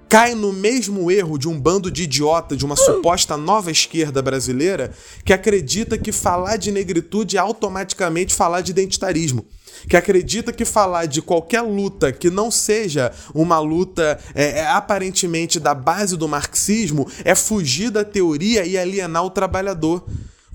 cai 0.09 0.35
no 0.35 0.53
mesmo 0.53 1.11
erro 1.11 1.39
de 1.39 1.49
um 1.49 1.59
bando 1.59 1.91
de 1.91 2.05
idiota 2.05 2.57
de 2.57 2.65
uma 2.65 2.77
suposta 2.77 3.37
nova 3.37 3.71
esquerda 3.71 4.23
brasileira 4.23 4.93
que 5.25 5.33
acredita 5.33 5.99
que 5.99 6.13
falar 6.13 6.57
de 6.57 6.71
negritude 6.71 7.37
é 7.37 7.41
automaticamente 7.41 8.35
falar 8.35 8.61
de 8.61 8.71
identitarismo. 8.71 9.45
Que 9.89 9.97
acredita 9.97 10.55
que 10.55 10.65
falar 10.65 11.07
de 11.07 11.21
qualquer 11.21 11.61
luta 11.61 12.11
que 12.11 12.31
não 12.31 12.51
seja 12.51 13.13
uma 13.35 13.59
luta 13.59 14.19
é, 14.35 14.61
é, 14.61 14.67
aparentemente 14.69 15.61
da 15.61 15.75
base 15.75 16.17
do 16.17 16.27
marxismo 16.27 17.07
é 17.25 17.35
fugir 17.35 17.91
da 17.91 18.03
teoria 18.03 18.65
e 18.65 18.79
alienar 18.79 19.25
o 19.25 19.31
trabalhador. 19.31 20.03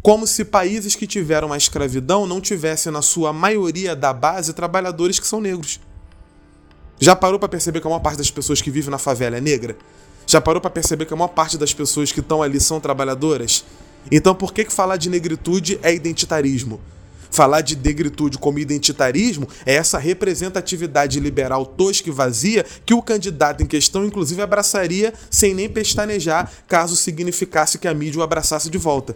Como 0.01 0.25
se 0.25 0.43
países 0.43 0.95
que 0.95 1.05
tiveram 1.05 1.53
a 1.53 1.57
escravidão 1.57 2.25
não 2.25 2.41
tivessem, 2.41 2.91
na 2.91 3.03
sua 3.03 3.31
maioria 3.31 3.95
da 3.95 4.11
base, 4.11 4.51
trabalhadores 4.51 5.19
que 5.19 5.27
são 5.27 5.39
negros. 5.39 5.79
Já 6.99 7.15
parou 7.15 7.37
para 7.37 7.47
perceber 7.47 7.79
que 7.79 7.85
a 7.85 7.89
maior 7.89 7.99
parte 7.99 8.17
das 8.17 8.31
pessoas 8.31 8.63
que 8.63 8.71
vivem 8.71 8.89
na 8.89 8.97
favela 8.97 9.37
é 9.37 9.41
negra? 9.41 9.77
Já 10.25 10.41
parou 10.41 10.59
para 10.59 10.71
perceber 10.71 11.05
que 11.05 11.13
a 11.13 11.17
maior 11.17 11.27
parte 11.27 11.55
das 11.55 11.71
pessoas 11.71 12.11
que 12.11 12.19
estão 12.19 12.41
ali 12.41 12.59
são 12.59 12.79
trabalhadoras? 12.79 13.63
Então 14.11 14.33
por 14.33 14.51
que, 14.51 14.65
que 14.65 14.73
falar 14.73 14.97
de 14.97 15.07
negritude 15.07 15.79
é 15.83 15.93
identitarismo? 15.93 16.81
Falar 17.29 17.61
de 17.61 17.75
negritude 17.75 18.39
como 18.39 18.57
identitarismo 18.57 19.47
é 19.67 19.75
essa 19.75 19.99
representatividade 19.99 21.19
liberal 21.19 21.63
tosca 21.63 22.09
e 22.09 22.11
vazia 22.11 22.65
que 22.85 22.93
o 22.95 23.03
candidato 23.03 23.61
em 23.61 23.67
questão, 23.67 24.03
inclusive, 24.03 24.41
abraçaria 24.41 25.13
sem 25.29 25.53
nem 25.53 25.69
pestanejar, 25.69 26.51
caso 26.67 26.95
significasse 26.95 27.77
que 27.77 27.87
a 27.87 27.93
mídia 27.93 28.19
o 28.19 28.23
abraçasse 28.23 28.69
de 28.69 28.79
volta. 28.79 29.15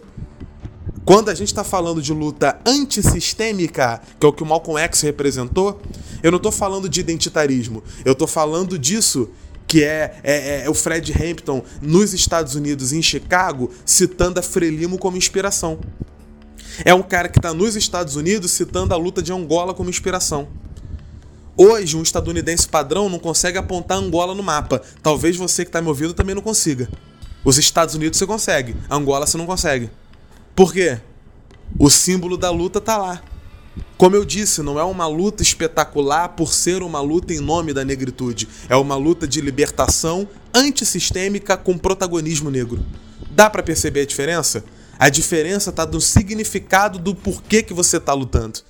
Quando 1.06 1.28
a 1.28 1.34
gente 1.34 1.46
está 1.46 1.62
falando 1.62 2.02
de 2.02 2.12
luta 2.12 2.58
antissistêmica, 2.66 4.02
que 4.18 4.26
é 4.26 4.28
o 4.28 4.32
que 4.32 4.42
o 4.42 4.46
Malcolm 4.46 4.76
X 4.80 5.02
representou, 5.02 5.80
eu 6.20 6.32
não 6.32 6.38
estou 6.38 6.50
falando 6.50 6.88
de 6.88 6.98
identitarismo. 6.98 7.80
Eu 8.04 8.12
estou 8.12 8.26
falando 8.26 8.76
disso 8.76 9.30
que 9.68 9.84
é, 9.84 10.18
é, 10.24 10.64
é, 10.64 10.68
o 10.68 10.74
Fred 10.74 11.12
Hampton 11.12 11.62
nos 11.80 12.12
Estados 12.12 12.56
Unidos, 12.56 12.92
em 12.92 13.00
Chicago, 13.00 13.70
citando 13.84 14.40
a 14.40 14.42
Frelimo 14.42 14.98
como 14.98 15.16
inspiração. 15.16 15.78
É 16.84 16.92
um 16.92 17.04
cara 17.04 17.28
que 17.28 17.38
está 17.38 17.54
nos 17.54 17.76
Estados 17.76 18.16
Unidos 18.16 18.50
citando 18.50 18.92
a 18.92 18.96
luta 18.96 19.22
de 19.22 19.32
Angola 19.32 19.72
como 19.72 19.88
inspiração. 19.88 20.48
Hoje, 21.56 21.96
um 21.96 22.02
estadunidense 22.02 22.66
padrão 22.68 23.08
não 23.08 23.20
consegue 23.20 23.58
apontar 23.58 23.96
Angola 23.96 24.34
no 24.34 24.42
mapa. 24.42 24.82
Talvez 25.04 25.36
você 25.36 25.64
que 25.64 25.68
está 25.68 25.80
me 25.80 25.86
ouvindo 25.86 26.14
também 26.14 26.34
não 26.34 26.42
consiga. 26.42 26.88
Os 27.44 27.58
Estados 27.58 27.94
Unidos 27.94 28.18
você 28.18 28.26
consegue, 28.26 28.74
Angola 28.90 29.24
você 29.24 29.38
não 29.38 29.46
consegue. 29.46 29.88
Por 30.56 30.72
quê? 30.72 30.98
O 31.78 31.90
símbolo 31.90 32.38
da 32.38 32.50
luta 32.50 32.80
tá 32.80 32.96
lá. 32.96 33.22
Como 33.98 34.16
eu 34.16 34.24
disse, 34.24 34.62
não 34.62 34.80
é 34.80 34.84
uma 34.84 35.06
luta 35.06 35.42
espetacular 35.42 36.30
por 36.30 36.54
ser 36.54 36.82
uma 36.82 36.98
luta 36.98 37.34
em 37.34 37.40
nome 37.40 37.74
da 37.74 37.84
negritude. 37.84 38.48
É 38.66 38.74
uma 38.74 38.96
luta 38.96 39.28
de 39.28 39.42
libertação 39.42 40.26
antissistêmica 40.54 41.58
com 41.58 41.76
protagonismo 41.76 42.50
negro. 42.50 42.82
Dá 43.32 43.50
para 43.50 43.62
perceber 43.62 44.00
a 44.00 44.06
diferença? 44.06 44.64
A 44.98 45.10
diferença 45.10 45.70
tá 45.70 45.84
no 45.84 46.00
significado 46.00 46.98
do 46.98 47.14
porquê 47.14 47.62
que 47.62 47.74
você 47.74 48.00
tá 48.00 48.14
lutando. 48.14 48.60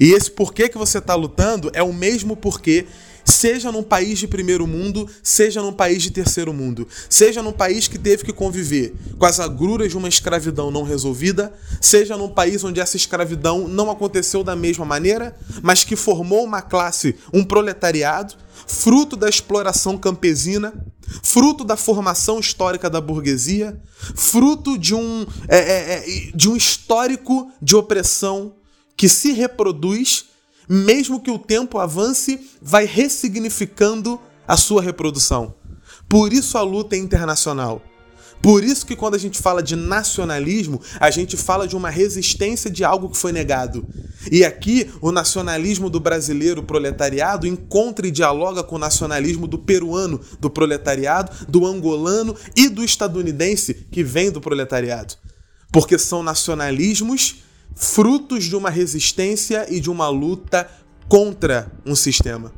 E 0.00 0.14
esse 0.14 0.30
porquê 0.30 0.70
que 0.70 0.78
você 0.78 1.02
tá 1.02 1.14
lutando 1.14 1.70
é 1.74 1.82
o 1.82 1.92
mesmo 1.92 2.34
porquê 2.34 2.86
Seja 3.26 3.72
num 3.72 3.82
país 3.82 4.20
de 4.20 4.28
primeiro 4.28 4.68
mundo, 4.68 5.08
seja 5.20 5.60
num 5.60 5.72
país 5.72 6.00
de 6.00 6.12
terceiro 6.12 6.54
mundo, 6.54 6.86
seja 7.10 7.42
num 7.42 7.52
país 7.52 7.88
que 7.88 7.98
teve 7.98 8.24
que 8.24 8.32
conviver 8.32 8.94
com 9.18 9.26
as 9.26 9.40
agruras 9.40 9.90
de 9.90 9.96
uma 9.96 10.08
escravidão 10.08 10.70
não 10.70 10.84
resolvida, 10.84 11.52
seja 11.80 12.16
num 12.16 12.28
país 12.28 12.62
onde 12.62 12.80
essa 12.80 12.96
escravidão 12.96 13.66
não 13.66 13.90
aconteceu 13.90 14.44
da 14.44 14.54
mesma 14.54 14.84
maneira, 14.84 15.36
mas 15.60 15.82
que 15.82 15.96
formou 15.96 16.44
uma 16.44 16.62
classe, 16.62 17.16
um 17.32 17.42
proletariado, 17.42 18.34
fruto 18.66 19.16
da 19.16 19.28
exploração 19.28 19.98
campesina, 19.98 20.72
fruto 21.22 21.64
da 21.64 21.76
formação 21.76 22.38
histórica 22.38 22.88
da 22.88 23.00
burguesia, 23.00 23.80
fruto 24.14 24.78
de 24.78 24.94
um, 24.94 25.26
é, 25.48 25.58
é, 25.58 25.92
é, 25.92 26.30
de 26.32 26.48
um 26.48 26.56
histórico 26.56 27.50
de 27.60 27.74
opressão 27.74 28.54
que 28.96 29.08
se 29.08 29.32
reproduz 29.32 30.26
mesmo 30.68 31.20
que 31.20 31.30
o 31.30 31.38
tempo 31.38 31.78
avance, 31.78 32.40
vai 32.60 32.84
ressignificando 32.84 34.20
a 34.46 34.56
sua 34.56 34.82
reprodução. 34.82 35.54
Por 36.08 36.32
isso 36.32 36.56
a 36.56 36.62
luta 36.62 36.96
é 36.96 36.98
internacional. 36.98 37.82
Por 38.42 38.62
isso 38.62 38.86
que 38.86 38.94
quando 38.94 39.14
a 39.14 39.18
gente 39.18 39.40
fala 39.40 39.62
de 39.62 39.74
nacionalismo, 39.74 40.80
a 41.00 41.10
gente 41.10 41.36
fala 41.36 41.66
de 41.66 41.74
uma 41.74 41.90
resistência 41.90 42.70
de 42.70 42.84
algo 42.84 43.08
que 43.08 43.16
foi 43.16 43.32
negado. 43.32 43.86
E 44.30 44.44
aqui 44.44 44.90
o 45.00 45.10
nacionalismo 45.10 45.88
do 45.88 45.98
brasileiro 45.98 46.62
proletariado 46.62 47.46
encontra 47.46 48.06
e 48.06 48.10
dialoga 48.10 48.62
com 48.62 48.76
o 48.76 48.78
nacionalismo 48.78 49.46
do 49.46 49.58
peruano 49.58 50.20
do 50.38 50.50
proletariado, 50.50 51.32
do 51.48 51.66
angolano 51.66 52.36
e 52.54 52.68
do 52.68 52.84
estadunidense 52.84 53.74
que 53.90 54.04
vem 54.04 54.30
do 54.30 54.40
proletariado. 54.40 55.14
Porque 55.72 55.98
são 55.98 56.22
nacionalismos 56.22 57.42
frutos 57.76 58.44
de 58.44 58.56
uma 58.56 58.70
resistência 58.70 59.66
e 59.68 59.78
de 59.78 59.90
uma 59.90 60.08
luta 60.08 60.68
contra 61.06 61.70
um 61.84 61.94
sistema. 61.94 62.50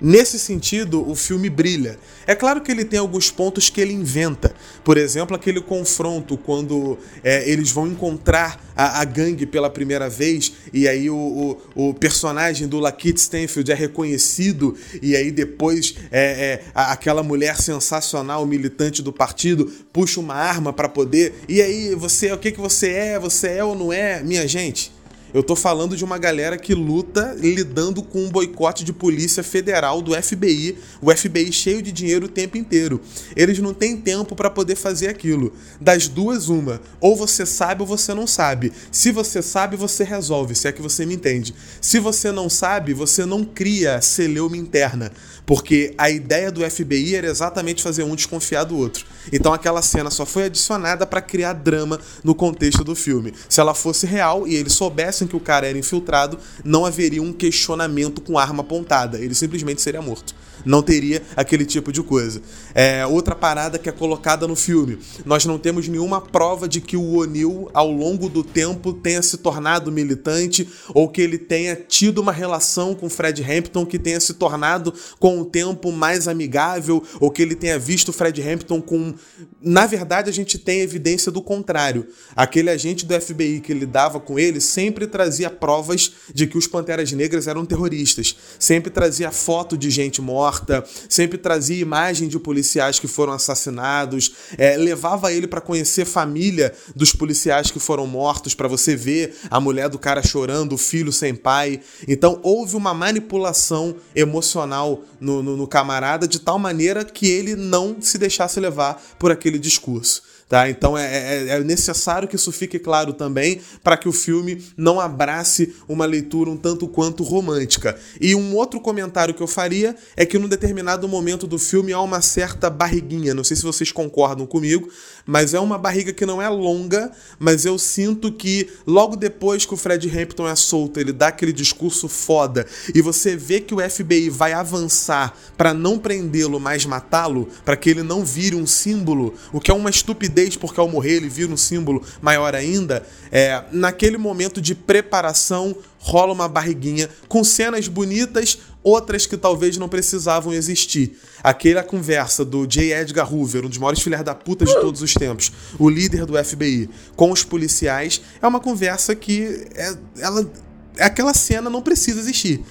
Nesse 0.00 0.38
sentido, 0.38 1.08
o 1.08 1.14
filme 1.14 1.48
brilha. 1.48 1.98
É 2.26 2.34
claro 2.34 2.60
que 2.60 2.70
ele 2.70 2.84
tem 2.84 2.98
alguns 2.98 3.30
pontos 3.30 3.70
que 3.70 3.80
ele 3.80 3.92
inventa. 3.92 4.52
Por 4.82 4.96
exemplo, 4.96 5.36
aquele 5.36 5.60
confronto 5.60 6.36
quando 6.36 6.98
é, 7.22 7.48
eles 7.48 7.70
vão 7.70 7.86
encontrar 7.86 8.62
a, 8.76 9.00
a, 9.00 9.04
gangue 9.04 9.46
pela 9.46 9.70
primeira 9.70 10.08
vez 10.10 10.52
e 10.72 10.88
aí 10.88 11.08
o, 11.08 11.58
o, 11.76 11.88
o 11.90 11.94
personagem 11.94 12.66
do 12.66 12.80
Lakeith 12.80 13.18
Stanfield 13.18 13.70
é 13.70 13.74
reconhecido 13.74 14.76
e 15.00 15.14
aí 15.14 15.30
depois 15.30 15.94
é, 16.10 16.20
é, 16.20 16.64
aquela 16.74 17.22
mulher 17.22 17.56
sensacional, 17.56 18.44
militante 18.44 19.00
do 19.00 19.12
partido, 19.12 19.70
puxa 19.92 20.18
uma 20.18 20.34
arma 20.34 20.72
para 20.72 20.88
poder. 20.88 21.34
E 21.48 21.62
aí, 21.62 21.94
você, 21.94 22.32
o 22.32 22.38
que, 22.38 22.50
que 22.50 22.60
você 22.60 22.90
é? 22.90 23.18
Você 23.18 23.48
é 23.48 23.64
ou 23.64 23.76
não 23.76 23.92
é? 23.92 24.22
Minha 24.22 24.46
gente, 24.48 24.92
eu 25.34 25.42
tô 25.42 25.56
falando 25.56 25.96
de 25.96 26.04
uma 26.04 26.16
galera 26.16 26.56
que 26.56 26.72
luta 26.72 27.34
lidando 27.36 28.04
com 28.04 28.20
um 28.20 28.30
boicote 28.30 28.84
de 28.84 28.92
polícia 28.92 29.42
federal 29.42 30.00
do 30.00 30.14
FBI, 30.14 30.78
o 31.02 31.10
FBI 31.10 31.52
cheio 31.52 31.82
de 31.82 31.90
dinheiro 31.90 32.26
o 32.26 32.28
tempo 32.28 32.56
inteiro. 32.56 33.00
Eles 33.34 33.58
não 33.58 33.74
têm 33.74 33.96
tempo 33.96 34.36
para 34.36 34.48
poder 34.48 34.76
fazer 34.76 35.08
aquilo. 35.08 35.52
Das 35.80 36.06
duas, 36.06 36.48
uma. 36.48 36.80
Ou 37.00 37.16
você 37.16 37.44
sabe 37.44 37.82
ou 37.82 37.86
você 37.86 38.14
não 38.14 38.28
sabe. 38.28 38.72
Se 38.92 39.10
você 39.10 39.42
sabe, 39.42 39.76
você 39.76 40.04
resolve, 40.04 40.54
se 40.54 40.68
é 40.68 40.72
que 40.72 40.80
você 40.80 41.04
me 41.04 41.14
entende. 41.14 41.52
Se 41.80 41.98
você 41.98 42.30
não 42.30 42.48
sabe, 42.48 42.94
você 42.94 43.26
não 43.26 43.44
cria 43.44 44.00
celeuma 44.00 44.56
interna. 44.56 45.10
Porque 45.46 45.94
a 45.98 46.08
ideia 46.10 46.50
do 46.50 46.68
FBI 46.68 47.16
era 47.16 47.26
exatamente 47.26 47.82
fazer 47.82 48.02
um 48.02 48.14
desconfiar 48.14 48.64
do 48.64 48.76
outro. 48.76 49.04
Então 49.32 49.52
aquela 49.52 49.82
cena 49.82 50.10
só 50.10 50.24
foi 50.24 50.44
adicionada 50.44 51.06
para 51.06 51.20
criar 51.20 51.52
drama 51.52 52.00
no 52.22 52.34
contexto 52.34 52.82
do 52.82 52.94
filme. 52.94 53.32
Se 53.48 53.60
ela 53.60 53.74
fosse 53.74 54.06
real 54.06 54.46
e 54.46 54.54
eles 54.54 54.72
soubessem 54.72 55.28
que 55.28 55.36
o 55.36 55.40
cara 55.40 55.66
era 55.66 55.78
infiltrado, 55.78 56.38
não 56.64 56.86
haveria 56.86 57.22
um 57.22 57.32
questionamento 57.32 58.20
com 58.20 58.38
arma 58.38 58.62
apontada. 58.62 59.18
Ele 59.18 59.34
simplesmente 59.34 59.82
seria 59.82 60.00
morto 60.00 60.34
não 60.64 60.82
teria 60.82 61.22
aquele 61.36 61.64
tipo 61.64 61.92
de 61.92 62.02
coisa. 62.02 62.40
É, 62.74 63.04
outra 63.06 63.34
parada 63.34 63.78
que 63.78 63.88
é 63.88 63.92
colocada 63.92 64.48
no 64.48 64.56
filme: 64.56 64.98
nós 65.24 65.44
não 65.44 65.58
temos 65.58 65.86
nenhuma 65.86 66.20
prova 66.20 66.68
de 66.68 66.80
que 66.80 66.96
o 66.96 67.16
O'Neill, 67.16 67.70
ao 67.74 67.90
longo 67.90 68.28
do 68.28 68.42
tempo, 68.42 68.92
tenha 68.92 69.22
se 69.22 69.36
tornado 69.38 69.92
militante 69.92 70.68
ou 70.94 71.08
que 71.08 71.20
ele 71.20 71.38
tenha 71.38 71.76
tido 71.76 72.18
uma 72.18 72.32
relação 72.32 72.94
com 72.94 73.08
Fred 73.10 73.42
Hampton 73.42 73.84
que 73.84 73.98
tenha 73.98 74.18
se 74.20 74.34
tornado 74.34 74.94
com 75.18 75.40
o 75.40 75.44
tempo 75.44 75.92
mais 75.92 76.26
amigável 76.26 77.02
ou 77.20 77.30
que 77.30 77.42
ele 77.42 77.54
tenha 77.54 77.78
visto 77.78 78.12
Fred 78.12 78.40
Hampton 78.42 78.80
com. 78.80 79.14
Na 79.60 79.86
verdade, 79.86 80.30
a 80.30 80.32
gente 80.32 80.58
tem 80.58 80.80
evidência 80.80 81.30
do 81.30 81.42
contrário. 81.42 82.06
Aquele 82.34 82.70
agente 82.70 83.04
do 83.04 83.20
FBI 83.20 83.60
que 83.60 83.74
lidava 83.74 84.20
com 84.20 84.38
ele 84.38 84.60
sempre 84.60 85.06
trazia 85.06 85.50
provas 85.50 86.12
de 86.32 86.46
que 86.46 86.56
os 86.56 86.66
Panteras 86.66 87.12
Negras 87.12 87.46
eram 87.46 87.64
terroristas, 87.64 88.36
sempre 88.58 88.90
trazia 88.90 89.30
foto 89.30 89.76
de 89.76 89.90
gente 89.90 90.20
morta 90.22 90.53
morta, 90.54 90.84
sempre 91.08 91.36
trazia 91.36 91.80
imagem 91.80 92.28
de 92.28 92.38
policiais 92.38 93.00
que 93.00 93.08
foram 93.08 93.32
assassinados, 93.32 94.32
é, 94.56 94.76
levava 94.76 95.32
ele 95.32 95.48
para 95.48 95.60
conhecer 95.60 96.02
a 96.02 96.06
família 96.06 96.72
dos 96.94 97.12
policiais 97.12 97.70
que 97.70 97.80
foram 97.80 98.06
mortos, 98.06 98.54
para 98.54 98.68
você 98.68 98.94
ver 98.94 99.34
a 99.50 99.58
mulher 99.58 99.88
do 99.88 99.98
cara 99.98 100.22
chorando, 100.22 100.74
o 100.74 100.78
filho 100.78 101.12
sem 101.12 101.34
pai. 101.34 101.80
Então 102.06 102.38
houve 102.42 102.76
uma 102.76 102.94
manipulação 102.94 103.96
emocional 104.14 105.02
no, 105.20 105.42
no, 105.42 105.56
no 105.56 105.66
camarada 105.66 106.28
de 106.28 106.38
tal 106.38 106.58
maneira 106.58 107.04
que 107.04 107.26
ele 107.26 107.56
não 107.56 107.96
se 108.00 108.16
deixasse 108.16 108.60
levar 108.60 109.02
por 109.18 109.32
aquele 109.32 109.58
discurso. 109.58 110.22
Tá? 110.48 110.68
Então 110.68 110.96
é, 110.96 111.04
é, 111.04 111.48
é, 111.48 111.60
necessário 111.60 112.28
que 112.28 112.36
isso 112.36 112.52
fique 112.52 112.78
claro 112.78 113.14
também 113.14 113.60
para 113.82 113.96
que 113.96 114.08
o 114.08 114.12
filme 114.12 114.62
não 114.76 115.00
abrace 115.00 115.74
uma 115.88 116.04
leitura 116.04 116.50
um 116.50 116.56
tanto 116.56 116.86
quanto 116.86 117.22
romântica. 117.22 117.98
E 118.20 118.34
um 118.34 118.54
outro 118.54 118.78
comentário 118.78 119.32
que 119.32 119.42
eu 119.42 119.46
faria 119.46 119.96
é 120.14 120.26
que 120.26 120.38
num 120.38 120.48
determinado 120.48 121.08
momento 121.08 121.46
do 121.46 121.58
filme 121.58 121.92
há 121.92 122.00
uma 122.00 122.20
certa 122.20 122.68
barriguinha. 122.68 123.32
Não 123.32 123.42
sei 123.42 123.56
se 123.56 123.62
vocês 123.62 123.90
concordam 123.90 124.46
comigo, 124.46 124.90
mas 125.26 125.54
é 125.54 125.60
uma 125.60 125.78
barriga 125.78 126.12
que 126.12 126.26
não 126.26 126.40
é 126.40 126.48
longa, 126.48 127.10
mas 127.38 127.64
eu 127.64 127.78
sinto 127.78 128.30
que 128.30 128.68
logo 128.86 129.16
depois 129.16 129.64
que 129.64 129.74
o 129.74 129.76
Fred 129.76 130.08
Hampton 130.08 130.46
é 130.46 130.54
solto, 130.54 131.00
ele 131.00 131.12
dá 131.12 131.28
aquele 131.28 131.52
discurso 131.52 132.08
foda 132.08 132.66
e 132.94 133.00
você 133.00 133.36
vê 133.36 133.60
que 133.60 133.74
o 133.74 133.90
FBI 133.90 134.28
vai 134.30 134.52
avançar 134.52 135.36
para 135.56 135.72
não 135.72 135.98
prendê-lo, 135.98 136.60
mas 136.60 136.84
matá-lo, 136.84 137.48
para 137.64 137.76
que 137.76 137.88
ele 137.90 138.02
não 138.02 138.24
vire 138.24 138.56
um 138.56 138.66
símbolo, 138.66 139.34
o 139.52 139.60
que 139.60 139.70
é 139.70 139.74
uma 139.74 139.90
estupidez 139.90 140.56
porque 140.56 140.80
ao 140.80 140.88
morrer 140.88 141.14
ele 141.16 141.28
vira 141.28 141.52
um 141.52 141.56
símbolo 141.56 142.02
maior 142.20 142.54
ainda, 142.54 143.06
é, 143.30 143.64
naquele 143.72 144.18
momento 144.18 144.60
de 144.60 144.74
preparação 144.74 145.74
rola 146.04 146.34
uma 146.34 146.46
barriguinha 146.46 147.08
com 147.28 147.42
cenas 147.42 147.88
bonitas, 147.88 148.58
outras 148.82 149.24
que 149.24 149.38
talvez 149.38 149.78
não 149.78 149.88
precisavam 149.88 150.52
existir. 150.52 151.18
Aquela 151.42 151.82
conversa 151.82 152.44
do 152.44 152.66
J. 152.66 152.92
Edgar 152.92 153.32
Hoover, 153.32 153.64
um 153.64 153.70
dos 153.70 153.78
maiores 153.78 154.02
filhos 154.02 154.22
da 154.22 154.34
puta 154.34 154.66
de 154.66 154.74
todos 154.74 155.00
os 155.00 155.14
tempos, 155.14 155.50
o 155.78 155.88
líder 155.88 156.26
do 156.26 156.44
FBI, 156.44 156.90
com 157.16 157.32
os 157.32 157.42
policiais, 157.42 158.20
é 158.42 158.46
uma 158.46 158.60
conversa 158.60 159.14
que 159.14 159.66
é, 159.74 159.96
ela, 160.18 160.52
aquela 160.98 161.32
cena 161.32 161.70
não 161.70 161.80
precisa 161.80 162.20
existir 162.20 162.62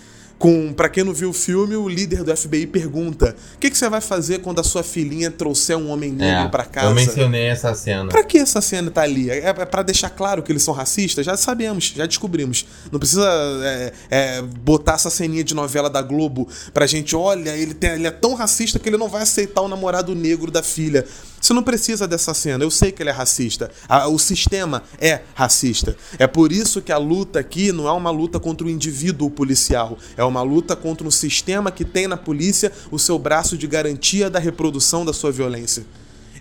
com 0.44 0.74
para 0.74 0.90
quem 0.90 1.06
não 1.06 1.14
viu 1.14 1.30
o 1.30 1.34
filme, 1.34 1.74
o 1.74 1.88
líder 1.88 2.22
do 2.22 2.36
FBI 2.36 2.68
pergunta: 2.68 3.34
"O 3.56 3.60
que, 3.60 3.70
que 3.70 3.78
você 3.78 3.88
vai 3.88 4.02
fazer 4.02 4.40
quando 4.40 4.60
a 4.60 4.64
sua 4.64 4.84
filhinha 4.84 5.32
trouxer 5.32 5.78
um 5.78 5.90
homem 5.90 6.12
negro 6.12 6.48
é, 6.48 6.50
para 6.50 6.66
casa?" 6.66 6.88
Eu 6.88 6.94
mencionei 6.94 7.46
essa 7.46 7.74
cena. 7.74 8.10
Para 8.10 8.26
que 8.26 8.38
essa 8.38 8.60
cena 8.60 8.92
tá 8.92 9.04
ali? 9.04 9.30
É, 9.30 9.38
é 9.38 9.54
para 9.54 9.82
deixar 9.84 10.10
claro 10.10 10.44
que 10.44 10.52
eles 10.52 10.62
são 10.62 10.74
racistas? 10.74 11.26
Já 11.26 11.38
sabemos, 11.38 11.94
já 11.96 12.06
descobrimos. 12.06 12.66
Não 12.92 13.00
precisa 13.00 13.26
é, 13.64 13.94
é, 14.12 14.42
botar 14.42 14.96
essa 14.96 15.10
ceninha 15.10 15.46
de 15.46 15.54
novela 15.54 15.90
da 15.90 16.02
Globo 16.02 16.46
pra 16.74 16.86
gente, 16.86 17.16
olha, 17.16 17.52
ele, 17.52 17.74
tem, 17.74 17.92
ele 17.92 18.08
é 18.08 18.12
tão 18.12 18.34
racista 18.34 18.78
que 18.78 18.90
ele 18.90 18.98
não 18.98 19.08
vai 19.08 19.22
aceitar 19.22 19.62
o 19.62 19.70
namorado 19.70 20.14
negro 20.14 20.52
da 20.52 20.62
filha. 20.62 21.06
Você 21.44 21.52
não 21.52 21.62
precisa 21.62 22.08
dessa 22.08 22.34
cena. 22.34 22.64
Eu 22.64 22.72
sei 22.72 22.90
que 22.90 23.04
ele 23.04 23.10
é 23.10 23.14
racista. 23.14 23.70
O 24.10 24.18
sistema 24.18 24.82
é 24.98 25.20
racista. 25.36 25.94
É 26.18 26.26
por 26.26 26.54
isso 26.54 26.82
que 26.82 26.90
a 26.90 26.98
luta 26.98 27.38
aqui 27.38 27.74
não 27.74 27.86
é 27.86 27.92
uma 27.92 28.10
luta 28.10 28.40
contra 28.40 28.66
o 28.66 28.70
indivíduo 28.70 29.30
policial. 29.30 29.98
É 30.16 30.24
uma 30.34 30.42
luta 30.42 30.76
contra 30.76 31.08
um 31.08 31.12
sistema 31.12 31.72
que 31.72 31.86
tem 31.86 32.08
na 32.08 32.18
polícia 32.18 32.72
o 32.92 32.98
seu 32.98 33.18
braço 33.20 33.58
de 33.58 33.68
garantia 33.68 34.30
da 34.30 34.40
reprodução 34.40 35.06
da 35.06 35.14
sua 35.14 35.32
violência. 35.32 35.86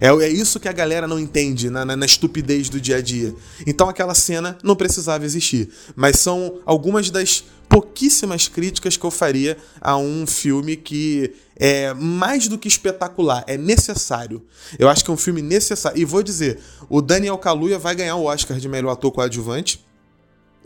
É, 0.01 0.09
é 0.09 0.29
isso 0.29 0.59
que 0.59 0.69
a 0.69 0.73
galera 0.73 1.07
não 1.07 1.17
entende 1.17 1.71
na, 1.71 1.85
na, 1.85 1.95
na, 1.95 2.07
estupidez 2.07 2.69
do 2.69 2.81
dia 2.81 2.97
a 2.97 3.01
dia. 3.01 3.33
Então 3.65 3.89
aquela 3.89 4.15
cena 4.15 4.59
não 4.61 4.75
precisava 4.75 5.25
existir. 5.25 5.69
Mas 5.95 6.19
são 6.19 6.59
algumas 6.67 7.09
das 7.09 7.45
pouquíssimas 7.69 8.49
críticas 8.49 8.97
que 8.97 9.05
eu 9.07 9.13
faria 9.13 9.57
a 9.81 9.97
um 9.97 10.27
filme 10.27 10.77
que 10.77 11.33
é 11.55 11.95
mais 11.95 12.49
do 12.49 12.59
que 12.59 12.67
espetacular, 12.67 13.45
é 13.47 13.57
necessário. 13.57 14.43
Eu 14.77 14.89
acho 14.89 15.05
que 15.05 15.11
é 15.11 15.15
um 15.15 15.17
filme 15.17 15.41
necessário. 15.41 15.97
E 15.97 16.05
vou 16.05 16.23
dizer, 16.23 16.59
o 16.91 17.01
Daniel 17.01 17.39
Kaluuya 17.39 17.79
vai 17.79 17.95
ganhar 17.95 18.17
o 18.17 18.25
Oscar 18.25 18.59
de 18.59 18.69
melhor 18.69 18.91
ator 18.91 19.13
coadjuvante. 19.13 19.85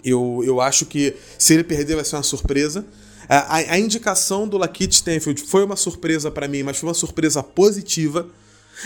Eu, 0.02 0.42
eu 0.46 0.62
acho 0.62 0.86
que 0.86 1.14
se 1.38 1.52
ele 1.52 1.62
perder 1.62 1.96
vai 1.96 2.04
ser 2.06 2.16
uma 2.16 2.22
surpresa. 2.22 2.86
A, 3.28 3.56
a 3.56 3.78
indicação 3.78 4.46
do 4.48 4.56
Lakeith 4.58 4.92
Stanfield 4.92 5.42
foi 5.42 5.64
uma 5.64 5.76
surpresa 5.76 6.30
para 6.30 6.46
mim, 6.48 6.62
mas 6.62 6.76
foi 6.78 6.88
uma 6.88 6.94
surpresa 6.94 7.42
positiva 7.42 8.28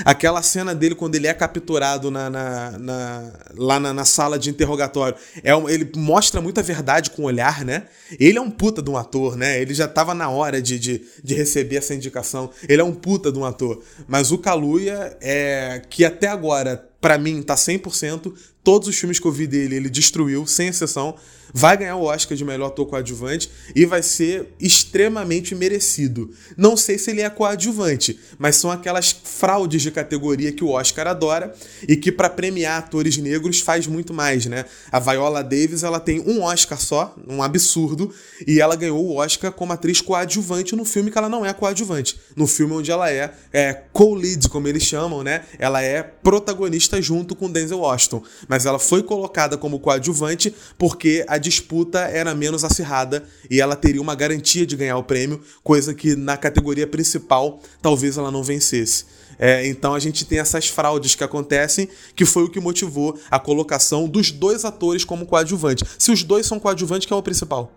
Aquela 0.04 0.40
cena 0.40 0.72
dele 0.72 0.94
quando 0.94 1.16
ele 1.16 1.26
é 1.26 1.34
capturado 1.34 2.12
na, 2.12 2.30
na- 2.30 2.78
na- 2.78 3.32
lá 3.56 3.80
na, 3.80 3.92
na 3.92 4.04
sala 4.04 4.38
de 4.38 4.48
interrogatório, 4.48 5.16
é 5.42 5.54
um- 5.54 5.68
ele 5.68 5.90
mostra 5.96 6.40
muita 6.40 6.62
verdade 6.62 7.10
com 7.10 7.22
o 7.22 7.24
olhar, 7.24 7.64
né? 7.64 7.86
Ele 8.18 8.38
é 8.38 8.40
um 8.40 8.52
puta 8.52 8.80
de 8.80 8.88
um 8.88 8.96
ator, 8.96 9.36
né? 9.36 9.60
Ele 9.60 9.74
já 9.74 9.88
tava 9.88 10.14
na 10.14 10.30
hora 10.30 10.62
de, 10.62 10.78
de, 10.78 11.02
de 11.24 11.34
receber 11.34 11.74
essa 11.76 11.92
indicação. 11.92 12.50
Ele 12.68 12.80
é 12.80 12.84
um 12.84 12.94
puta 12.94 13.32
de 13.32 13.38
um 13.40 13.44
ator. 13.44 13.82
Mas 14.06 14.30
o 14.30 14.38
Kaluuya 14.38 15.16
é 15.20 15.82
que 15.90 16.04
até 16.04 16.28
agora, 16.28 16.88
pra 17.00 17.18
mim, 17.18 17.42
tá 17.42 17.56
100%. 17.56 18.32
Todos 18.62 18.88
os 18.88 18.96
filmes 18.96 19.18
que 19.18 19.26
eu 19.26 19.32
vi 19.32 19.46
dele, 19.46 19.76
ele 19.76 19.88
destruiu, 19.88 20.46
sem 20.46 20.68
exceção. 20.68 21.16
Vai 21.52 21.76
ganhar 21.76 21.96
o 21.96 22.04
Oscar 22.04 22.36
de 22.36 22.44
melhor 22.44 22.68
ator 22.68 22.86
coadjuvante 22.86 23.50
e 23.74 23.84
vai 23.84 24.02
ser 24.02 24.54
extremamente 24.60 25.54
merecido. 25.54 26.30
Não 26.56 26.76
sei 26.76 26.98
se 26.98 27.10
ele 27.10 27.22
é 27.22 27.30
coadjuvante, 27.30 28.18
mas 28.38 28.56
são 28.56 28.70
aquelas 28.70 29.10
fraudes 29.10 29.82
de 29.82 29.90
categoria 29.90 30.52
que 30.52 30.62
o 30.62 30.68
Oscar 30.68 31.08
adora 31.08 31.52
e 31.88 31.96
que 31.96 32.12
para 32.12 32.30
premiar 32.30 32.78
atores 32.78 33.16
negros 33.16 33.60
faz 33.60 33.86
muito 33.86 34.14
mais, 34.14 34.46
né? 34.46 34.64
A 34.92 35.00
Viola 35.00 35.42
Davis, 35.42 35.82
ela 35.82 35.98
tem 35.98 36.20
um 36.20 36.42
Oscar 36.42 36.80
só, 36.80 37.16
um 37.26 37.42
absurdo, 37.42 38.14
e 38.46 38.60
ela 38.60 38.76
ganhou 38.76 39.04
o 39.04 39.16
Oscar 39.16 39.50
como 39.50 39.72
atriz 39.72 40.00
coadjuvante 40.00 40.76
no 40.76 40.84
filme 40.84 41.10
que 41.10 41.18
ela 41.18 41.28
não 41.28 41.44
é 41.44 41.52
coadjuvante, 41.52 42.20
no 42.36 42.46
filme 42.46 42.74
onde 42.74 42.90
ela 42.90 43.10
é, 43.10 43.32
é 43.52 43.72
co-lead, 43.92 44.48
como 44.48 44.68
eles 44.68 44.84
chamam, 44.84 45.22
né? 45.24 45.44
Ela 45.58 45.82
é 45.82 46.02
protagonista 46.02 47.02
junto 47.02 47.34
com 47.34 47.50
Denzel 47.50 47.80
Washington, 47.80 48.22
mas 48.50 48.66
ela 48.66 48.80
foi 48.80 49.00
colocada 49.00 49.56
como 49.56 49.78
coadjuvante 49.78 50.52
porque 50.76 51.24
a 51.28 51.38
disputa 51.38 52.00
era 52.00 52.34
menos 52.34 52.64
acirrada 52.64 53.22
e 53.48 53.60
ela 53.60 53.76
teria 53.76 54.02
uma 54.02 54.16
garantia 54.16 54.66
de 54.66 54.74
ganhar 54.74 54.96
o 54.96 55.04
prêmio, 55.04 55.40
coisa 55.62 55.94
que 55.94 56.16
na 56.16 56.36
categoria 56.36 56.84
principal 56.84 57.60
talvez 57.80 58.18
ela 58.18 58.28
não 58.28 58.42
vencesse. 58.42 59.04
É, 59.38 59.64
então 59.68 59.94
a 59.94 60.00
gente 60.00 60.24
tem 60.24 60.40
essas 60.40 60.66
fraudes 60.66 61.14
que 61.14 61.22
acontecem, 61.22 61.88
que 62.16 62.24
foi 62.26 62.42
o 62.42 62.50
que 62.50 62.58
motivou 62.58 63.16
a 63.30 63.38
colocação 63.38 64.08
dos 64.08 64.32
dois 64.32 64.64
atores 64.64 65.04
como 65.04 65.26
coadjuvante. 65.26 65.84
Se 65.96 66.10
os 66.10 66.24
dois 66.24 66.44
são 66.44 66.58
coadjuvantes, 66.58 67.06
quem 67.06 67.16
é 67.16 67.18
o 67.18 67.22
principal? 67.22 67.70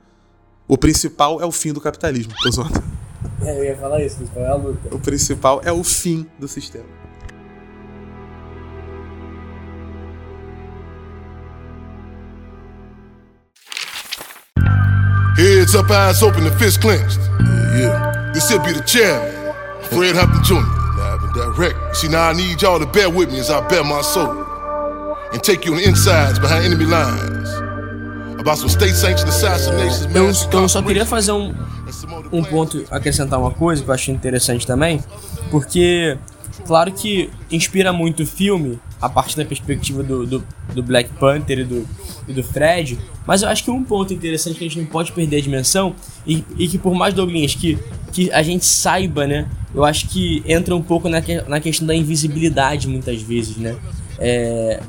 O 0.68 0.76
principal 0.76 1.40
é 1.40 1.46
o 1.46 1.52
fim 1.52 1.72
do 1.72 1.80
capitalismo. 1.80 2.34
Tô 2.42 2.50
zoando. 2.50 2.84
É, 3.44 3.60
eu 3.60 3.64
ia 3.64 3.78
falar 3.78 4.04
isso, 4.04 4.26
foi 4.34 4.44
a 4.44 4.56
luta. 4.56 4.96
O 4.96 5.00
principal 5.00 5.62
é 5.64 5.72
o 5.72 5.84
fim 5.84 6.26
do 6.40 6.48
sistema. 6.48 7.03
Heads 15.36 15.76
up, 15.76 15.90
eyes 15.90 16.22
open, 16.22 16.46
and 16.46 16.56
fists 16.60 16.78
clenched. 16.78 17.18
Yeah, 17.18 17.80
yeah. 17.80 18.32
This 18.34 18.50
here 18.50 18.60
be 18.60 18.72
the 18.72 18.84
chairman, 18.84 19.32
Fred 19.90 20.16
Hampton 20.16 20.44
Jr. 20.44 20.62
Live 20.98 21.24
and 21.24 21.34
direct. 21.34 21.96
See, 21.98 22.08
now 22.08 22.30
I 22.30 22.34
need 22.34 22.62
y'all 22.62 22.80
to 22.80 22.86
bear 22.86 23.10
with 23.10 23.32
me 23.32 23.40
as 23.40 23.50
I 23.50 23.68
bear 23.68 23.84
my 23.84 24.02
soul 24.02 24.46
and 25.34 25.44
take 25.44 25.66
you 25.66 25.72
on 25.72 25.78
the 25.80 25.88
insides 25.88 26.38
behind 26.38 26.66
enemy 26.66 26.86
lines 26.86 27.50
about 28.40 28.58
some 28.58 28.70
state-sanctioned 28.70 29.30
assassinations, 29.30 30.14
Eu, 30.14 30.28
mass 30.28 30.44
então, 30.44 30.62
eu 30.64 30.70
só 30.70 30.82
queria 30.82 31.06
fazer 31.06 31.32
um, 31.32 31.56
um 32.32 32.44
ponto, 32.44 32.86
acrescentar 32.92 33.40
uma 33.40 33.52
coisa 33.52 33.82
que 33.82 33.90
eu 33.90 33.94
acho 33.94 34.12
interessante 34.12 34.68
também, 34.68 35.02
porque, 35.50 36.18
claro 36.68 36.92
que 36.92 37.30
inspira 37.50 37.94
muito 37.94 38.24
o 38.24 38.28
filme, 38.28 38.80
a 39.04 39.10
partir 39.10 39.36
da 39.36 39.44
perspectiva 39.46 40.02
do, 40.02 40.26
do, 40.26 40.44
do 40.74 40.82
Black 40.82 41.10
Panther 41.20 41.60
e 41.60 41.64
do, 41.66 41.88
e 42.28 42.34
do 42.34 42.42
Fred, 42.44 42.98
mas 43.28 43.42
eu 43.42 43.50
acho 43.50 43.64
que 43.64 43.70
um 43.72 43.84
ponto 43.84 44.14
interessante 44.14 44.58
que 44.58 44.64
a 44.66 44.68
gente 44.68 44.80
não 44.80 44.86
pode 44.86 45.12
perder 45.12 45.38
a 45.38 45.42
dimensão, 45.42 45.94
e, 46.26 46.44
e 46.58 46.68
que 46.68 46.78
por 46.78 46.94
mais, 46.96 47.14
Douglas, 47.14 47.54
que, 47.54 47.78
que 48.14 48.32
a 48.32 48.42
gente 48.42 48.66
saiba, 48.66 49.28
né, 49.28 49.48
eu 49.76 49.84
acho 49.84 50.08
que 50.08 50.42
entra 50.48 50.74
um 50.76 50.82
pouco 50.82 51.10
na, 51.10 51.22
que- 51.22 51.42
na 51.50 51.60
questão 51.60 51.86
da 51.86 51.94
invisibilidade 51.96 52.88
muitas 52.88 53.22
vezes, 53.22 53.58
né, 53.58 53.76
é, 54.20 54.80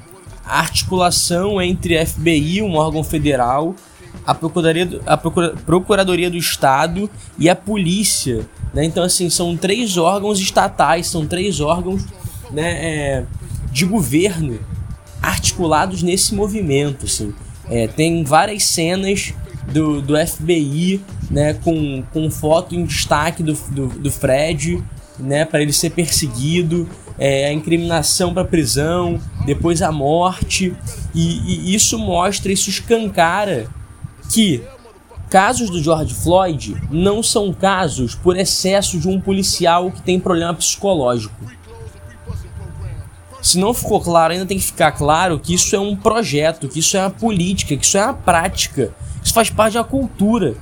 a 0.45 0.61
articulação 0.61 1.61
entre 1.61 2.05
FBI, 2.07 2.63
um 2.63 2.77
órgão 2.77 3.03
federal, 3.03 3.75
a 4.27 4.33
Procuradoria 4.35 4.87
do, 4.87 5.03
a 5.07 5.17
Procura- 5.17 5.55
Procuradoria 5.67 6.31
do 6.31 6.37
Estado 6.37 7.11
e 7.39 7.49
a 7.51 7.57
polícia. 7.57 8.47
Né? 8.73 8.85
Então, 8.85 9.03
assim, 9.03 9.29
são 9.29 9.57
três 9.57 9.97
órgãos 9.97 10.39
estatais, 10.41 11.07
são 11.09 11.27
três 11.27 11.61
órgãos 11.61 12.05
né, 12.51 12.71
é, 12.73 13.25
de 13.75 13.85
governo 13.85 14.61
articulados 15.21 16.01
nesse 16.01 16.33
movimento. 16.33 17.07
Assim. 17.07 17.35
É, 17.69 17.89
tem 17.89 18.23
várias 18.23 18.63
cenas 18.65 19.35
do, 19.73 20.01
do 20.01 20.15
FBI 20.17 21.01
né, 21.29 21.55
com, 21.55 22.05
com 22.13 22.31
foto 22.31 22.75
em 22.75 22.85
destaque 22.85 23.43
do, 23.43 23.55
do, 23.73 23.89
do 23.89 24.11
Fred 24.13 24.83
né, 25.19 25.45
para 25.45 25.61
ele 25.61 25.73
ser 25.73 25.91
perseguido, 25.91 26.89
é, 27.19 27.47
a 27.47 27.53
incriminação 27.53 28.33
para 28.33 28.45
prisão, 28.45 29.21
depois 29.45 29.83
a 29.83 29.91
morte, 29.91 30.75
e, 31.15 31.71
e 31.71 31.75
isso 31.75 31.99
mostra, 31.99 32.53
isso 32.53 32.71
escancara 32.71 33.67
que 34.33 34.63
casos 35.31 35.69
do 35.69 35.83
George 35.83 36.15
Floyd 36.15 36.77
não 36.91 37.23
são 37.23 37.53
casos 37.53 38.15
por 38.15 38.37
excesso 38.37 38.99
de 38.99 39.09
um 39.09 39.21
policial 39.21 39.91
que 39.91 40.03
tem 40.03 40.21
problema 40.21 40.55
psicológico. 40.55 41.35
Se 43.45 43.59
não 43.59 43.75
ficou 43.75 44.01
claro, 44.01 44.33
ainda 44.33 44.47
tem 44.47 44.57
que 44.57 44.65
ficar 44.65 44.91
claro 44.93 45.39
que 45.39 45.53
isso 45.53 45.77
é 45.77 45.79
um 45.79 45.95
projeto, 45.95 46.67
que 46.67 46.79
isso 46.79 46.97
é 46.97 47.01
uma 47.01 47.11
política, 47.11 47.77
que 47.77 47.85
isso 47.85 47.99
é 47.99 48.03
uma 48.03 48.15
prática, 48.15 48.91
isso 49.23 49.35
faz 49.35 49.51
parte 49.51 49.75
da 49.75 49.85
cultura. 49.85 50.55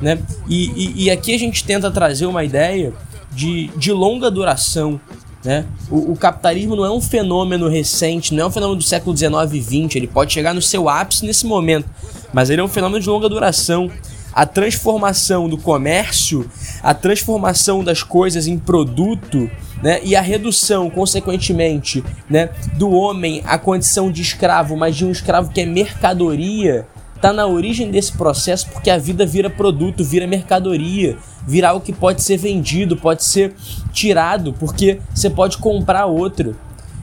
Né? 0.00 0.18
E, 0.48 0.70
e, 0.70 1.04
e 1.04 1.10
aqui 1.10 1.34
a 1.34 1.38
gente 1.38 1.62
tenta 1.62 1.90
trazer 1.90 2.24
uma 2.24 2.42
ideia 2.42 2.94
de, 3.30 3.66
de 3.76 3.92
longa 3.92 4.30
duração. 4.30 4.98
Né? 5.44 5.66
O, 5.90 6.12
o 6.12 6.16
capitalismo 6.16 6.74
não 6.74 6.86
é 6.86 6.90
um 6.90 7.02
fenômeno 7.02 7.68
recente, 7.68 8.32
não 8.32 8.44
é 8.44 8.46
um 8.46 8.50
fenômeno 8.50 8.78
do 8.78 8.84
século 8.84 9.14
XIX 9.14 9.32
e 9.52 9.60
XX, 9.60 9.96
ele 9.96 10.06
pode 10.06 10.32
chegar 10.32 10.54
no 10.54 10.62
seu 10.62 10.88
ápice 10.88 11.22
nesse 11.22 11.44
momento, 11.44 11.86
mas 12.32 12.48
ele 12.48 12.62
é 12.62 12.64
um 12.64 12.68
fenômeno 12.68 12.98
de 12.98 13.10
longa 13.10 13.28
duração. 13.28 13.90
A 14.32 14.46
transformação 14.46 15.50
do 15.50 15.58
comércio, 15.58 16.50
a 16.82 16.94
transformação 16.94 17.84
das 17.84 18.02
coisas 18.02 18.46
em 18.46 18.58
produto, 18.58 19.50
né? 19.82 20.00
e 20.02 20.16
a 20.16 20.20
redução, 20.20 20.90
consequentemente, 20.90 22.04
né? 22.28 22.50
do 22.74 22.90
homem 22.90 23.42
à 23.44 23.58
condição 23.58 24.10
de 24.10 24.22
escravo, 24.22 24.76
mas 24.76 24.96
de 24.96 25.04
um 25.04 25.10
escravo 25.10 25.50
que 25.50 25.60
é 25.60 25.66
mercadoria, 25.66 26.86
tá 27.20 27.32
na 27.32 27.46
origem 27.46 27.90
desse 27.90 28.12
processo 28.12 28.68
porque 28.70 28.90
a 28.90 28.98
vida 28.98 29.24
vira 29.24 29.48
produto, 29.48 30.04
vira 30.04 30.26
mercadoria, 30.26 31.16
vira 31.46 31.70
algo 31.70 31.84
que 31.84 31.92
pode 31.92 32.22
ser 32.22 32.36
vendido, 32.36 32.96
pode 32.96 33.24
ser 33.24 33.54
tirado, 33.92 34.52
porque 34.52 35.00
você 35.14 35.30
pode 35.30 35.58
comprar 35.58 36.06
outro. 36.06 36.56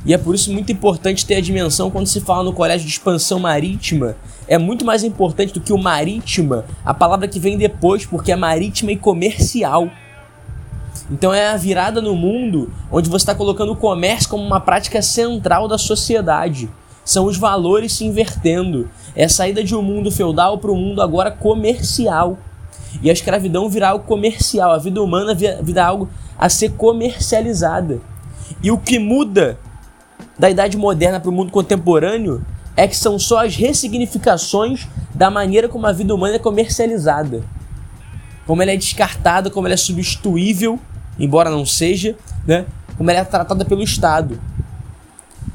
E 0.05 0.13
é 0.13 0.17
por 0.17 0.35
isso 0.35 0.51
muito 0.51 0.71
importante 0.71 1.25
ter 1.25 1.35
a 1.35 1.41
dimensão 1.41 1.89
quando 1.89 2.07
se 2.07 2.19
fala 2.19 2.43
no 2.43 2.51
colégio 2.51 2.85
de 2.85 2.91
expansão 2.91 3.39
marítima. 3.39 4.17
É 4.47 4.57
muito 4.57 4.83
mais 4.83 5.03
importante 5.03 5.53
do 5.53 5.61
que 5.61 5.71
o 5.71 5.77
marítima, 5.77 6.65
a 6.83 6.93
palavra 6.93 7.27
que 7.27 7.39
vem 7.39 7.57
depois, 7.57 8.05
porque 8.05 8.31
é 8.31 8.35
marítima 8.35 8.91
e 8.91 8.97
comercial. 8.97 9.89
Então 11.11 11.33
é 11.33 11.49
a 11.49 11.57
virada 11.57 12.01
no 12.01 12.15
mundo 12.15 12.71
onde 12.91 13.09
você 13.09 13.23
está 13.23 13.35
colocando 13.35 13.73
o 13.73 13.75
comércio 13.75 14.29
como 14.29 14.43
uma 14.43 14.59
prática 14.59 15.01
central 15.01 15.67
da 15.67 15.77
sociedade. 15.77 16.69
São 17.05 17.25
os 17.25 17.37
valores 17.37 17.93
se 17.93 18.05
invertendo. 18.05 18.89
É 19.15 19.25
a 19.25 19.29
saída 19.29 19.63
de 19.63 19.75
um 19.75 19.81
mundo 19.81 20.09
feudal 20.09 20.57
para 20.57 20.71
um 20.71 20.77
mundo 20.77 21.01
agora 21.01 21.29
comercial. 21.29 22.37
E 23.01 23.09
a 23.09 23.13
escravidão 23.13 23.69
virar 23.69 23.89
algo 23.89 24.05
comercial. 24.05 24.71
A 24.71 24.77
vida 24.77 25.01
humana 25.03 25.33
vi- 25.33 25.61
virar 25.61 25.87
algo 25.87 26.09
a 26.37 26.47
ser 26.47 26.71
comercializada. 26.71 27.99
E 28.61 28.71
o 28.71 28.77
que 28.77 28.99
muda 28.99 29.59
da 30.39 30.49
idade 30.49 30.77
moderna 30.77 31.19
para 31.19 31.29
o 31.29 31.33
mundo 31.33 31.51
contemporâneo 31.51 32.45
é 32.75 32.87
que 32.87 32.95
são 32.95 33.19
só 33.19 33.45
as 33.45 33.55
ressignificações 33.55 34.87
da 35.13 35.29
maneira 35.29 35.67
como 35.67 35.85
a 35.85 35.91
vida 35.91 36.15
humana 36.15 36.35
é 36.35 36.39
comercializada. 36.39 37.43
Como 38.45 38.61
ela 38.61 38.71
é 38.71 38.77
descartada, 38.77 39.49
como 39.49 39.67
ela 39.67 39.73
é 39.73 39.77
substituível, 39.77 40.79
embora 41.19 41.49
não 41.49 41.65
seja, 41.65 42.15
né? 42.45 42.65
Como 42.97 43.09
ela 43.09 43.19
é 43.19 43.23
tratada 43.23 43.63
pelo 43.65 43.81
Estado. 43.83 44.39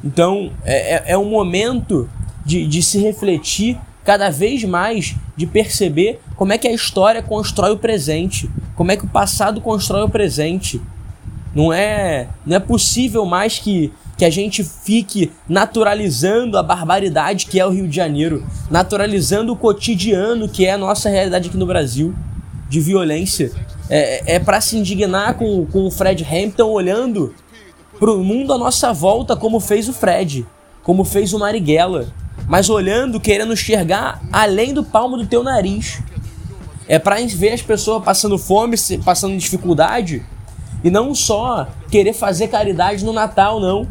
Então, 0.04 0.50
é, 0.64 0.94
é- 0.94 1.02
é 1.12 1.18
um 1.18 1.28
momento 1.28 2.08
de, 2.44 2.66
de 2.66 2.82
se 2.82 2.98
refletir 2.98 3.78
cada 4.04 4.30
vez 4.30 4.64
mais, 4.64 5.14
de 5.36 5.46
perceber 5.46 6.20
como 6.34 6.52
é 6.52 6.58
que 6.58 6.66
a 6.66 6.72
história 6.72 7.22
constrói 7.22 7.72
o 7.72 7.76
presente, 7.78 8.48
como 8.74 8.90
é 8.90 8.96
que 8.96 9.04
o 9.04 9.08
passado 9.08 9.60
constrói 9.60 10.02
o 10.04 10.08
presente. 10.08 10.80
Não 11.54 11.72
é, 11.72 12.28
não 12.46 12.56
é 12.56 12.60
possível 12.60 13.24
mais 13.26 13.58
que, 13.58 13.92
que 14.16 14.24
a 14.24 14.30
gente 14.30 14.62
fique 14.62 15.30
naturalizando 15.48 16.56
a 16.56 16.62
barbaridade 16.62 17.46
que 17.46 17.58
é 17.58 17.66
o 17.66 17.70
Rio 17.70 17.88
de 17.88 17.96
Janeiro, 17.96 18.46
naturalizando 18.70 19.52
o 19.52 19.56
cotidiano 19.56 20.48
que 20.48 20.64
é 20.64 20.72
a 20.72 20.78
nossa 20.78 21.08
realidade 21.08 21.48
aqui 21.48 21.56
no 21.58 21.66
Brasil, 21.66 22.14
de 22.68 22.80
violência. 22.80 23.50
É, 23.88 24.34
é 24.34 24.38
para 24.38 24.60
se 24.60 24.76
indignar 24.76 25.34
com, 25.34 25.66
com 25.66 25.86
o 25.86 25.90
Fred 25.90 26.24
Hampton 26.24 26.68
olhando 26.68 27.34
pro 27.98 28.22
mundo 28.22 28.52
à 28.52 28.58
nossa 28.58 28.92
volta 28.92 29.34
como 29.34 29.58
fez 29.58 29.88
o 29.88 29.92
Fred, 29.92 30.46
como 30.82 31.04
fez 31.04 31.32
o 31.32 31.38
Marighella, 31.38 32.12
mas 32.46 32.70
olhando, 32.70 33.18
querendo 33.18 33.52
enxergar 33.52 34.22
além 34.32 34.72
do 34.72 34.84
palmo 34.84 35.16
do 35.16 35.26
teu 35.26 35.42
nariz. 35.42 36.00
É 36.86 36.98
pra 36.98 37.16
ver 37.16 37.52
as 37.52 37.60
pessoas 37.60 38.02
passando 38.02 38.38
fome, 38.38 38.74
passando 39.04 39.36
dificuldade 39.36 40.24
E 40.82 40.90
não 40.90 41.14
só 41.14 41.68
querer 41.90 42.14
fazer 42.14 42.48
caridade 42.48 43.04
no 43.04 43.12
Natal, 43.12 43.60
não. 43.60 43.86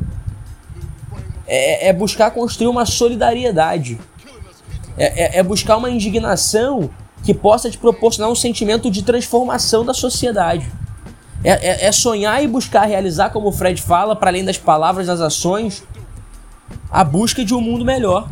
É, 1.45 1.89
é 1.89 1.93
buscar 1.93 2.31
construir 2.31 2.67
uma 2.67 2.85
solidariedade. 2.85 3.99
É, 4.97 5.37
é, 5.37 5.39
é 5.39 5.43
buscar 5.43 5.77
uma 5.77 5.91
indignação 5.91 6.89
que 7.27 7.33
possa 7.33 7.69
te 7.69 7.77
proporcionar 7.77 8.31
um 8.31 8.35
sentimento 8.35 8.89
de 8.89 9.03
transformação 9.03 9.83
da 9.83 9.93
sociedade. 9.93 10.65
É, 11.43 11.49
é, 11.49 11.87
é, 11.87 11.91
sonhar 11.91 12.41
e 12.41 12.47
buscar 12.47 12.85
realizar, 12.85 13.31
como 13.31 13.49
o 13.49 13.51
Fred 13.51 13.81
fala, 13.81 14.15
para 14.15 14.29
além 14.29 14.45
das 14.45 14.57
palavras, 14.57 15.07
das 15.07 15.19
ações, 15.19 15.83
a 16.89 17.03
busca 17.03 17.43
de 17.43 17.53
um 17.53 17.59
mundo 17.59 17.83
melhor. 17.83 18.29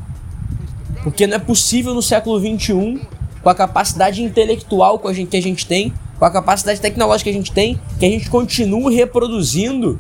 Porque 1.04 1.28
não 1.28 1.36
é 1.36 1.40
possível 1.40 1.94
no 1.94 2.02
século 2.02 2.40
XXI, 2.40 3.06
com 3.44 3.50
a 3.50 3.54
capacidade 3.54 4.24
intelectual 4.24 4.98
que 4.98 5.10
a 5.10 5.14
gente, 5.14 5.28
que 5.28 5.36
a 5.36 5.42
gente 5.42 5.66
tem, 5.66 5.94
com 6.18 6.24
a 6.24 6.32
capacidade 6.32 6.80
tecnológica 6.80 7.30
que 7.30 7.36
a 7.36 7.38
gente 7.38 7.52
tem, 7.52 7.78
que 8.00 8.06
a 8.06 8.10
gente 8.10 8.30
continue 8.30 8.96
reproduzindo 8.96 10.00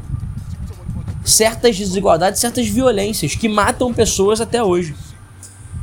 certas 1.26 1.77
desigualdades, 1.77 2.39
certas 2.39 2.65
violências 2.65 3.35
que 3.35 3.49
matam 3.49 3.93
pessoas 3.93 4.39
até 4.39 4.63
hoje. 4.63 4.95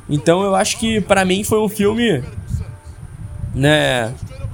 Então 0.09 0.43
eu 0.43 0.55
acho 0.55 0.78
que 0.78 0.98
para 1.02 1.26
mim 1.26 1.44
foi 1.44 1.60
um 1.60 1.68
filme, 1.68 2.24
né? 3.55 4.12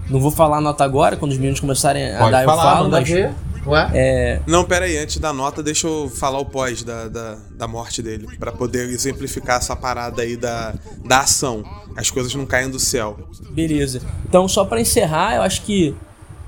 Não 0.08 0.20
vou 0.20 0.30
falar 0.30 0.58
a 0.58 0.60
nota 0.60 0.84
agora, 0.84 1.16
quando 1.16 1.32
os 1.32 1.38
meninos 1.38 1.60
começarem 1.60 2.14
a 2.14 2.18
Pode 2.18 2.30
dar 2.32 2.44
falar, 2.44 2.62
eu 2.62 2.76
falo, 2.76 2.90
mas 2.90 3.08
ver. 3.08 3.34
Ué? 3.66 3.90
é, 3.92 4.40
Não, 4.46 4.64
pera 4.64 4.86
aí, 4.86 4.96
antes 4.96 5.18
da 5.18 5.32
nota, 5.32 5.62
deixa 5.62 5.86
eu 5.86 6.08
falar 6.08 6.38
o 6.38 6.46
pós 6.46 6.82
da, 6.82 7.08
da, 7.08 7.36
da 7.50 7.68
morte 7.68 8.02
dele, 8.02 8.26
Pra 8.38 8.50
poder 8.50 8.88
exemplificar 8.88 9.58
essa 9.58 9.76
parada 9.76 10.22
aí 10.22 10.36
da, 10.36 10.74
da 11.04 11.20
ação. 11.20 11.62
As 11.94 12.10
coisas 12.10 12.34
não 12.34 12.46
caem 12.46 12.70
do 12.70 12.78
céu. 12.78 13.18
Beleza. 13.50 14.00
Então, 14.26 14.48
só 14.48 14.64
pra 14.64 14.80
encerrar, 14.80 15.36
eu 15.36 15.42
acho 15.42 15.62
que 15.62 15.94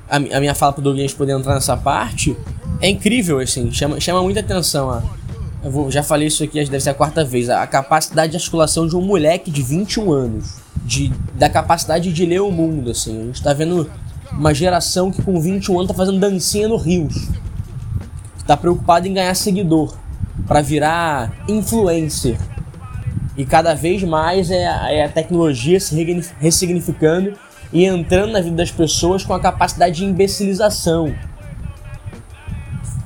a, 0.08 0.16
a 0.16 0.40
minha 0.40 0.54
fala 0.54 0.72
pro 0.72 0.82
Douglas 0.82 1.12
poder 1.12 1.32
entrar 1.32 1.54
nessa 1.54 1.76
parte 1.76 2.34
é 2.80 2.88
incrível, 2.88 3.38
assim, 3.38 3.70
chama, 3.70 4.00
chama 4.00 4.22
muita 4.22 4.40
atenção. 4.40 4.90
A, 4.90 5.02
eu 5.62 5.70
vou- 5.70 5.90
já 5.90 6.02
falei 6.02 6.28
isso 6.28 6.42
aqui, 6.42 6.58
acho 6.58 6.66
que 6.66 6.72
deve 6.72 6.82
ser 6.82 6.90
a 6.90 6.94
quarta 6.94 7.24
vez. 7.24 7.48
A, 7.50 7.66
capacidade 7.66 8.30
de 8.32 8.36
articulação 8.36 8.86
de 8.86 8.96
um 8.96 9.02
moleque 9.02 9.50
de 9.50 9.62
21 9.62 10.12
anos, 10.12 10.54
de, 10.84 11.12
da 11.34 11.48
capacidade 11.48 12.12
de 12.12 12.26
ler 12.26 12.40
o 12.40 12.50
mundo, 12.50 12.90
assim. 12.90 13.20
A 13.20 13.24
gente 13.26 13.42
tá 13.42 13.52
vendo 13.52 13.90
uma 14.32 14.54
geração 14.54 15.10
que 15.10 15.20
com 15.22 15.40
21 15.40 15.76
anos 15.78 15.88
tá 15.88 15.94
fazendo 15.94 16.18
dancinha 16.18 16.68
no 16.68 16.76
Rios. 16.76 17.28
Que 18.38 18.44
tá 18.46 18.56
preocupado 18.56 19.06
em 19.06 19.12
ganhar 19.14 19.34
seguidor, 19.34 19.94
pra 20.46 20.62
virar 20.62 21.32
influencer. 21.48 22.38
E 23.36 23.44
cada 23.44 23.74
vez 23.74 24.02
mais 24.02 24.50
é, 24.50 24.66
a- 24.66 24.92
é 24.92 25.04
a 25.04 25.08
tecnologia 25.08 25.78
se 25.80 25.94
ressignificando 26.38 27.32
e 27.72 27.84
entrando 27.84 28.32
na 28.32 28.40
vida 28.40 28.56
das 28.56 28.70
pessoas 28.70 29.24
com 29.24 29.32
a 29.32 29.40
capacidade 29.40 29.96
de 29.96 30.04
imbecilização. 30.04 31.14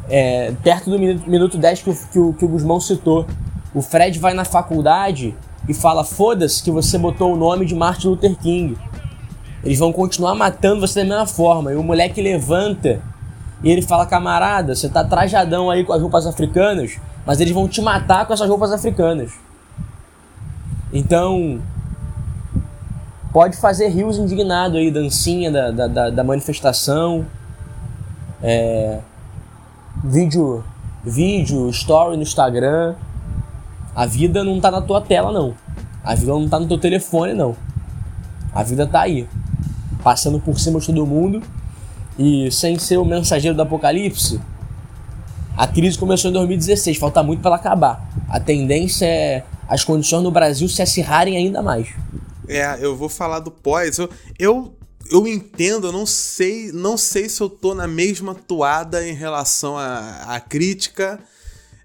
É, 0.08 0.52
perto 0.62 0.90
do 0.90 0.98
minuto, 0.98 1.28
minuto 1.28 1.58
10 1.58 1.82
que 1.82 1.90
o, 1.90 1.94
que, 1.94 2.18
o, 2.18 2.32
que 2.34 2.44
o 2.44 2.48
Guzmão 2.48 2.78
citou, 2.80 3.26
o 3.74 3.80
Fred 3.80 4.18
vai 4.18 4.34
na 4.34 4.44
faculdade 4.44 5.34
e 5.68 5.74
fala: 5.74 6.04
foda-se 6.04 6.62
que 6.62 6.70
você 6.70 6.98
botou 6.98 7.32
o 7.32 7.36
nome 7.36 7.66
de 7.66 7.74
Martin 7.74 8.08
Luther 8.08 8.36
King. 8.36 8.76
Eles 9.62 9.78
vão 9.78 9.92
continuar 9.92 10.34
matando 10.34 10.80
você 10.80 11.02
da 11.02 11.08
mesma 11.08 11.26
forma. 11.26 11.72
E 11.72 11.76
o 11.76 11.82
moleque 11.82 12.20
levanta 12.20 13.00
e 13.62 13.70
ele 13.70 13.82
fala: 13.82 14.04
camarada, 14.06 14.74
você 14.74 14.88
tá 14.88 15.02
trajadão 15.02 15.70
aí 15.70 15.84
com 15.84 15.92
as 15.92 16.00
roupas 16.00 16.26
africanas, 16.26 16.98
mas 17.24 17.40
eles 17.40 17.52
vão 17.52 17.66
te 17.66 17.80
matar 17.80 18.26
com 18.26 18.32
essas 18.34 18.48
roupas 18.48 18.72
africanas. 18.72 19.32
Então, 20.92 21.60
pode 23.32 23.56
fazer 23.56 23.88
rios 23.88 24.16
indignado 24.18 24.76
aí, 24.76 24.90
dancinha 24.90 25.50
da, 25.50 25.70
da, 25.70 26.10
da, 26.10 26.22
manifestação, 26.22 27.26
é, 28.40 29.00
vídeo, 30.04 30.62
vídeo, 31.02 31.70
story 31.70 32.16
no 32.16 32.22
Instagram. 32.22 32.94
A 33.94 34.04
vida 34.04 34.44
não 34.44 34.60
tá 34.60 34.70
na 34.70 34.82
tua 34.82 35.00
tela, 35.00 35.32
não. 35.32 35.54
A 36.04 36.14
vida 36.14 36.32
não 36.32 36.46
tá 36.48 36.60
no 36.60 36.68
teu 36.68 36.78
telefone, 36.78 37.32
não. 37.32 37.56
A 38.54 38.62
vida 38.62 38.86
tá 38.86 39.00
aí, 39.00 39.26
passando 40.02 40.38
por 40.38 40.60
cima 40.60 40.78
de 40.78 40.86
todo 40.86 41.06
mundo. 41.06 41.42
E 42.18 42.50
sem 42.52 42.78
ser 42.78 42.98
o 42.98 43.04
mensageiro 43.04 43.56
do 43.56 43.62
apocalipse, 43.62 44.40
a 45.56 45.66
crise 45.66 45.98
começou 45.98 46.30
em 46.30 46.34
2016, 46.34 46.98
falta 46.98 47.22
muito 47.22 47.40
para 47.40 47.50
ela 47.50 47.56
acabar. 47.56 48.08
A 48.28 48.38
tendência 48.38 49.06
é 49.06 49.42
as 49.66 49.82
condições 49.82 50.22
no 50.22 50.30
Brasil 50.30 50.68
se 50.68 50.82
acirrarem 50.82 51.36
ainda 51.36 51.62
mais. 51.62 51.88
É, 52.46 52.78
eu 52.84 52.94
vou 52.94 53.08
falar 53.08 53.40
do 53.40 53.50
pós. 53.50 53.98
Eu, 53.98 54.10
eu, 54.38 54.74
eu 55.14 55.28
entendo, 55.28 55.86
eu 55.86 55.92
não 55.92 56.04
sei, 56.04 56.72
não 56.72 56.96
sei 56.96 57.28
se 57.28 57.40
eu 57.40 57.48
tô 57.48 57.72
na 57.72 57.86
mesma 57.86 58.34
toada 58.34 59.06
em 59.06 59.14
relação 59.14 59.78
à, 59.78 60.40
crítica. 60.40 61.20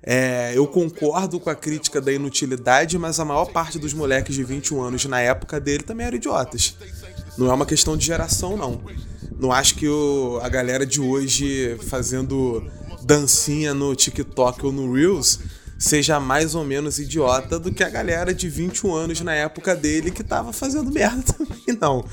É, 0.01 0.53
eu 0.55 0.65
concordo 0.65 1.39
com 1.39 1.47
a 1.47 1.55
crítica 1.55 2.01
da 2.01 2.11
inutilidade, 2.11 2.97
mas 2.97 3.19
a 3.19 3.25
maior 3.25 3.45
parte 3.51 3.77
dos 3.77 3.93
moleques 3.93 4.33
de 4.33 4.43
21 4.43 4.81
anos 4.81 5.05
na 5.05 5.21
época 5.21 5.59
dele 5.59 5.83
também 5.83 6.07
eram 6.07 6.17
idiotas. 6.17 6.75
Não 7.37 7.51
é 7.51 7.53
uma 7.53 7.67
questão 7.67 7.95
de 7.95 8.03
geração, 8.03 8.57
não. 8.57 8.81
Não 9.39 9.51
acho 9.51 9.75
que 9.75 9.87
o, 9.87 10.39
a 10.41 10.49
galera 10.49 10.83
de 10.83 10.99
hoje 10.99 11.77
fazendo 11.87 12.65
dancinha 13.03 13.75
no 13.75 13.95
TikTok 13.95 14.65
ou 14.65 14.71
no 14.71 14.91
Reels 14.91 15.39
seja 15.77 16.19
mais 16.19 16.55
ou 16.55 16.65
menos 16.65 16.97
idiota 16.97 17.59
do 17.59 17.71
que 17.71 17.83
a 17.83 17.89
galera 17.89 18.33
de 18.33 18.49
21 18.49 18.91
anos 18.95 19.21
na 19.21 19.35
época 19.35 19.75
dele 19.75 20.09
que 20.09 20.23
tava 20.23 20.51
fazendo 20.51 20.91
merda 20.91 21.21
também, 21.31 21.77
não. 21.79 22.03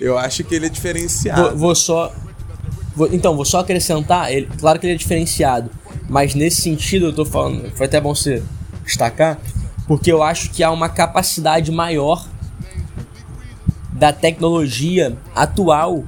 Eu 0.00 0.16
acho 0.18 0.42
que 0.44 0.54
ele 0.54 0.66
é 0.66 0.68
diferenciado. 0.68 1.50
Vou, 1.50 1.58
vou 1.58 1.74
só. 1.74 2.12
vou- 2.94 3.08
então, 3.12 3.34
vou 3.36 3.44
só 3.44 3.60
acrescentar, 3.60 4.32
ele, 4.32 4.48
claro 4.58 4.78
que 4.78 4.86
ele 4.86 4.94
é 4.94 4.96
diferenciado, 4.98 5.70
mas 6.08 6.34
nesse 6.34 6.60
sentido 6.62 7.06
eu 7.06 7.12
tô 7.12 7.24
falando, 7.24 7.70
foi 7.74 7.86
até 7.86 8.00
bom 8.00 8.14
você 8.14 8.42
destacar, 8.84 9.38
porque 9.86 10.10
eu 10.10 10.22
acho 10.22 10.50
que 10.50 10.62
há 10.62 10.70
uma 10.70 10.88
capacidade 10.88 11.70
maior 11.72 12.26
da 13.92 14.12
tecnologia 14.12 15.16
atual 15.34 16.04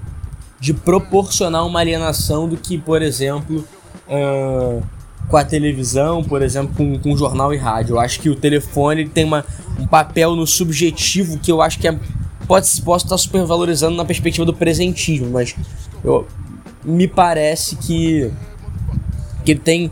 de 0.58 0.72
proporcionar 0.74 1.64
uma 1.66 1.80
alienação 1.80 2.48
do 2.48 2.56
que, 2.56 2.78
por 2.78 3.02
exemplo, 3.02 3.64
ahn, 4.08 4.80
com 5.28 5.36
a 5.36 5.44
televisão, 5.44 6.22
por 6.24 6.40
exemplo, 6.42 6.74
com, 6.74 6.98
com 6.98 7.16
jornal 7.16 7.52
e 7.52 7.56
rádio. 7.56 7.94
Eu 7.96 8.00
acho 8.00 8.20
que 8.20 8.30
o 8.30 8.34
telefone 8.36 9.02
ele 9.02 9.10
tem 9.10 9.24
uma, 9.24 9.44
um 9.78 9.86
papel 9.86 10.34
no 10.34 10.46
subjetivo 10.46 11.38
que 11.38 11.50
eu 11.52 11.60
acho 11.60 11.78
que 11.78 11.86
é, 11.88 11.98
pode, 12.46 12.82
posso 12.82 13.06
estar 13.06 13.18
supervalorizando 13.18 13.96
na 13.96 14.04
perspectiva 14.04 14.44
do 14.44 14.54
presentismo, 14.54 15.30
mas 15.30 15.54
eu, 16.04 16.26
me 16.84 17.08
parece 17.08 17.76
que, 17.76 18.30
que 19.44 19.54
tem 19.54 19.90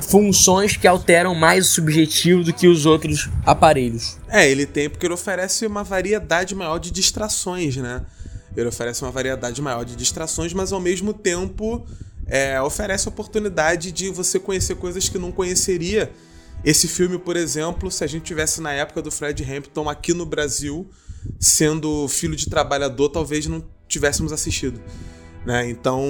funções 0.00 0.76
que 0.76 0.86
alteram 0.86 1.34
mais 1.34 1.66
o 1.66 1.70
subjetivo 1.70 2.42
do 2.42 2.52
que 2.52 2.66
os 2.66 2.86
outros 2.86 3.28
aparelhos. 3.44 4.18
É, 4.28 4.48
ele 4.48 4.66
tem 4.66 4.88
porque 4.88 5.06
ele 5.06 5.14
oferece 5.14 5.66
uma 5.66 5.84
variedade 5.84 6.54
maior 6.54 6.78
de 6.78 6.90
distrações, 6.90 7.76
né? 7.76 8.02
Ele 8.56 8.68
oferece 8.68 9.02
uma 9.02 9.10
variedade 9.10 9.62
maior 9.62 9.84
de 9.84 9.94
distrações, 9.94 10.52
mas 10.52 10.72
ao 10.72 10.80
mesmo 10.80 11.14
tempo 11.14 11.86
é, 12.26 12.60
oferece 12.60 13.08
a 13.08 13.10
oportunidade 13.10 13.92
de 13.92 14.10
você 14.10 14.38
conhecer 14.38 14.74
coisas 14.76 15.08
que 15.08 15.18
não 15.18 15.30
conheceria. 15.30 16.10
Esse 16.64 16.88
filme, 16.88 17.18
por 17.18 17.36
exemplo, 17.36 17.90
se 17.90 18.04
a 18.04 18.06
gente 18.06 18.24
tivesse 18.24 18.60
na 18.60 18.72
época 18.72 19.00
do 19.00 19.10
Fred 19.10 19.42
Hampton 19.44 19.88
aqui 19.88 20.12
no 20.12 20.26
Brasil, 20.26 20.90
sendo 21.38 22.06
filho 22.08 22.36
de 22.36 22.48
trabalhador, 22.48 23.08
talvez 23.08 23.46
não 23.46 23.64
tivéssemos 23.88 24.32
assistido. 24.32 24.80
Né? 25.44 25.70
Então, 25.70 26.04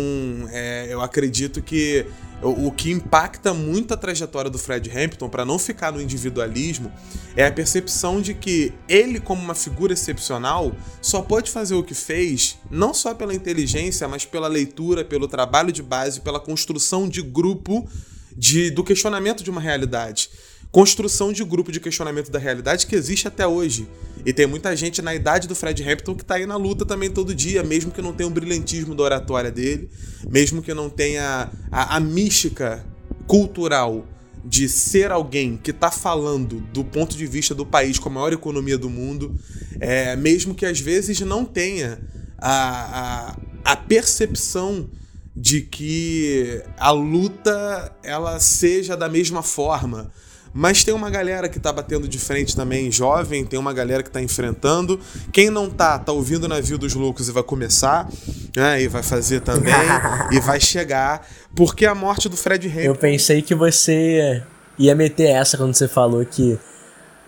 é, 0.50 0.88
eu 0.90 1.00
acredito 1.00 1.62
que 1.62 2.04
o, 2.42 2.68
o 2.68 2.72
que 2.72 2.90
impacta 2.90 3.54
muito 3.54 3.94
a 3.94 3.96
trajetória 3.96 4.50
do 4.50 4.58
Fred 4.58 4.90
Hampton, 4.90 5.28
para 5.28 5.44
não 5.44 5.58
ficar 5.58 5.92
no 5.92 6.00
individualismo, 6.00 6.90
é 7.36 7.46
a 7.46 7.52
percepção 7.52 8.20
de 8.20 8.34
que 8.34 8.72
ele, 8.88 9.20
como 9.20 9.42
uma 9.42 9.54
figura 9.54 9.92
excepcional, 9.92 10.74
só 11.00 11.22
pode 11.22 11.50
fazer 11.50 11.74
o 11.74 11.82
que 11.82 11.94
fez, 11.94 12.58
não 12.70 12.92
só 12.92 13.14
pela 13.14 13.34
inteligência, 13.34 14.08
mas 14.08 14.24
pela 14.24 14.48
leitura, 14.48 15.04
pelo 15.04 15.28
trabalho 15.28 15.70
de 15.70 15.82
base, 15.82 16.20
pela 16.20 16.40
construção 16.40 17.08
de 17.08 17.22
grupo 17.22 17.88
de, 18.36 18.70
do 18.70 18.82
questionamento 18.82 19.44
de 19.44 19.50
uma 19.50 19.60
realidade. 19.60 20.30
Construção 20.70 21.32
de 21.32 21.44
grupo 21.44 21.72
de 21.72 21.80
questionamento 21.80 22.30
da 22.30 22.38
realidade 22.38 22.86
que 22.86 22.94
existe 22.94 23.26
até 23.26 23.46
hoje. 23.46 23.88
E 24.24 24.32
tem 24.32 24.46
muita 24.46 24.76
gente 24.76 25.02
na 25.02 25.14
idade 25.14 25.48
do 25.48 25.54
Fred 25.54 25.82
Hampton 25.82 26.14
que 26.14 26.24
tá 26.24 26.34
aí 26.34 26.46
na 26.46 26.56
luta 26.56 26.84
também 26.84 27.10
todo 27.10 27.34
dia, 27.34 27.62
mesmo 27.62 27.90
que 27.90 28.00
não 28.00 28.12
tenha 28.12 28.28
o 28.28 28.32
brilhantismo 28.32 28.94
da 28.94 29.02
oratória 29.02 29.50
dele, 29.50 29.90
mesmo 30.28 30.62
que 30.62 30.72
não 30.72 30.88
tenha 30.88 31.50
a, 31.72 31.96
a 31.96 32.00
mística 32.00 32.84
cultural 33.26 34.06
de 34.44 34.68
ser 34.68 35.10
alguém 35.10 35.56
que 35.56 35.72
tá 35.72 35.90
falando 35.90 36.60
do 36.72 36.84
ponto 36.84 37.16
de 37.16 37.26
vista 37.26 37.54
do 37.54 37.66
país 37.66 37.98
com 37.98 38.08
a 38.08 38.12
maior 38.12 38.32
economia 38.32 38.78
do 38.78 38.88
mundo, 38.88 39.34
é, 39.78 40.16
mesmo 40.16 40.54
que 40.54 40.64
às 40.64 40.80
vezes 40.80 41.20
não 41.20 41.44
tenha 41.44 42.00
a, 42.38 43.34
a, 43.64 43.72
a 43.72 43.76
percepção 43.76 44.88
de 45.34 45.62
que 45.62 46.62
a 46.78 46.90
luta 46.90 47.94
ela 48.02 48.38
seja 48.40 48.96
da 48.96 49.08
mesma 49.08 49.42
forma, 49.42 50.10
Mas 50.52 50.82
tem 50.82 50.92
uma 50.92 51.08
galera 51.10 51.48
que 51.48 51.60
tá 51.60 51.72
batendo 51.72 52.08
de 52.08 52.18
frente 52.18 52.56
também, 52.56 52.90
jovem, 52.90 53.44
tem 53.44 53.58
uma 53.58 53.72
galera 53.72 54.02
que 54.02 54.10
tá 54.10 54.20
enfrentando. 54.20 54.98
Quem 55.32 55.48
não 55.48 55.70
tá, 55.70 55.98
tá 55.98 56.12
ouvindo 56.12 56.44
o 56.44 56.48
navio 56.48 56.76
dos 56.76 56.94
loucos 56.94 57.28
e 57.28 57.32
vai 57.32 57.42
começar, 57.42 58.08
né? 58.56 58.82
E 58.82 58.88
vai 58.88 59.02
fazer 59.02 59.40
também, 59.40 59.72
e 60.32 60.40
vai 60.40 60.60
chegar. 60.60 61.26
Porque 61.54 61.86
a 61.86 61.94
morte 61.94 62.28
do 62.28 62.36
Fred 62.36 62.66
Hampton. 62.66 62.80
Eu 62.80 62.94
pensei 62.96 63.42
que 63.42 63.54
você 63.54 64.42
ia 64.78 64.94
meter 64.94 65.28
essa 65.28 65.56
quando 65.56 65.74
você 65.74 65.86
falou 65.86 66.24
que 66.24 66.58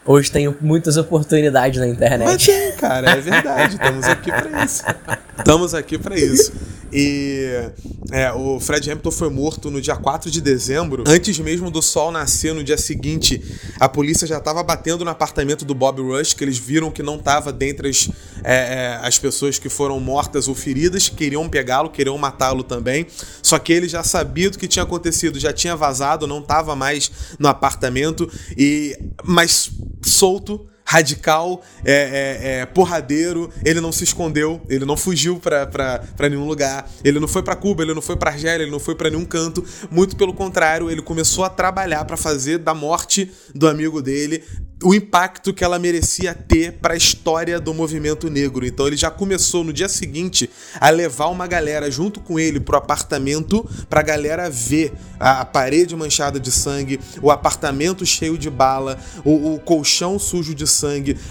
hoje 0.04 0.30
tem 0.30 0.54
muitas 0.60 0.96
oportunidades 0.96 1.80
na 1.80 1.86
internet. 1.86 2.24
Mas 2.24 2.44
tem, 2.44 2.72
cara, 2.72 3.10
é 3.10 3.20
verdade. 3.20 3.74
Estamos 3.74 4.04
aqui 4.06 4.32
pra 4.32 4.64
isso. 4.64 4.82
Estamos 5.38 5.74
aqui 5.74 5.98
pra 5.98 6.16
isso. 6.16 6.52
E 6.92 7.70
é, 8.10 8.30
o 8.32 8.60
Fred 8.60 8.90
Hampton 8.90 9.10
foi 9.10 9.30
morto 9.30 9.70
no 9.70 9.80
dia 9.80 9.96
4 9.96 10.30
de 10.30 10.40
dezembro. 10.40 11.04
Antes 11.06 11.38
mesmo 11.38 11.70
do 11.70 11.80
sol 11.80 12.10
nascer, 12.12 12.54
no 12.54 12.62
dia 12.62 12.76
seguinte, 12.76 13.42
a 13.80 13.88
polícia 13.88 14.26
já 14.26 14.38
estava 14.38 14.62
batendo 14.62 15.04
no 15.04 15.10
apartamento 15.10 15.64
do 15.64 15.74
Bob 15.74 16.02
Rush, 16.02 16.34
que 16.34 16.44
eles 16.44 16.58
viram 16.58 16.90
que 16.90 17.02
não 17.02 17.16
estava 17.16 17.50
dentre 17.52 17.88
as, 17.88 18.10
é, 18.44 18.54
é, 18.54 19.00
as 19.02 19.18
pessoas 19.18 19.58
que 19.58 19.70
foram 19.70 19.98
mortas 19.98 20.48
ou 20.48 20.54
feridas, 20.54 21.08
queriam 21.08 21.48
pegá-lo, 21.48 21.88
queriam 21.88 22.18
matá-lo 22.18 22.62
também. 22.62 23.06
Só 23.42 23.58
que 23.58 23.72
ele 23.72 23.88
já 23.88 24.02
sabia 24.02 24.50
do 24.50 24.58
que 24.58 24.68
tinha 24.68 24.82
acontecido, 24.82 25.40
já 25.40 25.52
tinha 25.52 25.74
vazado, 25.74 26.26
não 26.26 26.40
estava 26.40 26.76
mais 26.76 27.10
no 27.38 27.48
apartamento, 27.48 28.30
e 28.56 28.94
mas 29.24 29.70
solto 30.04 30.66
radical, 30.92 31.62
é, 31.86 31.92
é, 31.92 32.60
é, 32.60 32.66
porradeiro, 32.66 33.50
ele 33.64 33.80
não 33.80 33.90
se 33.90 34.04
escondeu, 34.04 34.60
ele 34.68 34.84
não 34.84 34.94
fugiu 34.94 35.40
para 35.40 36.28
nenhum 36.28 36.46
lugar, 36.46 36.86
ele 37.02 37.18
não 37.18 37.26
foi 37.26 37.42
para 37.42 37.56
Cuba, 37.56 37.82
ele 37.82 37.94
não 37.94 38.02
foi 38.02 38.14
para 38.14 38.30
Argélia, 38.30 38.62
ele 38.62 38.70
não 38.70 38.78
foi 38.78 38.94
para 38.94 39.08
nenhum 39.08 39.24
canto, 39.24 39.64
muito 39.90 40.14
pelo 40.16 40.34
contrário, 40.34 40.90
ele 40.90 41.00
começou 41.00 41.44
a 41.44 41.48
trabalhar 41.48 42.04
para 42.04 42.18
fazer 42.18 42.58
da 42.58 42.74
morte 42.74 43.32
do 43.54 43.66
amigo 43.66 44.02
dele 44.02 44.44
o 44.82 44.94
impacto 44.94 45.54
que 45.54 45.64
ela 45.64 45.78
merecia 45.78 46.34
ter 46.34 46.72
para 46.72 46.94
a 46.94 46.96
história 46.96 47.60
do 47.60 47.72
movimento 47.72 48.28
negro. 48.28 48.66
Então 48.66 48.86
ele 48.86 48.96
já 48.96 49.10
começou 49.10 49.62
no 49.62 49.72
dia 49.72 49.88
seguinte 49.88 50.50
a 50.80 50.90
levar 50.90 51.28
uma 51.28 51.46
galera 51.46 51.90
junto 51.90 52.20
com 52.20 52.38
ele 52.38 52.60
pro 52.60 52.76
apartamento 52.76 53.68
para 53.88 54.00
a 54.00 54.02
galera 54.02 54.50
ver 54.50 54.92
a, 55.18 55.44
parede 55.44 55.94
manchada 55.94 56.40
de 56.40 56.50
sangue, 56.50 56.98
o 57.20 57.30
apartamento 57.30 58.04
cheio 58.04 58.36
de 58.36 58.50
bala, 58.50 58.98
o, 59.24 59.54
o, 59.54 59.60
colchão 59.60 60.18
sujo 60.18 60.54
de 60.54 60.66
sangue, 60.66 60.81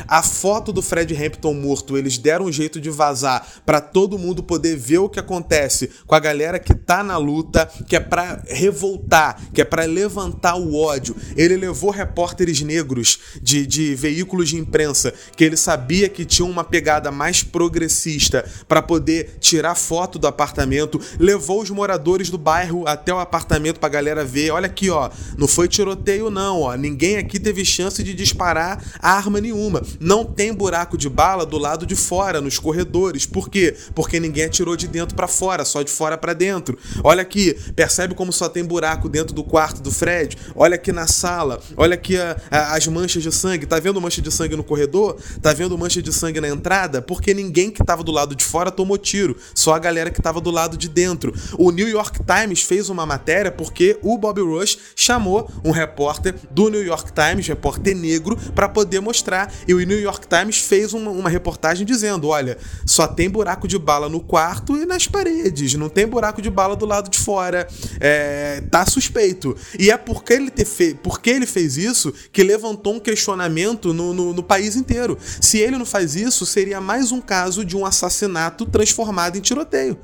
a 0.08 0.24
foto 0.24 0.72
do 0.72 0.82
Fred 0.82 1.16
Hampton 1.16 1.54
morto. 1.54 1.98
Eles 1.98 2.18
deram 2.18 2.46
um 2.46 2.52
jeito 2.52 2.80
de 2.80 2.90
vazar 2.90 3.46
para 3.66 3.82
todo 3.82 4.18
mundo 4.18 4.44
poder 4.44 4.76
ver 4.76 5.00
o 5.00 5.10
que 5.10 5.20
acontece 5.20 5.90
com 6.06 6.16
a 6.16 6.20
galera 6.20 6.60
que 6.60 6.74
tá 6.74 7.04
na 7.04 7.18
luta, 7.18 7.70
que 7.88 7.96
é 7.96 8.00
para 8.00 8.44
revoltar, 8.48 9.40
que 9.54 9.62
é 9.62 9.66
para 9.66 9.86
levantar 9.86 10.56
o 10.56 10.76
ódio. 10.76 11.16
Ele 11.36 11.56
levou 11.58 11.92
repórteres 11.92 12.62
negros 12.62 13.20
de, 13.42 13.66
de 13.66 13.96
veículos 13.96 14.50
de 14.50 14.58
imprensa 14.58 15.14
que 15.36 15.44
ele 15.44 15.58
sabia 15.58 16.10
que 16.10 16.26
tinha 16.26 16.46
uma 16.46 16.64
pegada 16.64 17.12
mais 17.12 17.44
progressista 17.44 18.46
para 18.68 18.82
poder 18.82 19.38
tirar 19.40 19.76
foto 19.76 20.18
do 20.18 20.28
apartamento, 20.28 21.00
levou 21.20 21.62
os 21.62 21.70
moradores 21.70 22.30
do 22.30 22.38
bairro 22.38 22.88
até 22.88 23.14
o 23.14 23.20
apartamento 23.20 23.80
pra 23.80 23.90
galera 23.90 24.24
ver, 24.24 24.52
olha 24.52 24.68
aqui, 24.68 24.90
ó, 24.90 25.10
não 25.38 25.48
foi 25.48 25.68
tiroteio 25.68 26.30
não, 26.30 26.62
ó, 26.62 26.76
ninguém 26.76 27.18
aqui 27.18 27.40
teve 27.40 27.66
chance 27.66 28.04
de 28.04 28.14
disparar 28.14 28.84
arma 29.00 29.41
nenhuma. 29.42 29.82
Não 30.00 30.24
tem 30.24 30.54
buraco 30.54 30.98
de 30.98 31.10
bala 31.10 31.46
do 31.46 31.58
lado 31.58 31.86
de 31.86 31.96
fora 31.96 32.40
nos 32.40 32.58
corredores. 32.58 33.26
Por 33.26 33.50
quê? 33.50 33.76
Porque 33.94 34.20
ninguém 34.20 34.46
atirou 34.46 34.78
de 34.78 34.88
dentro 34.88 35.16
para 35.16 35.28
fora, 35.28 35.66
só 35.66 35.82
de 35.82 35.92
fora 35.92 36.18
para 36.18 36.34
dentro. 36.34 36.78
Olha 37.04 37.22
aqui, 37.22 37.54
percebe 37.76 38.14
como 38.14 38.32
só 38.32 38.48
tem 38.48 38.64
buraco 38.64 39.10
dentro 39.10 39.34
do 39.34 39.44
quarto 39.44 39.82
do 39.82 39.92
Fred? 39.92 40.38
Olha 40.56 40.76
aqui 40.76 40.92
na 40.92 41.08
sala, 41.08 41.60
olha 41.76 41.96
aqui 41.96 42.18
a, 42.18 42.38
a, 42.50 42.76
as 42.76 42.88
manchas 42.88 43.24
de 43.24 43.32
sangue, 43.32 43.66
tá 43.66 43.80
vendo 43.80 44.00
mancha 44.00 44.22
de 44.22 44.32
sangue 44.32 44.56
no 44.56 44.64
corredor? 44.64 45.18
Tá 45.42 45.54
vendo 45.54 45.78
mancha 45.78 46.02
de 46.02 46.14
sangue 46.14 46.40
na 46.40 46.48
entrada? 46.48 47.02
Porque 47.02 47.34
ninguém 47.34 47.72
que 47.72 47.84
tava 47.84 48.04
do 48.04 48.12
lado 48.12 48.36
de 48.36 48.44
fora 48.44 48.72
tomou 48.72 48.98
tiro, 48.98 49.36
só 49.56 49.74
a 49.74 49.80
galera 49.80 50.12
que 50.12 50.22
tava 50.22 50.40
do 50.40 50.52
lado 50.52 50.78
de 50.78 50.88
dentro. 50.88 51.34
O 51.58 51.72
New 51.72 51.88
York 51.88 52.20
Times 52.24 52.62
fez 52.62 52.90
uma 52.90 53.06
matéria 53.06 53.52
porque 53.52 53.98
o 54.02 54.18
Bob 54.18 54.42
Rush 54.42 54.78
chamou 54.96 55.50
um 55.64 55.72
repórter 55.72 56.36
do 56.52 56.70
New 56.70 56.84
York 56.84 57.12
Times, 57.12 57.48
repórter 57.48 57.96
negro, 57.96 58.38
para 58.56 58.70
poder 58.70 59.00
mostrar. 59.00 59.21
E 59.68 59.74
o 59.74 59.80
New 59.80 60.00
York 60.00 60.28
Times 60.28 60.58
fez 60.58 60.94
uma, 60.94 61.12
uma 61.12 61.30
reportagem 61.30 61.86
dizendo: 61.86 62.28
olha, 62.28 62.58
só 62.86 63.08
tem 63.08 63.30
buraco 63.30 63.68
de 63.68 63.78
bala 63.78 64.10
no 64.10 64.20
quarto 64.20 64.76
e 64.76 64.86
nas 64.86 65.08
paredes, 65.08 65.74
não 65.76 65.90
tem 65.90 66.08
buraco 66.08 66.42
de 66.42 66.50
bala 66.50 66.76
do 66.76 66.86
lado 66.86 67.10
de 67.10 67.20
fora. 67.20 67.68
É, 68.00 68.62
tá 68.70 68.86
suspeito. 68.86 69.56
E 69.78 69.90
é 69.90 69.98
porque 69.98 70.34
ele, 70.34 70.52
fe... 70.66 70.94
porque 71.02 71.30
ele 71.30 71.46
fez 71.46 71.78
isso 71.78 72.14
que 72.32 72.44
levantou 72.44 72.96
um 72.96 73.00
questionamento 73.00 73.22
questionamento 73.22 73.94
no, 73.94 74.14
no, 74.14 74.34
no, 74.34 74.44
país 74.44 74.76
inteiro. 74.76 75.18
Se 75.40 75.58
ele 75.60 75.78
não 75.78 75.86
faz 75.86 76.16
isso, 76.16 76.46
seria 76.46 76.82
mais 76.82 77.12
um 77.12 77.22
caso 77.22 77.64
de 77.64 77.78
um 77.78 77.86
assassinato 77.86 78.66
transformado 78.66 79.38
em 79.38 79.42
tiroteio. 79.42 79.98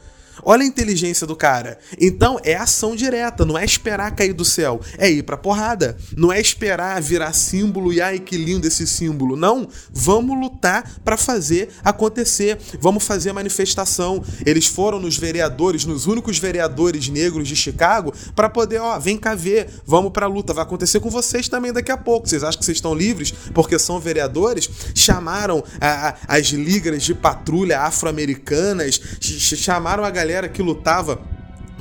Olha 0.44 0.64
a 0.64 0.66
inteligência 0.66 1.26
do 1.26 1.36
cara. 1.36 1.78
Então 2.00 2.40
é 2.44 2.56
ação 2.56 2.96
direta, 2.96 3.46
não 3.46 3.58
é 3.58 3.66
esperar 3.66 4.16
cair 4.16 4.34
do 4.34 4.46
céu, 4.46 4.80
é 4.98 5.10
ir 5.10 5.24
pra 5.24 5.38
porrada. 5.38 5.98
Não 6.16 6.32
é 6.32 6.40
esperar 6.40 7.02
virar 7.02 7.34
símbolo 7.34 7.92
e 7.92 8.02
ai 8.02 8.20
que 8.20 8.38
lindo 8.38 8.68
esse 8.68 8.86
símbolo. 8.86 9.36
Não, 9.36 9.68
vamos 9.92 10.40
lutar 10.40 11.00
para 11.04 11.18
fazer 11.18 11.70
acontecer. 11.84 12.58
Vamos 12.80 13.04
fazer 13.04 13.34
manifestação. 13.34 14.24
Eles 14.46 14.66
foram 14.66 15.00
nos 15.00 15.18
vereadores, 15.18 15.86
nos 15.86 16.06
únicos 16.06 16.38
vereadores 16.38 17.10
negros 17.10 17.48
de 17.48 17.56
Chicago, 17.56 18.14
para 18.36 18.50
poder, 18.50 18.80
ó, 18.80 19.00
vem 19.00 19.18
cá 19.18 19.36
ver, 19.36 19.70
vamos 19.86 20.12
pra 20.12 20.28
luta. 20.28 20.54
Vai 20.54 20.64
acontecer 20.64 21.00
com 21.00 21.10
vocês 21.10 21.48
também 21.48 21.74
daqui 21.74 21.92
a 21.92 21.98
pouco. 21.98 22.28
Vocês 22.28 22.44
acham 22.44 22.60
que 22.60 22.66
vocês 22.66 22.78
estão 22.78 22.94
livres 22.94 23.34
porque 23.54 23.80
são 23.80 24.00
vereadores? 24.00 24.70
Chamaram 24.94 25.64
a, 25.80 26.16
as 26.28 26.48
ligas 26.48 27.04
de 27.04 27.16
patrulha 27.16 27.82
afro-americanas, 27.82 29.00
chamaram 29.20 30.04
a 30.04 30.10
galera 30.10 30.37
galera 30.38 30.50
que 30.50 30.62
lutava 30.62 31.20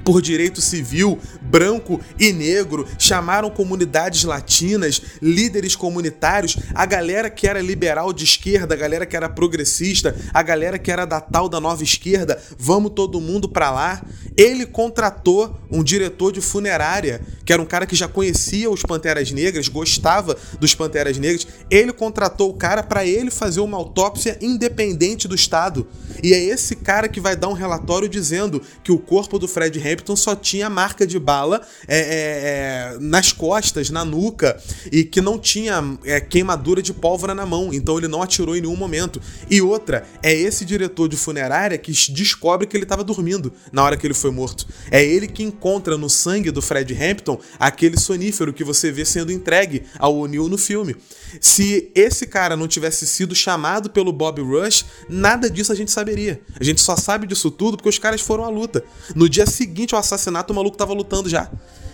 por 0.06 0.22
direito 0.22 0.60
civil, 0.60 1.18
branco 1.42 2.00
e 2.16 2.32
negro, 2.32 2.86
chamaram 2.96 3.50
comunidades 3.50 4.22
latinas, 4.22 5.02
líderes 5.20 5.74
comunitários, 5.74 6.56
a 6.72 6.86
galera 6.86 7.28
que 7.28 7.48
era 7.48 7.60
liberal 7.60 8.12
de 8.12 8.22
esquerda, 8.22 8.74
a 8.74 8.76
galera 8.76 9.04
que 9.04 9.16
era 9.16 9.28
progressista, 9.28 10.14
a 10.32 10.44
galera 10.44 10.78
que 10.78 10.92
era 10.92 11.04
da 11.04 11.20
tal 11.20 11.48
da 11.48 11.58
nova 11.58 11.82
esquerda, 11.82 12.40
vamos 12.56 12.92
todo 12.94 13.20
mundo 13.20 13.48
para 13.48 13.72
lá. 13.72 14.00
Ele 14.36 14.64
contratou 14.64 15.58
um 15.68 15.82
diretor 15.82 16.30
de 16.30 16.40
funerária, 16.40 17.20
que 17.44 17.52
era 17.52 17.60
um 17.60 17.66
cara 17.66 17.84
que 17.84 17.96
já 17.96 18.06
conhecia 18.06 18.70
os 18.70 18.82
Panteras 18.82 19.32
Negras, 19.32 19.66
gostava 19.66 20.36
dos 20.60 20.72
Panteras 20.72 21.18
Negras. 21.18 21.48
Ele 21.68 21.92
contratou 21.92 22.50
o 22.50 22.54
cara 22.54 22.82
para 22.82 23.04
ele 23.04 23.30
fazer 23.30 23.58
uma 23.58 23.76
autópsia 23.76 24.38
independente 24.40 25.26
do 25.26 25.34
Estado. 25.34 25.86
E 26.22 26.32
é 26.32 26.38
esse 26.38 26.76
cara 26.76 27.08
que 27.08 27.20
vai 27.20 27.34
dar 27.34 27.48
um 27.48 27.54
relatório 27.54 28.08
dizendo 28.08 28.62
que 28.84 28.92
o 28.92 28.98
corpo 28.98 29.38
do 29.38 29.48
Fred 29.48 29.78
Hampton 29.96 30.14
só 30.14 30.36
tinha 30.36 30.68
marca 30.68 31.06
de 31.06 31.18
bala 31.18 31.66
é, 31.88 31.98
é, 31.98 32.94
é, 32.94 32.98
nas 33.00 33.32
costas, 33.32 33.90
na 33.90 34.04
nuca, 34.04 34.60
e 34.92 35.02
que 35.04 35.20
não 35.20 35.38
tinha 35.38 35.82
é, 36.04 36.20
queimadura 36.20 36.82
de 36.82 36.92
pólvora 36.92 37.34
na 37.34 37.46
mão, 37.46 37.72
então 37.72 37.96
ele 37.96 38.08
não 38.08 38.22
atirou 38.22 38.54
em 38.56 38.60
nenhum 38.60 38.76
momento. 38.76 39.20
E 39.50 39.60
outra, 39.60 40.06
é 40.22 40.32
esse 40.32 40.64
diretor 40.64 41.08
de 41.08 41.16
funerária 41.16 41.78
que 41.78 41.92
descobre 42.12 42.66
que 42.66 42.76
ele 42.76 42.84
estava 42.84 43.02
dormindo 43.02 43.52
na 43.72 43.82
hora 43.82 43.96
que 43.96 44.06
ele 44.06 44.14
foi 44.14 44.30
morto. 44.30 44.66
É 44.90 45.02
ele 45.04 45.26
que 45.26 45.42
encontra 45.42 45.96
no 45.96 46.10
sangue 46.10 46.50
do 46.50 46.60
Fred 46.60 46.94
Hampton 46.94 47.40
aquele 47.58 47.98
sonífero 47.98 48.52
que 48.52 48.64
você 48.64 48.92
vê 48.92 49.04
sendo 49.04 49.32
entregue 49.32 49.84
ao 49.98 50.16
O'Neill 50.16 50.48
no 50.48 50.58
filme. 50.58 50.96
Se 51.40 51.90
esse 51.94 52.26
cara 52.26 52.56
não 52.56 52.68
tivesse 52.68 53.06
sido 53.06 53.34
chamado 53.34 53.90
pelo 53.90 54.12
Bob 54.12 54.40
Rush, 54.42 54.84
nada 55.08 55.50
disso 55.50 55.72
a 55.72 55.74
gente 55.74 55.90
saberia. 55.90 56.40
A 56.58 56.64
gente 56.64 56.80
só 56.80 56.96
sabe 56.96 57.26
disso 57.26 57.50
tudo 57.50 57.76
porque 57.76 57.88
os 57.88 57.98
caras 57.98 58.20
foram 58.20 58.44
à 58.44 58.48
luta. 58.48 58.84
No 59.14 59.28
dia 59.28 59.46
seguinte 59.46 59.94
ao 59.94 60.00
assassinato, 60.00 60.52
o 60.52 60.56
maluco 60.56 60.76
tava 60.76 60.92
lutando 60.92 61.28
já. 61.28 61.50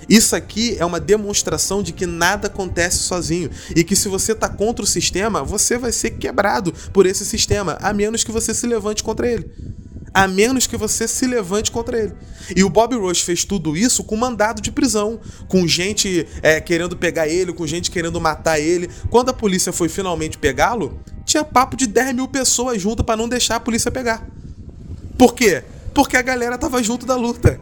Isso 0.08 0.34
aqui 0.34 0.76
é 0.78 0.84
uma 0.84 0.98
demonstração 0.98 1.82
de 1.82 1.92
que 1.92 2.06
nada 2.06 2.48
acontece 2.48 2.98
sozinho 2.98 3.50
e 3.74 3.84
que 3.84 3.94
se 3.94 4.08
você 4.08 4.34
tá 4.34 4.48
contra 4.48 4.84
o 4.84 4.86
sistema, 4.86 5.44
você 5.44 5.78
vai 5.78 5.92
ser 5.92 6.10
quebrado 6.12 6.72
por 6.92 7.06
esse 7.06 7.24
sistema, 7.24 7.78
a 7.80 7.92
menos 7.92 8.24
que 8.24 8.32
você 8.32 8.52
se 8.52 8.66
levante 8.66 9.02
contra 9.02 9.30
ele 9.30 9.50
a 10.14 10.28
menos 10.28 10.66
que 10.66 10.76
você 10.76 11.08
se 11.08 11.26
levante 11.26 11.70
contra 11.70 11.98
ele. 11.98 12.12
E 12.54 12.62
o 12.62 12.68
Bob 12.68 12.94
Rush 12.96 13.22
fez 13.22 13.44
tudo 13.44 13.76
isso 13.76 14.04
com 14.04 14.16
mandado 14.16 14.60
de 14.60 14.70
prisão, 14.70 15.20
com 15.48 15.66
gente 15.66 16.26
é, 16.42 16.60
querendo 16.60 16.96
pegar 16.96 17.28
ele, 17.28 17.52
com 17.52 17.66
gente 17.66 17.90
querendo 17.90 18.20
matar 18.20 18.60
ele. 18.60 18.90
Quando 19.10 19.30
a 19.30 19.32
polícia 19.32 19.72
foi 19.72 19.88
finalmente 19.88 20.36
pegá-lo, 20.36 21.00
tinha 21.24 21.44
papo 21.44 21.76
de 21.76 21.86
10 21.86 22.14
mil 22.14 22.28
pessoas 22.28 22.80
junto 22.80 23.02
para 23.02 23.16
não 23.16 23.28
deixar 23.28 23.56
a 23.56 23.60
polícia 23.60 23.90
pegar. 23.90 24.26
Por 25.16 25.34
quê? 25.34 25.62
Porque 25.94 26.16
a 26.16 26.22
galera 26.22 26.58
tava 26.58 26.82
junto 26.82 27.06
da 27.06 27.16
luta. 27.16 27.60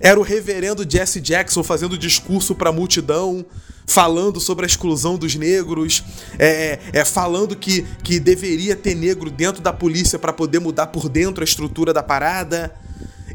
Era 0.00 0.18
o 0.18 0.22
reverendo 0.22 0.88
Jesse 0.88 1.20
Jackson 1.20 1.62
fazendo 1.62 1.96
discurso 1.96 2.54
para 2.54 2.70
a 2.70 2.72
multidão, 2.72 3.44
falando 3.86 4.40
sobre 4.40 4.64
a 4.64 4.66
exclusão 4.66 5.16
dos 5.16 5.34
negros, 5.36 6.02
é, 6.38 6.78
é, 6.92 7.04
falando 7.04 7.56
que, 7.56 7.82
que 8.02 8.18
deveria 8.18 8.74
ter 8.74 8.94
negro 8.94 9.30
dentro 9.30 9.62
da 9.62 9.72
polícia 9.72 10.18
para 10.18 10.32
poder 10.32 10.58
mudar 10.58 10.88
por 10.88 11.08
dentro 11.08 11.42
a 11.42 11.44
estrutura 11.44 11.92
da 11.92 12.02
parada. 12.02 12.74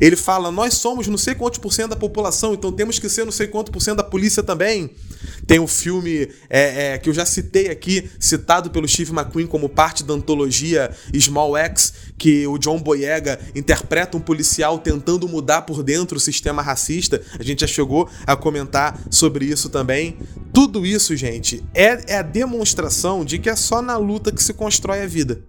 Ele 0.02 0.16
fala: 0.16 0.52
nós 0.52 0.74
somos 0.74 1.08
não 1.08 1.18
sei 1.18 1.36
quantos 1.36 1.60
por 1.60 1.72
cento 1.72 1.92
da 1.92 1.96
população, 1.96 2.56
então 2.56 2.72
temos 2.72 2.98
que 2.98 3.08
ser 3.08 3.24
não 3.24 3.32
sei 3.32 3.46
quanto 3.46 3.72
por 3.72 3.82
cento 3.82 3.98
da 3.98 4.04
polícia 4.04 4.42
também. 4.42 4.90
Tem 5.46 5.60
o 5.60 5.68
filme 5.68 6.28
é, 6.50 6.94
é, 6.94 6.98
que 6.98 7.08
eu 7.08 7.14
já 7.14 7.26
citei 7.26 7.70
aqui, 7.70 8.10
citado 8.20 8.72
pelo 8.72 8.88
Steve 8.88 9.12
McQueen 9.12 9.46
como 9.46 9.70
parte 9.70 10.04
da 10.04 10.16
antologia 10.16 10.90
Small 11.14 11.56
X, 11.56 11.94
que 12.18 12.48
o 12.48 12.58
John 12.58 12.80
Boyega 12.82 13.40
interpreta 13.54 14.18
um 14.18 14.22
policial 14.22 14.80
tentando 14.80 15.28
mudar 15.28 15.62
por 15.64 15.84
dentro 15.84 16.18
o 16.18 16.20
sistema 16.20 16.64
racista. 16.64 17.22
A 17.40 17.44
gente 17.44 17.62
já 17.62 17.68
chegou 17.68 18.10
a 18.26 18.36
comentar 18.36 19.00
sobre 19.12 19.46
isso 19.46 19.70
também. 19.70 20.18
Tudo 20.52 20.84
isso, 20.84 21.16
gente, 21.16 21.64
é, 21.76 22.14
é 22.14 22.18
a 22.18 22.24
demonstração 22.24 23.24
de 23.24 23.38
que 23.38 23.50
é 23.50 23.56
só 23.56 23.82
na 23.82 23.98
luta 23.98 24.32
que 24.32 24.44
se 24.44 24.54
constrói 24.54 25.02
a 25.02 25.08
vida. 25.08 25.44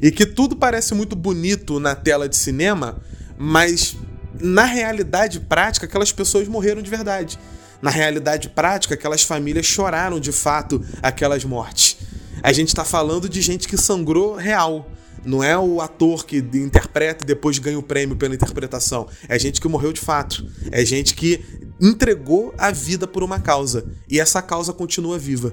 E 0.00 0.10
que 0.10 0.24
tudo 0.24 0.54
parece 0.54 0.94
muito 0.94 1.16
bonito 1.16 1.80
na 1.80 1.94
tela 1.94 2.28
de 2.28 2.36
cinema, 2.36 3.00
mas 3.44 3.96
na 4.40 4.64
realidade 4.64 5.40
prática, 5.40 5.84
aquelas 5.84 6.12
pessoas 6.12 6.46
morreram 6.46 6.80
de 6.80 6.88
verdade. 6.88 7.40
Na 7.82 7.90
realidade 7.90 8.48
prática, 8.48 8.94
aquelas 8.94 9.24
famílias 9.24 9.66
choraram 9.66 10.20
de 10.20 10.30
fato 10.30 10.80
aquelas 11.02 11.44
mortes. 11.44 11.96
A 12.40 12.52
gente 12.52 12.68
está 12.68 12.84
falando 12.84 13.28
de 13.28 13.42
gente 13.42 13.66
que 13.66 13.76
sangrou 13.76 14.36
real. 14.36 14.88
Não 15.24 15.42
é 15.42 15.58
o 15.58 15.80
ator 15.80 16.24
que 16.24 16.36
interpreta 16.36 17.24
e 17.24 17.26
depois 17.26 17.58
ganha 17.58 17.76
o 17.76 17.82
prêmio 17.82 18.14
pela 18.14 18.32
interpretação. 18.32 19.08
É 19.28 19.36
gente 19.36 19.60
que 19.60 19.66
morreu 19.66 19.92
de 19.92 20.00
fato. 20.00 20.48
É 20.70 20.84
gente 20.84 21.12
que 21.12 21.44
entregou 21.80 22.54
a 22.56 22.70
vida 22.70 23.08
por 23.08 23.24
uma 23.24 23.40
causa. 23.40 23.84
E 24.08 24.20
essa 24.20 24.40
causa 24.40 24.72
continua 24.72 25.18
viva. 25.18 25.52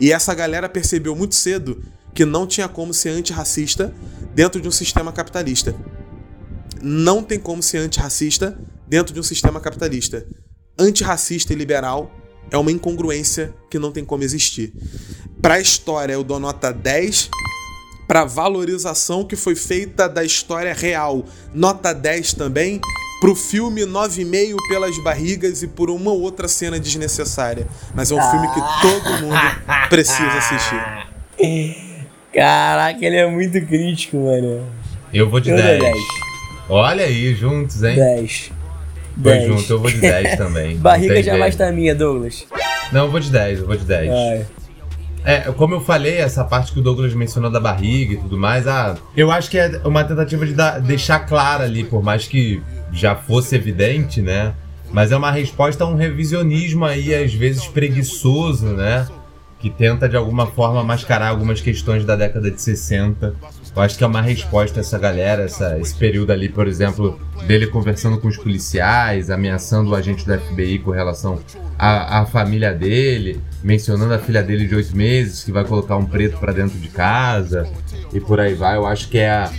E 0.00 0.12
essa 0.12 0.32
galera 0.34 0.68
percebeu 0.68 1.16
muito 1.16 1.34
cedo 1.34 1.82
que 2.14 2.24
não 2.24 2.46
tinha 2.46 2.68
como 2.68 2.94
ser 2.94 3.08
antirracista 3.08 3.92
dentro 4.36 4.60
de 4.60 4.68
um 4.68 4.72
sistema 4.72 5.12
capitalista. 5.12 5.74
Não 6.86 7.22
tem 7.22 7.38
como 7.38 7.62
ser 7.62 7.78
antirracista 7.78 8.58
dentro 8.86 9.14
de 9.14 9.18
um 9.18 9.22
sistema 9.22 9.58
capitalista. 9.58 10.26
Antirracista 10.78 11.54
e 11.54 11.56
liberal 11.56 12.12
é 12.50 12.58
uma 12.58 12.70
incongruência 12.70 13.54
que 13.70 13.78
não 13.78 13.90
tem 13.90 14.04
como 14.04 14.22
existir. 14.22 14.70
Para 15.40 15.54
a 15.54 15.60
história, 15.60 16.12
eu 16.12 16.22
dou 16.22 16.38
nota 16.38 16.70
10. 16.70 17.30
Para 18.06 18.20
a 18.20 18.24
valorização 18.26 19.24
que 19.24 19.34
foi 19.34 19.54
feita 19.54 20.06
da 20.06 20.22
história 20.22 20.74
real, 20.74 21.24
nota 21.54 21.94
10 21.94 22.34
também. 22.34 22.78
Para 23.18 23.30
o 23.30 23.34
filme, 23.34 23.80
9,5 23.86 24.56
pelas 24.68 25.02
barrigas 25.02 25.62
e 25.62 25.66
por 25.66 25.88
uma 25.88 26.12
outra 26.12 26.48
cena 26.48 26.78
desnecessária. 26.78 27.66
Mas 27.94 28.10
é 28.10 28.14
um 28.14 28.30
filme 28.30 28.46
que 28.48 28.60
todo 28.82 29.22
mundo 29.22 29.40
precisa 29.88 30.34
assistir. 30.34 30.82
Caraca, 32.30 33.02
ele 33.02 33.16
é 33.16 33.26
muito 33.26 33.58
crítico, 33.64 34.18
mano. 34.18 34.66
Eu 35.14 35.30
vou 35.30 35.40
de 35.40 35.48
Eu 35.48 35.56
dou 35.56 35.64
10. 35.64 35.80
10. 35.80 36.23
Olha 36.68 37.04
aí, 37.04 37.34
juntos, 37.34 37.82
hein? 37.82 37.96
10. 37.96 38.52
Foi 39.22 39.32
10. 39.32 39.46
junto, 39.46 39.72
eu 39.72 39.78
vou 39.80 39.90
de 39.90 40.00
10 40.00 40.36
também. 40.38 40.76
Barriga 40.76 41.22
jamais 41.22 41.54
tá 41.56 41.70
minha, 41.70 41.94
Douglas. 41.94 42.46
Não, 42.92 43.04
eu 43.06 43.10
vou 43.10 43.20
de 43.20 43.30
10, 43.30 43.60
eu 43.60 43.66
vou 43.66 43.76
de 43.76 43.84
10. 43.84 44.10
Ai. 44.10 44.46
É, 45.26 45.40
como 45.52 45.74
eu 45.74 45.80
falei, 45.80 46.16
essa 46.18 46.44
parte 46.44 46.72
que 46.72 46.80
o 46.80 46.82
Douglas 46.82 47.14
mencionou 47.14 47.50
da 47.50 47.58
barriga 47.58 48.12
e 48.12 48.16
tudo 48.18 48.36
mais, 48.36 48.66
ah, 48.66 48.94
eu 49.16 49.30
acho 49.30 49.48
que 49.50 49.56
é 49.58 49.80
uma 49.84 50.04
tentativa 50.04 50.44
de 50.44 50.52
dar- 50.52 50.78
deixar 50.80 51.20
clara 51.20 51.64
ali, 51.64 51.82
por 51.82 52.02
mais 52.02 52.26
que 52.28 52.60
já 52.92 53.14
fosse 53.16 53.54
evidente, 53.56 54.20
né? 54.20 54.52
Mas 54.92 55.12
é 55.12 55.16
uma 55.16 55.30
resposta 55.30 55.82
a 55.82 55.86
um 55.86 55.94
revisionismo 55.96 56.84
aí, 56.84 57.14
às 57.14 57.32
vezes 57.32 57.66
preguiçoso, 57.66 58.66
né? 58.66 59.06
Que 59.58 59.70
tenta 59.70 60.06
de 60.08 60.14
alguma 60.16 60.46
forma 60.46 60.84
mascarar 60.84 61.28
algumas 61.28 61.60
questões 61.60 62.04
da 62.04 62.14
década 62.16 62.50
de 62.50 62.60
60. 62.60 63.34
Eu 63.74 63.82
acho 63.82 63.98
que 63.98 64.04
é 64.04 64.06
uma 64.06 64.22
resposta 64.22 64.78
a 64.78 64.82
essa 64.82 64.98
galera, 64.98 65.42
essa, 65.42 65.78
esse 65.80 65.94
período 65.94 66.30
ali, 66.30 66.48
por 66.48 66.68
exemplo, 66.68 67.18
dele 67.46 67.66
conversando 67.66 68.18
com 68.18 68.28
os 68.28 68.36
policiais, 68.36 69.30
ameaçando 69.30 69.90
o 69.90 69.94
agente 69.96 70.24
do 70.24 70.38
FBI 70.38 70.78
com 70.78 70.92
relação 70.92 71.40
à, 71.76 72.24
família 72.24 72.72
dele, 72.72 73.40
mencionando 73.64 74.14
a 74.14 74.18
filha 74.18 74.42
dele 74.42 74.68
de 74.68 74.76
oito 74.76 74.96
meses, 74.96 75.42
que 75.42 75.50
vai 75.50 75.64
colocar 75.64 75.96
um 75.96 76.06
preto 76.06 76.38
pra 76.38 76.52
dentro 76.52 76.78
de 76.78 76.88
casa, 76.88 77.68
e 78.12 78.20
por 78.20 78.38
aí 78.38 78.54
vai. 78.54 78.76
Eu 78.76 78.86
acho 78.86 79.08
que 79.08 79.18
é 79.18 79.50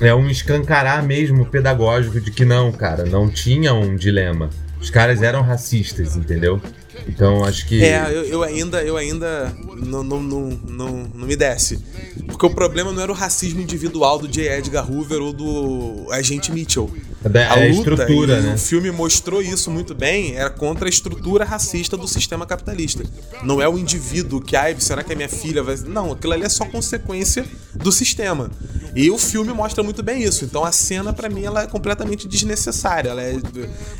é 0.00 0.14
um 0.14 0.28
escancarar 0.28 1.04
mesmo 1.04 1.46
pedagógico 1.46 2.20
de 2.20 2.30
que 2.30 2.44
não, 2.44 2.72
cara, 2.72 3.04
não 3.04 3.28
tinha 3.28 3.72
um 3.72 3.94
dilema. 3.94 4.50
Os 4.84 4.90
caras 4.90 5.22
eram 5.22 5.40
racistas, 5.40 6.14
entendeu? 6.14 6.60
Então 7.08 7.42
acho 7.42 7.66
que. 7.66 7.82
É, 7.82 8.04
eu, 8.10 8.24
eu 8.24 8.42
ainda, 8.42 8.82
eu 8.82 8.98
ainda 8.98 9.50
não, 9.78 10.04
não, 10.04 10.22
não, 10.22 10.60
não, 10.68 11.10
não 11.14 11.26
me 11.26 11.34
desce. 11.34 11.82
Porque 12.26 12.44
o 12.44 12.50
problema 12.50 12.92
não 12.92 13.02
era 13.02 13.10
o 13.10 13.14
racismo 13.14 13.62
individual 13.62 14.18
do 14.18 14.28
J. 14.28 14.58
Edgar 14.58 14.90
Hoover 14.90 15.22
ou 15.22 15.32
do 15.32 16.06
agente 16.10 16.52
Mitchell. 16.52 16.90
É 17.32 17.44
a 17.46 17.66
estrutura, 17.66 18.38
e 18.38 18.42
né? 18.42 18.54
o 18.54 18.58
filme 18.58 18.90
mostrou 18.90 19.40
isso 19.40 19.70
muito 19.70 19.94
bem, 19.94 20.36
era 20.36 20.50
contra 20.50 20.86
a 20.86 20.90
estrutura 20.90 21.42
racista 21.42 21.96
do 21.96 22.06
sistema 22.06 22.44
capitalista. 22.44 23.02
Não 23.42 23.62
é 23.62 23.68
o 23.68 23.78
indivíduo 23.78 24.42
que, 24.42 24.54
ai, 24.54 24.76
será 24.78 25.02
que 25.02 25.10
a 25.10 25.16
minha 25.16 25.28
filha 25.28 25.62
vai. 25.62 25.74
Não, 25.86 26.12
aquilo 26.12 26.34
ali 26.34 26.44
é 26.44 26.48
só 26.50 26.66
consequência 26.66 27.46
do 27.74 27.90
sistema. 27.90 28.50
E 28.94 29.10
o 29.10 29.16
filme 29.16 29.54
mostra 29.54 29.82
muito 29.82 30.02
bem 30.02 30.22
isso. 30.22 30.44
Então 30.44 30.64
a 30.64 30.70
cena, 30.70 31.14
pra 31.14 31.30
mim, 31.30 31.44
ela 31.44 31.62
é 31.62 31.66
completamente 31.66 32.28
desnecessária. 32.28 33.08
Ela, 33.08 33.22
é, 33.22 33.36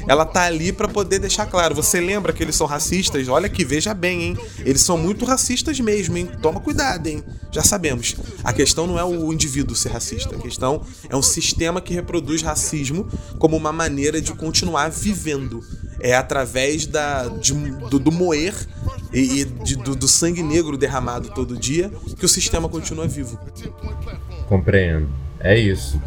ela 0.07 0.27
tá 0.27 0.43
ali 0.43 0.71
pra 0.75 0.89
poder 0.89 1.19
deixar 1.19 1.47
claro. 1.47 1.75
Você 1.75 2.01
lembra 2.01 2.33
que 2.33 2.43
eles 2.43 2.57
são 2.57 2.67
racistas? 2.67 3.29
Olha 3.29 3.49
que 3.49 3.65
veja 3.65 3.95
bem, 3.95 4.23
hein? 4.23 4.39
Eles 4.59 4.81
são 4.83 4.99
muito 4.99 5.25
racistas 5.25 5.79
mesmo, 5.81 6.17
hein? 6.17 6.29
Toma 6.43 6.61
cuidado, 6.61 7.07
hein? 7.07 7.23
Já 7.51 7.63
sabemos. 7.63 8.17
A 8.43 8.53
questão 8.53 8.87
não 8.87 8.99
é 8.99 9.05
o 9.05 9.33
indivíduo 9.33 9.75
ser 9.77 9.91
racista. 9.91 10.35
A 10.37 10.39
questão 10.39 10.83
é 11.09 11.17
um 11.17 11.23
sistema 11.23 11.81
que 11.81 11.95
reproduz 11.95 12.43
racismo 12.43 13.09
como 13.39 13.57
uma 13.57 13.73
maneira 13.73 14.21
de 14.21 14.33
continuar 14.35 14.91
vivendo. 14.91 15.63
É 16.01 16.15
através 16.15 16.87
da, 16.87 17.29
de- 17.29 17.53
do, 17.89 17.99
do 17.99 18.11
moer 18.13 18.55
e, 19.13 19.41
e 19.41 19.45
de- 19.45 19.77
do, 19.77 19.95
do 19.95 20.09
sangue 20.09 20.43
negro 20.43 20.77
derramado 20.77 21.31
todo 21.31 21.57
dia 21.57 21.91
que 22.19 22.25
o 22.27 22.29
sistema 22.29 22.69
continua 22.69 23.07
vivo. 23.07 23.39
Compreendo. 24.49 25.09
É 25.41 25.59
isso. 25.59 26.01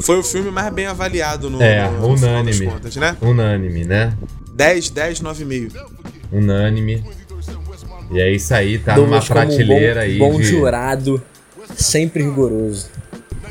Foi 0.00 0.18
o 0.18 0.22
filme 0.22 0.50
mais 0.50 0.72
bem 0.72 0.86
avaliado 0.86 1.48
no, 1.48 1.60
É, 1.62 1.88
no, 1.88 2.10
no 2.10 2.16
final 2.16 2.44
das 2.44 2.56
unânime. 2.56 2.66
contas, 2.66 2.96
né? 2.96 3.16
Unânime, 3.20 3.84
né? 3.84 4.12
10, 4.54 4.90
10, 4.90 5.20
9,5. 5.22 5.72
Unânime. 6.32 7.04
E 8.10 8.20
é 8.20 8.30
isso 8.30 8.54
aí, 8.54 8.78
tá 8.78 8.94
Douglas 8.94 9.28
numa 9.28 9.40
como 9.40 9.52
um 9.52 9.56
prateleira 9.56 10.00
bom, 10.00 10.06
aí. 10.06 10.18
bom 10.18 10.36
de... 10.36 10.44
jurado, 10.44 11.22
sempre 11.76 12.22
rigoroso. 12.22 12.88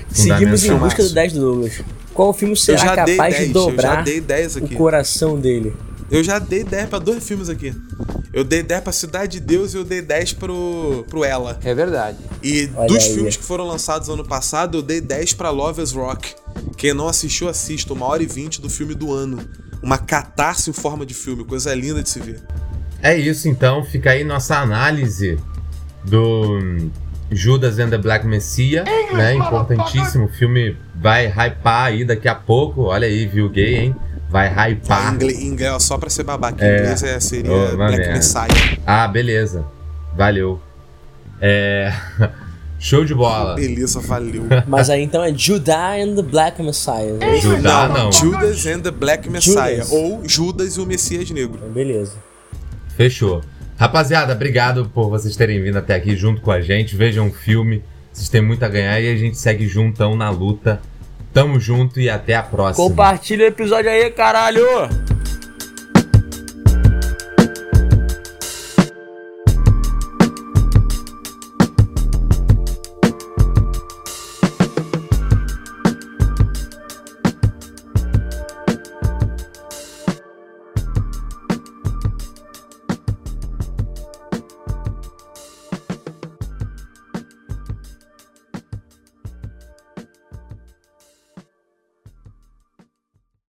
Seguimos 0.09 0.63
em 0.63 0.73
busca 0.75 1.03
do 1.03 1.09
Filmaço. 1.09 1.13
10 1.13 1.33
do 1.33 1.39
Douglas. 1.41 1.81
Qual 2.13 2.31
filme 2.33 2.55
será 2.55 2.95
capaz 2.95 3.35
10, 3.35 3.47
de 3.47 3.53
dobrar 3.53 4.03
dei 4.03 4.21
10 4.21 4.55
o 4.55 4.69
coração 4.69 5.37
dele? 5.37 5.73
Eu 6.09 6.23
já 6.23 6.39
dei 6.39 6.63
10 6.63 6.89
pra 6.89 6.99
dois 6.99 7.25
filmes 7.25 7.49
aqui. 7.49 7.73
Eu 8.31 8.43
dei 8.43 8.61
10 8.61 8.81
pra 8.83 8.91
Cidade 8.91 9.39
de 9.39 9.39
Deus 9.39 9.73
e 9.73 9.77
eu 9.77 9.83
dei 9.83 10.01
10 10.01 10.33
pro, 10.33 11.05
pro 11.09 11.23
Ela. 11.23 11.57
É 11.63 11.73
verdade. 11.73 12.17
E 12.43 12.69
Olha 12.75 12.87
dos 12.87 13.03
aí. 13.05 13.13
filmes 13.13 13.37
que 13.37 13.43
foram 13.43 13.65
lançados 13.65 14.09
ano 14.09 14.25
passado, 14.25 14.77
eu 14.77 14.81
dei 14.81 14.99
10 15.01 15.33
pra 15.33 15.49
Lovers 15.49 15.93
Rock. 15.93 16.35
Quem 16.77 16.93
não 16.93 17.07
assistiu, 17.07 17.47
assista. 17.47 17.93
Uma 17.93 18.05
hora 18.05 18.21
e 18.21 18.25
vinte 18.25 18.61
do 18.61 18.69
filme 18.69 18.93
do 18.93 19.13
ano. 19.13 19.39
Uma 19.81 19.97
catarse 19.97 20.69
em 20.69 20.73
forma 20.73 21.05
de 21.05 21.13
filme. 21.13 21.43
Coisa 21.43 21.73
linda 21.73 22.03
de 22.03 22.09
se 22.09 22.19
ver. 22.19 22.41
É 23.01 23.15
isso 23.15 23.47
então, 23.47 23.83
fica 23.83 24.11
aí 24.11 24.23
nossa 24.23 24.57
análise 24.57 25.37
do 26.03 26.89
Judas 27.31 27.79
and 27.79 27.89
the 27.89 27.97
Black 27.97 28.25
Messiah, 28.25 28.83
né? 29.13 29.33
Importantíssimo. 29.35 30.25
O 30.25 30.29
filme 30.29 30.77
vai 30.95 31.27
hypar 31.27 31.85
aí 31.85 32.03
daqui 32.05 32.27
a 32.27 32.35
pouco. 32.35 32.83
Olha 32.83 33.07
aí, 33.07 33.25
viu 33.25 33.49
gay, 33.49 33.75
hein? 33.75 33.95
Vai 34.35 34.49
hypar. 34.73 35.13
inglês, 35.15 35.81
só 35.83 35.97
pra 35.97 36.09
ser 36.09 36.23
babaca. 36.23 36.61
Em 36.61 36.67
É. 36.67 36.79
inglês 36.79 37.03
é, 37.03 37.19
seria 37.21 37.49
Oh, 37.53 37.77
Black 37.77 37.97
merda. 37.97 38.13
Messiah. 38.15 38.47
Ah, 38.85 39.07
beleza. 39.07 39.65
Valeu. 40.17 40.59
É. 41.41 41.93
Show 42.77 43.05
de 43.05 43.15
bola. 43.15 43.55
Beleza, 43.55 44.01
valeu. 44.01 44.43
Mas 44.67 44.89
aí 44.89 45.01
então 45.01 45.23
é 45.23 45.33
Judah 45.33 45.93
and 45.97 46.15
the 46.15 46.21
Black 46.21 46.61
Messiah. 46.61 47.17
É 47.21 47.37
isso? 47.37 47.55
Judá 47.55 47.87
não. 47.87 48.11
Judas 48.11 48.65
and 48.67 48.81
the 48.81 48.91
Black 48.91 49.29
Messiah. 49.29 49.75
Judas. 49.85 49.91
Ou 49.93 50.21
Judas 50.27 50.73
e 50.75 50.81
o 50.81 50.85
Messias 50.85 51.31
Negro. 51.31 51.57
Então, 51.57 51.69
beleza. 51.69 52.13
Fechou. 52.97 53.41
Rapaziada, 53.77 54.33
obrigado 54.33 54.91
por 54.93 55.09
vocês 55.09 55.35
terem 55.37 55.61
vindo 55.63 55.77
até 55.77 55.95
aqui 55.95 56.15
junto 56.17 56.41
com 56.41 56.51
a 56.51 56.59
gente. 56.59 56.93
Vejam 56.95 57.27
o 57.29 57.31
filme. 57.33 57.81
Vocês 58.11 58.27
têm 58.29 58.41
muito 58.41 58.63
a 58.63 58.67
ganhar 58.67 58.99
e 58.99 59.09
a 59.11 59.15
gente 59.15 59.37
segue 59.37 59.65
juntão 59.65 60.15
na 60.15 60.29
luta. 60.29 60.81
Tamo 61.35 61.59
junto 61.59 61.99
e 61.99 62.09
até 62.09 62.33
a 62.33 62.41
próxima. 62.41 62.87
Compartilha 62.87 63.43
o 63.43 63.47
episódio 63.49 63.91
aí, 63.91 64.09
caralho! 64.09 64.65